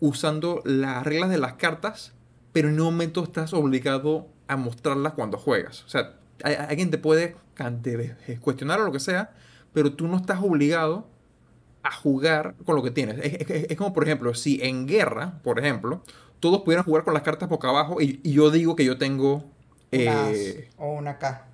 usando 0.01 0.63
las 0.65 1.05
reglas 1.05 1.31
de 1.31 1.39
las 1.39 1.55
cartas, 1.55 2.13
pero 2.53 2.69
en 2.69 2.81
un 2.81 2.87
momento 2.87 3.23
estás 3.23 3.53
obligado 3.53 4.29
a 4.49 4.57
mostrarlas 4.57 5.15
cuando 5.15 5.39
juegas. 5.39 5.85
O 5.85 5.89
sea, 5.89 6.15
alguien 6.43 6.91
te 6.91 6.99
puede 6.99 7.37
cuestionar 8.41 8.81
o 8.81 8.85
lo 8.85 8.93
que 8.93 9.01
sea, 9.01 9.33
pero 9.73 9.93
tú 9.93 10.09
no 10.09 10.17
estás 10.17 10.41
obligado 10.43 11.09
a 11.83 11.93
jugar 11.93 12.55
con 12.65 12.77
lo 12.77 12.83
que 12.83 12.91
tienes. 12.91 13.19
Es, 13.21 13.77
como, 13.77 13.93
por 13.93 14.05
ejemplo, 14.05 14.35
si 14.35 14.61
en 14.63 14.87
guerra, 14.87 15.41
por 15.43 15.59
ejemplo, 15.59 16.03
todos 16.41 16.63
pudieran 16.63 16.85
jugar 16.85 17.05
con 17.05 17.15
las 17.15 17.23
cartas 17.23 17.49
boca 17.49 17.69
abajo 17.69 18.01
y 18.01 18.21
yo 18.23 18.51
digo 18.51 18.77
que 18.77 18.85
yo 18.85 18.99
tengo 18.99 19.51
eh, 19.93 20.69
o 20.77 20.93
una 20.93 21.19
K. 21.19 21.47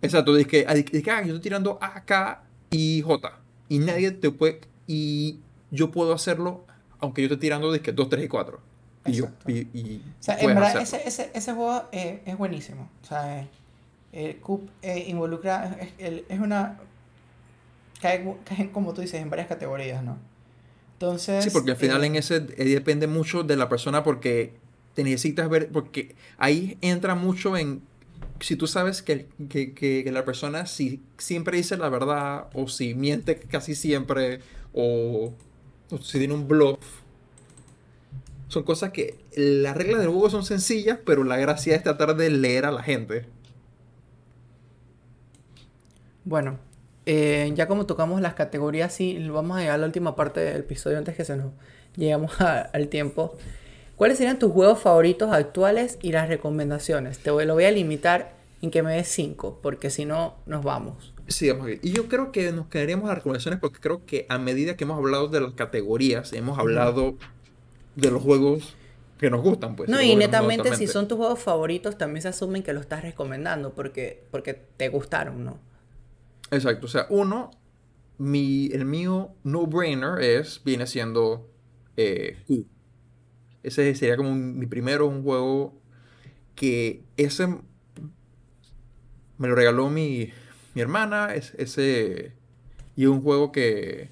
Exacto, 0.00 0.34
dice 0.34 0.48
que, 0.48 0.64
que 0.84 1.10
ah, 1.10 1.20
yo 1.22 1.34
estoy 1.34 1.40
tirando 1.40 1.78
A, 1.80 2.04
K 2.04 2.44
y 2.70 3.02
J. 3.02 3.38
Y 3.68 3.78
nadie 3.80 4.12
te 4.12 4.30
puede. 4.30 4.60
Y 4.86 5.40
yo 5.70 5.90
puedo 5.90 6.12
hacerlo, 6.12 6.64
aunque 7.00 7.22
yo 7.22 7.26
esté 7.26 7.36
tirando 7.36 7.70
de 7.72 7.78
2, 7.78 8.08
3 8.08 8.24
y 8.24 8.28
4. 8.28 8.60
Y 9.06 9.12
yo. 9.12 9.28
Y, 9.46 9.96
o 9.98 10.22
sea, 10.22 10.38
en 10.38 10.48
verdad, 10.48 10.80
ese, 10.82 11.00
ese, 11.06 11.30
ese, 11.34 11.52
juego 11.52 11.84
eh, 11.92 12.22
es 12.26 12.36
buenísimo. 12.36 12.90
O 13.02 13.06
sea, 13.06 13.40
eh, 13.40 13.48
el 14.12 14.36
CUP 14.36 14.68
eh, 14.82 15.04
involucra. 15.08 15.78
Es, 15.98 16.22
es 16.28 16.40
una. 16.40 16.78
Cae, 18.02 18.36
cae, 18.44 18.70
como 18.70 18.92
tú 18.92 19.00
dices, 19.00 19.20
en 19.20 19.30
varias 19.30 19.48
categorías, 19.48 20.02
¿no? 20.02 20.18
Entonces. 20.94 21.44
Sí, 21.44 21.50
porque 21.50 21.70
al 21.70 21.76
final 21.76 22.04
en 22.04 22.16
ese 22.16 22.40
depende 22.40 23.06
mucho 23.06 23.42
de 23.44 23.56
la 23.56 23.68
persona, 23.68 24.02
porque 24.02 24.54
te 24.98 25.04
necesitas 25.04 25.48
ver, 25.48 25.68
porque 25.68 26.16
ahí 26.38 26.76
entra 26.80 27.14
mucho 27.14 27.56
en, 27.56 27.82
si 28.40 28.56
tú 28.56 28.66
sabes 28.66 29.02
que, 29.02 29.28
la 30.10 30.24
persona 30.24 30.66
si 30.66 31.00
siempre 31.18 31.56
dice 31.56 31.76
la 31.76 31.88
verdad, 31.88 32.48
o 32.52 32.66
si 32.66 32.94
miente 32.94 33.36
casi 33.36 33.74
siempre, 33.74 34.40
o, 34.72 35.34
si 36.02 36.18
tiene 36.18 36.34
un 36.34 36.46
bluff, 36.46 36.78
son 38.48 38.62
cosas 38.62 38.90
que 38.92 39.18
las 39.36 39.76
reglas 39.76 40.00
del 40.00 40.08
juego 40.08 40.30
son 40.30 40.44
sencillas, 40.44 40.98
pero 41.04 41.24
la 41.24 41.36
gracia 41.36 41.76
es 41.76 41.82
tratar 41.82 42.16
de 42.16 42.30
leer 42.30 42.64
a 42.64 42.72
la 42.72 42.82
gente. 42.82 43.26
Bueno, 46.24 46.58
eh, 47.06 47.50
ya 47.54 47.68
como 47.68 47.86
tocamos 47.86 48.20
las 48.20 48.34
categorías, 48.34 48.92
sí, 48.92 49.18
vamos 49.28 49.56
a 49.56 49.60
llegar 49.60 49.76
a 49.76 49.78
la 49.78 49.86
última 49.86 50.16
parte 50.16 50.40
del 50.40 50.58
episodio 50.58 50.98
antes 50.98 51.16
que 51.16 51.24
se 51.24 51.36
nos 51.36 51.52
llegamos 51.96 52.32
al 52.40 52.88
tiempo. 52.88 53.34
¿Cuáles 53.96 54.18
serían 54.18 54.38
tus 54.38 54.52
juegos 54.52 54.78
favoritos 54.78 55.32
actuales 55.32 55.98
y 56.02 56.12
las 56.12 56.28
recomendaciones? 56.28 57.18
Te 57.18 57.30
lo 57.30 57.54
voy 57.54 57.64
a 57.64 57.70
limitar 57.70 58.32
en 58.62 58.70
que 58.70 58.82
me 58.82 58.94
des 58.94 59.08
cinco, 59.08 59.58
porque 59.62 59.90
si 59.90 60.04
no, 60.04 60.34
nos 60.46 60.62
vamos. 60.62 61.14
A 61.28 61.70
Y 61.82 61.92
yo 61.92 62.08
creo 62.08 62.32
que 62.32 62.50
nos 62.52 62.68
quedaríamos 62.68 63.04
a 63.04 63.08
las 63.08 63.18
recomendaciones 63.18 63.60
porque 63.60 63.80
creo 63.80 64.06
que 64.06 64.26
a 64.28 64.38
medida 64.38 64.76
que 64.76 64.84
hemos 64.84 64.96
hablado 64.96 65.28
de 65.28 65.40
las 65.40 65.52
categorías, 65.52 66.32
hemos 66.32 66.58
hablado 66.58 67.16
de 67.96 68.10
los 68.10 68.22
juegos 68.22 68.76
que 69.18 69.30
nos 69.30 69.42
gustan, 69.42 69.76
pues. 69.76 69.90
No, 69.90 70.00
y 70.00 70.16
netamente, 70.16 70.74
si 70.76 70.86
son 70.86 71.08
tus 71.08 71.18
juegos 71.18 71.40
favoritos, 71.40 71.98
también 71.98 72.22
se 72.22 72.28
asumen 72.28 72.62
que 72.62 72.72
lo 72.72 72.80
estás 72.80 73.02
recomendando 73.02 73.74
porque, 73.74 74.24
porque 74.30 74.54
te 74.54 74.88
gustaron, 74.88 75.44
¿no? 75.44 75.58
Exacto. 76.50 76.86
O 76.86 76.88
sea, 76.88 77.06
uno, 77.10 77.50
mi, 78.16 78.70
el 78.72 78.84
mío 78.84 79.34
no-brainer 79.44 80.22
es, 80.22 80.62
viene 80.64 80.86
siendo 80.86 81.50
eh, 81.96 82.36
ese 83.62 83.94
sería 83.96 84.16
como 84.16 84.34
mi 84.34 84.66
primero, 84.66 85.06
un 85.06 85.22
juego 85.22 85.74
que 86.54 87.02
ese 87.16 87.48
me 89.36 89.48
lo 89.48 89.54
regaló 89.54 89.90
mi, 89.90 90.30
mi 90.78 90.82
hermana. 90.82 91.34
ese, 91.34 92.32
y 92.94 93.06
un 93.06 93.20
juego 93.20 93.50
que 93.50 94.10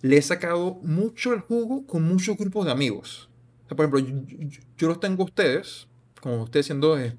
le 0.00 0.16
he 0.16 0.22
sacado 0.22 0.80
mucho 0.82 1.32
el 1.32 1.40
jugo 1.40 1.86
con 1.86 2.02
muchos 2.02 2.36
grupos 2.36 2.66
de 2.66 2.72
amigos. 2.72 3.28
por 3.68 3.86
ejemplo, 3.86 4.00
yo, 4.76 4.88
los 4.88 4.98
tengo 4.98 5.22
a 5.22 5.26
ustedes, 5.26 5.86
como 6.20 6.42
ustedes 6.42 6.66
siendo 6.66 6.98
eh, 6.98 7.14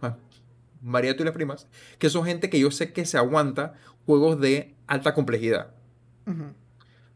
María 0.82 1.16
y 1.18 1.24
las 1.24 1.34
primas, 1.34 1.68
que 1.98 2.10
son 2.10 2.26
gente 2.26 2.50
que 2.50 2.60
yo 2.60 2.72
sé 2.72 2.92
que 2.92 3.06
se 3.06 3.18
aguanta 3.18 3.74
juegos 4.06 4.40
de 4.42 4.76
alta 4.86 5.14
complejidad. 5.14 5.74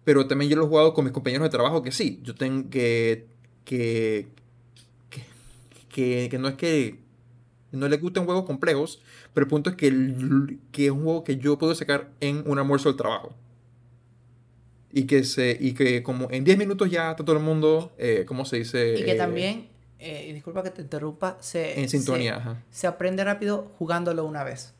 Pero 0.05 0.25
también 0.25 0.49
yo 0.49 0.55
lo 0.55 0.63
he 0.63 0.67
jugado 0.67 0.93
con 0.93 1.03
mis 1.03 1.13
compañeros 1.13 1.45
de 1.45 1.49
trabajo 1.49 1.81
que 1.81 1.91
sí, 1.91 2.21
yo 2.23 2.33
tengo 2.33 2.69
que, 2.69 3.27
que, 3.65 4.29
que, 5.89 6.37
no 6.39 6.47
es 6.47 6.55
que 6.55 6.99
no 7.71 7.87
le 7.87 7.97
gusten 7.97 8.25
juegos 8.25 8.45
complejos, 8.45 9.01
pero 9.33 9.45
el 9.45 9.49
punto 9.49 9.69
es 9.69 9.75
que, 9.75 9.89
que 10.71 10.85
es 10.85 10.91
un 10.91 11.03
juego 11.03 11.23
que 11.23 11.37
yo 11.37 11.57
puedo 11.57 11.75
sacar 11.75 12.09
en 12.19 12.43
un 12.45 12.59
almuerzo 12.59 12.89
del 12.89 12.97
trabajo. 12.97 13.33
Y 14.91 15.05
que, 15.05 15.23
se, 15.23 15.57
y 15.59 15.73
que 15.73 16.01
como 16.01 16.29
en 16.31 16.43
10 16.43 16.57
minutos 16.57 16.89
ya 16.89 17.11
está 17.11 17.23
todo 17.23 17.35
el 17.35 17.43
mundo, 17.43 17.93
eh, 17.97 18.25
¿cómo 18.27 18.45
se 18.45 18.57
dice? 18.57 18.95
Y 18.97 19.03
que 19.03 19.15
también, 19.15 19.67
eh, 19.99 20.31
disculpa 20.33 20.63
que 20.63 20.71
te 20.71 20.81
interrumpa, 20.81 21.37
se, 21.41 21.79
en 21.81 21.89
sintonía, 21.89 22.63
se, 22.71 22.81
se, 22.81 22.87
aprende 22.87 23.23
rápido 23.23 23.71
jugándolo 23.77 24.25
una 24.25 24.43
vez. 24.43 24.73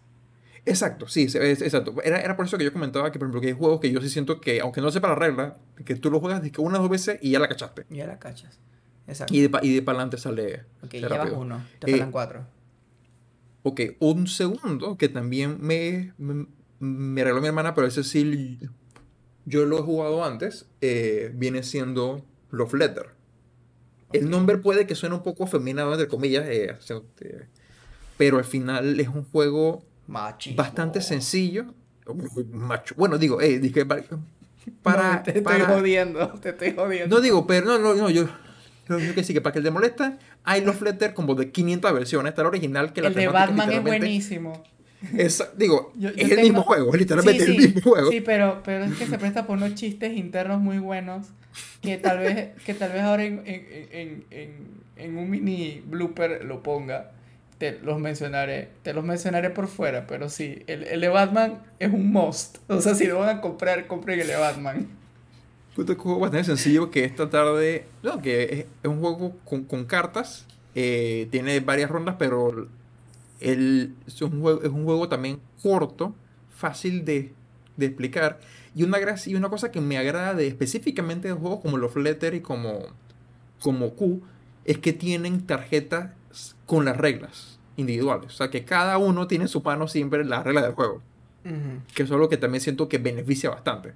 Exacto, 0.66 1.08
sí, 1.08 1.24
exacto. 1.24 1.96
Era, 2.04 2.20
era, 2.20 2.36
por 2.36 2.46
eso 2.46 2.58
que 2.58 2.64
yo 2.64 2.74
comentaba 2.74 3.12
que, 3.12 3.20
por 3.20 3.28
ejemplo, 3.28 3.42
que 3.42 3.48
hay 3.48 3.54
juegos 3.54 3.80
que 3.80 3.92
yo 3.92 4.02
sí 4.02 4.10
siento 4.10 4.42
que, 4.42 4.60
aunque 4.60 4.82
no 4.82 4.92
sepa 4.92 5.08
la 5.08 5.16
regla, 5.16 5.58
que 5.86 5.96
tú 5.96 6.12
lo 6.12 6.20
juegas 6.20 6.42
una 6.58 6.80
o 6.80 6.82
dos 6.82 6.92
veces 6.92 7.20
y 7.22 7.32
ya 7.32 7.40
la 7.40 7.48
cachaste. 7.48 7.86
Ya 7.90 8.06
la 8.06 8.20
cachas. 8.20 8.60
Y 9.30 9.48
de, 9.48 9.60
y 9.62 9.76
de 9.76 9.82
para 9.82 10.00
adelante 10.00 10.18
sale. 10.18 10.64
Ok, 10.84 10.92
llevas 10.94 11.32
uno, 11.32 11.64
te 11.80 11.92
faltan 11.92 12.10
eh, 12.10 12.12
cuatro. 12.12 12.46
Ok, 13.64 13.82
un 14.00 14.28
segundo 14.28 14.98
que 14.98 15.10
también 15.10 15.58
me, 15.60 16.14
me, 16.80 17.24
regaló 17.24 17.42
mi 17.42 17.48
hermana, 17.48 17.74
pero 17.74 17.88
ese 17.88 18.04
sí 18.04 18.60
yo 19.46 19.66
lo 19.66 19.80
he 19.80 19.82
jugado 19.82 20.24
antes, 20.24 20.68
eh, 20.82 21.32
viene 21.34 21.64
siendo 21.64 22.24
Love 22.52 22.74
Letter. 22.76 23.08
El 24.14 24.30
nombre 24.30 24.58
puede 24.58 24.88
que 24.88 24.96
suene 24.96 25.16
un 25.16 25.24
poco 25.24 25.44
afeminado, 25.44 25.92
entre 25.94 26.08
comillas, 26.08 26.46
eh, 26.48 26.76
pero 28.18 28.38
al 28.38 28.46
final 28.46 29.00
es 29.00 29.08
un 29.10 29.24
juego 29.26 29.84
bastante 30.56 31.02
sencillo. 31.02 31.66
Macho. 32.52 32.96
Bueno, 32.98 33.18
digo, 33.18 33.42
eh, 33.42 33.60
dije, 33.60 33.86
para, 34.82 35.24
te 35.24 35.38
estoy 35.38 35.62
jodiendo, 35.62 36.28
te 36.42 36.50
estoy 36.50 36.74
jodiendo. 36.74 37.16
No 37.16 37.22
digo, 37.22 37.46
pero 37.46 37.66
no, 37.66 37.80
no, 37.80 37.94
no, 37.96 38.10
yo, 38.10 38.28
que 38.88 39.24
sí, 39.24 39.34
que 39.34 39.42
para 39.42 39.54
que 39.54 39.62
te 39.62 39.72
molesta, 39.72 40.18
hay 40.44 40.64
los 40.64 40.76
Flutter 40.76 41.14
como 41.14 41.36
de 41.36 41.52
500 41.52 41.94
versiones. 41.94 42.32
Está 42.32 42.42
el 42.42 42.48
original 42.48 42.94
que 42.94 43.02
la 43.02 43.10
El 43.10 43.14
de 43.14 43.28
Batman 43.28 43.72
es 43.72 43.82
buenísimo. 43.82 44.64
Es, 45.16 45.44
digo, 45.58 45.94
es 46.16 46.32
el 46.32 46.42
mismo 46.42 46.64
juego, 46.64 46.94
es 46.94 47.00
literalmente 47.00 47.44
el 47.44 47.58
mismo 47.58 47.82
juego. 47.82 48.10
Sí, 48.10 48.22
pero, 48.22 48.62
pero 48.64 48.86
es 48.86 48.98
que 48.98 49.06
se 49.06 49.18
presta 49.18 49.46
por 49.46 49.58
unos 49.58 49.76
chistes 49.76 50.18
internos 50.18 50.60
muy 50.60 50.80
buenos 50.80 51.28
que 51.82 51.98
tal 51.98 52.20
vez, 52.20 52.50
que 52.66 52.74
tal 52.74 52.92
vez 52.92 53.02
ahora 53.02 53.24
en, 53.24 53.44
en, 53.46 54.26
en, 54.32 54.68
en 54.96 55.18
un 55.18 55.30
mini 55.30 55.84
blooper 55.86 56.44
lo 56.46 56.64
ponga. 56.64 57.12
Te 57.58 57.80
los 57.80 58.00
mencionaré, 58.00 58.70
te 58.84 58.94
los 58.94 59.04
mencionaré 59.04 59.50
por 59.50 59.68
fuera, 59.68 60.06
pero 60.06 60.30
sí, 60.30 60.64
el, 60.68 60.84
el 60.84 61.02
de 61.02 61.10
Batman 61.10 61.60
es 61.80 61.92
un 61.92 62.12
must. 62.12 62.60
O 62.68 62.82
sea, 62.82 62.94
si 62.94 63.08
lo 63.08 63.18
van 63.18 63.38
a 63.38 63.42
comprar, 63.42 63.88
compren 63.88 64.20
el 64.20 64.28
de 64.28 64.36
Batman. 64.36 64.88
Puto 65.78 65.96
juego 65.96 66.18
bastante 66.18 66.46
sencillo 66.46 66.90
que 66.90 67.04
esta 67.04 67.30
tarde, 67.30 67.86
no, 68.02 68.20
que 68.20 68.68
es, 68.82 68.90
un 68.90 69.00
juego 69.00 69.38
con, 69.46 69.64
con 69.64 69.86
cartas, 69.86 70.48
eh, 70.74 71.28
tiene 71.30 71.60
varias 71.60 71.92
rondas, 71.92 72.16
pero 72.18 72.68
el, 73.40 73.94
es, 74.08 74.20
un 74.24 74.42
juego, 74.42 74.64
es 74.64 74.70
un 74.70 74.86
juego 74.86 75.08
también 75.08 75.40
corto, 75.62 76.16
fácil 76.50 77.06
de, 77.06 77.32
de 77.76 77.86
explicar. 77.86 78.40
Y 78.74 78.82
una, 78.82 78.98
y 79.24 79.36
una 79.36 79.50
cosa 79.50 79.70
que 79.70 79.80
me 79.80 80.00
agrada 80.00 80.34
de 80.34 80.48
específicamente 80.48 81.28
de 81.28 81.36
juegos 81.36 81.60
como 81.60 81.78
los 81.78 81.92
Flutter 81.92 82.34
y 82.34 82.42
como, 82.42 82.80
como 83.62 83.92
Q 83.92 84.24
es 84.66 84.80
que 84.80 84.94
tienen 84.94 85.46
tarjetas 85.46 86.10
con 86.66 86.86
las 86.86 86.98
reglas 86.98 87.60
individuales. 87.76 88.34
O 88.34 88.36
sea, 88.36 88.50
que 88.50 88.66
cada 88.66 88.98
uno 88.98 89.28
tiene 89.28 89.48
su 89.48 89.62
mano 89.62 89.88
siempre 89.88 90.22
en 90.22 90.30
la 90.30 90.42
regla 90.42 90.64
del 90.64 90.72
juego. 90.72 91.04
Que 91.94 92.02
eso 92.02 92.16
es 92.16 92.20
lo 92.20 92.30
que 92.30 92.38
también 92.38 92.62
siento 92.62 92.90
que 92.90 92.98
beneficia 92.98 93.52
bastante. 93.52 93.94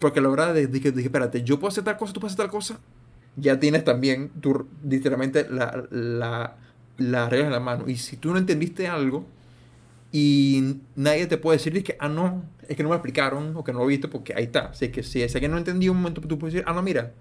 Porque 0.00 0.18
a 0.18 0.22
la 0.22 0.30
hora 0.30 0.52
de, 0.52 0.68
que 0.68 0.90
dije, 0.90 1.06
espérate, 1.06 1.44
yo 1.44 1.60
puedo 1.60 1.68
hacer 1.68 1.84
tal 1.84 1.96
cosa, 1.96 2.12
tú 2.12 2.18
puedes 2.20 2.34
hacer 2.34 2.46
tal 2.46 2.50
cosa, 2.50 2.80
ya 3.36 3.60
tienes 3.60 3.84
también 3.84 4.30
tu, 4.40 4.66
literalmente 4.82 5.46
la, 5.48 5.86
la, 5.90 6.56
la 6.98 7.28
regla 7.28 7.46
en 7.46 7.52
la 7.52 7.60
mano. 7.60 7.88
Y 7.88 7.96
si 7.96 8.16
tú 8.16 8.32
no 8.32 8.38
entendiste 8.38 8.88
algo 8.88 9.24
y 10.10 10.78
nadie 10.96 11.26
te 11.26 11.38
puede 11.38 11.58
decir 11.58 11.84
que, 11.84 11.96
ah, 12.00 12.08
no, 12.08 12.42
es 12.66 12.76
que 12.76 12.82
no 12.82 12.88
me 12.88 12.96
explicaron 12.96 13.56
o 13.56 13.62
que 13.62 13.72
no 13.72 13.80
lo 13.80 13.86
viste, 13.86 14.08
porque 14.08 14.34
ahí 14.34 14.44
está. 14.44 14.70
Así 14.70 14.88
que 14.88 15.04
si 15.04 15.22
es 15.22 15.32
que 15.32 15.48
no 15.48 15.58
entendí 15.58 15.88
un 15.88 15.98
momento, 15.98 16.20
tú 16.22 16.38
puedes 16.38 16.54
decir, 16.54 16.64
ah, 16.66 16.72
no, 16.72 16.82
mira, 16.82 17.12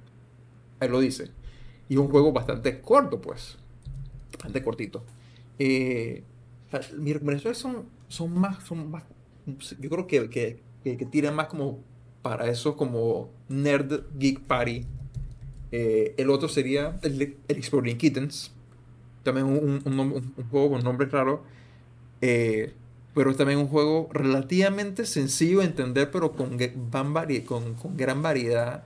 ahí 0.80 0.90
lo 0.90 1.00
dice. 1.00 1.30
Y 1.88 1.98
un 1.98 2.08
juego 2.08 2.32
bastante 2.32 2.82
corto, 2.82 3.22
pues. 3.22 3.58
Bastante 4.32 4.64
cortito. 4.64 5.04
Eh, 5.60 6.24
mis 6.98 7.14
recomendaciones 7.14 7.58
son, 7.58 7.86
son 8.08 8.40
más, 8.40 8.64
son 8.64 8.90
más, 8.90 9.04
yo 9.80 9.90
creo 9.90 10.08
que, 10.08 10.30
que, 10.30 10.62
que, 10.84 11.06
tiran 11.06 11.36
más 11.36 11.48
como 11.48 11.80
para 12.30 12.48
eso 12.48 12.78
como 12.78 13.32
Nerd 13.48 14.04
Geek 14.20 14.42
Party. 14.42 14.86
Eh, 15.72 16.14
el 16.16 16.30
otro 16.30 16.48
sería 16.48 17.00
el, 17.02 17.20
el 17.48 17.58
Exploring 17.58 17.98
Kittens. 17.98 18.52
También 19.24 19.48
un, 19.48 20.34
juego 20.52 20.70
con 20.70 20.84
nombre 20.84 21.08
claro. 21.08 21.42
Eh, 22.22 22.72
pero 23.16 23.36
también 23.36 23.58
un 23.58 23.68
juego 23.68 24.10
relativamente 24.14 25.08
sencillo 25.08 25.62
de 25.62 25.66
entender, 25.66 26.12
pero 26.12 26.34
con, 26.34 26.56
gran 26.56 27.14
variedad 28.22 28.84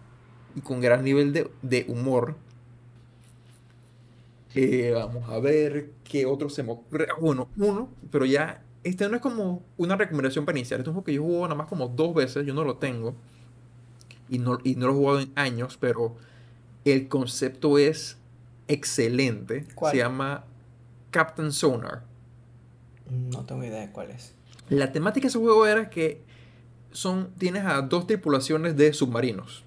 y 0.56 0.62
con 0.62 0.80
gran 0.80 1.04
nivel 1.04 1.34
de, 1.34 1.86
humor. 1.90 2.36
Eh, 4.56 4.94
vamos 4.96 5.30
a 5.30 5.38
ver 5.40 5.90
qué 6.06 6.26
otro 6.26 6.50
se 6.50 6.64
me. 6.64 6.72
Ah, 6.72 7.16
uno, 7.20 7.90
pero 8.10 8.24
ya 8.24 8.64
este 8.84 9.08
no 9.08 9.16
es 9.16 9.22
como 9.22 9.64
una 9.78 9.96
recomendación 9.96 10.46
para 10.46 10.58
iniciar. 10.58 10.80
Este 10.80 10.90
es 10.90 10.96
un 10.96 10.96
juego 10.96 11.06
que 11.06 11.14
yo 11.14 11.24
juego 11.24 11.44
nada 11.44 11.56
más 11.56 11.68
como 11.68 11.88
dos 11.88 12.14
veces. 12.14 12.46
Yo 12.46 12.54
no 12.54 12.64
lo 12.64 12.78
tengo. 12.78 13.16
Y 14.34 14.40
no, 14.40 14.58
y 14.64 14.74
no 14.76 14.88
lo 14.88 14.94
he 14.94 14.96
jugado 14.96 15.20
en 15.20 15.32
años, 15.36 15.78
pero 15.80 16.16
el 16.86 17.08
concepto 17.08 17.78
es 17.78 18.18
excelente. 18.68 19.68
Se 19.92 19.98
llama 19.98 20.46
Captain 21.12 21.52
Sonar. 21.52 22.04
No 23.12 23.46
tengo 23.46 23.64
idea 23.64 23.82
de 23.82 23.92
cuál 23.92 24.10
es. 24.10 24.34
La 24.70 24.92
temática 24.92 25.26
de 25.26 25.28
ese 25.28 25.38
juego 25.38 25.68
era 25.68 25.92
que 25.92 26.24
son, 26.92 27.30
tienes 27.38 27.64
a 27.64 27.80
dos 27.84 28.08
tripulaciones 28.08 28.76
de 28.76 28.92
submarinos. 28.94 29.64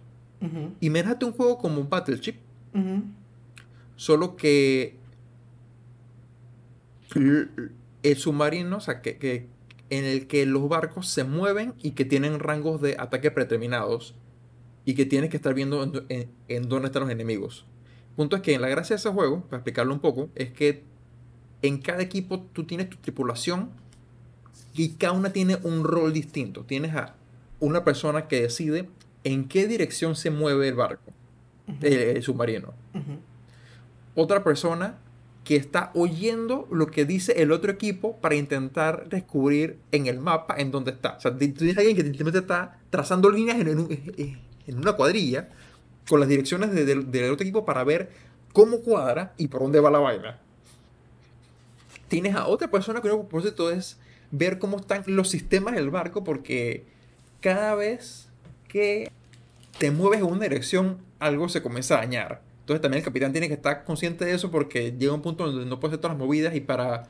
Y 0.80 0.90
me 0.90 1.02
un 1.02 1.32
juego 1.32 1.58
como 1.58 1.84
Battleship. 1.84 2.36
Solo 3.94 4.36
que 4.36 4.96
el 7.14 8.16
submarino, 8.16 8.78
o 8.78 8.80
sea, 8.80 9.00
que, 9.00 9.46
en 9.90 10.04
el 10.04 10.26
que 10.26 10.44
los 10.44 10.68
barcos 10.68 11.06
se 11.06 11.22
mueven 11.22 11.72
y 11.84 11.92
que 11.92 12.04
tienen 12.04 12.40
rangos 12.40 12.80
de 12.80 12.96
ataque 12.98 13.30
predeterminados 13.30 14.16
y 14.86 14.94
que 14.94 15.04
tienes 15.04 15.28
que 15.28 15.36
estar 15.36 15.52
viendo 15.52 15.82
en, 16.08 16.68
dónde 16.68 16.86
están 16.86 17.02
los 17.02 17.10
enemigos. 17.10 17.66
Punto 18.14 18.36
es 18.36 18.42
que 18.42 18.54
en 18.54 18.62
la 18.62 18.68
gracia 18.68 18.94
de 18.94 19.00
ese 19.00 19.10
juego, 19.10 19.42
para 19.42 19.58
explicarlo 19.58 19.92
un 19.92 20.00
poco, 20.00 20.30
es 20.36 20.52
que 20.52 20.84
en 21.60 21.78
cada 21.82 22.02
equipo 22.02 22.40
tú 22.52 22.64
tienes 22.64 22.88
tu 22.88 22.96
tripulación 22.98 23.70
y 24.74 24.90
cada 24.90 25.12
una 25.12 25.32
tiene 25.32 25.58
un 25.64 25.82
rol 25.82 26.12
distinto. 26.12 26.64
Tienes 26.64 26.94
a 26.94 27.16
una 27.58 27.84
persona 27.84 28.28
que 28.28 28.42
decide 28.42 28.88
en 29.24 29.48
qué 29.48 29.66
dirección 29.66 30.14
se 30.14 30.30
mueve 30.30 30.68
el 30.68 30.74
barco, 30.74 31.12
el, 31.82 32.22
submarino. 32.22 32.72
Otra 34.14 34.44
persona 34.44 34.98
que 35.42 35.56
está 35.56 35.90
oyendo 35.94 36.68
lo 36.70 36.86
que 36.86 37.04
dice 37.04 37.42
el 37.42 37.50
otro 37.50 37.72
equipo 37.72 38.18
para 38.18 38.36
intentar 38.36 39.08
descubrir 39.08 39.78
en 39.90 40.06
el 40.06 40.20
mapa 40.20 40.54
en 40.58 40.70
dónde 40.70 40.92
está. 40.92 41.16
O 41.16 41.20
sea, 41.20 41.32
tú 41.32 41.38
tienes 41.38 41.76
alguien 41.76 41.96
que 41.96 42.02
simplemente 42.02 42.38
está 42.38 42.78
trazando 42.90 43.30
líneas 43.30 43.58
en, 43.58 44.45
una 44.74 44.94
cuadrilla 44.94 45.48
con 46.08 46.20
las 46.20 46.28
direcciones 46.28 46.74
del 46.74 47.30
otro 47.30 47.44
equipo 47.44 47.64
para 47.64 47.84
ver 47.84 48.10
cómo 48.52 48.80
cuadra 48.80 49.34
y 49.36 49.48
por 49.48 49.60
dónde 49.60 49.80
va 49.80 49.90
la 49.90 49.98
vaina. 49.98 50.38
Tienes 52.08 52.34
a 52.34 52.46
otra 52.46 52.68
persona 52.70 53.00
que 53.00 53.08
por 53.08 53.20
propósito 53.26 53.70
es 53.70 53.98
ver 54.30 54.58
cómo 54.58 54.78
están 54.78 55.02
los 55.06 55.28
sistemas 55.28 55.74
del 55.74 55.90
barco 55.90 56.24
porque 56.24 56.84
cada 57.40 57.74
vez 57.74 58.28
que 58.68 59.10
te 59.78 59.90
mueves 59.90 60.20
en 60.20 60.26
una 60.26 60.42
dirección 60.42 60.98
algo 61.18 61.48
se 61.48 61.62
comienza 61.62 61.94
a 61.94 61.98
dañar. 61.98 62.42
Entonces 62.60 62.80
también 62.80 62.98
el 63.00 63.04
capitán 63.04 63.32
tiene 63.32 63.48
que 63.48 63.54
estar 63.54 63.84
consciente 63.84 64.24
de 64.24 64.34
eso 64.34 64.50
porque 64.50 64.92
llega 64.92 65.12
un 65.12 65.22
punto 65.22 65.46
donde 65.46 65.66
no 65.66 65.78
puedes 65.78 65.92
hacer 65.92 66.00
todas 66.00 66.16
las 66.16 66.26
movidas 66.26 66.54
y 66.54 66.60
para, 66.60 67.06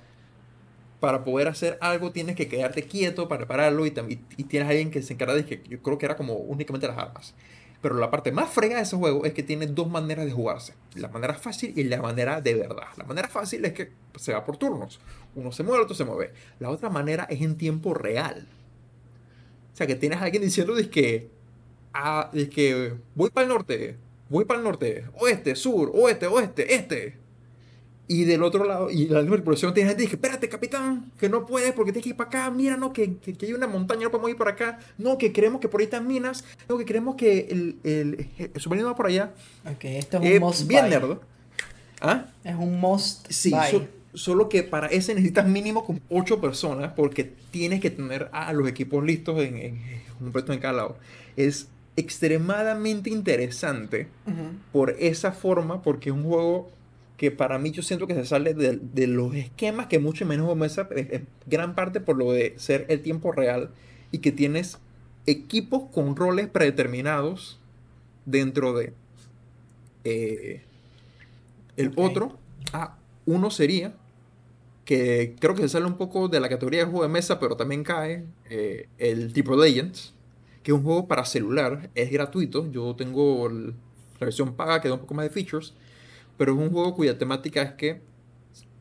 para 1.06 1.22
poder 1.22 1.46
hacer 1.46 1.78
algo 1.80 2.10
tienes 2.10 2.34
que 2.34 2.48
quedarte 2.48 2.82
quieto 2.82 3.28
para 3.28 3.46
pararlo 3.46 3.86
y, 3.86 3.94
y, 4.36 4.42
tienes 4.42 4.66
a 4.66 4.70
alguien 4.70 4.90
que 4.90 5.02
se 5.02 5.12
encarga 5.12 5.36
de 5.36 5.46
que 5.46 5.62
yo 5.68 5.80
creo 5.80 5.98
que 5.98 6.04
era 6.04 6.16
como 6.16 6.34
únicamente 6.34 6.88
las 6.88 6.98
armas. 6.98 7.32
Pero 7.80 7.94
la 7.94 8.10
parte 8.10 8.32
más 8.32 8.50
frega 8.50 8.74
de 8.74 8.82
ese 8.82 8.96
juego 8.96 9.24
es 9.24 9.32
que 9.32 9.44
tiene 9.44 9.68
dos 9.68 9.88
maneras 9.88 10.24
de 10.24 10.32
jugarse. 10.32 10.74
La 10.96 11.06
manera 11.06 11.34
fácil 11.34 11.72
y 11.76 11.84
la 11.84 12.02
manera 12.02 12.40
de 12.40 12.54
verdad. 12.54 12.88
La 12.96 13.04
manera 13.04 13.28
fácil 13.28 13.64
es 13.64 13.72
que 13.72 13.92
se 14.16 14.32
va 14.32 14.44
por 14.44 14.56
turnos. 14.56 14.98
Uno 15.36 15.52
se 15.52 15.62
mueve, 15.62 15.78
el 15.78 15.84
otro 15.84 15.94
se 15.94 16.04
mueve. 16.04 16.32
La 16.58 16.70
otra 16.70 16.90
manera 16.90 17.28
es 17.30 17.40
en 17.40 17.56
tiempo 17.56 17.94
real. 17.94 18.48
O 19.72 19.76
sea, 19.76 19.86
que 19.86 19.94
tienes 19.94 20.18
a 20.18 20.24
alguien 20.24 20.42
diciendo 20.42 20.74
que, 20.90 21.30
ah, 21.94 22.32
que 22.52 22.94
voy 23.14 23.30
para 23.30 23.44
el 23.44 23.52
norte, 23.52 23.96
voy 24.28 24.44
para 24.44 24.58
el 24.58 24.64
norte, 24.64 25.04
oeste, 25.20 25.54
sur, 25.54 25.92
oeste, 25.94 26.26
oeste, 26.26 26.74
este. 26.74 27.25
Y 28.08 28.24
del 28.24 28.42
otro 28.42 28.64
lado, 28.64 28.90
y 28.90 29.08
la 29.08 29.20
misma 29.20 29.36
tripulación 29.36 29.74
tiene 29.74 29.90
gente 29.90 30.02
que 30.02 30.06
dice, 30.06 30.16
espérate, 30.16 30.48
capitán, 30.48 31.10
que 31.18 31.28
no 31.28 31.44
puedes 31.44 31.72
porque 31.72 31.92
tienes 31.92 32.04
que 32.04 32.10
ir 32.10 32.16
para 32.16 32.28
acá, 32.28 32.50
mira, 32.50 32.76
no, 32.76 32.92
que, 32.92 33.16
que, 33.16 33.36
hay 33.44 33.52
una 33.52 33.66
montaña, 33.66 34.04
no 34.04 34.10
podemos 34.10 34.30
ir 34.30 34.36
por 34.36 34.48
acá, 34.48 34.78
no, 34.96 35.18
que 35.18 35.32
creemos 35.32 35.60
que 35.60 35.68
por 35.68 35.80
ahí 35.80 35.86
están 35.86 36.06
minas, 36.06 36.44
no, 36.68 36.78
que 36.78 36.84
creemos 36.84 37.16
que 37.16 37.48
el, 37.50 37.78
el, 37.82 38.30
el 38.38 38.60
submarino 38.60 38.86
va 38.88 38.94
por 38.94 39.06
allá. 39.06 39.32
Ok, 39.64 39.84
esto 39.84 40.18
es 40.18 40.22
un 40.22 40.28
eh, 40.28 40.40
must 40.40 40.68
Bien 40.68 40.88
nerd. 40.88 41.18
¿Ah? 42.00 42.26
Es 42.44 42.54
un 42.54 42.78
must 42.78 43.26
Sí, 43.30 43.52
solo 44.14 44.48
que 44.48 44.62
para 44.62 44.86
ese 44.86 45.14
necesitas 45.14 45.46
mínimo 45.46 45.84
con 45.84 46.00
ocho 46.08 46.40
personas 46.40 46.92
porque 46.94 47.24
tienes 47.50 47.80
que 47.80 47.90
tener 47.90 48.28
a 48.32 48.52
los 48.52 48.68
equipos 48.68 49.04
listos 49.04 49.42
en, 49.42 49.56
en 49.56 49.80
un 50.20 50.32
puesto 50.32 50.52
en 50.52 50.60
cada 50.60 50.74
lado. 50.74 50.96
Es 51.36 51.68
extremadamente 51.96 53.10
interesante 53.10 54.08
por 54.72 54.90
esa 54.98 55.32
forma, 55.32 55.82
porque 55.82 56.10
es 56.10 56.14
un 56.14 56.24
juego 56.24 56.70
que 57.16 57.30
para 57.30 57.58
mí 57.58 57.70
yo 57.70 57.82
siento 57.82 58.06
que 58.06 58.14
se 58.14 58.26
sale 58.26 58.54
de, 58.54 59.06
los 59.06 59.34
esquemas 59.34 59.86
que 59.86 59.98
mucho 59.98 60.26
menos 60.26 60.54
mesa, 60.56 60.88
es, 60.94 61.22
gran 61.46 61.74
parte 61.74 62.00
por 62.00 62.16
lo 62.16 62.32
de 62.32 62.54
ser 62.58 62.84
el 62.88 63.00
tiempo 63.00 63.32
real 63.32 63.70
y 64.12 64.18
que 64.18 64.32
tienes 64.32 64.78
equipos 65.26 65.84
con 65.92 66.14
roles 66.14 66.48
predeterminados 66.48 67.58
dentro 68.26 68.74
de 68.74 68.92
eh, 70.04 70.62
el 71.76 71.92
otro. 71.96 72.38
Ah, 72.72 72.96
uno 73.24 73.50
sería 73.50 73.94
que 74.84 75.34
creo 75.40 75.54
que 75.54 75.62
se 75.62 75.70
sale 75.70 75.86
un 75.86 75.96
poco 75.96 76.28
de 76.28 76.38
la 76.38 76.48
categoría 76.48 76.80
de 76.80 76.86
juego 76.86 77.02
de 77.02 77.08
mesa, 77.08 77.40
pero 77.40 77.56
también 77.56 77.82
cae 77.82 78.24
eh, 78.50 78.88
el 78.98 79.32
tipo 79.32 79.56
Legends, 79.56 80.14
que 80.62 80.70
es 80.70 80.76
un 80.76 80.84
juego 80.84 81.08
para 81.08 81.24
celular, 81.24 81.90
es 81.94 82.10
gratuito. 82.10 82.70
Yo 82.70 82.94
tengo 82.94 83.48
la 83.48 83.74
versión 84.20 84.54
paga 84.54 84.80
que 84.80 84.88
da 84.88 84.94
un 84.94 85.00
poco 85.00 85.14
más 85.14 85.24
de 85.24 85.30
features 85.30 85.74
pero 86.36 86.52
es 86.52 86.58
un 86.58 86.70
juego 86.70 86.94
cuya 86.94 87.16
temática 87.18 87.62
es 87.62 87.72
que 87.72 88.00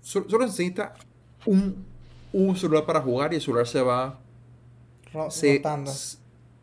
solo, 0.02 0.30
solo 0.30 0.46
necesita 0.46 0.94
un, 1.46 1.86
un 2.34 2.56
celular 2.56 2.86
para 2.86 3.02
jugar 3.02 3.34
y 3.34 3.38
el 3.38 3.42
celular 3.42 3.68
se 3.68 3.82
va 3.82 4.20
Ro- 5.14 5.32
se- 5.32 5.58
rotando. 5.58 5.92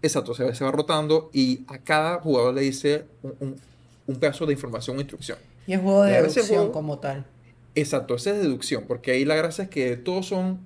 exacto, 0.03 0.35
se, 0.35 0.45
va- 0.45 0.55
se 0.55 0.65
va 0.65 0.71
rotando 0.71 1.31
y 1.33 1.65
a 1.69 1.79
cada 1.79 2.21
jugador 2.21 2.55
le 2.55 2.61
dice 2.63 3.07
un, 3.23 3.35
un- 3.41 3.57
un 4.07 4.17
pedazo 4.17 4.45
de 4.47 4.53
información 4.53 4.97
o 4.97 5.01
instrucción. 5.01 5.39
Y 5.67 5.73
es 5.75 5.81
juego 5.81 6.03
de 6.03 6.13
deducción 6.13 6.47
juego- 6.47 6.73
como 6.73 6.99
tal. 6.99 7.25
Exacto, 7.75 8.17
esa 8.17 8.31
es 8.33 8.43
deducción, 8.43 8.85
porque 8.87 9.13
ahí 9.13 9.25
la 9.25 9.35
gracia 9.37 9.65
es 9.65 9.71
que 9.71 9.97
todos 9.97 10.27
son, 10.27 10.59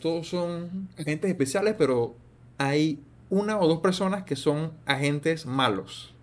todos 0.00 0.28
son 0.28 0.88
agentes 0.98 1.30
especiales, 1.30 1.74
pero 1.78 2.14
hay 2.56 2.98
una 3.30 3.58
o 3.60 3.68
dos 3.68 3.78
personas 3.80 4.24
que 4.24 4.34
son 4.36 4.72
agentes 4.86 5.46
malos. 5.46 6.14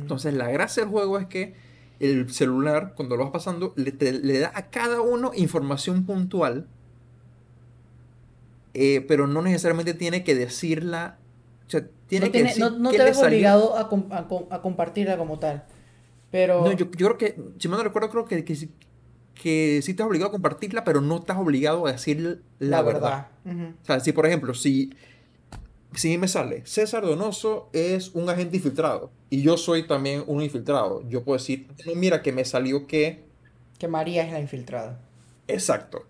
Entonces 0.00 0.32
la 0.34 0.48
gracia 0.50 0.82
del 0.84 0.90
juego 0.92 1.18
es 1.18 1.26
que 1.26 1.54
el 1.98 2.32
celular, 2.32 2.92
cuando 2.96 3.16
lo 3.16 3.24
vas 3.24 3.32
pasando, 3.32 3.72
le, 3.76 3.92
te- 3.92 4.12
le 4.12 4.38
da 4.40 4.52
a 4.54 4.70
cada 4.70 5.00
uno 5.00 5.32
información 5.34 6.04
puntual, 6.04 6.66
eh, 8.74 9.04
pero 9.06 9.26
no 9.26 9.42
necesariamente 9.42 9.94
tiene 9.94 10.24
que 10.24 10.34
decirla, 10.34 11.18
o 11.66 11.70
sea, 11.70 11.86
tiene 12.08 12.26
no 12.26 12.32
que 12.32 12.38
tiene- 12.38 12.48
decir 12.50 12.62
no- 12.64 12.70
no 12.78 12.90
te 12.90 13.02
ves 13.02 13.18
obligado 13.18 13.76
a, 13.76 13.88
com- 13.88 14.06
a 14.10 14.28
com- 14.28 14.46
a 14.50 14.62
compartirla 14.62 15.16
como 15.18 15.38
tal. 15.38 15.64
Pero 16.30 16.62
No, 16.64 16.72
yo, 16.72 16.90
yo 16.92 17.06
creo 17.14 17.18
que, 17.18 17.36
si 17.58 17.68
mal 17.68 17.78
no 17.78 17.84
recuerdo, 17.84 18.08
creo 18.08 18.24
que, 18.24 18.44
que, 18.44 18.54
que 19.34 19.80
sí 19.82 19.90
estás 19.90 20.06
obligado 20.06 20.28
a 20.30 20.32
compartirla, 20.32 20.84
pero 20.84 21.00
no 21.00 21.16
estás 21.18 21.36
obligado 21.36 21.86
a 21.86 21.92
decir 21.92 22.42
la, 22.58 22.82
verdad. 22.82 23.28
Ujú. 23.44 23.74
O 23.82 23.84
sea, 23.84 24.00
si 24.00 24.12
por 24.12 24.26
ejemplo, 24.26 24.54
si, 24.54 24.94
si 25.94 26.16
me 26.18 26.28
sale, 26.28 26.62
César 26.66 27.04
Donoso 27.04 27.68
es 27.72 28.10
un 28.14 28.28
agente 28.30 28.56
infiltrado 28.56 29.10
y 29.30 29.42
yo 29.42 29.56
soy 29.56 29.86
también 29.86 30.24
un 30.26 30.42
infiltrado, 30.42 31.02
yo 31.08 31.22
puedo 31.24 31.38
decir, 31.38 31.68
"No, 31.86 31.94
mira 31.94 32.22
que 32.22 32.32
me 32.32 32.44
salió 32.44 32.86
que... 32.86 33.24
Que 33.78 33.88
María 33.88 34.24
es 34.26 34.32
la 34.32 34.40
infiltrada. 34.40 35.00
Exacto. 35.48 36.06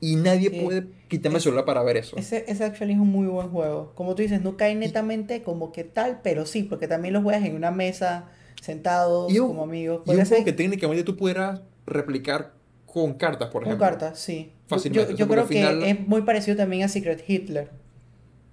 Y 0.00 0.14
nadie 0.16 0.62
puede 0.62 0.86
quitarme 1.08 1.38
el 1.38 1.42
celular 1.42 1.64
para 1.64 1.82
ver 1.82 1.96
eso. 1.96 2.16
Ese, 2.16 2.44
ese 2.46 2.64
actually 2.64 2.92
es 2.92 3.00
un 3.00 3.08
muy 3.08 3.26
buen 3.26 3.48
juego. 3.48 3.92
Como 3.96 4.14
tú 4.14 4.22
dices, 4.22 4.40
no 4.42 4.56
cae 4.56 4.74
netamente 4.76 5.42
como 5.42 5.72
que 5.72 5.82
tal, 5.82 6.20
pero 6.22 6.46
sí, 6.46 6.62
porque 6.62 6.86
también 6.86 7.14
lo 7.14 7.22
juegas 7.22 7.44
en 7.44 7.56
una 7.56 7.72
mesa, 7.72 8.26
sentados, 8.62 9.32
Y 9.32 9.40
un- 9.40 9.48
como 9.48 9.64
amigos. 9.64 10.02
Y 10.06 10.10
un 10.14 10.24
juego 10.24 10.44
que 10.44 10.52
técnicamente 10.52 11.02
tú 11.02 11.16
pudieras 11.16 11.62
replicar 11.84 12.52
con 12.86 13.14
cartas, 13.14 13.48
por 13.48 13.62
con 13.64 13.72
ejemplo. 13.72 13.86
cartas, 13.86 14.18
sí. 14.20 14.52
Fácilmente, 14.68 15.12
Yo, 15.12 15.18
yo 15.18 15.28
creo 15.28 15.48
que 15.48 15.54
final- 15.54 15.82
es 15.82 16.06
muy 16.06 16.22
parecido 16.22 16.56
también 16.56 16.84
a 16.84 16.88
Secret 16.88 17.24
Hitler. 17.26 17.70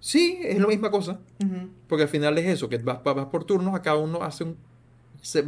Sí, 0.07 0.37
es 0.43 0.59
la 0.59 0.67
misma 0.67 0.91
cosa. 0.91 1.19
Porque 1.87 2.03
al 2.03 2.09
final 2.09 2.37
es 2.37 2.45
eso, 2.45 2.69
que 2.69 2.77
vas, 2.77 3.03
vas- 3.03 3.25
por 3.25 3.43
turnos, 3.43 3.73
a 3.73 3.81
cada 3.81 3.97
uno 3.97 4.21
hace 4.21 4.43
un, 4.43 4.55
se 5.19 5.43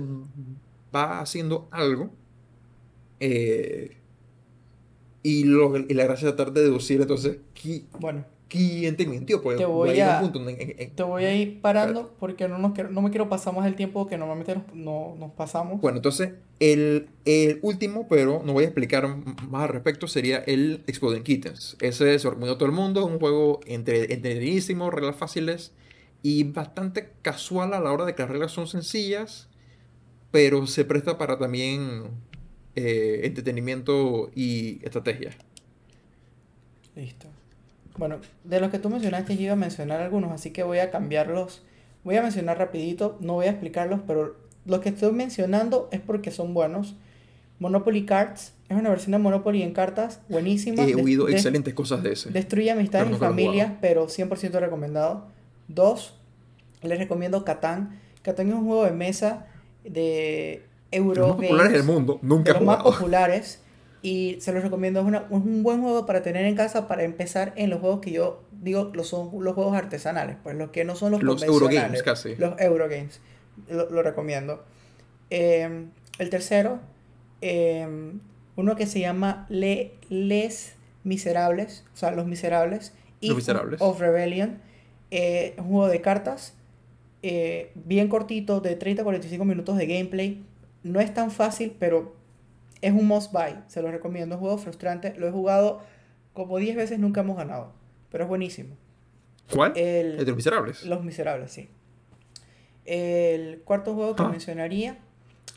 va 0.96 1.20
haciendo 1.20 1.68
algo. 1.70 2.10
eh, 3.20 3.98
y, 5.22 5.44
lo, 5.44 5.78
y 5.78 5.94
la 5.94 6.06
gracia 6.06 6.30
es 6.30 6.36
tratar 6.36 6.54
de 6.54 6.62
deducir 6.64 7.02
entonces 7.02 7.38
qui- 7.56 7.86
Bueno, 8.00 8.26
quién 8.48 8.96
te 8.96 9.06
mintió. 9.06 9.42
Porque 9.42 9.58
Te 9.60 9.66
voy 9.66 10.00
a- 10.00 10.20
un 10.22 10.32
punto 10.32 10.50
en- 10.50 10.92
te 10.96 11.04
voy 11.04 11.24
a 11.26 11.36
ir 11.36 11.62
parando 11.62 12.14
porque 12.20 12.48
no, 12.48 12.58
nos 12.58 12.74
quiero- 12.74 12.90
no 12.90 13.02
me 13.02 13.10
quiero 13.10 13.30
pasar 13.30 13.54
más 13.56 13.66
el 13.68 13.76
tiempo 13.76 14.08
que 14.08 14.18
normalmente 14.18 14.56
nos, 14.56 14.74
no- 14.74 15.16
nos 15.20 15.32
pasamos. 15.34 15.82
Bueno, 15.82 15.98
entonces 15.98 16.32
el, 16.60 17.10
el 17.26 17.60
último, 17.62 18.08
pero 18.08 18.42
no 18.44 18.54
voy 18.54 18.64
a 18.64 18.68
explicar 18.68 19.08
más 19.50 19.64
al 19.64 19.70
respecto, 19.70 20.08
sería 20.08 20.38
el 20.40 20.84
Exploding 20.88 21.24
Kittens. 21.24 21.78
Ese 21.82 22.18
se 22.20 22.24
lo 22.26 22.32
recomiendo 22.32 22.56
a 22.56 22.58
todo 22.58 22.68
el 22.70 22.76
mundo, 22.76 23.06
un 23.06 23.20
juego 23.20 23.60
entre, 23.66 24.14
entretenidísimo, 24.14 24.90
reglas 24.90 25.16
fáciles 25.16 25.72
y 26.24 26.44
bastante 26.46 27.10
casual 27.22 27.74
a 27.74 27.80
la 27.80 27.92
hora 27.92 28.06
de 28.06 28.16
que 28.16 28.24
las 28.24 28.32
reglas 28.32 28.52
son 28.52 28.68
sencillas, 28.68 29.50
pero 30.32 30.66
se 30.68 30.84
presta 30.84 31.18
para 31.18 31.38
también 31.38 32.04
eh, 32.76 33.22
entretenimiento 33.24 34.30
y 34.36 34.80
estrategia. 34.86 35.32
Listo. 36.96 37.28
Bueno, 37.98 38.18
de 38.44 38.60
los 38.60 38.70
que 38.72 38.80
tú 38.80 38.90
mencionaste 38.90 39.36
yo 39.36 39.44
iba 39.44 39.54
a 39.54 39.58
mencionar 39.58 40.02
algunos, 40.02 40.32
así 40.32 40.52
que 40.52 40.64
voy 40.64 40.80
a 40.80 40.92
cambiarlos. 40.92 41.64
Voy 42.04 42.16
a 42.16 42.22
mencionar 42.22 42.58
rapidito, 42.58 43.18
no 43.20 43.34
voy 43.34 43.48
a 43.48 43.50
explicarlos, 43.50 44.02
pero 44.08 44.38
los 44.66 44.80
que 44.82 44.90
estoy 44.90 45.12
mencionando 45.12 45.90
es 45.92 46.00
porque 46.00 46.32
son 46.32 46.54
buenos. 46.54 46.96
Monopoly 47.60 48.06
Cards 48.06 48.54
es 48.70 48.78
una 48.78 48.90
versión 48.90 49.14
de 49.14 49.18
Monopoly 49.18 49.64
en 49.64 49.74
cartas 49.74 50.22
buenísima. 50.30 50.84
He 50.86 50.94
oído 50.96 51.28
excelentes 51.28 51.74
cosas 51.74 52.04
de 52.04 52.14
ese. 52.14 52.30
Destruye 52.30 52.70
amistades 52.72 53.06
Pero 53.08 53.18
y 53.18 53.20
familias, 53.20 53.68
jugado. 53.68 53.78
pero 53.82 54.08
100% 54.08 54.60
recomendado. 54.60 55.26
Dos, 55.68 56.14
les 56.84 57.00
recomiendo 57.00 57.44
Catán. 57.44 58.00
Catán 58.22 58.50
es 58.50 58.54
un 58.54 58.66
juego 58.68 58.86
de 58.86 58.92
mesa 58.92 59.48
de 59.84 60.64
Los 60.92 61.18
más 61.18 61.36
populares 61.38 61.74
del 61.74 61.84
mundo, 61.84 62.20
nunca 62.22 62.52
de 62.52 62.58
he 62.58 62.60
los 62.60 62.66
más 62.68 62.78
jugado. 62.78 62.98
populares. 63.00 63.62
Y 64.02 64.38
se 64.42 64.52
los 64.54 64.64
recomiendo. 64.64 65.00
Es, 65.00 65.06
una- 65.06 65.20
es 65.26 65.32
un 65.32 65.64
buen 65.64 65.82
juego 65.82 66.06
para 66.06 66.22
tener 66.22 66.46
en 66.46 66.56
casa 66.56 66.88
para 66.88 67.04
empezar 67.04 67.54
en 67.56 67.70
los 67.70 67.80
juegos 67.80 68.00
que 68.02 68.12
yo 68.12 68.44
digo 68.52 68.92
los 68.94 69.08
son 69.08 69.30
los 69.44 69.54
juegos 69.56 69.76
artesanales. 69.76 70.38
Pues 70.44 70.56
los 70.56 70.70
que 70.72 70.84
no 70.86 70.96
son 70.96 71.12
los, 71.12 71.24
Los 71.24 71.42
convencionales. 71.44 71.74
Eurogames, 71.80 72.04
casi. 72.04 72.36
Los 72.36 72.60
Eurogames. 72.60 73.20
Lo, 73.70 73.90
lo 73.90 74.04
recomiendo. 74.04 74.64
Eh, 75.30 75.86
el 76.20 76.30
tercero, 76.30 76.80
eh, 77.42 77.88
uno 78.56 78.76
que 78.76 78.86
se 78.88 79.00
llama 79.00 79.46
Le, 79.50 79.94
Les 80.10 80.74
Miserables. 81.04 81.84
O 81.94 81.98
sea, 81.98 82.12
Los 82.12 82.28
Miserables. 82.28 82.94
Los 83.22 83.36
Miserables. 83.36 83.82
of 83.82 84.00
Rebellion. 84.00 84.60
Eh, 85.12 85.56
un 85.58 85.66
juego 85.70 85.88
de 85.88 86.02
cartas. 86.02 86.54
eh, 87.24 87.72
bien 87.74 88.10
cortito, 88.10 88.62
de 88.62 88.76
30 88.76 89.02
a 89.02 89.04
45 89.04 89.44
minutos 89.44 89.76
de 89.78 89.88
gameplay. 89.88 90.44
No 90.84 91.00
es 91.00 91.14
tan 91.14 91.32
fácil, 91.32 91.76
pero 91.80 92.14
es 92.82 92.92
un 92.94 93.06
must 93.08 93.32
buy. 93.32 93.56
Se 93.68 93.82
lo 93.82 93.92
recomiendo. 93.92 94.36
Es 94.36 94.38
un 94.42 94.46
juego 94.48 94.58
frustrante. 94.58 95.14
Lo 95.18 95.28
he 95.28 95.32
jugado 95.32 95.82
como 96.34 96.58
10 96.58 96.76
veces, 96.76 97.00
nunca 97.00 97.22
hemos 97.22 97.38
ganado. 97.38 97.72
Pero 98.12 98.24
es 98.26 98.28
buenísimo. 98.30 98.76
¿Cuál? 99.54 99.74
El- 99.76 100.12
El 100.12 100.18
de 100.20 100.26
los 100.26 100.36
miserables. 100.36 100.86
Los 100.86 101.04
Miserables, 101.04 101.52
sí. 101.52 101.70
El 102.86 103.60
cuarto 103.66 103.94
juego 103.94 104.16
que 104.16 104.24
Ah. 104.24 104.30
mencionaría 104.30 104.98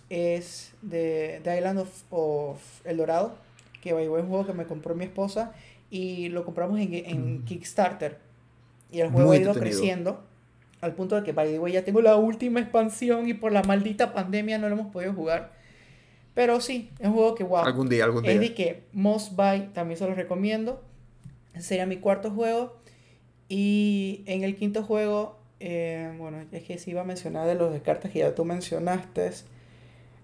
es 0.09 0.72
de 0.82 1.40
The 1.44 1.56
Island 1.59 1.78
of, 1.80 2.02
of 2.10 2.86
El 2.86 2.97
Dorado, 2.97 3.36
que 3.82 3.92
by 3.92 4.05
the 4.05 4.10
way, 4.10 4.18
es 4.20 4.24
un 4.24 4.30
juego 4.30 4.47
que 4.47 4.52
me 4.52 4.66
compró 4.66 4.94
mi 4.94 5.05
esposa 5.05 5.52
y 5.90 6.28
lo 6.30 6.44
compramos 6.44 6.80
en, 6.80 6.92
en 6.94 7.38
Mm. 7.40 7.44
Kickstarter. 7.44 8.18
Y 8.90 9.01
el 9.01 9.10
juego 9.10 9.28
Muy 9.28 9.36
ha 9.36 9.40
ido 9.40 9.55
creciendo 9.55 10.24
al 10.80 10.94
punto 10.94 11.14
de 11.14 11.22
que 11.22 11.32
by 11.32 11.48
the 11.52 11.59
way 11.60 11.72
ya 11.74 11.84
tengo 11.84 12.01
la 12.01 12.16
última 12.16 12.59
expansión 12.60 13.28
y 13.28 13.34
por 13.34 13.52
la 13.52 13.62
maldita 13.62 14.12
pandemia 14.12 14.59
no 14.59 14.68
lo 14.68 14.74
hemos 14.74 14.92
podido 14.92 15.12
jugar. 15.12 15.52
Pero 16.40 16.58
sí, 16.62 16.88
es 16.98 17.06
un 17.06 17.12
juego 17.12 17.34
que 17.34 17.44
wow. 17.44 17.58
Algún 17.66 17.90
día, 17.90 18.04
algún 18.04 18.22
día. 18.22 18.32
Es 18.32 18.40
de 18.40 18.54
que 18.54 18.82
Must 18.94 19.36
Buy 19.36 19.68
también 19.74 19.98
se 19.98 20.06
los 20.06 20.16
recomiendo. 20.16 20.82
Ese 21.52 21.68
sería 21.68 21.84
mi 21.84 21.98
cuarto 21.98 22.30
juego. 22.30 22.78
Y 23.50 24.22
en 24.24 24.42
el 24.42 24.56
quinto 24.56 24.82
juego, 24.82 25.38
eh, 25.60 26.14
bueno, 26.16 26.38
es 26.50 26.62
que 26.62 26.78
sí 26.78 26.92
iba 26.92 27.02
a 27.02 27.04
mencionar 27.04 27.46
de 27.46 27.56
los 27.56 27.70
de 27.74 27.82
cartas 27.82 28.10
que 28.10 28.20
ya 28.20 28.34
tú 28.34 28.46
mencionaste. 28.46 29.30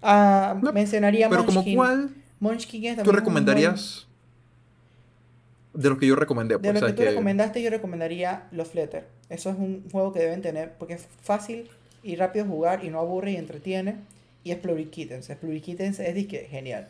Ah, 0.01 0.59
No, 0.62 0.72
mencionaría 0.72 1.28
Pero 1.28 1.44
como 1.44 1.56
Munchkin. 1.56 1.76
cuál 1.76 2.10
Munchkin 2.40 2.84
es 2.86 3.02
tú 3.02 3.12
recomendarías 3.12 4.06
de 5.74 5.88
los 5.90 5.98
que 5.98 6.06
yo 6.06 6.16
recomendé. 6.16 6.55
buen- 6.56 6.62
De 6.62 6.70
Pues, 6.70 6.80
lo 6.80 6.86
que 6.86 6.93
tú 6.94 7.02
recomendaste, 7.02 7.60
yo 7.62 7.68
recomendaría 7.68 8.44
Los 8.52 8.68
Fletter. 8.68 9.06
Eso 9.28 9.51
es 9.51 9.56
un 9.59 9.84
juego 9.93 10.14
que 10.14 10.20
deben 10.20 10.40
tener 10.40 10.72
porque 10.78 10.94
es 10.94 11.06
fácil 11.22 11.68
y 12.02 12.16
rápido 12.16 12.47
jugar 12.47 12.82
y 12.86 12.88
no 12.88 13.01
aburre 13.01 13.32
y 13.32 13.36
entretiene. 13.36 13.97
Y 14.47 14.52
es 14.52 14.59
Plurikittens. 14.59 15.28
Es 15.28 15.36
Plurikittens 15.39 15.98
es 15.98 16.14
disque 16.14 16.47
genial. 16.48 16.86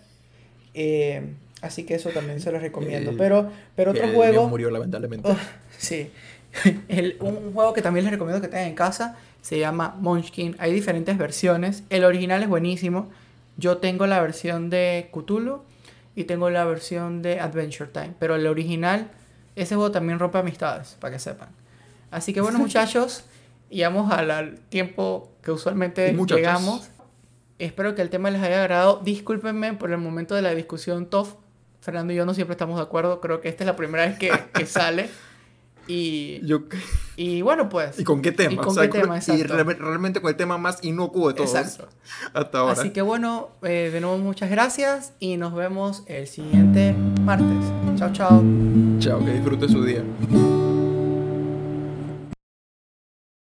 Eh, 0.75 1.23
así 1.63 1.85
que 1.85 1.95
eso 1.95 2.11
también 2.11 2.39
se 2.39 2.53
los 2.53 2.61
recomiendo. 2.61 3.13
El- 3.13 3.17
pero, 3.17 3.51
pero 3.75 3.93
otro 3.93 4.05
el 4.05 4.15
juego. 4.15 4.47
murió 4.47 4.69
lamentablemente. 4.71 5.27
Oh, 5.27 5.37
sí. 5.79 6.11
El- 6.89 7.17
un, 7.21 7.55
juego 7.55 7.73
que 7.73 7.81
también 7.81 8.05
les 8.05 8.13
recomiendo 8.13 8.43
que 8.43 8.49
tengan 8.49 8.69
en 8.69 8.75
casa 8.75 9.17
se 9.41 9.59
llama 9.59 9.97
Munchkin. 9.99 10.55
Hay 10.59 10.71
diferentes 10.71 11.17
versiones. 11.17 11.83
El 11.89 12.05
original 12.05 12.43
es 12.43 12.49
buenísimo. 12.51 13.09
Yo 13.57 13.79
tengo 13.79 14.07
la 14.07 14.21
versión 14.21 14.69
de 14.69 15.09
Cthulhu 15.15 15.63
y 16.15 16.25
tengo 16.25 16.51
la 16.51 16.67
versión 16.67 17.23
de 17.23 17.41
Adventure 17.41 17.89
Time. 17.91 18.13
Pero 18.19 18.35
el 18.35 18.47
original, 18.47 19.11
ese 19.55 19.77
juego 19.77 19.93
también 19.93 20.19
rompe 20.19 20.37
amistades, 20.37 20.99
para 21.01 21.15
que 21.15 21.21
sepan. 21.21 21.49
Así 22.11 22.35
que 22.35 22.43
bueno, 22.43 22.59
muchachos, 22.67 23.25
llegamos 23.71 24.13
al, 24.13 24.31
al 24.31 24.59
tiempo 24.69 25.31
que 25.43 25.53
usualmente 25.53 26.13
llegamos. 26.13 26.91
Espero 27.59 27.95
que 27.95 28.03
el 28.03 28.11
tema 28.11 28.31
les 28.31 28.43
haya 28.43 28.61
agradado. 28.61 29.01
Discúlpenme 29.05 29.73
por 29.75 29.91
el 29.91 29.99
momento 29.99 30.35
de 30.35 30.43
la 30.43 30.55
discusión 30.55 31.07
TOF. 31.07 31.35
Fernando 31.81 32.13
y 32.13 32.17
yo 32.17 32.27
no 32.27 32.35
siempre 32.35 32.53
estamos 32.53 32.77
de 32.77 32.83
acuerdo. 32.83 33.21
Creo 33.21 33.41
que 33.41 33.49
esta 33.49 33.63
es 33.65 33.67
la 33.67 33.77
primera 33.77 34.07
vez 34.07 34.19
que, 34.19 34.31
que 34.53 34.67
sale. 34.67 35.09
Y, 35.89 36.45
Yo, 36.45 36.63
y 37.15 37.43
bueno, 37.43 37.69
pues. 37.69 37.97
¿Y 38.01 38.03
con 38.03 38.21
qué 38.21 38.33
tema? 38.33 38.55
¿Y 38.55 38.57
con 38.57 38.67
O 38.69 38.71
sea, 38.73 38.91
qué 38.91 39.01
tema? 39.01 39.15
y 39.15 39.19
Exacto. 39.19 39.55
re- 39.63 39.75
realmente 39.75 40.21
con 40.21 40.31
el 40.31 40.37
tema 40.37 40.59
más 40.59 40.83
inocuo 40.83 41.29
de 41.29 41.35
todos 41.35 41.55
Exacto. 41.55 41.89
hasta 42.35 42.59
ahora. 42.59 42.73
Así 42.73 42.91
que 42.91 43.03
bueno, 43.03 43.51
eh, 43.63 43.91
de 43.93 44.01
nuevo 44.01 44.19
muchas 44.19 44.51
gracias 44.51 45.13
y 45.21 45.37
nos 45.37 45.55
vemos 45.55 46.03
el 46.09 46.27
siguiente 46.27 46.93
martes. 47.23 47.47
Chao, 47.97 48.13
chao. 48.13 48.43
Chao, 48.99 49.25
que 49.25 49.31
disfrute 49.33 49.69
su 49.69 49.85
día. 49.85 50.03